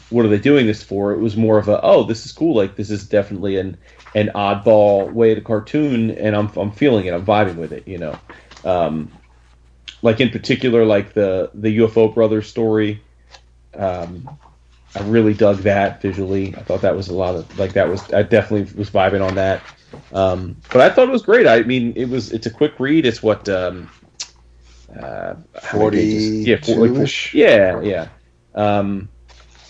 what 0.10 0.26
are 0.26 0.30
they 0.30 0.40
doing 0.40 0.68
this 0.68 0.84
for?" 0.84 1.12
It 1.14 1.20
was 1.20 1.38
more 1.38 1.58
of 1.58 1.70
a, 1.70 1.80
"Oh, 1.82 2.04
this 2.04 2.26
is 2.26 2.32
cool. 2.32 2.56
Like 2.56 2.76
this 2.76 2.90
is 2.90 3.08
definitely 3.08 3.58
an 3.58 3.78
an 4.16 4.30
oddball 4.36 5.12
way 5.12 5.34
to 5.34 5.42
cartoon, 5.42 6.12
and 6.12 6.36
I'm 6.36 6.50
I'm 6.58 6.72
feeling 6.72 7.06
it. 7.06 7.14
I'm 7.14 7.26
vibing 7.26 7.56
with 7.56 7.72
it." 7.72 7.88
You 7.88 7.98
know, 7.98 8.20
um, 8.66 9.12
like 10.02 10.20
in 10.20 10.30
particular, 10.30 10.86
like 10.86 11.14
the 11.14 11.52
the 11.54 11.80
UFO 11.80 12.14
Brothers 12.14 12.48
story. 12.48 13.02
Um, 13.76 14.30
I 14.96 15.02
really 15.04 15.34
dug 15.34 15.58
that 15.60 16.02
visually. 16.02 16.56
I 16.56 16.62
thought 16.62 16.82
that 16.82 16.96
was 16.96 17.08
a 17.08 17.16
lot 17.16 17.36
of 17.36 17.58
like 17.58 17.74
that 17.74 17.90
was 17.90 18.12
I 18.14 18.24
definitely 18.24 18.72
was 18.78 18.90
vibing 18.90 19.26
on 19.26 19.36
that. 19.36 19.62
Um, 20.12 20.58
but 20.72 20.82
I 20.82 20.90
thought 20.90 21.08
it 21.08 21.12
was 21.12 21.24
great. 21.24 21.48
I 21.48 21.64
mean, 21.64 21.94
it 21.96 22.10
was 22.10 22.32
it's 22.32 22.46
a 22.46 22.52
quick 22.52 22.80
read. 22.80 23.06
It's 23.06 23.24
what 23.24 23.50
um, 23.50 23.90
uh, 25.00 25.36
pages? 25.62 26.48
yeah, 26.48 26.58
four- 26.62 26.88
like 26.88 27.08
four- 27.08 27.40
yeah, 27.40 27.82
yeah. 27.82 28.08
Um, 28.54 29.10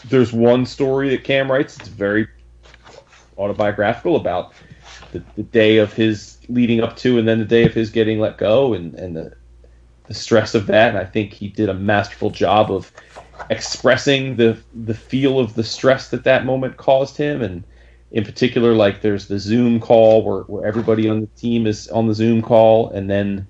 there's 0.06 0.34
one 0.34 0.66
story 0.66 1.10
that 1.10 1.24
Cam 1.24 1.50
writes. 1.50 1.78
It's 1.78 1.88
very 1.88 2.28
autobiographical 3.38 4.16
about 4.16 4.54
the, 5.12 5.24
the 5.36 5.44
day 5.44 5.78
of 5.78 5.94
his 5.94 6.38
leading 6.50 6.82
up 6.82 6.98
to 6.98 7.18
and 7.18 7.28
then 7.28 7.40
the 7.40 7.46
day 7.46 7.64
of 7.64 7.74
his 7.74 7.90
getting 7.90 8.20
let 8.20 8.38
go 8.38 8.74
and, 8.74 8.94
and 8.96 9.16
the, 9.16 9.34
the 10.06 10.14
stress 10.14 10.56
of 10.56 10.68
that. 10.68 10.90
And 10.90 10.98
I 10.98 11.06
think 11.06 11.34
he 11.34 11.48
did 11.48 11.70
a 11.70 11.74
masterful 11.74 12.30
job 12.30 12.72
of 12.72 12.92
expressing 13.50 14.36
the 14.36 14.58
the 14.74 14.94
feel 14.94 15.40
of 15.40 15.56
the 15.56 15.64
stress 15.64 16.10
that 16.10 16.24
that 16.26 16.46
moment 16.46 16.78
caused 16.78 17.18
him. 17.18 17.42
And 17.42 17.64
in 18.12 18.24
particular, 18.24 18.74
like 18.74 19.02
there's 19.02 19.28
the 19.28 19.40
Zoom 19.40 19.80
call 19.80 20.24
where, 20.24 20.44
where 20.44 20.68
everybody 20.68 21.10
on 21.10 21.22
the 21.22 21.28
team 21.28 21.66
is 21.68 21.88
on 21.90 22.08
the 22.08 22.14
Zoom 22.14 22.42
call, 22.42 22.90
and 22.90 23.10
then 23.10 23.48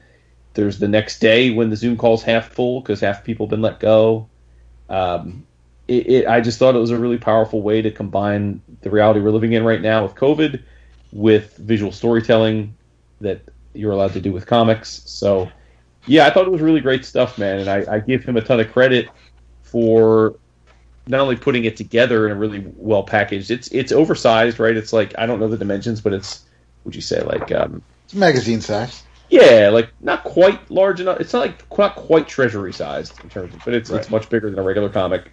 there's 0.54 0.80
the 0.80 0.88
next 0.88 1.20
day 1.20 1.52
when 1.52 1.70
the 1.70 1.76
Zoom 1.76 1.98
call's 1.98 2.24
half 2.24 2.50
full 2.50 2.82
because 2.82 3.00
half 3.00 3.24
people 3.24 3.46
have 3.46 3.52
been 3.52 3.62
let 3.62 3.80
go. 3.80 4.30
Um, 4.90 5.46
it, 5.88 6.08
it, 6.08 6.28
I 6.28 6.40
just 6.40 6.60
thought 6.60 6.76
it 6.76 6.80
was 6.80 6.92
a 6.92 6.98
really 6.98 7.18
powerful 7.18 7.62
way 7.62 7.82
to 7.82 7.92
combine 7.92 8.62
the 8.82 8.90
reality 8.90 9.20
we're 9.20 9.32
living 9.32 9.54
in 9.54 9.64
right 9.64 9.82
now 9.82 10.04
with 10.04 10.16
COVID 10.16 10.62
with 11.12 11.58
visual 11.58 11.92
storytelling 11.92 12.76
that 13.22 13.42
you're 13.74 13.92
allowed 13.92 14.14
to 14.14 14.22
do 14.22 14.32
with 14.32 14.46
comics. 14.46 15.02
So, 15.06 15.50
yeah, 16.08 16.26
I 16.28 16.32
thought 16.32 16.46
it 16.46 16.52
was 16.52 16.62
really 16.62 16.82
great 16.82 17.06
stuff, 17.06 17.38
man, 17.38 17.60
and 17.60 17.70
I, 17.70 17.96
I 17.96 18.00
give 18.00 18.24
him 18.24 18.38
a 18.38 18.42
ton 18.42 18.60
of 18.60 18.72
credit 18.72 19.10
for 19.62 20.36
not 21.08 21.20
only 21.20 21.36
putting 21.36 21.66
it 21.66 21.76
together 21.76 22.26
in 22.26 22.32
a 22.32 22.36
really 22.36 22.66
well 22.76 23.04
packaged. 23.04 23.52
It's 23.52 23.68
it's 23.70 23.92
oversized, 23.92 24.60
right? 24.60 24.76
It's 24.76 24.94
like 24.94 25.14
I 25.18 25.26
don't 25.26 25.40
know 25.40 25.48
the 25.48 25.58
dimensions, 25.58 26.02
but 26.02 26.14
it's 26.14 26.44
would 26.86 26.96
you 26.96 27.02
say 27.02 27.22
like 27.24 27.52
um, 27.52 27.82
It's 28.06 28.14
magazine 28.16 28.62
size. 28.62 29.04
yeah, 29.30 29.70
like 29.72 29.90
not 30.02 30.24
quite 30.24 30.70
large 30.72 31.00
enough. 31.02 31.20
It's 31.20 31.34
not 31.34 31.40
like 31.40 31.78
not 31.78 31.96
quite 31.96 32.28
treasury 32.28 32.74
sized 32.74 33.22
in 33.24 33.30
terms 33.30 33.54
of, 33.54 33.62
but 33.66 33.74
it's 33.74 33.90
it's 33.90 34.10
much 34.10 34.30
bigger 34.30 34.50
than 34.50 34.60
a 34.60 34.64
regular 34.64 34.90
comic. 34.90 35.32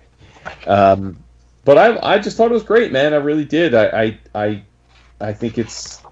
Um, 0.66 1.22
but 1.64 1.78
I 1.78 2.14
I 2.14 2.18
just 2.18 2.36
thought 2.36 2.50
it 2.50 2.54
was 2.54 2.62
great, 2.62 2.92
man. 2.92 3.12
I 3.12 3.16
really 3.18 3.44
did. 3.44 3.74
I 3.74 3.86
I 3.86 4.18
I, 4.34 4.62
I 5.20 5.32
think 5.32 5.58
it's 5.58 6.02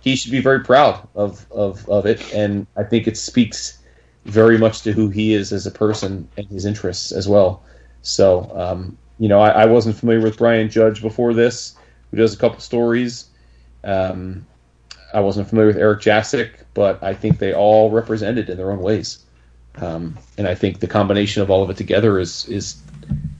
he 0.00 0.16
should 0.16 0.32
be 0.32 0.40
very 0.40 0.60
proud 0.60 1.08
of, 1.14 1.46
of 1.50 1.88
of 1.88 2.06
it, 2.06 2.32
and 2.32 2.66
I 2.76 2.84
think 2.84 3.06
it 3.08 3.16
speaks 3.16 3.78
very 4.24 4.58
much 4.58 4.82
to 4.82 4.92
who 4.92 5.08
he 5.08 5.34
is 5.34 5.52
as 5.52 5.66
a 5.66 5.70
person 5.70 6.28
and 6.36 6.46
his 6.48 6.66
interests 6.66 7.12
as 7.12 7.28
well. 7.28 7.62
So, 8.02 8.50
um, 8.54 8.96
you 9.18 9.28
know, 9.28 9.40
I, 9.40 9.50
I 9.50 9.66
wasn't 9.66 9.96
familiar 9.96 10.22
with 10.22 10.38
Brian 10.38 10.68
Judge 10.68 11.02
before 11.02 11.34
this, 11.34 11.76
who 12.10 12.16
does 12.16 12.34
a 12.34 12.36
couple 12.36 12.60
stories. 12.60 13.26
Um, 13.84 14.46
I 15.12 15.20
wasn't 15.20 15.48
familiar 15.48 15.68
with 15.68 15.78
Eric 15.78 16.00
Jasic, 16.00 16.50
but 16.74 17.02
I 17.02 17.14
think 17.14 17.38
they 17.38 17.52
all 17.52 17.90
represented 17.90 18.48
in 18.48 18.56
their 18.56 18.70
own 18.70 18.80
ways. 18.80 19.24
Um, 19.76 20.18
and 20.38 20.46
I 20.46 20.54
think 20.54 20.80
the 20.80 20.86
combination 20.86 21.42
of 21.42 21.50
all 21.50 21.62
of 21.62 21.70
it 21.70 21.76
together 21.76 22.18
is 22.18 22.46
is 22.48 22.82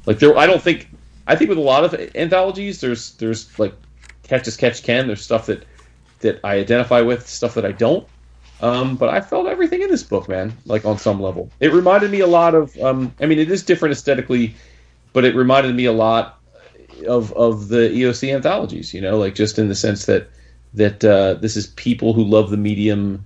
like 0.07 0.19
there. 0.19 0.37
I 0.37 0.47
don't 0.47 0.63
think 0.63 0.89
I 1.27 1.37
think 1.37 1.49
with 1.49 1.59
a 1.59 1.63
lot 1.63 1.85
of 1.85 1.95
anthologies, 2.15 2.81
there's 2.81 3.15
there's 3.15 3.59
like 3.59 3.75
catch 4.23 4.47
as 4.49 4.57
catch 4.57 4.83
can. 4.83 5.07
There's 5.07 5.23
stuff 5.23 5.47
that 5.47 5.65
that 6.21 6.41
I 6.45 6.57
identify 6.57 7.01
with, 7.01 7.29
stuff 7.29 7.55
that 7.55 7.67
I 7.67 7.73
don't. 7.73 8.07
Um, 8.63 8.97
but 8.97 9.09
I 9.09 9.21
felt 9.21 9.47
everything 9.47 9.83
in 9.83 9.89
this 9.89 10.03
book, 10.03 10.29
man, 10.29 10.53
like 10.67 10.85
on 10.85 10.99
some 10.99 11.21
level. 11.21 11.51
It 11.61 11.73
reminded 11.73 12.11
me 12.11 12.21
a 12.21 12.27
lot 12.27 12.55
of. 12.55 12.77
Um, 12.79 13.15
I 13.21 13.27
mean, 13.27 13.39
it 13.39 13.51
is 13.51 13.63
different 13.63 13.93
aesthetically, 13.93 14.55
but 15.13 15.25
it 15.25 15.35
reminded 15.35 15.75
me 15.75 15.87
a 15.87 15.93
lot 15.93 16.39
of 17.07 17.33
of 17.33 17.69
the 17.69 17.89
EOC 17.89 18.35
anthologies. 18.35 18.93
You 18.93 19.01
know, 19.01 19.19
like 19.19 19.35
just 19.35 19.59
in 19.59 19.69
the 19.69 19.75
sense 19.75 20.07
that 20.07 20.29
that 20.75 21.05
uh, 21.05 21.35
this 21.35 21.57
is 21.57 21.69
people 21.69 22.13
who 22.13 22.25
love 22.25 22.51
the 22.51 22.57
medium 22.57 23.25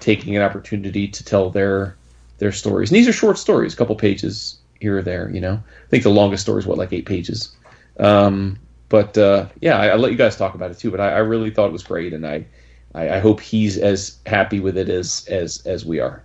taking 0.00 0.34
an 0.36 0.42
opportunity 0.42 1.06
to 1.08 1.24
tell 1.24 1.50
their 1.50 1.96
their 2.38 2.52
stories. 2.52 2.90
And 2.90 2.96
these 2.96 3.08
are 3.08 3.12
short 3.12 3.38
stories, 3.38 3.74
a 3.74 3.76
couple 3.76 3.94
pages 3.96 4.58
here 4.80 4.98
or 4.98 5.02
there. 5.02 5.30
You 5.30 5.40
know, 5.40 5.54
I 5.54 5.88
think 5.88 6.02
the 6.02 6.10
longest 6.10 6.42
story 6.42 6.60
is 6.60 6.66
what 6.66 6.78
like 6.78 6.92
eight 6.92 7.06
pages. 7.06 7.54
Um, 7.98 8.58
but 8.88 9.16
uh, 9.16 9.46
yeah, 9.60 9.78
I, 9.78 9.88
I'll 9.88 9.98
let 9.98 10.10
you 10.10 10.18
guys 10.18 10.36
talk 10.36 10.54
about 10.54 10.70
it 10.70 10.78
too. 10.78 10.90
But 10.90 11.00
I, 11.00 11.12
I 11.12 11.18
really 11.18 11.50
thought 11.50 11.66
it 11.66 11.72
was 11.72 11.84
great, 11.84 12.12
and 12.12 12.26
I, 12.26 12.46
I 12.94 13.16
I 13.16 13.18
hope 13.18 13.40
he's 13.40 13.78
as 13.78 14.18
happy 14.26 14.60
with 14.60 14.76
it 14.76 14.88
as 14.88 15.26
as 15.28 15.66
as 15.66 15.84
we 15.84 16.00
are. 16.00 16.22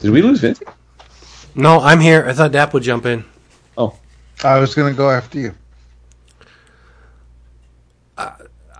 Did 0.00 0.10
we 0.10 0.22
lose 0.22 0.40
Vince? 0.40 0.60
No, 1.54 1.80
I'm 1.80 1.98
here. 2.00 2.24
I 2.26 2.32
thought 2.32 2.52
Dap 2.52 2.72
would 2.72 2.84
jump 2.84 3.04
in. 3.04 3.24
Oh, 3.76 3.96
I 4.44 4.60
was 4.60 4.74
going 4.74 4.92
to 4.92 4.96
go 4.96 5.10
after 5.10 5.40
you. 5.40 5.54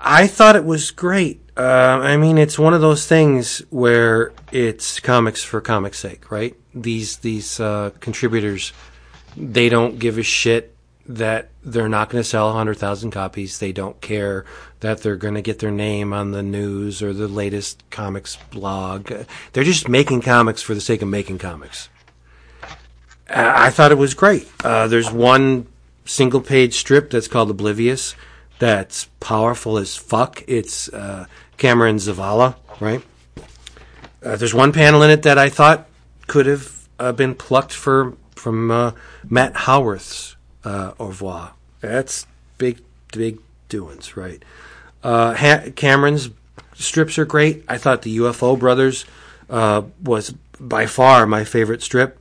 I 0.01 0.27
thought 0.27 0.57
it 0.57 0.65
was 0.65 0.91
great. 0.91 1.43
Uh, 1.57 1.61
I 2.01 2.17
mean, 2.17 2.39
it's 2.39 2.59
one 2.59 2.73
of 2.73 2.81
those 2.81 3.07
things 3.07 3.63
where 3.71 4.33
it's 4.53 5.01
comics 5.01 5.43
for 5.43 5.61
comics' 5.61 5.99
sake, 5.99 6.31
right? 6.31 6.57
These 6.75 7.19
these 7.19 7.61
uh, 7.61 7.91
contributors, 8.01 8.73
they 9.39 9.69
don't 9.69 9.99
give 9.99 10.19
a 10.19 10.23
shit 10.23 10.75
that 11.07 11.49
they're 11.65 11.89
not 11.89 12.11
going 12.11 12.23
to 12.23 12.29
sell 12.29 12.49
100,000 12.49 13.11
copies. 13.11 13.59
They 13.59 13.73
don't 13.73 13.99
care 14.01 14.45
that 14.81 15.03
they're 15.03 15.17
going 15.17 15.35
to 15.35 15.43
get 15.43 15.59
their 15.59 15.71
name 15.71 16.13
on 16.13 16.33
the 16.33 16.43
news 16.43 17.03
or 17.03 17.13
the 17.13 17.29
latest 17.29 17.83
comics 17.91 18.37
blog. 18.51 19.11
They're 19.53 19.65
just 19.65 19.89
making 19.89 20.21
comics 20.23 20.61
for 20.61 20.75
the 20.75 20.81
sake 20.81 21.01
of 21.01 21.09
making 21.09 21.39
comics. 21.39 21.89
I 23.31 23.71
thought 23.71 23.93
it 23.93 23.99
was 23.99 24.15
great. 24.15 24.49
Uh, 24.63 24.89
there's 24.89 25.11
one 25.11 25.67
single 26.05 26.41
page 26.41 26.75
strip 26.75 27.11
that's 27.11 27.29
called 27.29 27.51
Oblivious 27.51 28.15
that's 28.59 29.07
powerful 29.21 29.79
as 29.79 29.97
fuck. 29.97 30.43
It's 30.47 30.89
uh, 30.89 31.27
Cameron 31.59 31.97
Zavala, 31.97 32.57
right? 32.81 33.03
Uh, 34.23 34.37
there's 34.37 34.55
one 34.55 34.73
panel 34.73 35.03
in 35.03 35.11
it 35.11 35.23
that 35.23 35.39
I 35.39 35.49
thought 35.49 35.89
could 36.27 36.47
have 36.47 36.89
uh, 36.99 37.13
been 37.13 37.35
plucked 37.35 37.73
for 37.73 38.17
from 38.39 38.71
uh, 38.71 38.93
Matt 39.29 39.55
Howarth's 39.55 40.37
uh, 40.65 40.93
Au 40.99 41.07
revoir. 41.09 41.53
That's 41.81 42.27
big, 42.59 42.81
big 43.13 43.39
doings, 43.69 44.17
right? 44.17 44.43
Uh, 45.03 45.35
ha- 45.35 45.71
Cameron's 45.77 46.31
strips 46.75 47.19
are 47.19 47.25
great. 47.25 47.65
I 47.69 47.79
thought 47.79 48.03
the 48.03 48.17
UFO 48.19 48.59
Brothers 48.59 49.05
uh, 49.51 49.83
was 50.03 50.35
by 50.61 50.87
far 50.87 51.27
my 51.27 51.45
favorite 51.45 51.83
strip. 51.83 52.19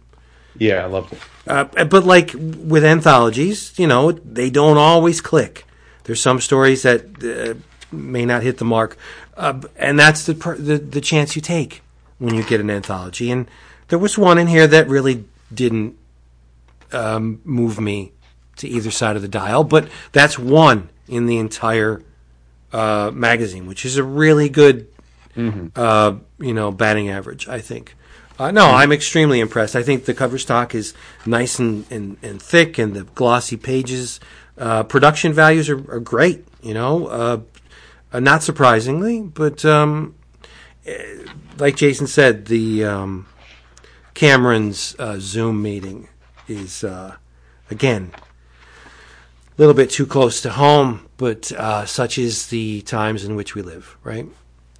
yeah, 0.59 0.83
I 0.83 0.85
loved 0.85 1.13
it. 1.13 1.19
Uh, 1.47 1.85
but 1.85 2.03
like 2.05 2.33
with 2.35 2.83
anthologies, 2.83 3.77
you 3.79 3.87
know, 3.87 4.11
they 4.11 4.49
don't 4.49 4.77
always 4.77 5.21
click. 5.21 5.65
There's 6.03 6.21
some 6.21 6.39
stories 6.41 6.83
that 6.83 7.01
uh, 7.23 7.55
may 7.91 8.25
not 8.25 8.43
hit 8.43 8.57
the 8.57 8.65
mark, 8.65 8.97
uh, 9.37 9.61
and 9.77 9.97
that's 9.97 10.25
the, 10.25 10.35
per- 10.35 10.57
the 10.57 10.77
the 10.77 11.01
chance 11.01 11.35
you 11.35 11.41
take 11.41 11.81
when 12.19 12.35
you 12.35 12.43
get 12.43 12.59
an 12.59 12.69
anthology. 12.69 13.31
And 13.31 13.47
there 13.87 13.99
was 13.99 14.17
one 14.17 14.37
in 14.37 14.47
here 14.47 14.67
that 14.67 14.87
really 14.89 15.23
didn't 15.53 15.97
um, 16.91 17.41
move 17.43 17.79
me 17.79 18.13
to 18.57 18.67
either 18.67 18.91
side 18.91 19.15
of 19.15 19.21
the 19.21 19.27
dial, 19.27 19.63
but 19.63 19.87
that's 20.11 20.37
one 20.39 20.89
in 21.07 21.25
the 21.25 21.37
entire 21.37 22.01
uh, 22.73 23.11
magazine, 23.13 23.67
which 23.67 23.85
is 23.85 23.97
a 23.97 24.03
really 24.03 24.49
good 24.49 24.87
uh, 25.75 26.15
you 26.39 26.53
know, 26.53 26.71
batting 26.71 27.09
average, 27.09 27.47
I 27.47 27.59
think. 27.61 27.95
Uh, 28.39 28.51
no, 28.51 28.67
I'm 28.67 28.91
extremely 28.91 29.39
impressed. 29.39 29.75
I 29.75 29.83
think 29.83 30.05
the 30.05 30.13
cover 30.13 30.37
stock 30.37 30.75
is 30.75 30.93
nice 31.25 31.59
and, 31.59 31.85
and, 31.91 32.17
and 32.21 32.41
thick, 32.41 32.77
and 32.77 32.93
the 32.93 33.03
glossy 33.03 33.57
pages. 33.57 34.19
Uh, 34.57 34.83
production 34.83 35.33
values 35.33 35.69
are, 35.69 35.91
are 35.91 35.99
great, 35.99 36.45
you 36.61 36.73
know, 36.73 37.07
uh, 37.07 37.39
uh, 38.13 38.19
not 38.19 38.43
surprisingly, 38.43 39.21
but 39.21 39.65
um, 39.65 40.15
eh, 40.85 41.25
like 41.57 41.75
Jason 41.75 42.07
said, 42.07 42.45
the 42.45 42.85
um, 42.85 43.27
Cameron's 44.13 44.95
uh, 44.99 45.17
Zoom 45.19 45.61
meeting 45.61 46.07
is, 46.47 46.83
uh, 46.83 47.15
again, 47.69 48.11
a 48.15 49.61
little 49.61 49.73
bit 49.73 49.89
too 49.89 50.05
close 50.05 50.41
to 50.41 50.51
home, 50.51 51.07
but 51.17 51.51
uh, 51.51 51.85
such 51.85 52.17
is 52.17 52.47
the 52.47 52.81
times 52.81 53.23
in 53.23 53.35
which 53.35 53.55
we 53.55 53.61
live, 53.61 53.97
right? 54.03 54.27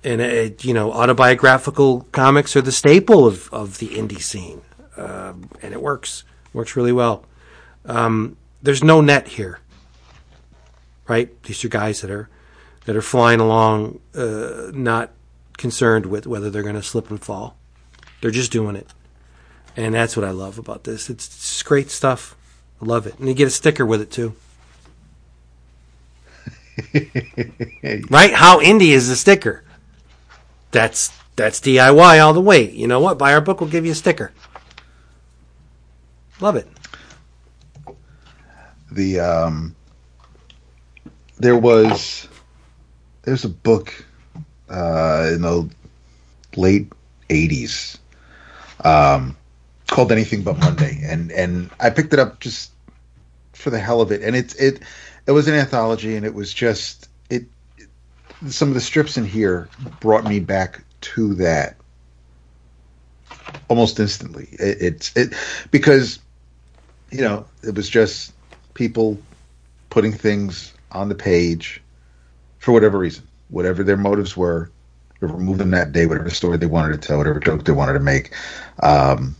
And 0.03 0.21
it, 0.21 0.63
you 0.63 0.73
know, 0.73 0.91
autobiographical 0.91 2.01
comics 2.11 2.55
are 2.55 2.61
the 2.61 2.71
staple 2.71 3.25
of, 3.25 3.51
of 3.51 3.79
the 3.79 3.89
indie 3.89 4.21
scene, 4.21 4.61
um, 4.95 5.49
and 5.61 5.73
it 5.73 5.81
works 5.81 6.23
works 6.53 6.75
really 6.75 6.93
well. 6.93 7.25
Um, 7.85 8.37
there's 8.61 8.83
no 8.83 9.01
net 9.01 9.27
here, 9.27 9.59
right? 11.07 11.41
These 11.43 11.65
are 11.65 11.69
guys 11.69 12.01
that 12.01 12.11
are 12.11 12.29
that 12.85 12.95
are 12.95 13.01
flying 13.01 13.39
along, 13.39 13.99
uh, 14.15 14.71
not 14.73 15.11
concerned 15.57 16.05
with 16.05 16.25
whether 16.25 16.49
they're 16.49 16.63
going 16.63 16.75
to 16.75 16.83
slip 16.83 17.09
and 17.09 17.21
fall. 17.21 17.57
They're 18.21 18.31
just 18.31 18.51
doing 18.51 18.75
it, 18.75 18.87
and 19.77 19.95
that's 19.95 20.17
what 20.17 20.25
I 20.25 20.31
love 20.31 20.59
about 20.59 20.83
this. 20.83 21.09
It's, 21.09 21.27
it's 21.27 21.63
great 21.63 21.89
stuff. 21.89 22.35
I 22.81 22.85
love 22.85 23.07
it, 23.07 23.17
and 23.19 23.29
you 23.29 23.33
get 23.33 23.47
a 23.47 23.51
sticker 23.51 23.85
with 23.85 24.01
it 24.01 24.11
too. 24.11 24.35
right? 28.09 28.33
How 28.33 28.59
indie 28.59 28.89
is 28.89 29.07
the 29.07 29.15
sticker? 29.15 29.63
That's 30.71 31.11
that's 31.35 31.59
DIY 31.61 32.23
all 32.23 32.33
the 32.33 32.41
way. 32.41 32.69
You 32.69 32.87
know 32.87 32.99
what? 32.99 33.17
Buy 33.17 33.33
our 33.33 33.41
book, 33.41 33.61
we'll 33.61 33.69
give 33.69 33.85
you 33.85 33.93
a 33.93 33.95
sticker. 33.95 34.31
Love 36.41 36.55
it. 36.55 36.67
the 38.91 39.19
um 39.19 39.75
there 41.37 41.57
was 41.57 42.27
there's 43.23 43.45
a 43.45 43.49
book 43.49 43.93
uh 44.69 45.29
in 45.33 45.41
the 45.41 45.69
late 46.55 46.91
80s 47.29 47.99
um 48.83 49.35
called 49.87 50.11
Anything 50.11 50.43
But 50.43 50.59
Monday, 50.59 50.99
and 51.03 51.31
and 51.31 51.69
I 51.79 51.89
picked 51.89 52.13
it 52.13 52.19
up 52.19 52.39
just 52.39 52.71
for 53.53 53.69
the 53.69 53.79
hell 53.79 54.01
of 54.01 54.11
it, 54.11 54.21
and 54.21 54.35
it's 54.35 54.53
it 54.55 54.81
it 55.25 55.31
was 55.31 55.47
an 55.47 55.55
anthology, 55.55 56.15
and 56.15 56.25
it 56.25 56.33
was 56.33 56.53
just 56.53 57.09
it. 57.29 57.45
Some 58.47 58.67
of 58.67 58.73
the 58.75 58.81
strips 58.81 59.17
in 59.17 59.25
here 59.25 59.69
brought 59.99 60.23
me 60.23 60.39
back 60.39 60.83
to 61.01 61.33
that 61.35 61.77
almost 63.69 63.99
instantly. 63.99 64.47
It, 64.51 64.77
it's 64.81 65.15
it 65.15 65.33
because 65.71 66.19
you 67.11 67.21
know 67.21 67.45
it 67.63 67.75
was 67.75 67.89
just 67.89 68.33
people 68.73 69.17
putting 69.89 70.11
things 70.11 70.73
on 70.91 71.09
the 71.09 71.15
page 71.15 71.81
for 72.59 72.71
whatever 72.71 72.97
reason, 72.97 73.27
whatever 73.49 73.83
their 73.83 73.97
motives 73.97 74.35
were, 74.35 74.69
moved 75.21 75.59
them 75.59 75.71
that 75.71 75.91
day, 75.91 76.05
whatever 76.05 76.29
story 76.29 76.57
they 76.57 76.65
wanted 76.65 77.01
to 77.01 77.07
tell, 77.07 77.17
whatever 77.17 77.39
joke 77.39 77.65
they 77.65 77.71
wanted 77.71 77.93
to 77.93 77.99
make. 77.99 78.33
Um, 78.83 79.35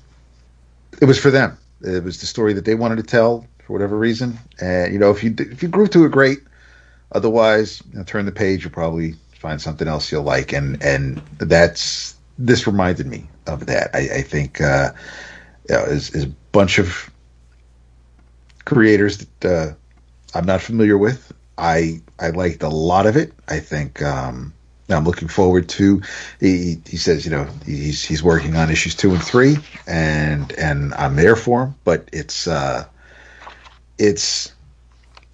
it 1.02 1.06
was 1.06 1.20
for 1.20 1.32
them. 1.32 1.58
It 1.82 2.04
was 2.04 2.20
the 2.20 2.26
story 2.26 2.54
that 2.54 2.66
they 2.66 2.76
wanted 2.76 2.98
to 2.98 3.04
tell 3.04 3.46
for 3.64 3.74
whatever 3.74 3.98
reason. 3.98 4.38
And 4.60 4.92
you 4.94 5.00
know, 5.00 5.12
if 5.12 5.24
you 5.24 5.34
if 5.38 5.62
you 5.62 5.70
grew 5.70 5.88
to 5.88 6.06
it, 6.06 6.12
great. 6.12 6.40
Otherwise, 7.12 7.82
you 7.92 7.98
know, 8.00 8.04
turn 8.04 8.26
the 8.26 8.32
page. 8.32 8.64
You'll 8.64 8.74
probably 8.74 9.16
find 9.40 9.62
something 9.62 9.88
else 9.88 10.12
you'll 10.12 10.24
like. 10.24 10.54
And 10.54 10.82
and 10.84 11.22
that's 11.38 12.16
this 12.38 12.68
reminded 12.68 13.08
me 13.08 13.30
of 13.46 13.66
that. 13.68 13.92
I, 13.94 14.00
I 14.18 14.22
think 14.22 14.62
uh, 14.62 14.92
you 15.70 15.76
know, 15.76 15.84
is 15.84 16.14
is 16.16 16.24
a 16.26 16.34
bunch 16.52 16.80
of 16.80 17.10
creators 18.66 19.20
that 19.20 19.46
uh, 19.46 19.74
I'm 20.38 20.46
not 20.46 20.62
familiar 20.62 20.98
with. 20.98 21.32
I 21.58 22.02
I 22.20 22.30
liked 22.30 22.64
a 22.64 22.70
lot 22.70 23.06
of 23.06 23.16
it. 23.16 23.34
I 23.48 23.60
think 23.60 24.02
um, 24.02 24.54
I'm 24.90 25.04
looking 25.04 25.28
forward 25.28 25.68
to. 25.70 26.02
He 26.40 26.78
he 26.86 26.98
says 26.98 27.26
you 27.26 27.32
know 27.32 27.48
he's 27.66 28.04
he's 28.04 28.24
working 28.24 28.56
on 28.56 28.72
issues 28.72 28.96
two 28.96 29.12
and 29.12 29.24
three, 29.24 29.58
and 29.86 30.52
and 30.54 30.94
I'm 30.94 31.16
there 31.16 31.36
for 31.36 31.64
him. 31.64 31.76
But 31.84 32.10
it's 32.14 32.48
uh, 32.48 32.86
it's 33.98 34.54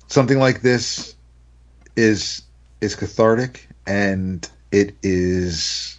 something 0.08 0.40
like 0.40 0.62
this 0.62 1.16
is 1.96 2.44
is 2.82 2.96
cathartic 2.96 3.68
and 3.88 4.50
it 4.72 4.96
is 5.04 5.98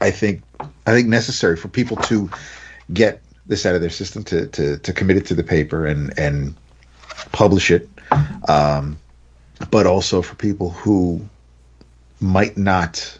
I 0.00 0.10
think 0.10 0.42
I 0.86 0.92
think 0.92 1.08
necessary 1.08 1.56
for 1.56 1.68
people 1.68 1.96
to 1.98 2.30
get 2.92 3.22
this 3.46 3.66
out 3.66 3.74
of 3.74 3.80
their 3.80 3.90
system 3.90 4.24
to 4.24 4.46
to, 4.48 4.78
to 4.78 4.92
commit 4.92 5.16
it 5.16 5.26
to 5.26 5.34
the 5.34 5.44
paper 5.44 5.86
and 5.86 6.16
and 6.18 6.54
publish 7.32 7.70
it 7.70 7.88
um, 8.48 8.98
but 9.70 9.86
also 9.86 10.22
for 10.22 10.34
people 10.36 10.70
who 10.70 11.20
might 12.20 12.56
not 12.56 13.18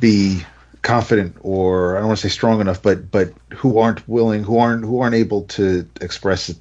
be 0.00 0.42
confident 0.82 1.36
or 1.40 1.96
I 1.96 2.00
don't 2.00 2.08
want 2.08 2.20
to 2.20 2.28
say 2.28 2.32
strong 2.32 2.60
enough, 2.60 2.82
but 2.82 3.10
but 3.10 3.32
who 3.50 3.78
aren't 3.78 4.08
willing, 4.08 4.42
who 4.44 4.58
aren't 4.58 4.84
who 4.84 5.00
aren't 5.00 5.14
able 5.14 5.42
to 5.44 5.88
express 6.00 6.54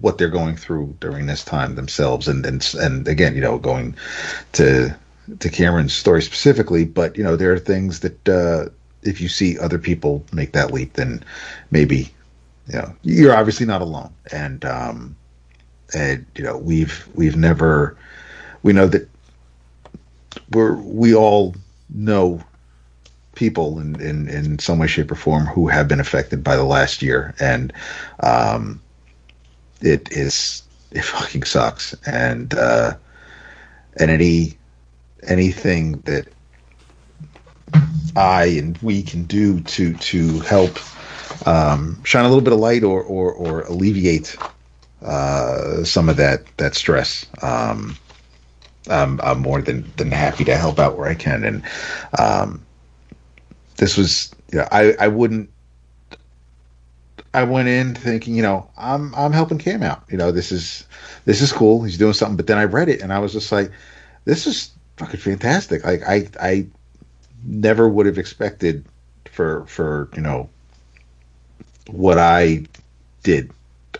what 0.00 0.18
they're 0.18 0.28
going 0.28 0.56
through 0.56 0.96
during 1.00 1.26
this 1.26 1.44
time 1.44 1.74
themselves, 1.74 2.28
and 2.28 2.44
and 2.46 2.74
and 2.80 3.08
again, 3.08 3.34
you 3.34 3.40
know, 3.40 3.58
going 3.58 3.94
to 4.52 4.94
to 5.38 5.48
Cameron's 5.50 5.92
story 5.92 6.22
specifically, 6.22 6.84
but 6.84 7.16
you 7.16 7.22
know, 7.22 7.36
there 7.36 7.52
are 7.52 7.58
things 7.58 8.00
that 8.00 8.28
uh, 8.28 8.70
if 9.02 9.20
you 9.20 9.28
see 9.28 9.58
other 9.58 9.78
people 9.78 10.24
make 10.32 10.52
that 10.52 10.72
leap, 10.72 10.94
then 10.94 11.22
maybe 11.70 12.12
you 12.66 12.78
know 12.78 12.94
you're 13.02 13.36
obviously 13.36 13.66
not 13.66 13.82
alone, 13.82 14.12
and 14.32 14.64
um, 14.64 15.16
and 15.94 16.24
you 16.36 16.44
know 16.44 16.56
we've 16.56 17.08
we've 17.14 17.36
never 17.36 17.96
we 18.62 18.72
know 18.72 18.86
that 18.86 19.08
we're 20.52 20.74
we 20.74 21.14
all 21.14 21.54
know 21.88 22.42
people 23.34 23.78
in, 23.78 23.98
in, 24.00 24.28
in 24.28 24.58
some 24.58 24.78
way, 24.78 24.86
shape, 24.86 25.10
or 25.10 25.14
form 25.14 25.46
who 25.46 25.66
have 25.68 25.88
been 25.88 26.00
affected 26.00 26.44
by 26.44 26.56
the 26.56 26.64
last 26.64 27.00
year, 27.00 27.34
and 27.40 27.72
um, 28.22 28.80
it 29.80 30.10
is 30.12 30.62
it 30.90 31.04
fucking 31.04 31.44
sucks. 31.44 31.94
And 32.06 32.54
uh, 32.54 32.94
and 33.98 34.10
any 34.10 34.56
anything 35.26 36.00
that 36.00 36.28
I 38.16 38.44
and 38.44 38.76
we 38.78 39.02
can 39.02 39.24
do 39.24 39.60
to 39.60 39.94
to 39.94 40.40
help 40.40 40.78
um, 41.46 42.02
shine 42.04 42.24
a 42.24 42.28
little 42.28 42.44
bit 42.44 42.52
of 42.52 42.58
light 42.58 42.84
or 42.84 43.02
or, 43.02 43.32
or 43.32 43.62
alleviate 43.62 44.36
uh, 45.02 45.84
some 45.84 46.08
of 46.08 46.16
that 46.16 46.44
that 46.58 46.74
stress. 46.74 47.26
Um, 47.42 47.96
I'm, 48.88 49.20
I'm 49.22 49.40
more 49.40 49.60
than 49.60 49.90
than 49.96 50.10
happy 50.10 50.44
to 50.44 50.56
help 50.56 50.78
out 50.78 50.96
where 50.96 51.08
I 51.08 51.14
can, 51.14 51.44
and 51.44 51.62
um, 52.18 52.64
this 53.76 53.96
was 53.96 54.34
you 54.52 54.58
know, 54.58 54.68
I 54.70 54.94
I 54.98 55.08
wouldn't 55.08 55.50
I 57.32 57.44
went 57.44 57.68
in 57.68 57.94
thinking, 57.94 58.34
you 58.34 58.42
know, 58.42 58.68
I'm 58.76 59.14
I'm 59.14 59.32
helping 59.32 59.58
Cam 59.58 59.82
out. 59.82 60.02
You 60.10 60.16
know, 60.16 60.32
this 60.32 60.50
is 60.50 60.86
this 61.24 61.40
is 61.40 61.52
cool. 61.52 61.82
He's 61.84 61.98
doing 61.98 62.12
something. 62.12 62.36
But 62.36 62.46
then 62.46 62.58
I 62.58 62.64
read 62.64 62.88
it 62.88 63.02
and 63.02 63.12
I 63.12 63.18
was 63.20 63.32
just 63.32 63.52
like, 63.52 63.70
this 64.24 64.46
is 64.46 64.72
fucking 64.96 65.20
fantastic. 65.20 65.84
Like 65.84 66.02
I 66.06 66.28
I 66.40 66.66
never 67.44 67.88
would 67.88 68.06
have 68.06 68.18
expected 68.18 68.84
for 69.30 69.64
for 69.66 70.08
you 70.16 70.22
know 70.22 70.48
what 71.88 72.18
I 72.18 72.64
did. 73.22 73.50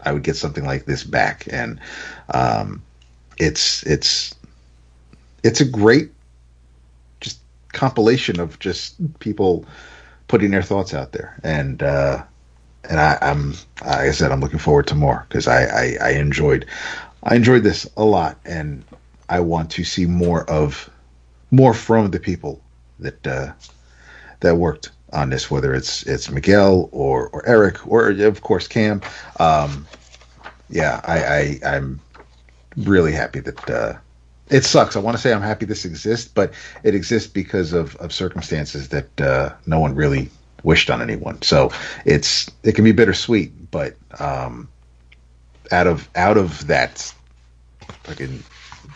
I 0.04 0.12
would 0.12 0.22
get 0.22 0.36
something 0.36 0.64
like 0.64 0.86
this 0.86 1.04
back, 1.04 1.46
and 1.50 1.78
um, 2.34 2.82
it's 3.38 3.84
it's 3.84 4.34
it's 5.42 5.60
a 5.60 5.64
great 5.64 6.10
just 7.20 7.40
compilation 7.72 8.40
of 8.40 8.58
just 8.58 8.96
people 9.20 9.64
putting 10.28 10.50
their 10.50 10.62
thoughts 10.62 10.94
out 10.94 11.12
there, 11.12 11.38
and 11.42 11.82
uh, 11.82 12.22
and 12.88 13.00
I, 13.00 13.18
am 13.20 13.54
like 13.84 14.00
I 14.00 14.10
said, 14.12 14.32
I'm 14.32 14.40
looking 14.40 14.58
forward 14.58 14.86
to 14.88 14.94
more 14.94 15.26
because 15.28 15.46
I, 15.46 15.64
I, 15.64 15.96
I 16.00 16.10
enjoyed 16.12 16.66
I 17.22 17.36
enjoyed 17.36 17.62
this 17.62 17.88
a 17.96 18.04
lot, 18.04 18.38
and 18.44 18.84
I 19.28 19.40
want 19.40 19.70
to 19.72 19.84
see 19.84 20.06
more 20.06 20.48
of 20.48 20.88
more 21.50 21.74
from 21.74 22.10
the 22.10 22.20
people 22.20 22.60
that 23.00 23.26
uh, 23.26 23.52
that 24.40 24.56
worked 24.56 24.90
on 25.12 25.30
this, 25.30 25.50
whether 25.50 25.74
it's 25.74 26.04
it's 26.04 26.30
Miguel 26.30 26.88
or 26.92 27.28
or 27.28 27.46
Eric 27.46 27.86
or 27.86 28.10
of 28.10 28.40
course 28.42 28.68
Cam. 28.68 29.02
Um, 29.38 29.86
yeah, 30.68 31.00
I, 31.04 31.24
I 31.24 31.74
I'm 31.74 32.00
really 32.76 33.12
happy 33.12 33.40
that 33.40 33.70
uh, 33.70 33.94
it 34.50 34.64
sucks. 34.64 34.96
I 34.96 35.00
want 35.00 35.16
to 35.16 35.22
say 35.22 35.32
I'm 35.32 35.42
happy 35.42 35.66
this 35.66 35.84
exists, 35.84 36.30
but 36.32 36.52
it 36.82 36.94
exists 36.94 37.28
because 37.28 37.72
of, 37.72 37.96
of 37.96 38.12
circumstances 38.12 38.88
that 38.88 39.20
uh, 39.20 39.54
no 39.66 39.80
one 39.80 39.94
really 39.94 40.30
wished 40.62 40.90
on 40.90 41.00
anyone. 41.00 41.40
So 41.42 41.72
it's 42.04 42.50
it 42.62 42.74
can 42.74 42.84
be 42.84 42.92
bittersweet, 42.92 43.70
but 43.70 43.96
um, 44.18 44.68
out 45.70 45.86
of 45.86 46.08
out 46.16 46.36
of 46.36 46.66
that, 46.66 47.12
fucking 48.02 48.42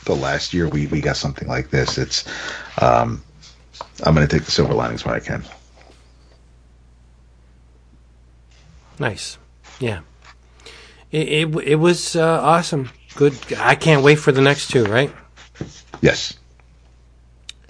the 0.05 0.17
last 0.17 0.53
year 0.53 0.69
we 0.69 0.87
we 0.89 1.01
got 1.01 1.17
something 1.17 1.49
like 1.49 1.71
this. 1.71 1.99
It's 1.99 2.25
um, 2.83 3.23
I'm 4.03 4.15
going 4.15 4.27
to 4.27 4.37
take 4.37 4.45
the 4.45 4.53
silver 4.53 4.75
linings 4.75 5.05
when 5.05 5.15
I 5.15 5.21
can. 5.21 5.45
Nice, 8.99 9.39
yeah. 9.81 10.01
It 11.11 11.29
it, 11.29 11.57
it 11.65 11.77
was 11.77 12.17
uh, 12.17 12.41
awesome. 12.43 12.91
Good. 13.15 13.37
I 13.57 13.77
can't 13.77 14.03
wait 14.03 14.17
for 14.17 14.33
the 14.33 14.43
next 14.43 14.71
two. 14.71 14.85
Right. 14.85 15.13
Yes. 16.05 16.35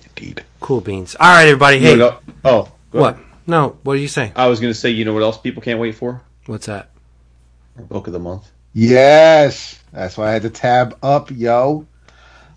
Indeed. 0.09 0.43
Cool 0.59 0.81
beans. 0.81 1.15
All 1.21 1.29
right, 1.29 1.45
everybody. 1.45 1.79
Hey. 1.79 1.95
No, 1.95 2.09
no. 2.09 2.19
Oh. 2.45 2.73
What? 2.91 3.15
Ahead. 3.15 3.27
No. 3.47 3.79
What 3.85 3.93
are 3.93 4.01
you 4.01 4.09
saying? 4.09 4.33
I 4.35 4.49
was 4.49 4.59
going 4.59 4.73
to 4.73 4.79
say, 4.79 4.91
you 4.91 5.05
know 5.05 5.15
what 5.15 5.23
else 5.23 5.39
people 5.39 5.63
can't 5.63 5.79
wait 5.79 5.95
for? 5.95 6.21
What's 6.47 6.67
that? 6.67 6.91
Our 7.79 7.85
book 7.85 8.09
of 8.09 8.13
the 8.13 8.19
month. 8.19 8.51
Yes. 8.73 9.81
That's 9.93 10.19
why 10.19 10.31
I 10.31 10.33
had 10.33 10.43
to 10.43 10.51
tab 10.51 10.99
up, 11.01 11.31
yo. 11.31 11.87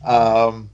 Um. 0.04 0.72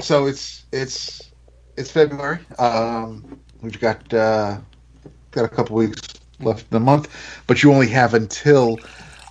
So 0.00 0.26
it's 0.26 0.64
it's 0.70 1.32
it's 1.76 1.90
February. 1.90 2.38
Um, 2.60 3.40
we've 3.60 3.80
got 3.80 4.14
uh, 4.14 4.58
got 5.32 5.44
a 5.44 5.48
couple 5.48 5.74
weeks 5.74 6.00
left 6.38 6.62
in 6.62 6.68
the 6.70 6.80
month, 6.80 7.08
but 7.48 7.60
you 7.60 7.72
only 7.72 7.88
have 7.88 8.14
until 8.14 8.78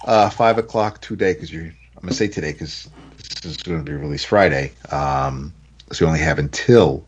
uh, 0.06 0.30
five 0.30 0.57
o'clock 0.57 0.99
today 0.99 1.34
because 1.34 1.53
you're. 1.53 1.64
I'm 1.64 2.07
gonna 2.07 2.14
say 2.14 2.27
today 2.27 2.52
because 2.52 2.69
this 2.69 2.94
is 3.43 3.57
going 3.57 3.84
to 3.84 3.91
be 3.91 3.97
released 3.97 4.27
Friday. 4.27 4.72
Um, 4.91 5.53
so 5.91 6.05
we 6.05 6.07
only 6.07 6.19
have 6.19 6.39
until 6.39 7.05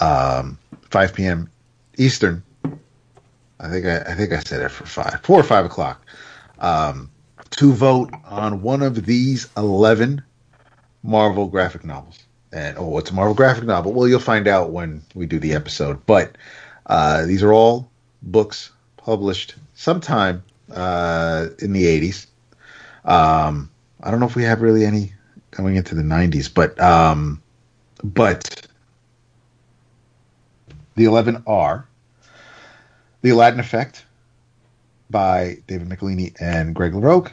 um, 0.00 0.58
5 0.90 1.14
p.m. 1.14 1.50
Eastern. 1.98 2.42
I 3.58 3.70
think 3.70 3.86
I, 3.86 3.98
I, 4.00 4.14
think 4.14 4.32
I 4.32 4.40
said 4.40 4.62
it 4.62 4.70
for 4.70 4.84
five, 4.84 5.20
four 5.22 5.40
or 5.40 5.42
five 5.42 5.64
o'clock, 5.64 6.04
um, 6.58 7.10
to 7.50 7.72
vote 7.72 8.12
on 8.26 8.62
one 8.62 8.82
of 8.82 9.06
these 9.06 9.48
eleven 9.56 10.22
Marvel 11.02 11.46
graphic 11.46 11.84
novels. 11.84 12.22
And 12.52 12.76
oh, 12.78 12.86
what's 12.86 13.10
a 13.10 13.14
Marvel 13.14 13.34
graphic 13.34 13.64
novel? 13.64 13.92
Well, 13.92 14.08
you'll 14.08 14.20
find 14.20 14.46
out 14.46 14.70
when 14.70 15.02
we 15.14 15.26
do 15.26 15.38
the 15.38 15.54
episode. 15.54 16.04
But 16.06 16.36
uh, 16.86 17.24
these 17.24 17.42
are 17.42 17.52
all 17.52 17.90
books 18.22 18.70
published 18.98 19.54
sometime 19.74 20.42
uh, 20.70 21.46
in 21.60 21.72
the 21.72 21.84
'80s. 21.84 22.26
Um, 23.04 23.70
I 24.02 24.10
don't 24.10 24.20
know 24.20 24.26
if 24.26 24.36
we 24.36 24.44
have 24.44 24.62
really 24.62 24.84
any 24.84 25.12
going 25.50 25.76
into 25.76 25.94
the 25.94 26.02
90s, 26.02 26.52
but 26.52 26.78
um, 26.80 27.42
but 28.02 28.66
The 30.94 31.04
Eleven 31.04 31.42
are 31.46 31.86
The 33.22 33.30
Aladdin 33.30 33.60
Effect 33.60 34.04
by 35.08 35.58
David 35.66 35.88
Michelinie 35.88 36.34
and 36.40 36.74
Greg 36.74 36.92
LaRocque. 36.92 37.32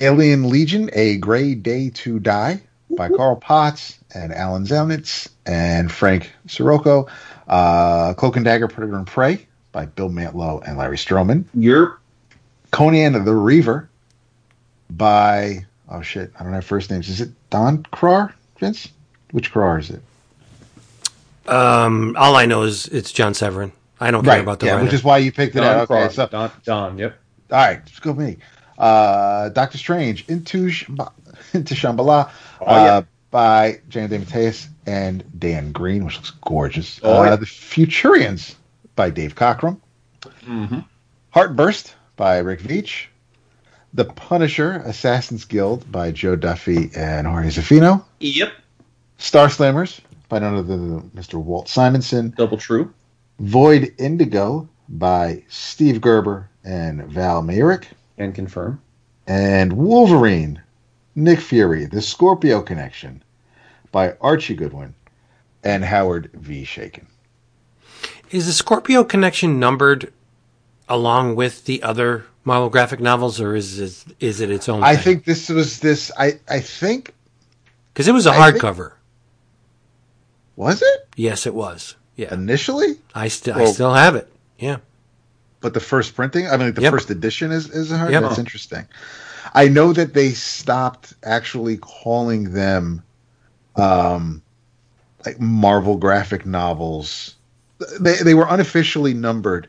Alien 0.00 0.48
Legion, 0.48 0.90
A 0.92 1.16
Gray 1.18 1.54
Day 1.54 1.90
to 1.90 2.18
Die 2.18 2.62
by 2.96 3.08
Carl 3.08 3.36
Potts 3.36 3.98
and 4.14 4.32
Alan 4.32 4.64
Zelenetz 4.64 5.28
and 5.46 5.90
Frank 5.90 6.32
Cirocco. 6.46 7.08
Uh, 7.46 8.14
Cloak 8.14 8.36
and 8.36 8.44
Dagger, 8.44 8.68
Predator 8.68 8.96
and 8.96 9.06
Prey 9.06 9.46
by 9.72 9.86
Bill 9.86 10.10
Mantlo 10.10 10.66
and 10.66 10.78
Larry 10.78 10.96
Stroman. 10.96 11.44
You're 11.54 11.98
Conan 12.70 13.24
the 13.24 13.34
Reaver 13.34 13.88
by, 14.90 15.66
oh 15.90 16.02
shit, 16.02 16.32
I 16.38 16.44
don't 16.44 16.52
have 16.52 16.64
first 16.64 16.90
names. 16.90 17.08
Is 17.08 17.20
it 17.20 17.30
Don 17.50 17.82
Kraar, 17.84 18.32
Vince? 18.58 18.88
Which 19.30 19.52
Kraar 19.52 19.78
is 19.78 19.90
it? 19.90 20.02
Um, 21.50 22.14
all 22.18 22.36
I 22.36 22.46
know 22.46 22.62
is 22.62 22.86
it's 22.86 23.12
John 23.12 23.34
Severin. 23.34 23.72
I 24.00 24.10
don't 24.10 24.24
care 24.24 24.40
about 24.40 24.60
the 24.60 24.66
right. 24.66 24.70
yeah, 24.70 24.74
writer. 24.74 24.84
which 24.84 24.94
is 24.94 25.02
why 25.02 25.18
you 25.18 25.32
picked 25.32 25.56
it 25.56 25.60
Don 25.60 25.66
out. 25.66 25.76
Okay, 25.82 25.86
Crawford. 25.86 26.12
so 26.12 26.26
Don, 26.26 26.50
Don, 26.64 26.98
yep. 26.98 27.18
All 27.50 27.58
right, 27.58 27.80
let's 27.84 27.98
go 28.00 28.12
with 28.12 28.26
me. 28.26 28.36
Uh, 28.76 29.48
Doctor 29.48 29.78
Strange 29.78 30.24
into 30.28 30.66
Shamba, 30.66 31.10
into 31.54 31.74
Shambhala 31.74 32.30
Oh, 32.60 32.66
uh, 32.66 32.84
yeah. 32.84 33.02
by 33.30 33.80
Janet 33.88 34.20
DeMatteis 34.20 34.68
and 34.86 35.24
Dan 35.38 35.72
Green, 35.72 36.04
which 36.04 36.16
looks 36.16 36.30
gorgeous. 36.30 37.00
Oh, 37.02 37.22
uh, 37.22 37.24
yeah. 37.24 37.36
The 37.36 37.46
Futurians 37.46 38.54
by 38.94 39.10
Dave 39.10 39.34
Cockrum. 39.34 39.80
Mm-hmm. 40.46 40.80
Heartburst 41.30 41.94
by 42.16 42.38
Rick 42.38 42.60
Veitch. 42.60 43.06
The 43.94 44.04
Punisher 44.04 44.82
Assassin's 44.84 45.44
Guild 45.44 45.90
by 45.90 46.12
Jo 46.12 46.36
Duffy 46.36 46.90
and 46.94 47.26
Jorge 47.26 47.48
Zaffino. 47.48 48.04
Yep. 48.20 48.52
Star 49.18 49.48
Slammers 49.48 50.00
by 50.28 50.38
none 50.38 50.54
other 50.54 50.76
than 50.76 51.10
Mr. 51.10 51.34
Walt 51.42 51.68
Simonson. 51.68 52.34
Double 52.36 52.58
true. 52.58 52.92
Void 53.40 53.94
Indigo 53.98 54.68
by 54.88 55.42
Steve 55.48 56.00
Gerber 56.00 56.48
and 56.64 57.04
Val 57.06 57.42
Mayerik. 57.42 57.84
And 58.18 58.34
confirm. 58.34 58.80
and 59.26 59.72
Wolverine, 59.72 60.60
Nick 61.14 61.40
Fury, 61.40 61.86
The 61.86 62.02
Scorpio 62.02 62.62
Connection 62.62 63.22
by 63.92 64.14
Archie 64.20 64.54
Goodwin 64.54 64.94
and 65.64 65.84
Howard 65.84 66.30
V. 66.34 66.64
Chaykin. 66.64 67.06
Is 68.30 68.46
the 68.46 68.52
Scorpio 68.52 69.04
connection 69.04 69.58
numbered 69.58 70.12
along 70.88 71.36
with 71.36 71.64
the 71.64 71.82
other 71.82 72.24
Marvel 72.44 72.70
graphic 72.70 73.00
novels, 73.00 73.40
or 73.40 73.54
is 73.54 73.78
is, 73.78 74.04
is 74.20 74.40
it 74.40 74.50
its 74.50 74.68
own? 74.68 74.82
I 74.82 74.94
thing? 74.96 75.04
think 75.04 75.24
this 75.24 75.48
was 75.48 75.80
this. 75.80 76.10
I 76.18 76.38
I 76.48 76.60
think 76.60 77.14
because 77.92 78.08
it 78.08 78.12
was 78.12 78.26
a 78.26 78.30
I 78.30 78.50
think- 78.52 78.62
hardcover. 78.62 78.92
was 80.56 80.82
it 80.82 81.08
Yes, 81.16 81.46
it 81.46 81.54
was. 81.54 81.96
Yeah, 82.16 82.32
initially, 82.34 82.96
I 83.14 83.28
still 83.28 83.56
I 83.56 83.66
still 83.66 83.92
have 83.94 84.16
it. 84.16 84.32
Yeah, 84.58 84.78
but 85.60 85.72
the 85.74 85.80
first 85.80 86.14
printing. 86.16 86.48
I 86.48 86.56
mean, 86.56 86.72
the 86.74 86.82
Yep. 86.82 86.92
first 86.92 87.10
edition 87.10 87.52
is 87.52 87.68
is 87.70 87.92
a 87.92 87.98
hard. 87.98 88.10
Yep. 88.12 88.22
That's 88.22 88.38
interesting. 88.38 88.86
I 89.54 89.68
know 89.68 89.92
that 89.92 90.14
they 90.14 90.30
stopped 90.32 91.14
actually 91.22 91.76
calling 91.78 92.52
them, 92.52 93.02
um, 93.76 94.42
like 95.24 95.40
Marvel 95.40 95.96
graphic 95.96 96.44
novels. 96.44 97.36
They 98.00 98.16
they 98.16 98.34
were 98.34 98.46
unofficially 98.48 99.14
numbered 99.14 99.68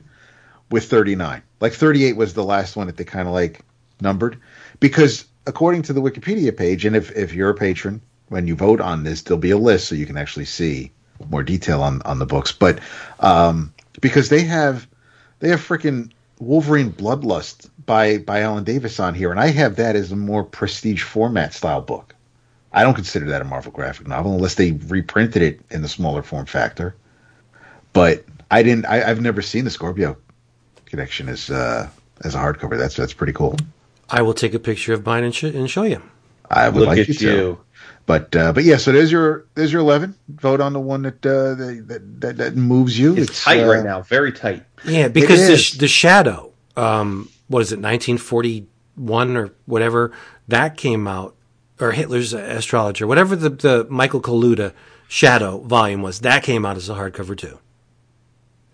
with 0.72 0.90
39. 0.90 1.42
Like 1.60 1.74
38 1.74 2.16
was 2.16 2.34
the 2.34 2.44
last 2.44 2.76
one 2.76 2.88
that 2.88 2.98
they 2.98 3.04
kind 3.04 3.28
of 3.28 3.34
like 3.34 3.62
numbered 4.02 4.38
because 4.80 5.26
according 5.46 5.82
to 5.84 5.94
the 5.94 6.02
Wikipedia 6.02 6.56
page, 6.56 6.86
and 6.86 6.96
if, 6.96 7.12
if 7.16 7.34
you're 7.34 7.50
a 7.50 7.56
patron, 7.56 8.02
when 8.28 8.48
you 8.48 8.56
vote 8.56 8.80
on 8.80 9.04
this, 9.04 9.24
there'll 9.24 9.40
be 9.40 9.52
a 9.52 9.58
list 9.58 9.88
so 9.88 9.96
you 9.96 10.06
can 10.06 10.18
actually 10.18 10.46
see 10.46 10.92
more 11.30 11.44
detail 11.44 11.82
on, 11.82 12.02
on 12.04 12.20
the 12.20 12.26
books. 12.26 12.52
But 12.52 12.80
um, 13.20 13.74
because 14.00 14.30
they 14.30 14.44
have 14.44 14.88
they 15.40 15.50
have 15.50 15.60
freaking 15.60 16.12
Wolverine 16.40 16.92
Bloodlust 16.92 17.70
by 17.86 18.20
by 18.20 18.42
Alan 18.42 18.64
Davis 18.64 19.00
on 19.00 19.14
here, 19.14 19.32
and 19.32 19.40
I 19.40 19.48
have 19.48 19.76
that 19.78 19.96
as 19.96 20.12
a 20.12 20.16
more 20.16 20.44
prestige 20.44 21.04
format 21.04 21.54
style 21.54 21.82
book. 21.82 22.16
I 22.72 22.84
don't 22.84 22.94
consider 22.94 23.26
that 23.30 23.42
a 23.42 23.46
Marvel 23.46 23.72
graphic 23.72 24.08
novel 24.08 24.36
unless 24.36 24.56
they 24.56 24.74
reprinted 24.74 25.42
it 25.42 25.62
in 25.72 25.82
the 25.82 25.88
smaller 25.88 26.22
form 26.22 26.46
factor. 26.46 26.96
But 27.94 28.24
I 28.52 28.62
didn't. 28.64 28.86
I, 28.86 29.10
I've 29.10 29.22
never 29.22 29.42
seen 29.42 29.66
the 29.66 29.72
Scorpio 29.72 30.18
connection 30.90 31.30
as 31.30 31.50
uh, 31.50 31.90
as 32.24 32.36
a 32.36 32.38
hardcover. 32.38 32.78
That's 32.78 32.96
that's 32.96 33.14
pretty 33.14 33.34
cool. 33.34 33.56
I 34.10 34.22
will 34.22 34.34
take 34.34 34.54
a 34.54 34.60
picture 34.60 34.94
of 34.94 35.06
mine 35.06 35.24
and, 35.24 35.36
sh- 35.36 35.44
and 35.44 35.70
show 35.70 35.84
you. 35.84 36.02
I 36.50 36.70
would 36.70 36.80
Look 36.80 36.88
like 36.88 36.98
at 37.00 37.08
you 37.08 37.14
to. 37.14 37.26
you. 37.26 37.60
But 38.06 38.36
uh, 38.36 38.54
but 38.54 38.64
yeah, 38.64 38.78
so 38.78 38.92
there's 38.92 39.12
your 39.12 39.46
there's 39.54 39.72
your 39.72 39.82
eleven. 39.82 40.16
Vote 40.30 40.62
on 40.62 40.74
the 40.74 40.80
one 40.80 41.04
that 41.04 41.24
uh, 41.24 41.54
that, 41.54 42.22
that 42.22 42.38
that 42.38 42.56
moves 42.56 42.98
you. 42.98 43.16
It's, 43.16 43.44
tight 43.44 43.62
uh, 43.64 43.72
right 43.72 43.84
now. 43.84 44.02
Very 44.02 44.32
tight. 44.32 44.64
Yeah, 44.84 45.10
because 45.10 45.48
the, 45.48 45.58
sh- 45.58 45.74
the 45.74 45.88
Shadow, 45.88 46.52
um, 46.76 47.30
what 47.50 47.62
is 47.62 47.72
it, 47.72 47.80
1941 47.80 49.38
or 49.38 49.52
whatever, 49.68 50.12
that 50.48 50.76
came 50.76 51.08
out, 51.08 51.36
or 51.80 51.92
Hitler's 51.92 52.34
Astrologer, 52.34 53.06
whatever 53.06 53.36
the, 53.36 53.50
the 53.50 53.88
Michael 53.90 54.22
Kaluta 54.22 54.74
Shadow 55.08 55.60
volume 55.60 56.02
was, 56.02 56.22
that 56.22 56.42
came 56.42 56.66
out 56.66 56.78
as 56.78 56.90
a 56.90 56.96
hardcover 56.96 57.38
too. 57.38 57.60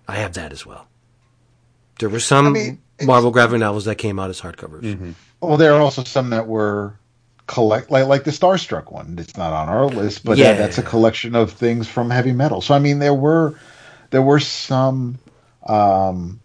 I 0.08 0.16
have 0.16 0.34
that 0.36 0.54
as 0.54 0.66
well. 0.66 0.88
There 2.00 2.10
were 2.10 2.20
some 2.20 2.48
I 2.48 2.50
mean, 2.50 2.82
Marvel 3.04 3.32
graphic 3.32 3.60
novels 3.60 3.86
that 3.86 3.96
came 3.96 4.20
out 4.20 4.30
as 4.30 4.42
hardcovers. 4.42 5.16
Well, 5.42 5.58
there 5.58 5.74
are 5.74 5.82
also 5.82 6.04
some 6.04 6.30
that 6.32 6.48
were 6.48 6.98
collect 7.48 7.92
like 7.92 8.08
like 8.08 8.24
the 8.24 8.32
Starstruck 8.32 8.92
one. 8.92 9.16
It's 9.20 9.38
not 9.38 9.54
on 9.54 9.70
our 9.70 9.86
list, 9.86 10.24
but 10.26 10.38
Yeah. 10.38 10.54
that, 10.54 10.58
that's 10.60 10.78
a 10.78 10.84
collection 10.84 11.36
of 11.36 11.52
things 11.52 11.88
from 11.88 12.10
heavy 12.10 12.32
metal. 12.32 12.62
So 12.62 12.74
I 12.74 12.80
mean, 12.80 13.00
there 13.00 13.14
were 13.14 13.56
there 14.12 14.22
were 14.22 14.40
some 14.40 15.18
um, 15.68 16.40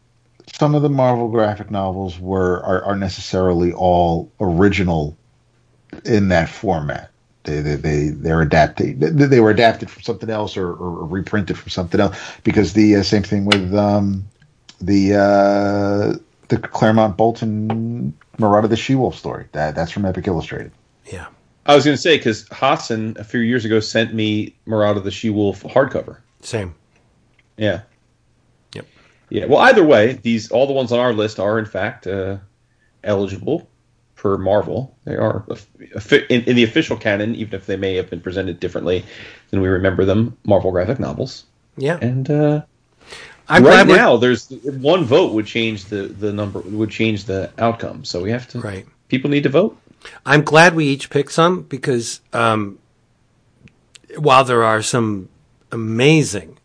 some 0.52 0.74
of 0.74 0.82
the 0.82 0.88
Marvel 0.90 1.28
graphic 1.28 1.70
novels 1.70 2.18
were 2.18 2.62
are, 2.64 2.84
are 2.84 2.96
necessarily 2.96 3.72
all 3.72 4.30
original 4.40 5.16
in 6.04 6.28
that 6.28 6.48
format. 6.48 7.10
They 7.44 7.60
they, 7.60 7.76
they 7.76 8.08
they're 8.08 8.42
adapted. 8.42 9.00
They, 9.00 9.26
they 9.26 9.40
were 9.40 9.50
adapted 9.50 9.90
from 9.90 10.02
something 10.02 10.30
else 10.30 10.56
or, 10.56 10.72
or 10.72 11.06
reprinted 11.06 11.56
from 11.58 11.70
something 11.70 12.00
else. 12.00 12.16
Because 12.44 12.72
the 12.74 12.96
uh, 12.96 13.02
same 13.02 13.22
thing 13.22 13.46
with 13.46 13.74
um, 13.74 14.26
the 14.80 15.14
uh, 15.14 16.18
the 16.48 16.58
Claremont 16.58 17.16
Bolton 17.16 18.16
Marada 18.38 18.68
the 18.68 18.76
She 18.76 18.94
Wolf 18.94 19.16
story. 19.16 19.46
That 19.52 19.74
that's 19.74 19.90
from 19.92 20.04
Epic 20.04 20.26
Illustrated. 20.26 20.72
Yeah. 21.06 21.26
I 21.66 21.74
was 21.74 21.84
going 21.84 21.96
to 21.96 22.00
say 22.00 22.16
because 22.16 22.48
Hassan 22.50 23.16
a 23.18 23.24
few 23.24 23.40
years 23.40 23.64
ago 23.64 23.80
sent 23.80 24.14
me 24.14 24.56
Marada 24.66 25.02
the 25.02 25.10
She 25.10 25.30
Wolf 25.30 25.62
hardcover. 25.62 26.18
Same. 26.40 26.74
Yeah. 27.56 27.82
Yep. 28.74 28.86
Yeah. 29.28 29.46
Well, 29.46 29.60
either 29.60 29.84
way, 29.84 30.14
these 30.14 30.50
all 30.50 30.66
the 30.66 30.72
ones 30.72 30.90
on 30.90 30.98
our 30.98 31.12
list 31.12 31.38
are 31.38 31.58
in 31.58 31.66
fact 31.66 32.06
uh, 32.06 32.38
eligible 33.04 33.68
per 34.16 34.36
Marvel. 34.38 34.96
They 35.04 35.16
are 35.16 35.46
in, 36.28 36.42
in 36.44 36.56
the 36.56 36.64
official 36.64 36.96
canon, 36.96 37.34
even 37.34 37.54
if 37.54 37.66
they 37.66 37.76
may 37.76 37.96
have 37.96 38.10
been 38.10 38.20
presented 38.20 38.58
differently 38.60 39.04
than 39.50 39.60
we 39.60 39.68
remember 39.68 40.04
them. 40.04 40.36
Marvel 40.44 40.72
graphic 40.72 40.98
novels. 40.98 41.44
Yeah. 41.76 41.98
And 42.00 42.30
uh, 42.30 42.62
I'm 43.50 43.64
right 43.64 43.84
glad 43.84 43.88
now, 43.88 44.16
there's 44.16 44.48
one 44.50 45.04
vote 45.04 45.34
would 45.34 45.46
change 45.46 45.86
the 45.86 46.02
the 46.06 46.32
number 46.32 46.60
would 46.60 46.90
change 46.90 47.24
the 47.24 47.50
outcome. 47.58 48.04
So 48.04 48.22
we 48.22 48.30
have 48.30 48.48
to. 48.48 48.60
Right. 48.60 48.86
People 49.08 49.30
need 49.30 49.42
to 49.42 49.48
vote. 49.48 49.76
I'm 50.24 50.42
glad 50.42 50.74
we 50.74 50.86
each 50.86 51.10
picked 51.10 51.32
some 51.32 51.62
because 51.62 52.20
um, 52.32 52.78
while 54.16 54.44
there 54.44 54.62
are 54.62 54.82
some 54.82 55.28
amazing 55.72 56.58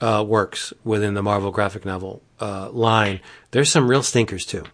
uh, 0.00 0.24
works 0.26 0.72
within 0.84 1.14
the 1.14 1.22
Marvel 1.22 1.50
graphic 1.50 1.84
novel 1.84 2.22
uh, 2.40 2.70
line, 2.70 3.20
there's 3.52 3.70
some 3.70 3.88
real 3.88 4.02
stinkers 4.02 4.44
too. 4.44 4.64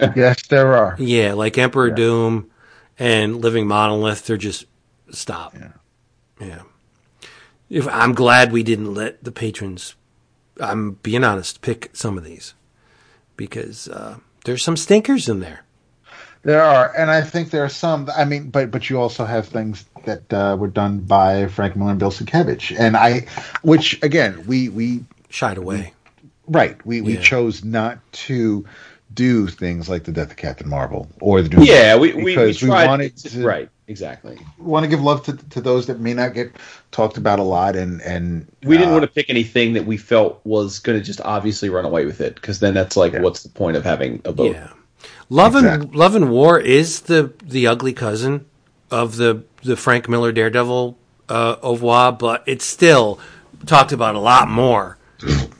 yes, 0.16 0.46
there 0.48 0.76
are. 0.76 0.96
Yeah, 0.98 1.34
like 1.34 1.58
Emperor 1.58 1.90
Doom 1.90 2.50
and 2.98 3.40
Living 3.40 3.66
Monolith. 3.66 4.26
They're 4.26 4.36
just 4.36 4.64
stop. 5.10 5.54
Yeah. 5.54 5.72
Yeah. 6.40 6.62
If 7.68 7.88
I'm 7.88 8.14
glad 8.14 8.52
we 8.52 8.62
didn't 8.62 8.94
let 8.94 9.24
the 9.24 9.32
patrons. 9.32 9.94
I'm 10.60 10.92
being 11.02 11.24
honest. 11.24 11.60
Pick 11.60 11.90
some 11.94 12.16
of 12.18 12.24
these 12.24 12.54
because 13.36 13.88
uh, 13.88 14.18
there's 14.44 14.62
some 14.62 14.76
stinkers 14.76 15.28
in 15.28 15.40
there. 15.40 15.62
There 16.42 16.62
are, 16.62 16.92
and 16.96 17.10
I 17.10 17.22
think 17.22 17.50
there 17.50 17.64
are 17.64 17.68
some. 17.68 18.08
I 18.16 18.24
mean, 18.24 18.50
but 18.50 18.70
but 18.70 18.88
you 18.88 19.00
also 19.00 19.24
have 19.24 19.48
things 19.48 19.84
that 20.04 20.32
uh, 20.32 20.56
were 20.58 20.68
done 20.68 21.00
by 21.00 21.48
Frank 21.48 21.74
Miller 21.76 21.90
and 21.90 21.98
Bill 21.98 22.12
Sienkiewicz, 22.12 22.78
and 22.78 22.96
I, 22.96 23.26
which 23.62 24.00
again, 24.02 24.46
we 24.46 24.68
we 24.68 25.04
Shied 25.28 25.58
away. 25.58 25.92
right, 26.46 26.84
we 26.86 27.00
we 27.00 27.14
Yeah. 27.14 27.20
chose 27.22 27.64
not 27.64 27.98
to 28.12 28.64
do 29.14 29.46
things 29.46 29.88
like 29.88 30.04
the 30.04 30.12
Death 30.12 30.30
of 30.32 30.36
Captain 30.36 30.68
Marvel 30.68 31.08
or 31.20 31.40
the 31.42 31.48
Doom 31.48 31.62
Yeah, 31.62 31.96
we 31.96 32.12
we, 32.12 32.24
we 32.24 32.34
because 32.34 32.60
we, 32.62 32.68
tried. 32.68 32.86
wanted 32.86 33.16
to- 33.18 33.30
to 33.30 33.46
right. 33.46 33.68
Exactly. 33.88 34.36
want 34.58 34.82
to 34.82 34.88
give 34.88 35.00
love 35.00 35.22
to 35.26 35.34
to 35.50 35.60
those 35.60 35.86
that 35.86 36.00
may 36.00 36.12
not 36.12 36.34
get 36.34 36.50
talked 36.90 37.18
about 37.18 37.38
a 37.38 37.44
lot, 37.44 37.76
and 37.76 38.02
and 38.02 38.48
We 38.64 38.76
didn't 38.76 38.90
uh, 38.90 38.94
want 38.94 39.04
to 39.04 39.10
pick 39.10 39.30
anything 39.30 39.74
that 39.74 39.86
we 39.86 39.96
felt 39.96 40.40
was 40.42 40.80
going 40.80 40.98
to 40.98 41.04
just 41.04 41.20
obviously 41.20 41.68
run 41.68 41.84
away 41.84 42.04
with 42.04 42.20
it, 42.20 42.34
because 42.34 42.58
then 42.58 42.74
that's 42.74 42.96
like, 42.96 43.12
Yeah. 43.12 43.20
what's 43.20 43.44
the 43.44 43.48
point 43.48 43.76
of 43.76 43.84
having 43.84 44.20
a 44.24 44.32
vote? 44.32 44.56
Yeah. 44.56 44.70
Love 45.30 45.54
and 45.54 45.94
Love 45.94 46.16
and 46.16 46.30
War 46.32 46.58
is 46.58 47.02
the 47.02 47.32
the 47.44 47.68
ugly 47.68 47.92
cousin 47.92 48.44
of 48.90 49.16
the 49.18 49.44
the 49.62 49.76
Frank 49.76 50.08
Miller 50.08 50.32
Daredevil 50.32 50.98
uh, 51.28 51.56
au 51.62 51.72
revoir, 51.74 52.10
but 52.12 52.42
it's 52.44 52.64
still 52.64 53.20
talked 53.66 53.92
about 53.92 54.16
a 54.16 54.20
lot 54.20 54.48
more 54.48 54.98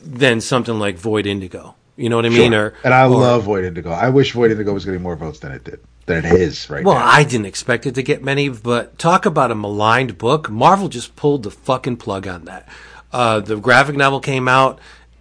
than 0.03 0.41
something 0.41 0.81
like 0.81 0.97
Void 0.97 1.27
Indigo. 1.29 1.76
You 1.97 2.09
know 2.11 2.17
what 2.17 2.27
I 2.27 2.31
mean? 2.31 2.53
Or 2.55 2.75
and 2.85 2.93
I 2.93 3.05
or- 3.05 3.11
love 3.11 3.45
Void 3.45 3.65
Indigo. 3.65 3.91
I 3.91 4.11
wish 4.11 4.33
Void 4.33 4.51
Indigo 4.51 4.73
was 4.73 4.85
getting 4.85 5.03
more 5.03 5.17
votes 5.17 5.39
than 5.41 5.53
it 5.53 5.65
did 5.65 5.81
than 6.07 6.25
it 6.25 6.33
is 6.33 6.71
right 6.71 6.85
Well, 6.85 6.95
now. 6.95 7.01
Well, 7.01 7.09
I 7.15 7.25
didn't 7.25 7.47
expect 7.47 7.85
it 7.87 7.95
to 7.97 8.03
get 8.03 8.23
many, 8.23 8.49
but 8.49 8.99
talk 8.99 9.27
about 9.27 9.51
a 9.51 9.55
maligned 9.55 10.19
book. 10.19 10.49
Marvel 10.51 10.89
just 10.89 11.17
pulled 11.17 11.43
the 11.43 11.51
fucking 11.51 11.97
plug 11.97 12.29
on 12.29 12.45
that. 12.45 12.69
Uh, 13.13 13.41
the 13.41 13.57
graphic 13.57 13.97
novel 13.97 14.21
came 14.21 14.47
out. 14.47 14.79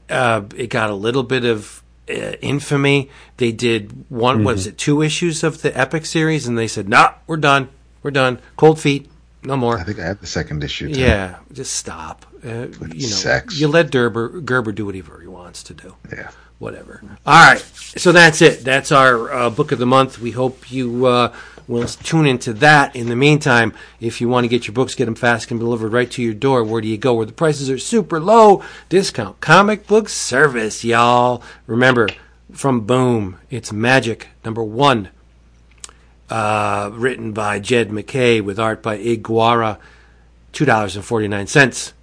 Uh, 0.10 0.44
it 0.56 0.68
got 0.68 0.90
a 0.92 0.94
little 0.96 1.24
bit 1.24 1.44
of 1.46 1.82
uh, 2.08 2.14
infamy. 2.42 3.10
They 3.38 3.52
did 3.52 4.06
one, 4.10 4.44
was 4.44 4.68
it, 4.68 4.78
two 4.78 5.02
issues 5.02 5.44
of 5.44 5.64
the 5.64 5.76
Epic 5.76 6.06
series, 6.06 6.46
and 6.46 6.56
they 6.58 6.68
said, 6.68 6.88
nah, 6.88 7.14
we're 7.26 7.38
done. 7.38 7.70
We're 8.04 8.12
done. 8.12 8.40
Cold 8.56 8.80
feet. 8.80 9.10
No 9.44 9.58
more. 9.58 9.80
I 9.80 9.84
think 9.84 10.00
I 10.00 10.06
have 10.06 10.22
the 10.22 10.28
second 10.28 10.64
issue. 10.64 10.94
Too. 10.94 11.00
Yeah, 11.00 11.38
just 11.52 11.74
stop. 11.76 12.26
Uh, 12.44 12.68
you 12.94 13.08
know, 13.08 13.16
sex. 13.16 13.60
you 13.60 13.68
let 13.68 13.92
Gerber, 13.92 14.42
Gerber 14.42 14.72
do 14.72 14.86
whatever 14.86 15.20
he 15.20 15.28
wants 15.28 15.64
to 15.64 15.74
do 15.74 15.96
Yeah. 16.12 16.30
Whatever. 16.58 17.02
All 17.26 17.52
right, 17.52 17.60
so 17.60 18.12
that's 18.12 18.42
it. 18.42 18.64
That's 18.64 18.92
our 18.92 19.32
uh, 19.32 19.50
book 19.50 19.72
of 19.72 19.80
the 19.80 19.86
month. 19.86 20.20
We 20.20 20.32
hope 20.32 20.72
you 20.72 21.06
uh, 21.06 21.36
will 21.68 21.86
tune 21.86 22.26
into 22.26 22.54
that. 22.54 22.96
In 22.96 23.10
the 23.10 23.16
meantime, 23.16 23.74
if 24.00 24.22
you 24.22 24.30
want 24.30 24.46
to 24.46 24.48
get 24.48 24.66
your 24.66 24.74
books, 24.74 24.96
get 24.96 25.06
them 25.06 25.16
fast 25.16 25.52
and 25.52 25.60
delivered 25.60 25.92
right 25.92 26.10
to 26.12 26.22
your 26.22 26.34
door. 26.34 26.64
Where 26.64 26.82
do 26.82 26.88
you 26.88 26.98
go? 26.98 27.14
Where 27.14 27.26
the 27.26 27.34
prices 27.34 27.70
are 27.70 27.78
super 27.78 28.20
low. 28.20 28.64
Discount 28.88 29.42
comic 29.42 29.86
book 29.86 30.08
service, 30.08 30.84
y'all. 30.84 31.44
Remember, 31.68 32.08
from 32.54 32.86
Boom, 32.86 33.38
it's 33.50 33.74
Magic 33.74 34.30
number 34.46 34.64
one. 34.64 35.10
Uh, 36.30 36.90
written 36.94 37.34
by 37.34 37.60
Jed 37.60 37.92
MacKay 37.92 38.42
with 38.42 38.60
art 38.60 38.82
by 38.82 38.96
Ig 38.96 39.24
Guara, 39.24 39.78
two 40.54 40.66
dollars 40.66 40.96
and 40.96 41.06
forty 41.06 41.28
nine 41.28 41.48
cents 41.48 41.94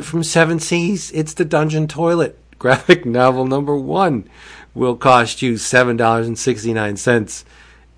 from 0.00 0.22
Seven 0.22 0.58
Seas, 0.58 1.10
it's 1.12 1.34
the 1.34 1.44
Dungeon 1.44 1.86
Toilet. 1.86 2.38
Graphic 2.62 3.04
novel 3.04 3.44
number 3.44 3.76
one 3.76 4.30
will 4.72 4.94
cost 4.94 5.42
you 5.42 5.56
seven 5.56 5.96
dollars 5.96 6.28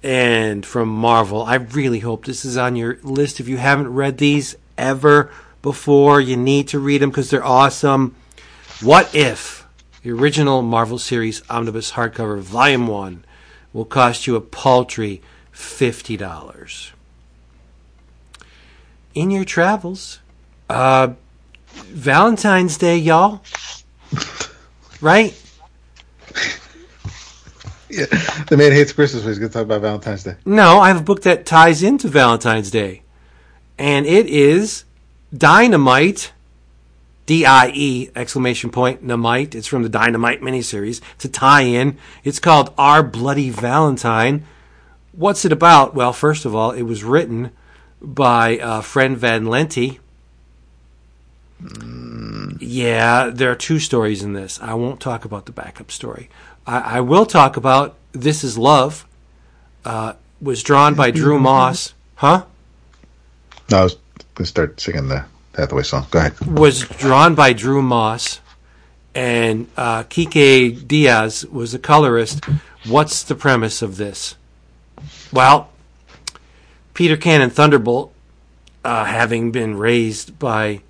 and 0.02 0.64
from 0.64 0.88
Marvel, 0.88 1.42
I 1.42 1.56
really 1.56 1.98
hope 1.98 2.24
this 2.24 2.46
is 2.46 2.56
on 2.56 2.74
your 2.74 2.98
list. 3.02 3.40
If 3.40 3.46
you 3.46 3.58
haven't 3.58 3.92
read 3.92 4.16
these 4.16 4.56
ever 4.78 5.30
before, 5.60 6.18
you 6.18 6.38
need 6.38 6.68
to 6.68 6.78
read 6.78 7.02
them 7.02 7.10
because 7.10 7.28
they're 7.28 7.44
awesome. 7.44 8.16
What 8.80 9.14
if 9.14 9.66
the 10.02 10.12
original 10.12 10.62
Marvel 10.62 10.98
series 10.98 11.42
omnibus 11.50 11.92
hardcover, 11.92 12.40
volume 12.40 12.86
one, 12.86 13.22
will 13.74 13.84
cost 13.84 14.26
you 14.26 14.34
a 14.34 14.40
paltry 14.40 15.20
fifty 15.52 16.16
dollars? 16.16 16.90
In 19.14 19.30
your 19.30 19.44
travels, 19.44 20.20
uh, 20.70 21.12
Valentine's 21.66 22.78
Day, 22.78 22.96
y'all. 22.96 23.42
Right? 25.04 25.40
Yeah. 27.90 28.06
The 28.48 28.56
man 28.56 28.72
hates 28.72 28.92
Christmas. 28.92 29.22
but 29.22 29.28
He's 29.28 29.38
going 29.38 29.50
to 29.50 29.52
talk 29.52 29.62
about 29.62 29.80
Valentine's 29.82 30.24
Day. 30.24 30.34
No, 30.44 30.80
I 30.80 30.88
have 30.88 30.98
a 30.98 31.02
book 31.04 31.22
that 31.22 31.46
ties 31.46 31.80
into 31.80 32.08
Valentine's 32.08 32.68
Day. 32.68 33.02
And 33.78 34.04
it 34.04 34.26
is 34.26 34.84
Dynamite, 35.36 36.32
D 37.26 37.46
I 37.46 37.70
E, 37.72 38.10
exclamation 38.16 38.70
point, 38.70 39.06
Namite. 39.06 39.54
It's 39.54 39.68
from 39.68 39.84
the 39.84 39.88
Dynamite 39.88 40.40
miniseries. 40.40 41.00
It's 41.14 41.24
a 41.26 41.28
tie 41.28 41.60
in. 41.60 41.96
It's 42.24 42.40
called 42.40 42.74
Our 42.76 43.04
Bloody 43.04 43.50
Valentine. 43.50 44.44
What's 45.12 45.44
it 45.44 45.52
about? 45.52 45.94
Well, 45.94 46.12
first 46.12 46.44
of 46.44 46.52
all, 46.52 46.72
it 46.72 46.82
was 46.82 47.04
written 47.04 47.52
by 48.02 48.58
uh, 48.58 48.80
Fred 48.80 49.16
Van 49.18 49.44
Lente. 49.44 50.00
Yeah, 52.60 53.30
there 53.30 53.50
are 53.50 53.56
two 53.56 53.78
stories 53.78 54.22
in 54.22 54.32
this. 54.32 54.60
I 54.60 54.74
won't 54.74 55.00
talk 55.00 55.24
about 55.24 55.46
the 55.46 55.52
backup 55.52 55.90
story. 55.90 56.28
I, 56.66 56.96
I 56.96 57.00
will 57.00 57.26
talk 57.26 57.56
about 57.56 57.96
This 58.12 58.44
Is 58.44 58.56
Love. 58.58 59.06
Uh, 59.84 60.14
was 60.40 60.62
drawn 60.62 60.94
by 60.94 61.10
Drew 61.12 61.38
Moss. 61.38 61.94
Huh? 62.16 62.44
No, 63.70 63.78
I 63.78 63.82
was 63.84 63.94
going 63.94 64.44
to 64.44 64.46
start 64.46 64.80
singing 64.80 65.08
the 65.08 65.24
Hathaway 65.56 65.82
song. 65.82 66.06
Go 66.10 66.18
ahead. 66.18 66.38
was 66.40 66.80
drawn 66.82 67.34
by 67.34 67.52
Drew 67.52 67.82
Moss, 67.82 68.40
and 69.14 69.68
uh, 69.76 70.04
Kike 70.04 70.86
Diaz 70.86 71.46
was 71.46 71.72
the 71.72 71.78
colorist. 71.78 72.44
What's 72.86 73.22
the 73.22 73.34
premise 73.34 73.82
of 73.82 73.96
this? 73.96 74.36
Well, 75.32 75.70
Peter 76.92 77.16
Cannon 77.16 77.50
Thunderbolt, 77.50 78.12
uh, 78.84 79.04
having 79.04 79.50
been 79.50 79.76
raised 79.76 80.38
by 80.38 80.80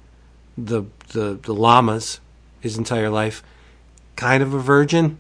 the, 0.58 0.84
the 1.14 1.38
the 1.42 1.54
llamas 1.54 2.20
his 2.60 2.76
entire 2.76 3.08
life, 3.08 3.42
kind 4.16 4.42
of 4.42 4.52
a 4.52 4.60
virgin, 4.60 5.16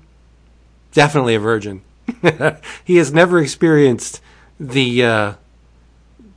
definitely 0.92 1.34
a 1.34 1.40
virgin. 1.40 1.80
he 2.84 2.96
has 2.96 3.12
never 3.12 3.40
experienced 3.40 4.20
the 4.60 5.02
uh, 5.02 5.32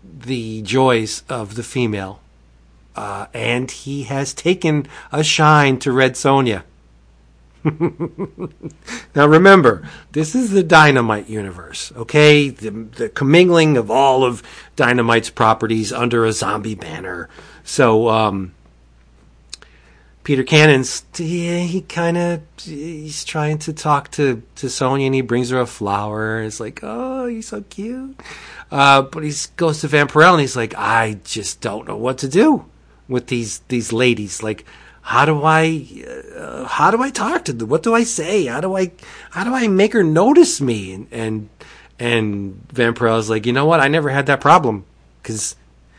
the 0.04 0.62
joys 0.62 1.24
of 1.28 1.56
the 1.56 1.64
female 1.64 2.22
uh, 2.98 3.28
and 3.34 3.70
he 3.70 4.04
has 4.04 4.34
taken 4.34 4.88
a 5.12 5.24
shine 5.24 5.78
to 5.78 5.92
Red 5.92 6.14
Sonja. 6.14 6.64
now 9.16 9.28
remember, 9.28 9.88
this 10.14 10.34
is 10.34 10.50
the 10.50 10.64
Dynamite 10.64 11.30
universe, 11.30 11.92
okay? 11.96 12.50
The, 12.50 12.72
the 12.72 13.10
commingling 13.10 13.78
of 13.78 13.92
all 13.92 14.24
of 14.24 14.42
Dynamite's 14.76 15.30
properties 15.30 15.94
under 15.94 16.26
a 16.26 16.32
zombie 16.32 16.76
banner. 16.76 17.30
So, 17.64 18.10
um, 18.10 18.54
Peter 20.28 20.44
Cannon's, 20.44 21.06
yeah, 21.16 21.60
he 21.60 21.80
kind 21.80 22.18
of, 22.18 22.42
he's 22.62 23.24
trying 23.24 23.58
to 23.60 23.72
talk 23.72 24.12
to, 24.12 24.44
to 24.56 24.68
Sonja 24.68 25.06
and 25.06 25.16
he 25.16 25.22
brings 25.22 25.52
her 25.52 25.62
a 25.62 25.66
flower. 25.66 26.42
It's 26.42 26.60
like, 26.60 26.82
oh, 26.84 27.28
you're 27.28 27.42
so 27.42 27.62
cute. 27.62 28.22
Uh, 28.70 29.04
but 29.04 29.24
he 29.24 29.32
goes 29.56 29.80
to 29.80 29.88
Vampirella 29.88 30.34
and 30.34 30.42
he's 30.42 30.58
like, 30.58 30.76
I 30.76 31.22
just 31.24 31.62
don't 31.62 31.88
know 31.88 31.96
what 31.96 32.18
to 32.18 32.28
do 32.28 32.66
with 33.08 33.28
these 33.28 33.60
these 33.70 33.94
ladies. 33.94 34.44
Like, 34.44 34.66
how 35.02 35.24
do 35.24 35.44
I 35.46 35.88
uh, 36.36 36.66
how 36.66 36.92
do 36.92 37.02
I 37.02 37.10
talk 37.10 37.46
to 37.46 37.54
them? 37.54 37.70
What 37.70 37.84
do 37.84 37.96
I 37.96 38.04
say? 38.04 38.48
How 38.48 38.60
do 38.60 38.76
I 38.76 38.92
how 39.30 39.46
do 39.46 39.54
I 39.54 39.70
make 39.70 39.94
her 39.94 40.04
notice 40.04 40.60
me? 40.60 40.94
And 40.94 41.08
and, 41.14 41.50
and 42.00 42.68
Vampirella's 42.74 43.30
like, 43.30 43.46
you 43.46 43.54
know 43.54 43.66
what? 43.66 43.80
I 43.80 43.88
never 43.88 44.10
had 44.10 44.26
that 44.26 44.42
problem 44.42 44.84
because, 45.22 45.56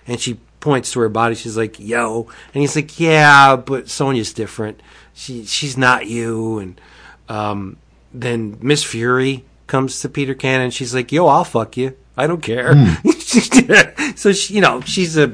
and 0.07 0.21
she 0.21 0.39
points 0.61 0.93
to 0.93 1.01
her 1.01 1.09
body. 1.09 1.35
She's 1.35 1.57
like, 1.57 1.79
yo, 1.79 2.29
and 2.55 2.61
he's 2.61 2.77
like, 2.77 2.99
yeah, 2.99 3.57
but 3.57 3.87
Sonja's 3.87 4.33
different. 4.33 4.81
She 5.15 5.45
she's 5.45 5.77
not 5.77 6.07
you. 6.07 6.59
And 6.59 6.81
um, 7.29 7.77
then 8.13 8.59
Miss 8.61 8.85
Fury 8.85 9.45
comes 9.67 10.01
to 10.01 10.09
Peter 10.09 10.35
Cannon. 10.35 10.71
She's 10.71 10.95
like, 10.95 11.13
yo, 11.13 11.27
I'll 11.27 11.45
fuck 11.45 11.77
you. 11.77 11.97
I 12.17 12.27
don't 12.27 12.43
care. 12.43 12.75
so 14.17 14.33
she, 14.33 14.55
you 14.55 14.61
know, 14.61 14.81
she's 14.81 15.17
a 15.17 15.33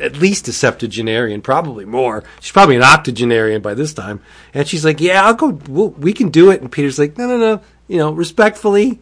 at 0.00 0.16
least 0.16 0.48
a 0.48 0.52
septuagenarian, 0.52 1.40
probably 1.40 1.84
more. 1.84 2.24
She's 2.40 2.52
probably 2.52 2.76
an 2.76 2.82
octogenarian 2.82 3.62
by 3.62 3.74
this 3.74 3.94
time. 3.94 4.20
And 4.54 4.66
she's 4.66 4.84
like, 4.84 5.00
"Yeah, 5.00 5.24
I'll 5.24 5.34
go. 5.34 5.58
We'll, 5.68 5.90
we 5.90 6.12
can 6.12 6.30
do 6.30 6.50
it." 6.50 6.60
And 6.60 6.70
Peter's 6.70 6.98
like, 6.98 7.16
"No, 7.16 7.26
no, 7.26 7.38
no. 7.38 7.60
You 7.86 7.98
know, 7.98 8.12
respectfully, 8.12 8.98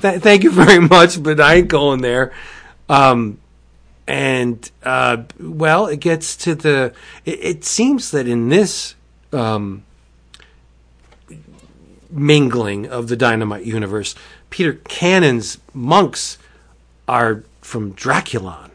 th- 0.00 0.22
thank 0.22 0.44
you 0.44 0.50
very 0.50 0.78
much, 0.88 1.22
but 1.22 1.40
I 1.40 1.56
ain't 1.56 1.68
going 1.68 2.00
there." 2.00 2.32
Um, 2.88 3.38
and 4.06 4.70
uh, 4.82 5.24
well, 5.38 5.86
it 5.86 6.00
gets 6.00 6.36
to 6.38 6.54
the. 6.54 6.92
It, 7.24 7.38
it 7.42 7.64
seems 7.64 8.10
that 8.10 8.26
in 8.26 8.48
this 8.48 8.94
um, 9.32 9.84
mingling 12.10 12.86
of 12.86 13.08
the 13.08 13.16
Dynamite 13.16 13.64
universe, 13.64 14.14
Peter 14.50 14.74
Cannon's 14.74 15.58
monks 15.72 16.38
are 17.06 17.44
from 17.60 17.94
Drakulon, 17.94 18.70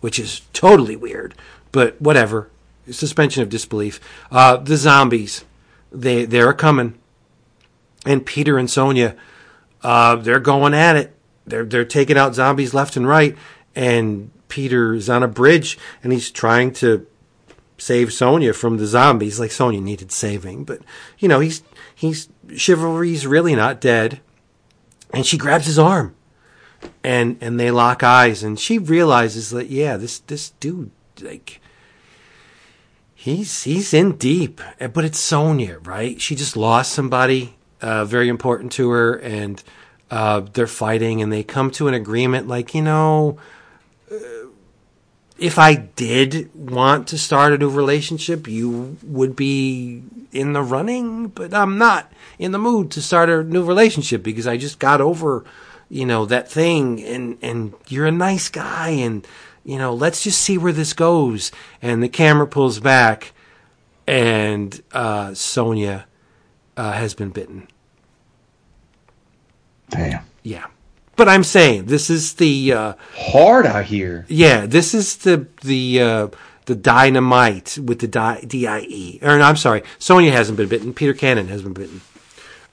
which 0.00 0.18
is 0.18 0.42
totally 0.52 0.96
weird, 0.96 1.34
but 1.72 2.00
whatever. 2.00 2.50
Suspension 2.90 3.42
of 3.42 3.48
disbelief. 3.48 3.98
Uh, 4.30 4.58
the 4.58 4.76
zombies, 4.76 5.46
they 5.90 6.26
they're 6.26 6.52
coming, 6.52 6.98
and 8.04 8.26
Peter 8.26 8.58
and 8.58 8.68
Sonja, 8.68 9.16
uh, 9.82 10.16
they're 10.16 10.40
going 10.40 10.74
at 10.74 10.94
it. 10.96 11.14
They're 11.46 11.64
they're 11.64 11.86
taking 11.86 12.18
out 12.18 12.34
zombies 12.34 12.74
left 12.74 12.96
and 12.96 13.08
right, 13.08 13.36
and 13.74 14.30
Peter's 14.48 15.08
on 15.08 15.22
a 15.22 15.28
bridge 15.28 15.78
and 16.02 16.12
he's 16.12 16.30
trying 16.30 16.72
to 16.74 17.06
save 17.78 18.08
Sonja 18.08 18.54
from 18.54 18.76
the 18.76 18.86
zombies. 18.86 19.40
Like 19.40 19.50
Sonja 19.50 19.82
needed 19.82 20.12
saving, 20.12 20.64
but 20.64 20.80
you 21.18 21.28
know 21.28 21.40
he's 21.40 21.62
he's 21.94 22.28
chivalry's 22.56 23.26
really 23.26 23.54
not 23.54 23.80
dead. 23.80 24.20
And 25.12 25.24
she 25.24 25.38
grabs 25.38 25.66
his 25.66 25.78
arm, 25.78 26.14
and 27.04 27.38
and 27.40 27.58
they 27.58 27.70
lock 27.70 28.02
eyes, 28.02 28.42
and 28.42 28.58
she 28.58 28.78
realizes 28.78 29.50
that 29.50 29.68
yeah, 29.68 29.96
this 29.96 30.18
this 30.20 30.50
dude 30.60 30.90
like 31.20 31.60
he's 33.14 33.62
he's 33.62 33.94
in 33.94 34.16
deep, 34.16 34.60
but 34.78 35.04
it's 35.04 35.20
Sonja, 35.20 35.84
right? 35.86 36.20
She 36.20 36.34
just 36.34 36.56
lost 36.56 36.92
somebody 36.92 37.56
uh, 37.80 38.04
very 38.04 38.28
important 38.28 38.72
to 38.72 38.90
her, 38.90 39.14
and 39.14 39.62
uh, 40.10 40.40
they're 40.52 40.66
fighting, 40.66 41.22
and 41.22 41.32
they 41.32 41.44
come 41.44 41.70
to 41.72 41.86
an 41.86 41.94
agreement, 41.94 42.48
like 42.48 42.74
you 42.74 42.82
know 42.82 43.38
if 45.38 45.58
I 45.58 45.74
did 45.74 46.54
want 46.54 47.08
to 47.08 47.18
start 47.18 47.52
a 47.52 47.58
new 47.58 47.70
relationship, 47.70 48.46
you 48.46 48.96
would 49.02 49.34
be 49.34 50.02
in 50.32 50.52
the 50.52 50.62
running, 50.62 51.28
but 51.28 51.52
I'm 51.52 51.78
not 51.78 52.12
in 52.38 52.52
the 52.52 52.58
mood 52.58 52.90
to 52.92 53.02
start 53.02 53.28
a 53.28 53.42
new 53.42 53.64
relationship 53.64 54.22
because 54.22 54.46
I 54.46 54.56
just 54.56 54.78
got 54.78 55.00
over, 55.00 55.44
you 55.88 56.06
know, 56.06 56.24
that 56.26 56.50
thing 56.50 57.02
and, 57.02 57.38
and 57.42 57.74
you're 57.88 58.06
a 58.06 58.12
nice 58.12 58.48
guy 58.48 58.90
and, 58.90 59.26
you 59.64 59.78
know, 59.78 59.92
let's 59.94 60.22
just 60.22 60.40
see 60.40 60.56
where 60.58 60.72
this 60.72 60.92
goes. 60.92 61.50
And 61.82 62.02
the 62.02 62.08
camera 62.08 62.46
pulls 62.46 62.78
back 62.78 63.32
and, 64.06 64.80
uh, 64.92 65.28
Sonja, 65.30 66.04
uh, 66.76 66.92
has 66.92 67.14
been 67.14 67.30
bitten. 67.30 67.68
Damn. 69.90 70.24
Yeah. 70.42 70.66
But 71.16 71.28
I'm 71.28 71.44
saying 71.44 71.86
this 71.86 72.10
is 72.10 72.34
the, 72.34 72.72
uh, 72.72 72.94
Hard 73.16 73.66
out 73.66 73.84
here. 73.84 74.24
Yeah, 74.28 74.66
this 74.66 74.94
is 74.94 75.16
the 75.18 75.46
the 75.62 76.00
uh, 76.02 76.28
the 76.66 76.74
dynamite 76.74 77.78
with 77.82 78.00
the 78.00 78.08
di- 78.08 78.44
D 78.46 78.66
I 78.66 78.80
E. 78.80 79.18
Or 79.22 79.38
no, 79.38 79.44
I'm 79.44 79.56
sorry, 79.56 79.82
Sonja 79.98 80.32
hasn't 80.32 80.56
been 80.56 80.68
bitten. 80.68 80.92
Peter 80.94 81.14
Cannon 81.14 81.48
has 81.48 81.62
been 81.62 81.72
bitten. 81.74 82.00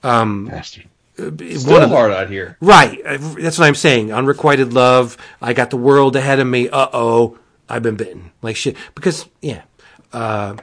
Bastard. 0.01 0.85
Still 1.15 1.71
One 1.73 1.83
of 1.83 1.89
hard 1.91 2.11
out 2.11 2.29
here. 2.29 2.57
right. 2.61 2.99
uh, 3.05 3.17
That's 3.39 3.59
what 3.59 3.67
I'm 3.67 3.75
saying. 3.75 4.11
Unrequited 4.11 4.73
love. 4.73 5.17
I 5.41 5.53
got 5.53 5.69
the 5.69 5.77
world 5.77 6.15
ahead 6.15 6.39
of 6.39 6.47
me. 6.47 6.67
Uh 6.69 6.87
oh, 6.93 7.37
I've 7.69 7.83
been 7.83 7.95
bitten. 7.97 8.31
Like 8.41 8.55
shit. 8.55 8.75
Because 8.95 9.27
yeah, 9.41 9.63
uh, 10.13 10.55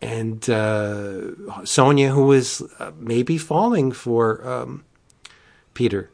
and 0.00 0.48
uh, 0.48 1.32
Sonja, 1.64 2.10
who 2.10 2.26
was 2.26 2.62
uh, 2.78 2.92
maybe 3.00 3.36
falling 3.38 3.90
for 3.90 4.46
um, 4.48 4.84
Peter. 5.74 6.10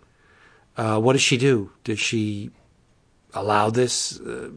Uh, 0.77 1.01
what 1.01 1.12
does 1.12 1.23
she 1.23 1.36
do? 1.36 1.70
Does 1.85 1.99
she 1.99 2.51
allow 3.35 3.70
this 3.70 4.20
uh, 4.20 4.51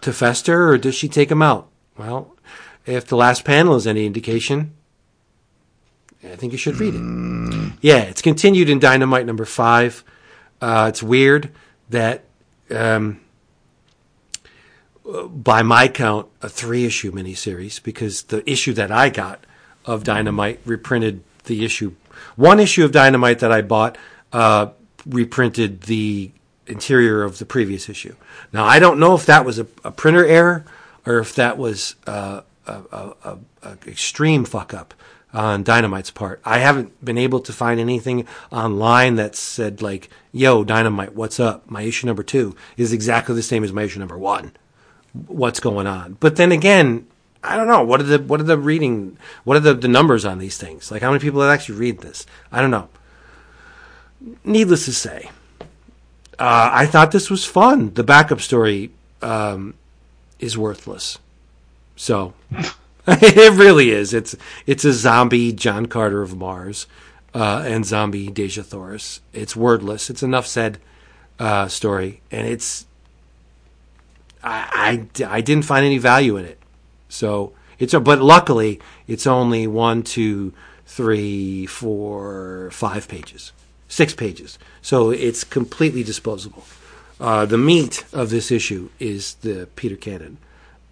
to 0.00 0.12
fester, 0.12 0.68
or 0.68 0.78
does 0.78 0.94
she 0.94 1.08
take 1.08 1.30
him 1.30 1.42
out? 1.42 1.68
Well, 1.98 2.36
if 2.84 3.06
the 3.06 3.16
last 3.16 3.44
panel 3.44 3.74
is 3.76 3.86
any 3.86 4.06
indication, 4.06 4.74
I 6.24 6.36
think 6.36 6.52
you 6.52 6.58
should 6.58 6.78
read 6.78 6.94
it. 6.94 7.72
Yeah, 7.80 7.98
it's 7.98 8.22
continued 8.22 8.68
in 8.68 8.78
Dynamite 8.78 9.26
number 9.26 9.44
five. 9.44 10.02
Uh, 10.60 10.86
it's 10.88 11.02
weird 11.02 11.50
that, 11.90 12.24
um, 12.70 13.20
by 15.04 15.62
my 15.62 15.88
count, 15.88 16.26
a 16.42 16.48
three 16.48 16.84
issue 16.84 17.12
miniseries 17.12 17.82
because 17.82 18.24
the 18.24 18.48
issue 18.50 18.72
that 18.74 18.90
I 18.90 19.08
got 19.08 19.44
of 19.84 20.04
Dynamite 20.04 20.60
reprinted 20.64 21.22
the 21.44 21.64
issue. 21.64 21.94
One 22.34 22.58
issue 22.58 22.84
of 22.84 22.92
Dynamite 22.92 23.38
that 23.40 23.52
I 23.52 23.62
bought 23.62 23.96
uh, 24.32 24.70
reprinted 25.08 25.82
the 25.82 26.32
interior 26.66 27.22
of 27.22 27.38
the 27.38 27.46
previous 27.46 27.88
issue. 27.88 28.14
Now 28.52 28.64
I 28.64 28.78
don't 28.78 28.98
know 28.98 29.14
if 29.14 29.26
that 29.26 29.44
was 29.44 29.58
a, 29.58 29.66
a 29.84 29.90
printer 29.90 30.26
error 30.26 30.64
or 31.04 31.18
if 31.18 31.34
that 31.36 31.56
was 31.56 31.94
uh, 32.06 32.42
a, 32.66 33.14
a, 33.24 33.38
extreme 33.86 34.44
fuck 34.44 34.74
up 34.74 34.94
on 35.32 35.62
Dynamite's 35.62 36.10
part. 36.10 36.40
I 36.44 36.58
haven't 36.58 37.04
been 37.04 37.18
able 37.18 37.40
to 37.40 37.52
find 37.52 37.78
anything 37.78 38.26
online 38.50 39.16
that 39.16 39.36
said 39.36 39.82
like, 39.82 40.10
"Yo, 40.32 40.64
Dynamite, 40.64 41.14
what's 41.14 41.38
up? 41.38 41.70
My 41.70 41.82
issue 41.82 42.06
number 42.06 42.22
two 42.22 42.56
is 42.76 42.92
exactly 42.92 43.34
the 43.34 43.42
same 43.42 43.62
as 43.62 43.72
my 43.72 43.82
issue 43.82 44.00
number 44.00 44.18
one. 44.18 44.52
What's 45.12 45.60
going 45.60 45.86
on?" 45.86 46.16
But 46.20 46.36
then 46.36 46.52
again. 46.52 47.06
I 47.44 47.56
don't 47.56 47.68
know. 47.68 47.84
What 47.84 48.00
are 48.00 48.04
the 48.04 48.18
what 48.18 48.40
are 48.40 48.44
the 48.44 48.58
reading? 48.58 49.18
What 49.44 49.56
are 49.56 49.60
the, 49.60 49.74
the 49.74 49.86
numbers 49.86 50.24
on 50.24 50.40
these 50.40 50.58
things? 50.58 50.90
Like 50.90 51.02
how 51.02 51.12
many 51.12 51.20
people 51.20 51.40
actually 51.44 51.78
read 51.78 52.00
this? 52.00 52.26
I 52.50 52.60
don't 52.60 52.72
know 52.72 52.88
needless 54.44 54.84
to 54.86 54.92
say, 54.92 55.30
uh, 56.38 56.70
I 56.72 56.86
thought 56.86 57.12
this 57.12 57.30
was 57.30 57.44
fun. 57.44 57.94
The 57.94 58.04
backup 58.04 58.40
story 58.40 58.90
um, 59.22 59.74
is 60.38 60.58
worthless. 60.58 61.18
So 61.96 62.34
it 63.06 63.52
really 63.58 63.90
is. 63.90 64.12
It's 64.12 64.36
it's 64.66 64.84
a 64.84 64.92
zombie 64.92 65.52
John 65.52 65.86
Carter 65.86 66.22
of 66.22 66.36
Mars 66.36 66.86
uh, 67.34 67.64
and 67.66 67.86
zombie 67.86 68.28
Dejah 68.28 68.64
Thoris. 68.64 69.20
It's 69.32 69.56
wordless. 69.56 70.10
It's 70.10 70.22
enough 70.22 70.46
said 70.46 70.78
uh, 71.38 71.68
story, 71.68 72.20
and 72.30 72.46
it's 72.46 72.86
I, 74.42 75.08
I 75.20 75.24
I 75.26 75.40
didn't 75.40 75.64
find 75.64 75.86
any 75.86 75.98
value 75.98 76.36
in 76.36 76.44
it. 76.44 76.58
So 77.08 77.52
it's 77.78 77.94
a, 77.94 78.00
but 78.00 78.20
luckily 78.20 78.80
it's 79.06 79.26
only 79.26 79.66
one, 79.66 80.02
two, 80.02 80.52
three, 80.86 81.64
four, 81.64 82.70
five 82.72 83.08
pages 83.08 83.52
six 83.88 84.14
pages. 84.14 84.58
So 84.82 85.10
it's 85.10 85.44
completely 85.44 86.02
disposable. 86.02 86.64
Uh, 87.20 87.46
the 87.46 87.58
meat 87.58 88.04
of 88.12 88.30
this 88.30 88.50
issue 88.50 88.90
is 88.98 89.34
the 89.34 89.68
Peter 89.76 89.96
Cannon 89.96 90.38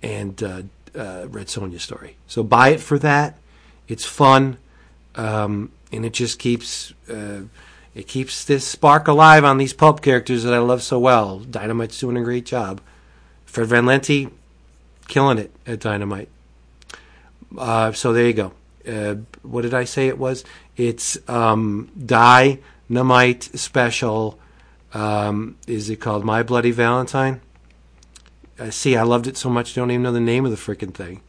and 0.03 0.43
uh, 0.43 0.63
uh, 0.95 1.27
Red 1.29 1.49
Sonja 1.49 1.81
story. 1.81 2.17
So 2.27 2.43
buy 2.43 2.69
it 2.71 2.81
for 2.81 2.99
that. 3.01 3.39
It's 3.89 4.05
fun, 4.05 4.57
um, 5.17 5.71
and 5.93 6.07
it 6.07 6.15
just 6.15 6.39
keeps 6.39 6.95
uh, 7.11 7.43
it 7.95 8.09
keeps 8.09 8.45
this 8.45 8.67
spark 8.67 9.07
alive 9.07 9.45
on 9.45 9.59
these 9.59 9.73
pulp 9.75 10.01
characters 10.01 10.43
that 10.45 10.55
I 10.55 10.59
love 10.59 10.83
so 10.83 10.99
well. 10.99 11.41
Dynamite's 11.41 11.99
doing 12.01 12.17
a 12.17 12.25
great 12.25 12.47
job. 12.47 12.81
Fred 13.45 13.69
Van 13.69 13.85
Lente 13.85 14.31
killing 15.07 15.39
it 15.39 15.53
at 15.67 15.81
Dynamite. 15.81 16.29
Uh, 17.57 17.93
so 17.93 18.13
there 18.13 18.27
you 18.27 18.33
go. 18.33 18.53
Uh, 18.89 19.17
what 19.43 19.63
did 19.63 19.75
I 19.75 19.85
say 19.85 20.09
it 20.09 20.19
was? 20.19 20.45
It's 20.77 21.19
um, 21.29 21.91
Die 22.05 22.59
Namite 22.91 23.57
special. 23.59 24.39
Um, 24.93 25.57
is 25.67 25.91
it 25.91 25.97
called 25.97 26.25
My 26.25 26.43
Bloody 26.43 26.71
Valentine? 26.71 27.41
Uh, 28.59 28.71
see, 28.71 28.97
I 28.97 29.03
loved 29.03 29.27
it 29.27 29.37
so 29.37 29.51
much, 29.51 29.77
I 29.77 29.81
don't 29.81 29.91
even 29.91 30.03
know 30.03 30.13
the 30.13 30.21
name 30.21 30.45
of 30.45 30.53
the 30.53 30.57
freaking 30.57 30.95
thing. 30.95 31.21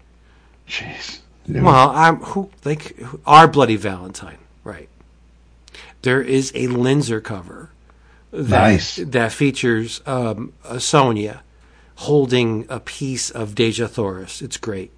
Jeez. 0.67 1.19
Well, 1.47 1.89
I'm 1.91 2.17
who 2.17 2.49
like 2.63 2.95
who- 2.97 3.19
our 3.25 3.47
Bloody 3.47 3.75
Valentine, 3.75 4.37
right? 4.63 4.89
There 6.01 6.21
is 6.21 6.51
a 6.55 6.67
Linsner 6.67 7.23
cover 7.23 7.69
that 8.31 8.49
Nice. 8.49 8.95
that 8.97 9.31
features 9.31 10.01
um, 10.05 10.53
a 10.63 10.75
Sonja 10.75 11.39
holding 11.97 12.65
a 12.69 12.79
piece 12.79 13.29
of 13.31 13.53
Dejah 13.55 13.89
Thoris. 13.89 14.41
It's 14.41 14.57
great. 14.57 14.91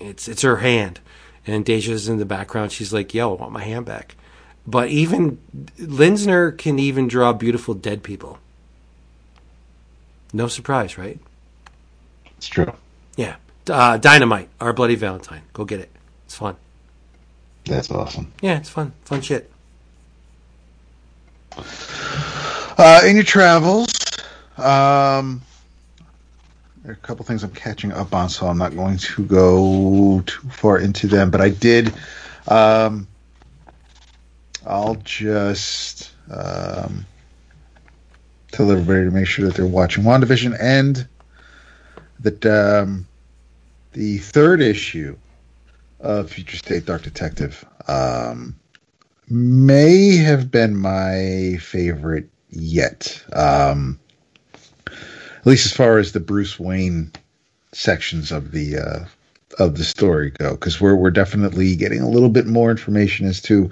It's 0.00 0.28
it's 0.28 0.42
her 0.42 0.56
hand, 0.56 1.00
and 1.46 1.64
Dejah's 1.64 2.08
in 2.08 2.16
the 2.18 2.24
background. 2.26 2.72
She's 2.72 2.92
like, 2.92 3.12
"Yo, 3.14 3.34
I 3.34 3.40
want 3.40 3.52
my 3.52 3.62
hand 3.64 3.84
back." 3.86 4.16
But 4.66 4.88
even 4.88 5.38
Linsner 5.78 6.56
can 6.56 6.78
even 6.78 7.06
draw 7.06 7.32
beautiful 7.32 7.74
dead 7.74 8.02
people. 8.02 8.38
No 10.32 10.48
surprise, 10.48 10.96
right? 10.96 11.18
It's 12.38 12.48
true. 12.48 12.72
Yeah. 13.16 13.36
Uh, 13.68 13.96
Dynamite, 13.98 14.48
Our 14.60 14.72
Bloody 14.72 14.94
Valentine. 14.94 15.42
Go 15.52 15.64
get 15.64 15.80
it. 15.80 15.90
It's 16.26 16.34
fun. 16.34 16.56
That's 17.66 17.90
awesome. 17.90 18.32
Yeah, 18.42 18.58
it's 18.58 18.68
fun. 18.68 18.92
Fun 19.04 19.20
shit. 19.20 19.50
Uh, 21.56 23.02
in 23.06 23.14
your 23.14 23.24
travels, 23.24 23.88
um, 24.58 25.40
there 26.82 26.92
are 26.92 26.94
a 26.94 26.96
couple 26.96 27.24
things 27.24 27.44
I'm 27.44 27.52
catching 27.52 27.92
up 27.92 28.12
on, 28.14 28.28
so 28.28 28.46
I'm 28.46 28.58
not 28.58 28.74
going 28.74 28.98
to 28.98 29.24
go 29.24 30.22
too 30.26 30.48
far 30.48 30.78
into 30.78 31.06
them. 31.06 31.30
But 31.30 31.40
I 31.40 31.50
did. 31.50 31.94
Um, 32.48 33.06
I'll 34.66 34.96
just 34.96 36.12
um, 36.30 37.06
tell 38.52 38.70
everybody 38.70 39.04
to 39.04 39.10
make 39.10 39.26
sure 39.26 39.46
that 39.46 39.54
they're 39.54 39.66
watching 39.66 40.04
WandaVision 40.04 40.56
and 40.60 41.06
that 42.20 42.46
um, 42.46 43.06
the 43.92 44.18
third 44.18 44.62
issue 44.62 45.16
of 46.00 46.30
Future 46.30 46.56
State 46.56 46.86
Dark 46.86 47.02
Detective 47.02 47.64
um, 47.88 48.54
may 49.28 50.16
have 50.16 50.50
been 50.50 50.76
my 50.76 51.58
favorite 51.60 52.28
yet. 52.50 53.22
Um, 53.32 53.98
at 54.86 55.46
least 55.46 55.66
as 55.66 55.72
far 55.72 55.98
as 55.98 56.12
the 56.12 56.20
Bruce 56.20 56.58
Wayne 56.58 57.12
sections 57.72 58.32
of 58.32 58.52
the 58.52 58.78
uh, 58.78 59.04
of 59.58 59.76
the 59.76 59.84
story 59.84 60.30
go, 60.30 60.52
because 60.52 60.80
we're 60.80 60.94
we're 60.94 61.10
definitely 61.10 61.76
getting 61.76 62.00
a 62.00 62.08
little 62.08 62.30
bit 62.30 62.46
more 62.46 62.70
information 62.70 63.26
as 63.26 63.42
to 63.42 63.70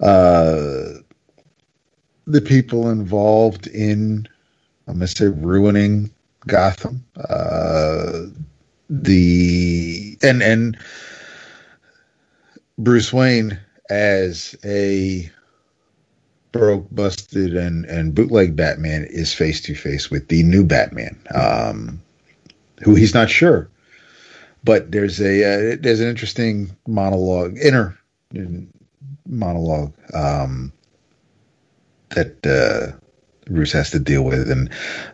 uh, 0.00 1.00
the 2.26 2.40
people 2.40 2.90
involved 2.90 3.66
in 3.68 4.28
I'm 4.86 4.94
gonna 4.94 5.06
say 5.06 5.26
ruining 5.26 6.10
Gotham. 6.46 7.04
Uh, 7.16 8.26
the 8.90 10.18
and 10.22 10.42
and 10.42 10.76
Bruce 12.78 13.12
Wayne 13.12 13.58
as 13.90 14.54
a 14.64 15.30
broke, 16.52 16.86
busted, 16.90 17.56
and 17.56 17.84
and 17.86 18.14
bootleg 18.14 18.56
Batman 18.56 19.04
is 19.04 19.32
face 19.32 19.60
to 19.62 19.74
face 19.74 20.10
with 20.10 20.28
the 20.28 20.42
new 20.42 20.64
Batman, 20.64 21.18
um, 21.34 22.00
who 22.82 22.94
he's 22.94 23.14
not 23.14 23.30
sure. 23.30 23.68
But 24.64 24.92
there's 24.92 25.20
a 25.20 25.72
uh, 25.72 25.76
there's 25.80 26.00
an 26.00 26.08
interesting 26.08 26.74
monologue, 26.86 27.56
inner 27.58 27.98
monologue 29.26 29.92
um, 30.14 30.72
that 32.10 32.46
uh, 32.46 32.96
Bruce 33.50 33.72
has 33.72 33.90
to 33.90 33.98
deal 33.98 34.24
with, 34.24 34.50
and 34.50 34.70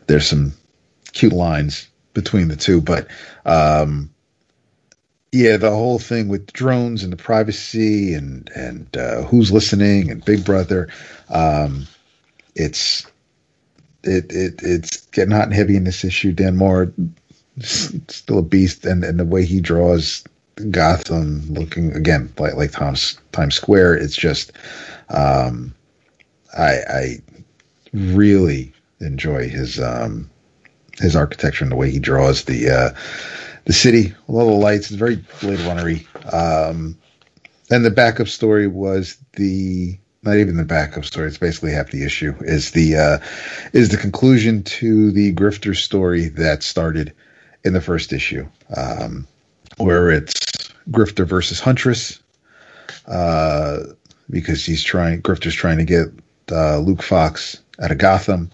there's 0.06 0.26
some 0.26 0.52
cute 1.12 1.32
lines 1.32 1.88
between 2.14 2.48
the 2.48 2.56
two, 2.56 2.80
but 2.80 3.08
um, 3.44 4.10
yeah, 5.32 5.56
the 5.56 5.70
whole 5.70 5.98
thing 5.98 6.28
with 6.28 6.52
drones 6.52 7.04
and 7.04 7.12
the 7.12 7.16
privacy 7.16 8.14
and 8.14 8.50
and 8.54 8.96
uh, 8.96 9.22
who's 9.22 9.52
listening 9.52 10.10
and 10.10 10.24
Big 10.24 10.44
Brother, 10.44 10.88
um, 11.28 11.86
it's 12.54 13.06
it 14.02 14.32
it 14.32 14.60
it's 14.62 15.06
getting 15.06 15.32
hot 15.32 15.44
and 15.44 15.54
heavy 15.54 15.76
in 15.76 15.84
this 15.84 16.04
issue. 16.04 16.32
Dan 16.32 16.56
Mora 16.56 16.90
still 17.60 18.38
a 18.38 18.42
beast, 18.42 18.84
and 18.84 19.04
and 19.04 19.20
the 19.20 19.24
way 19.24 19.44
he 19.44 19.60
draws 19.60 20.24
Gotham 20.70 21.46
looking 21.48 21.92
again 21.92 22.32
like 22.38 22.54
like 22.54 22.72
Tom's 22.72 23.18
Times 23.32 23.54
Square, 23.54 23.94
it's 23.94 24.16
just 24.16 24.52
um, 25.08 25.74
I 26.56 26.78
I 26.88 27.16
really 27.92 28.72
enjoy 29.00 29.48
his 29.48 29.80
um 29.80 30.30
his 30.98 31.16
architecture 31.16 31.64
and 31.64 31.72
the 31.72 31.76
way 31.76 31.90
he 31.90 31.98
draws 31.98 32.44
the 32.44 32.70
uh 32.70 32.90
the 33.64 33.72
city 33.72 34.14
with 34.26 34.42
all 34.42 34.46
the 34.46 34.64
lights. 34.64 34.90
It's 34.90 34.96
very 34.96 35.16
Blade 35.40 35.58
Runnery. 35.60 36.06
Um, 36.32 36.96
and 37.70 37.84
the 37.84 37.90
backup 37.90 38.28
story 38.28 38.66
was 38.66 39.16
the 39.34 39.98
not 40.22 40.36
even 40.36 40.56
the 40.56 40.64
backup 40.64 41.04
story. 41.04 41.28
It's 41.28 41.38
basically 41.38 41.72
half 41.72 41.90
the 41.90 42.04
issue. 42.04 42.34
Is 42.40 42.72
the 42.72 42.96
uh, 42.96 43.18
is 43.72 43.88
the 43.88 43.96
conclusion 43.96 44.62
to 44.64 45.10
the 45.12 45.34
grifter 45.34 45.74
story 45.74 46.28
that 46.30 46.62
started 46.62 47.14
in 47.64 47.72
the 47.72 47.80
first 47.80 48.12
issue, 48.12 48.46
um, 48.76 49.26
where 49.80 50.10
it's 50.10 50.34
grifter 50.90 51.26
versus 51.26 51.60
huntress, 51.60 52.20
uh, 53.06 53.78
because 54.28 54.64
he's 54.64 54.82
trying 54.82 55.22
grifter's 55.22 55.54
trying 55.54 55.78
to 55.78 55.84
get 55.84 56.08
uh, 56.52 56.78
Luke 56.78 57.02
Fox 57.02 57.60
out 57.82 57.90
of 57.90 57.98
Gotham, 57.98 58.50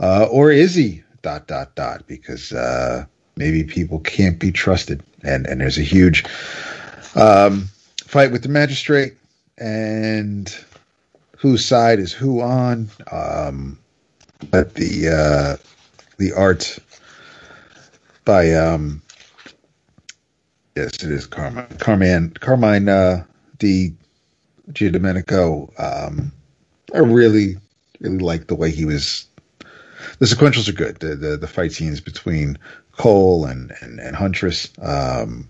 uh, 0.00 0.26
or 0.30 0.50
is 0.50 0.74
he? 0.74 1.02
Dot 1.22 1.46
dot 1.46 1.74
dot. 1.74 2.06
Because 2.06 2.52
uh, 2.52 3.04
maybe 3.36 3.64
people 3.64 3.98
can't 4.00 4.38
be 4.38 4.52
trusted, 4.52 5.02
and 5.22 5.46
and 5.46 5.60
there's 5.60 5.78
a 5.78 5.82
huge 5.82 6.24
um, 7.14 7.68
fight 8.04 8.32
with 8.32 8.42
the 8.42 8.48
magistrate, 8.48 9.16
and 9.58 10.56
whose 11.36 11.64
side 11.64 11.98
is 11.98 12.12
who 12.12 12.40
on. 12.40 12.88
Um, 13.10 13.78
but 14.50 14.74
the 14.74 15.08
uh, 15.08 15.56
the 16.18 16.32
art 16.32 16.78
by 18.24 18.52
um, 18.52 19.02
yes, 20.78 21.02
it 21.02 21.10
is 21.10 21.26
Carmine 21.26 21.66
Carmine 21.78 22.30
Carmine 22.40 22.88
uh, 22.88 23.24
Di 23.58 23.94
Giandomenico. 24.70 25.72
Um, 25.78 26.32
I 26.94 26.98
really 26.98 27.56
really 28.00 28.18
like 28.18 28.46
the 28.46 28.54
way 28.54 28.70
he 28.70 28.84
was. 28.84 29.26
The 30.18 30.26
sequentials 30.26 30.68
are 30.68 30.72
good. 30.72 31.00
The 31.00 31.16
the, 31.16 31.36
the 31.36 31.48
fight 31.48 31.72
scenes 31.72 32.00
between 32.00 32.58
Cole 32.92 33.44
and 33.46 33.72
and, 33.80 33.98
and 33.98 34.14
Huntress 34.14 34.70
um, 34.80 35.48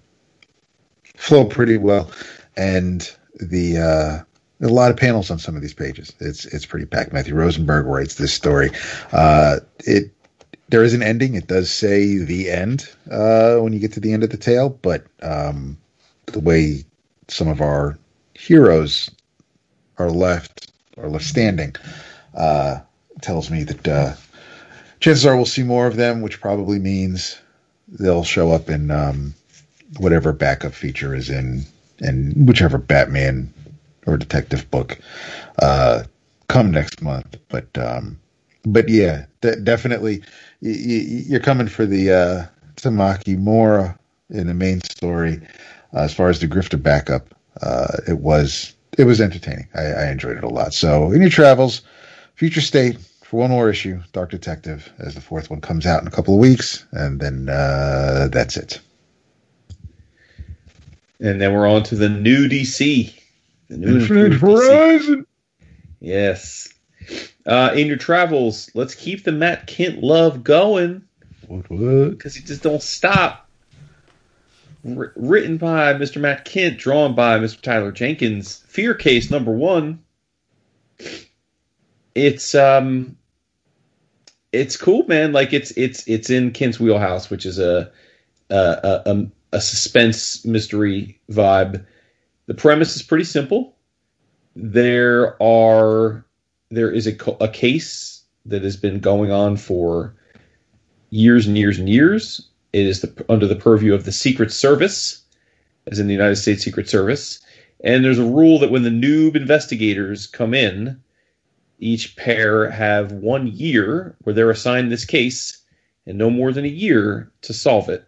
flow 1.17 1.45
pretty 1.45 1.77
well, 1.77 2.11
and 2.57 3.11
the 3.35 3.79
uh, 3.79 4.67
a 4.67 4.69
lot 4.69 4.91
of 4.91 4.97
panels 4.97 5.31
on 5.31 5.39
some 5.39 5.57
of 5.57 5.63
these 5.63 5.75
pages. 5.75 6.13
It's 6.21 6.47
it's 6.47 6.67
pretty 6.67 6.87
packed. 6.87 7.13
Matthew 7.13 7.35
Rosenberg 7.35 7.87
writes 7.87 8.15
this 8.15 8.33
story. 8.33 8.71
Uh, 9.13 9.61
it 9.81 10.13
there 10.69 10.85
is 10.85 10.95
an 10.95 11.03
ending. 11.03 11.35
It 11.35 11.47
does 11.47 11.71
say 11.71 12.19
the 12.19 12.51
end 12.51 12.89
uh, 13.11 13.57
when 13.57 13.73
you 13.73 13.79
get 13.79 13.93
to 13.95 14.01
the 14.01 14.13
end 14.13 14.25
of 14.25 14.31
the 14.31 14.37
tale, 14.37 14.71
but 14.71 15.05
um, 15.23 15.79
the 16.27 16.41
way 16.41 16.85
some 17.29 17.49
of 17.49 17.61
our 17.61 17.99
heroes 18.35 19.11
are 19.99 20.11
left 20.11 20.71
are 20.97 21.09
left 21.09 21.25
standing 21.25 21.75
uh, 22.35 22.79
tells 23.21 23.51
me 23.51 23.65
that 23.65 23.89
uh, 23.89 24.15
chances 25.01 25.27
are 25.27 25.37
we'll 25.37 25.47
see 25.47 25.63
more 25.63 25.87
of 25.87 25.97
them, 25.97 26.21
which 26.23 26.41
probably 26.41 26.79
means 26.79 27.41
they'll 27.89 28.25
show 28.25 28.51
up 28.51 28.69
in 28.69 28.91
um, 28.91 29.35
whatever 29.99 30.33
backup 30.33 30.75
feature 30.75 31.15
is 31.15 31.31
in 31.31 31.65
and 32.01 32.47
whichever 32.47 32.79
Batman 32.79 33.53
or 34.07 34.17
detective 34.17 34.71
book 34.71 34.99
uh, 35.61 36.05
come 36.49 36.71
next 36.71 37.03
month. 37.03 37.37
But 37.49 37.77
um, 37.79 38.19
but 38.65 38.89
yeah, 38.89 39.27
de- 39.41 39.61
definitely 39.61 40.23
y- 40.61 40.71
y- 40.71 41.25
you're 41.27 41.41
coming 41.41 41.69
for 41.69 41.87
the 41.87 42.13
uh, 42.13 42.47
Tamaki 42.77 43.37
Mora 43.39 43.99
in 44.31 44.47
the 44.47 44.55
main 44.55 44.81
story. 44.83 45.41
Uh, 45.95 46.01
as 46.01 46.15
far 46.15 46.29
as 46.29 46.41
the 46.41 46.49
Grifter 46.49 46.81
backup, 46.83 47.35
uh, 47.63 47.97
it 48.07 48.19
was 48.19 48.75
it 48.99 49.05
was 49.05 49.21
entertaining. 49.21 49.69
I, 49.75 49.83
I 49.83 50.11
enjoyed 50.11 50.37
it 50.37 50.45
a 50.45 50.49
lot. 50.49 50.75
So 50.75 51.13
in 51.13 51.21
your 51.21 51.31
travels, 51.31 51.83
Future 52.35 52.61
State 52.61 52.99
for 53.23 53.41
one 53.41 53.51
more 53.51 53.69
issue, 53.69 54.01
Dark 54.13 54.31
Detective, 54.31 54.91
as 54.99 55.15
the 55.15 55.21
fourth 55.21 55.51
one 55.51 55.61
comes 55.61 55.87
out 55.87 56.01
in 56.01 56.09
a 56.09 56.11
couple 56.11 56.35
of 56.35 56.41
weeks, 56.41 56.87
and 56.93 57.21
then 57.21 57.49
uh, 57.49 58.29
that's 58.33 58.57
it. 58.57 58.81
And 61.21 61.41
then 61.41 61.53
we're 61.53 61.69
on 61.69 61.83
to 61.85 61.95
the 61.97 62.09
new 62.09 62.49
DC. 62.49 63.13
The 63.69 63.77
new 63.77 63.99
Infinite 63.99 64.33
improved 64.33 64.43
DC. 64.43 64.69
Horizon. 64.69 65.27
Yes. 66.01 66.69
Uh, 67.47 67.73
in 67.75 67.87
your 67.87 67.97
travels, 67.97 68.71
let's 68.75 68.95
keep 68.95 69.25
the 69.25 69.33
Matt 69.33 69.67
Kindt 69.67 70.03
love 70.03 70.45
going 70.45 71.03
What? 71.47 71.71
What? 71.71 72.11
because 72.11 72.35
he 72.35 72.43
just 72.43 72.63
don't 72.63 72.83
stop. 72.83 73.49
Wr- 74.85 75.07
written 75.17 75.57
by 75.57 75.95
Mr. 75.95 76.21
Matt 76.21 76.45
Kindt, 76.45 76.79
drawn 76.79 77.15
by 77.15 77.39
Mr. 77.39 77.61
Tyler 77.61 77.93
Jenkins. 77.93 78.59
Fear 78.69 78.95
Case 78.95 79.31
number 79.31 79.53
one. 79.53 80.01
It's 82.15 82.55
um, 82.55 83.17
it's 84.53 84.77
cool, 84.77 85.05
man. 85.07 85.33
Like 85.33 85.53
it's 85.53 85.71
it's 85.73 86.07
it's 86.09 86.31
in 86.31 86.51
Kindt's 86.53 86.81
wheelhouse, 86.81 87.31
which 87.31 87.47
is 87.47 87.59
a 87.59 87.93
a 88.51 88.55
a, 88.55 89.03
a, 89.07 89.27
a 89.53 89.61
suspense 89.61 90.45
mystery 90.45 91.21
vibe. 91.31 91.87
The 92.47 92.55
premise 92.55 92.97
is 92.97 93.03
pretty 93.03 93.25
simple. 93.25 93.77
There 94.57 95.41
are 95.43 96.25
there 96.71 96.91
is 96.91 97.07
a, 97.07 97.17
a 97.41 97.49
case 97.49 98.23
that 98.47 98.63
has 98.63 98.77
been 98.77 99.01
going 99.01 99.31
on 99.31 99.57
for 99.57 100.15
years 101.11 101.47
and 101.47 101.57
years 101.57 101.79
and 101.79 101.89
years. 101.89 102.49
It 102.73 102.87
is 102.87 103.01
the, 103.01 103.25
under 103.29 103.47
the 103.47 103.57
purview 103.57 103.95
of 103.95 104.05
the 104.05 104.13
Secret 104.13 104.53
Service, 104.53 105.23
as 105.87 105.99
in 105.99 106.07
the 106.07 106.13
United 106.13 106.37
States 106.37 106.63
Secret 106.63 106.89
Service. 106.89 107.41
And 107.83 108.05
there's 108.05 108.19
a 108.19 108.25
rule 108.25 108.59
that 108.59 108.71
when 108.71 108.83
the 108.83 108.91
noob 108.91 109.37
investigators 109.37 110.27
come 110.27 110.53
in, 110.53 111.01
each 111.79 112.17
pair 112.17 112.71
have 112.71 113.13
one 113.13 113.47
year 113.47 114.17
where 114.23 114.35
they're 114.35 114.51
assigned 114.51 114.91
this 114.91 115.05
case 115.05 115.63
and 116.07 116.19
no 116.19 116.29
more 116.29 116.53
than 116.53 116.65
a 116.65 116.69
year 116.69 117.31
to 117.43 117.53
solve 117.55 117.89
it. 117.89 118.05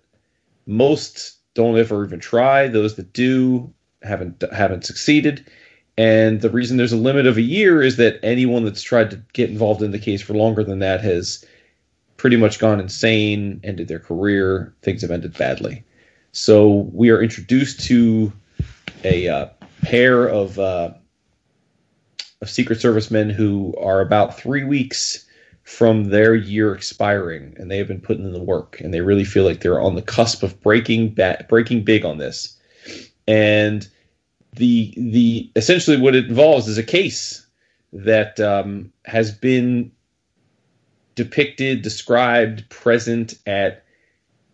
Most 0.67 1.37
don't 1.55 1.79
ever 1.79 2.05
even 2.05 2.21
try. 2.21 2.67
Those 2.67 2.97
that 2.97 3.13
do 3.13 3.73
haven't 4.03 4.43
haven't 4.53 4.85
succeeded. 4.85 5.49
And 6.01 6.41
the 6.41 6.49
reason 6.49 6.79
there's 6.79 6.95
a 6.95 6.97
limit 6.97 7.27
of 7.27 7.37
a 7.37 7.43
year 7.43 7.83
is 7.83 7.97
that 7.97 8.20
anyone 8.23 8.65
that's 8.65 8.81
tried 8.81 9.11
to 9.11 9.23
get 9.35 9.51
involved 9.51 9.83
in 9.83 9.91
the 9.91 9.99
case 9.99 10.23
for 10.23 10.33
longer 10.33 10.65
than 10.65 10.79
that 10.79 11.03
has 11.03 11.45
pretty 12.17 12.37
much 12.37 12.59
gone 12.59 12.81
insane, 12.81 13.61
ended 13.62 13.89
their 13.89 13.99
career, 13.99 14.75
things 14.81 15.03
have 15.03 15.11
ended 15.11 15.37
badly. 15.37 15.85
So 16.33 16.89
we 16.95 17.11
are 17.11 17.23
introduced 17.23 17.85
to 17.89 18.33
a 19.05 19.29
uh, 19.29 19.49
pair 19.83 20.27
of 20.27 20.59
uh, 20.59 20.95
of 22.41 22.49
Secret 22.49 22.81
Servicemen 22.81 23.29
who 23.29 23.75
are 23.77 24.01
about 24.01 24.39
three 24.39 24.65
weeks 24.65 25.27
from 25.65 26.05
their 26.05 26.35
year 26.35 26.75
expiring, 26.75 27.55
and 27.59 27.70
they 27.70 27.77
have 27.77 27.89
been 27.89 28.01
putting 28.01 28.25
in 28.25 28.33
the 28.33 28.43
work, 28.43 28.81
and 28.81 28.95
they 28.95 29.03
really 29.03 29.25
feel 29.25 29.45
like 29.45 29.61
they're 29.61 29.83
on 29.83 29.97
the 29.97 30.03
cusp 30.03 30.43
of 30.43 30.59
breaking 30.62 31.12
ba- 31.12 31.45
breaking 31.51 31.85
big 31.85 32.07
on 32.07 32.17
this. 32.17 32.57
And 33.29 33.87
the 34.55 34.93
the 34.97 35.51
essentially 35.57 35.97
what 35.97 36.15
it 36.15 36.27
involves 36.27 36.69
is 36.69 36.79
a 36.79 36.83
case 36.83 37.47
that 37.93 38.39
um, 38.41 38.93
has 39.05 39.31
been 39.31 39.93
depicted, 41.15 41.83
described, 41.83 42.69
present 42.70 43.35
at 43.47 43.85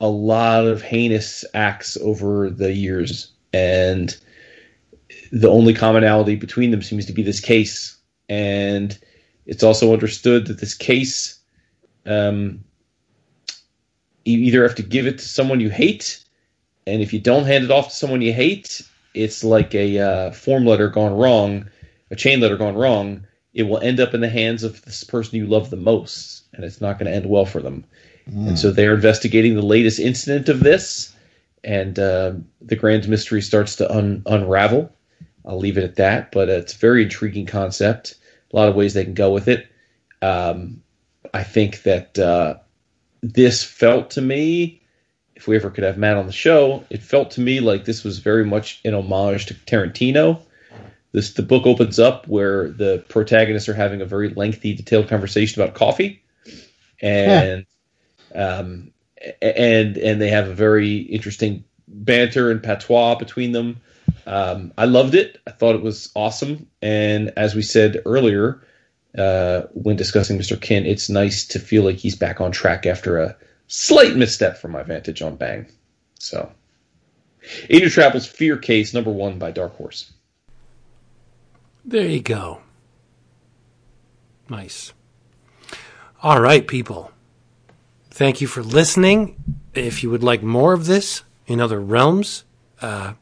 a 0.01 0.09
lot 0.09 0.67
of 0.67 0.83
heinous 0.83 1.45
acts 1.55 1.97
over 1.99 2.51
the 2.51 2.73
years, 2.73 3.33
and 3.53 4.17
the 5.33 5.49
only 5.49 5.75
commonality 5.75 6.37
between 6.37 6.71
them 6.71 6.83
seems 6.83 7.07
to 7.07 7.13
be 7.13 7.23
this 7.23 7.41
case. 7.41 7.97
And 8.29 8.99
it's 9.47 9.63
also 9.63 9.93
understood 9.93 10.47
that 10.47 10.61
this 10.61 10.75
case, 10.75 11.39
um, 12.05 12.65
you 14.25 14.39
either 14.39 14.63
have 14.63 14.75
to 14.77 14.83
give 14.83 15.07
it 15.07 15.19
to 15.19 15.25
someone 15.29 15.61
you 15.61 15.71
hate, 15.71 16.23
and 16.87 17.01
if 17.01 17.13
you 17.13 17.21
don't 17.21 17.45
hand 17.45 17.65
it 17.65 17.71
off 17.71 17.89
to 17.89 17.95
someone 17.95 18.23
you 18.23 18.33
hate, 18.33 18.83
it's 19.17 19.43
like 19.43 19.75
a 19.75 19.99
uh, 19.99 20.31
form 20.33 20.67
letter 20.67 20.89
gone 20.89 21.15
wrong, 21.15 21.69
a 22.11 22.17
chain 22.17 22.41
letter 22.41 22.57
gone 22.57 22.75
wrong. 22.75 23.27
It 23.55 23.65
will 23.65 23.79
end 23.79 24.01
up 24.01 24.13
in 24.13 24.21
the 24.21 24.29
hands 24.29 24.63
of 24.63 24.83
this 24.83 25.03
person 25.03 25.39
you 25.39 25.47
love 25.47 25.71
the 25.71 25.77
most, 25.77 26.45
and 26.53 26.65
it's 26.65 26.81
not 26.81 26.99
going 26.99 27.11
to 27.11 27.17
end 27.17 27.27
well 27.27 27.47
for 27.47 27.63
them. 27.63 27.85
And 28.27 28.59
so 28.59 28.73
they're 28.73 28.95
investigating 28.95 29.55
the 29.55 29.63
latest 29.63 30.01
incident 30.01 30.49
of 30.49 30.61
this, 30.61 31.15
and 31.63 31.97
uh, 31.99 32.33
the 32.61 32.77
grand 32.77 33.09
mystery 33.09 33.41
starts 33.41 33.77
to 33.77 33.91
un- 33.91 34.23
unravel. 34.27 34.93
I'll 35.45 35.59
leave 35.59 35.79
it 35.79 35.85
at 35.85 35.97
that, 35.97 36.33
but 36.33 36.49
it's 36.49 36.75
a 36.75 36.79
very 36.79 37.05
intriguing 37.05 37.47
concept. 37.47 38.17
A 38.53 38.57
lot 38.57 38.69
of 38.69 38.75
ways 38.75 38.95
they 38.95 39.05
can 39.05 39.15
go 39.15 39.33
with 39.33 39.47
it. 39.47 39.69
Um, 40.23 40.83
I 41.33 41.45
think 41.45 41.83
that 41.85 42.19
uh, 42.19 42.57
this 43.23 43.63
felt 43.63 44.11
to 44.11 44.23
me 44.23 44.83
if 45.37 45.47
we 45.47 45.55
ever 45.55 45.71
could 45.71 45.85
have 45.85 45.99
Matt 45.99 46.17
on 46.17 46.27
the 46.27 46.33
show, 46.33 46.83
it 46.91 47.03
felt 47.03 47.31
to 47.33 47.41
me 47.41 47.61
like 47.61 47.85
this 47.85 48.03
was 48.03 48.19
very 48.19 48.45
much 48.45 48.81
an 48.85 48.95
homage 48.95 49.47
to 49.47 49.55
Tarantino. 49.55 50.41
This 51.13 51.35
the 51.35 51.43
book 51.43 51.67
opens 51.67 51.99
up 51.99 52.27
where 52.27 52.71
the 52.71 53.05
protagonists 53.09 53.69
are 53.69 53.75
having 53.75 54.01
a 54.01 54.07
very 54.07 54.31
lengthy, 54.31 54.75
detailed 54.75 55.09
conversation 55.09 55.63
about 55.63 55.75
coffee, 55.75 56.23
and 57.01 57.67
um, 58.35 58.93
and 59.41 59.97
and 59.97 60.21
they 60.21 60.31
have 60.31 60.49
a 60.49 60.55
very 60.55 60.97
interesting 60.97 61.65
banter 61.87 62.51
and 62.51 62.63
patois 62.63 63.15
between 63.15 63.53
them. 63.53 63.81
Um, 64.27 64.73
I 64.77 64.87
loved 64.87 65.15
it. 65.15 65.39
I 65.47 65.51
thought 65.53 65.75
it 65.75 65.83
was 65.83 66.11
awesome. 66.17 66.67
And 66.83 67.33
as 67.37 67.55
we 67.55 67.63
said 67.63 68.03
earlier, 68.05 68.63
uh, 69.17 69.63
when 69.73 69.97
discussing 69.97 70.39
Mr. 70.39 70.57
Kindt, 70.57 70.87
it's 70.87 71.09
nice 71.09 71.47
to 71.49 71.59
feel 71.59 71.85
like 71.85 71.97
he's 71.97 72.17
back 72.17 72.41
on 72.41 72.53
track 72.53 72.87
after 72.87 73.19
a 73.19 73.37
slight 73.67 74.17
misstep 74.17 74.59
from 74.59 74.73
my 74.73 74.83
vantage 74.83 75.23
on 75.23 75.37
Bang. 75.37 75.67
So, 76.19 76.53
Adrian 77.69 77.91
Travels 77.91 78.27
Fear 78.27 78.59
Case, 78.59 78.95
number 78.95 79.11
one 79.11 79.39
by 79.39 79.51
Dark 79.51 79.77
Horse. 79.77 80.13
There 81.85 82.07
you 82.07 82.21
go. 82.21 82.63
Nice. 84.49 84.93
All 86.23 86.41
right, 86.41 86.67
people. 86.67 87.13
Thank 88.11 88.41
you 88.41 88.47
for 88.47 88.63
listening. 88.63 89.37
If 89.75 90.03
you 90.03 90.11
would 90.11 90.23
like 90.23 90.43
more 90.43 90.73
of 90.73 90.87
this 90.87 91.23
in 91.47 91.61
other 91.61 91.81
realms, 91.81 92.45
uh, 92.81 93.15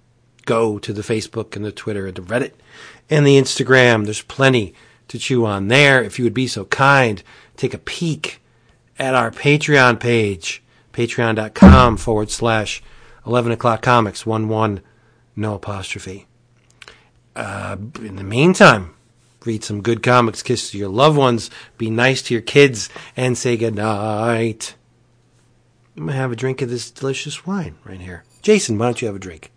go 0.47 0.79
to 0.79 0.93
the 0.93 1.03
Facebook 1.03 1.57
and 1.57 1.65
the 1.65 1.73
Twitter 1.73 2.07
and 2.07 2.17
the 2.17 2.23
Reddit 2.23 2.53
and 3.11 3.27
the 3.27 3.37
Instagram. 3.37 4.05
There's 4.05 4.23
plenty 4.23 4.75
to 5.09 5.19
chew 5.19 5.45
on 5.45 5.69
there. 5.69 6.03
If 6.03 6.19
you 6.19 6.25
would 6.25 6.35
be 6.35 6.47
so 6.47 6.65
kind, 6.67 7.23
take 7.57 7.75
a 7.75 7.79
peek 7.79 8.41
at 8.99 9.15
our 9.15 9.31
Patreon 9.31 10.01
page, 10.01 10.63
patreon.com 10.93 11.97
forward 11.97 12.31
slash 12.31 12.83
11 13.27 13.53
o'clock 13.53 13.83
comics, 13.83 14.27
1 14.27 14.49
1, 14.49 14.81
no 15.37 15.55
apostrophe. 15.55 16.27
Uh, 17.35 17.77
in 18.01 18.17
the 18.17 18.25
meantime, 18.25 18.95
read 19.45 19.65
some 19.65 19.83
good 19.83 20.03
comics, 20.03 20.43
kiss 20.43 20.75
your 20.75 20.89
loved 20.89 21.17
ones, 21.17 21.51
be 21.79 21.91
nice 21.91 22.23
to 22.23 22.35
your 22.35 22.43
kids, 22.43 22.89
and 23.17 23.37
say 23.37 23.57
goodnight. 23.57 24.75
I'm 25.97 26.05
going 26.05 26.15
to 26.15 26.21
have 26.21 26.33
a 26.33 26.37
drink 26.37 26.61
of 26.63 26.71
this 26.71 26.91
delicious 26.91 27.47
wine 27.47 27.77
right 27.85 28.01
here. 28.01 28.25
Jason, 28.43 28.79
why 28.79 28.87
don't 28.87 29.01
you 29.01 29.07
have 29.07 29.17
a 29.17 29.21
drink? 29.21 29.51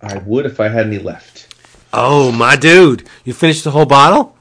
I 0.00 0.18
would 0.18 0.46
if 0.46 0.60
I 0.60 0.68
had 0.68 0.86
any 0.86 0.98
left. 0.98 1.54
Oh, 1.92 2.30
my 2.32 2.56
dude. 2.56 3.08
You 3.24 3.34
finished 3.34 3.64
the 3.64 3.72
whole 3.72 3.86
bottle? 3.86 4.37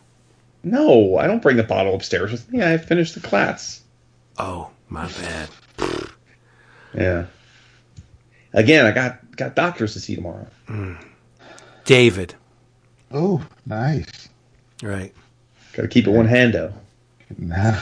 No, 0.69 1.17
I 1.17 1.27
don't 1.27 1.41
bring 1.41 1.57
the 1.57 1.63
bottle 1.63 1.95
upstairs 1.95 2.31
with 2.31 2.51
me. 2.51 2.61
I 2.61 2.77
finished 2.77 3.13
the 3.15 3.21
class. 3.21 3.81
Oh, 4.37 4.69
my 4.89 5.07
bad. 5.07 5.49
Yeah. 6.93 7.25
Again, 8.53 8.85
I 8.85 8.91
got 8.91 9.35
got 9.35 9.55
doctors 9.55 9.93
to 9.93 9.99
see 9.99 10.15
tomorrow. 10.15 10.47
Mm. 10.67 11.03
David. 11.85 12.35
Oh, 13.11 13.45
nice. 13.65 14.29
Right. 14.81 15.13
Got 15.73 15.83
to 15.83 15.87
keep 15.87 16.07
it 16.07 16.11
one 16.11 16.27
hando. 16.27 16.73
Nice. 17.37 17.75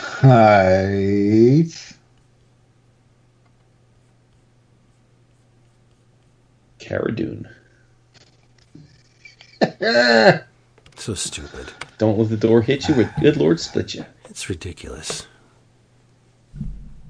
Cara 6.79 7.15
Dune. 7.15 7.49
So 10.95 11.13
stupid. 11.13 11.71
Don't 11.97 12.17
let 12.17 12.29
the 12.29 12.37
door 12.37 12.61
hit 12.61 12.87
you, 12.87 12.99
or 12.99 13.13
good 13.21 13.37
Lord 13.37 13.59
split 13.59 13.93
you. 13.93 14.05
It's 14.29 14.49
ridiculous. 14.49 15.27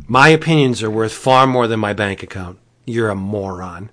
My 0.08 0.30
opinions 0.30 0.84
are 0.84 0.92
worth 0.92 1.14
far 1.14 1.48
more 1.48 1.68
than 1.68 1.80
my 1.80 1.94
bank 1.94 2.22
account. 2.22 2.60
You're 2.86 3.10
a 3.10 3.16
moron. 3.16 3.90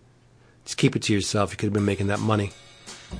Just 0.65 0.77
keep 0.77 0.95
it 0.95 1.03
to 1.03 1.13
yourself. 1.13 1.51
You 1.53 1.57
could 1.57 1.67
have 1.67 1.73
been 1.73 1.85
making 1.85 2.09
that 2.09 2.21
money. 2.21 2.53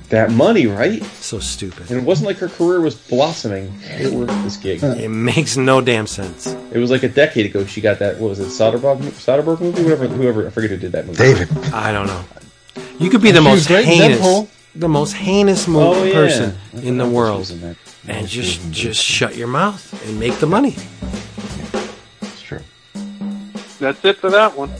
That 0.09 0.31
money, 0.31 0.67
right? 0.67 1.03
So 1.03 1.39
stupid. 1.39 1.89
And 1.89 1.99
it 1.99 2.03
wasn't 2.03 2.27
like 2.27 2.37
her 2.37 2.49
career 2.49 2.81
was 2.81 2.95
blossoming. 2.95 3.73
It 3.83 4.11
worked 4.11 4.31
this 4.43 4.57
gig. 4.57 4.83
It 4.83 5.09
makes 5.09 5.57
no 5.57 5.81
damn 5.81 6.07
sense. 6.07 6.47
It 6.71 6.77
was 6.77 6.91
like 6.91 7.03
a 7.03 7.09
decade 7.09 7.45
ago 7.45 7.65
she 7.65 7.81
got 7.81 7.99
that. 7.99 8.19
What 8.19 8.29
was 8.29 8.39
it? 8.39 8.47
Soderbergh, 8.47 8.99
Soderbergh 8.99 9.61
movie? 9.61 9.83
Whatever. 9.83 10.07
Whoever 10.07 10.47
I 10.47 10.49
forget 10.49 10.71
who 10.71 10.77
did 10.77 10.91
that 10.93 11.05
movie. 11.05 11.17
David. 11.17 11.49
I 11.73 11.91
don't 11.91 12.07
know. 12.07 12.23
You 12.99 13.09
could 13.09 13.21
be 13.21 13.31
the 13.31 13.41
most 13.41 13.67
heinous, 13.67 14.19
Deadpool. 14.19 14.47
The 14.75 14.87
most 14.89 15.13
heinous 15.13 15.67
mo- 15.67 15.93
Oh, 15.93 16.03
yeah. 16.03 16.13
person 16.13 16.57
I 16.75 16.81
in 16.81 16.97
the 16.97 17.07
world, 17.07 17.39
was 17.39 17.51
in 17.51 17.61
that. 17.61 17.75
and 18.07 18.27
just 18.27 18.71
just 18.71 19.01
shut 19.03 19.35
your 19.35 19.47
mouth 19.47 19.83
and 20.07 20.19
make 20.19 20.35
the 20.39 20.47
money. 20.47 20.75
It's 22.21 22.41
true. 22.41 22.61
That's 23.79 24.03
it 24.05 24.17
for 24.17 24.29
that 24.31 24.57
one. 24.57 24.71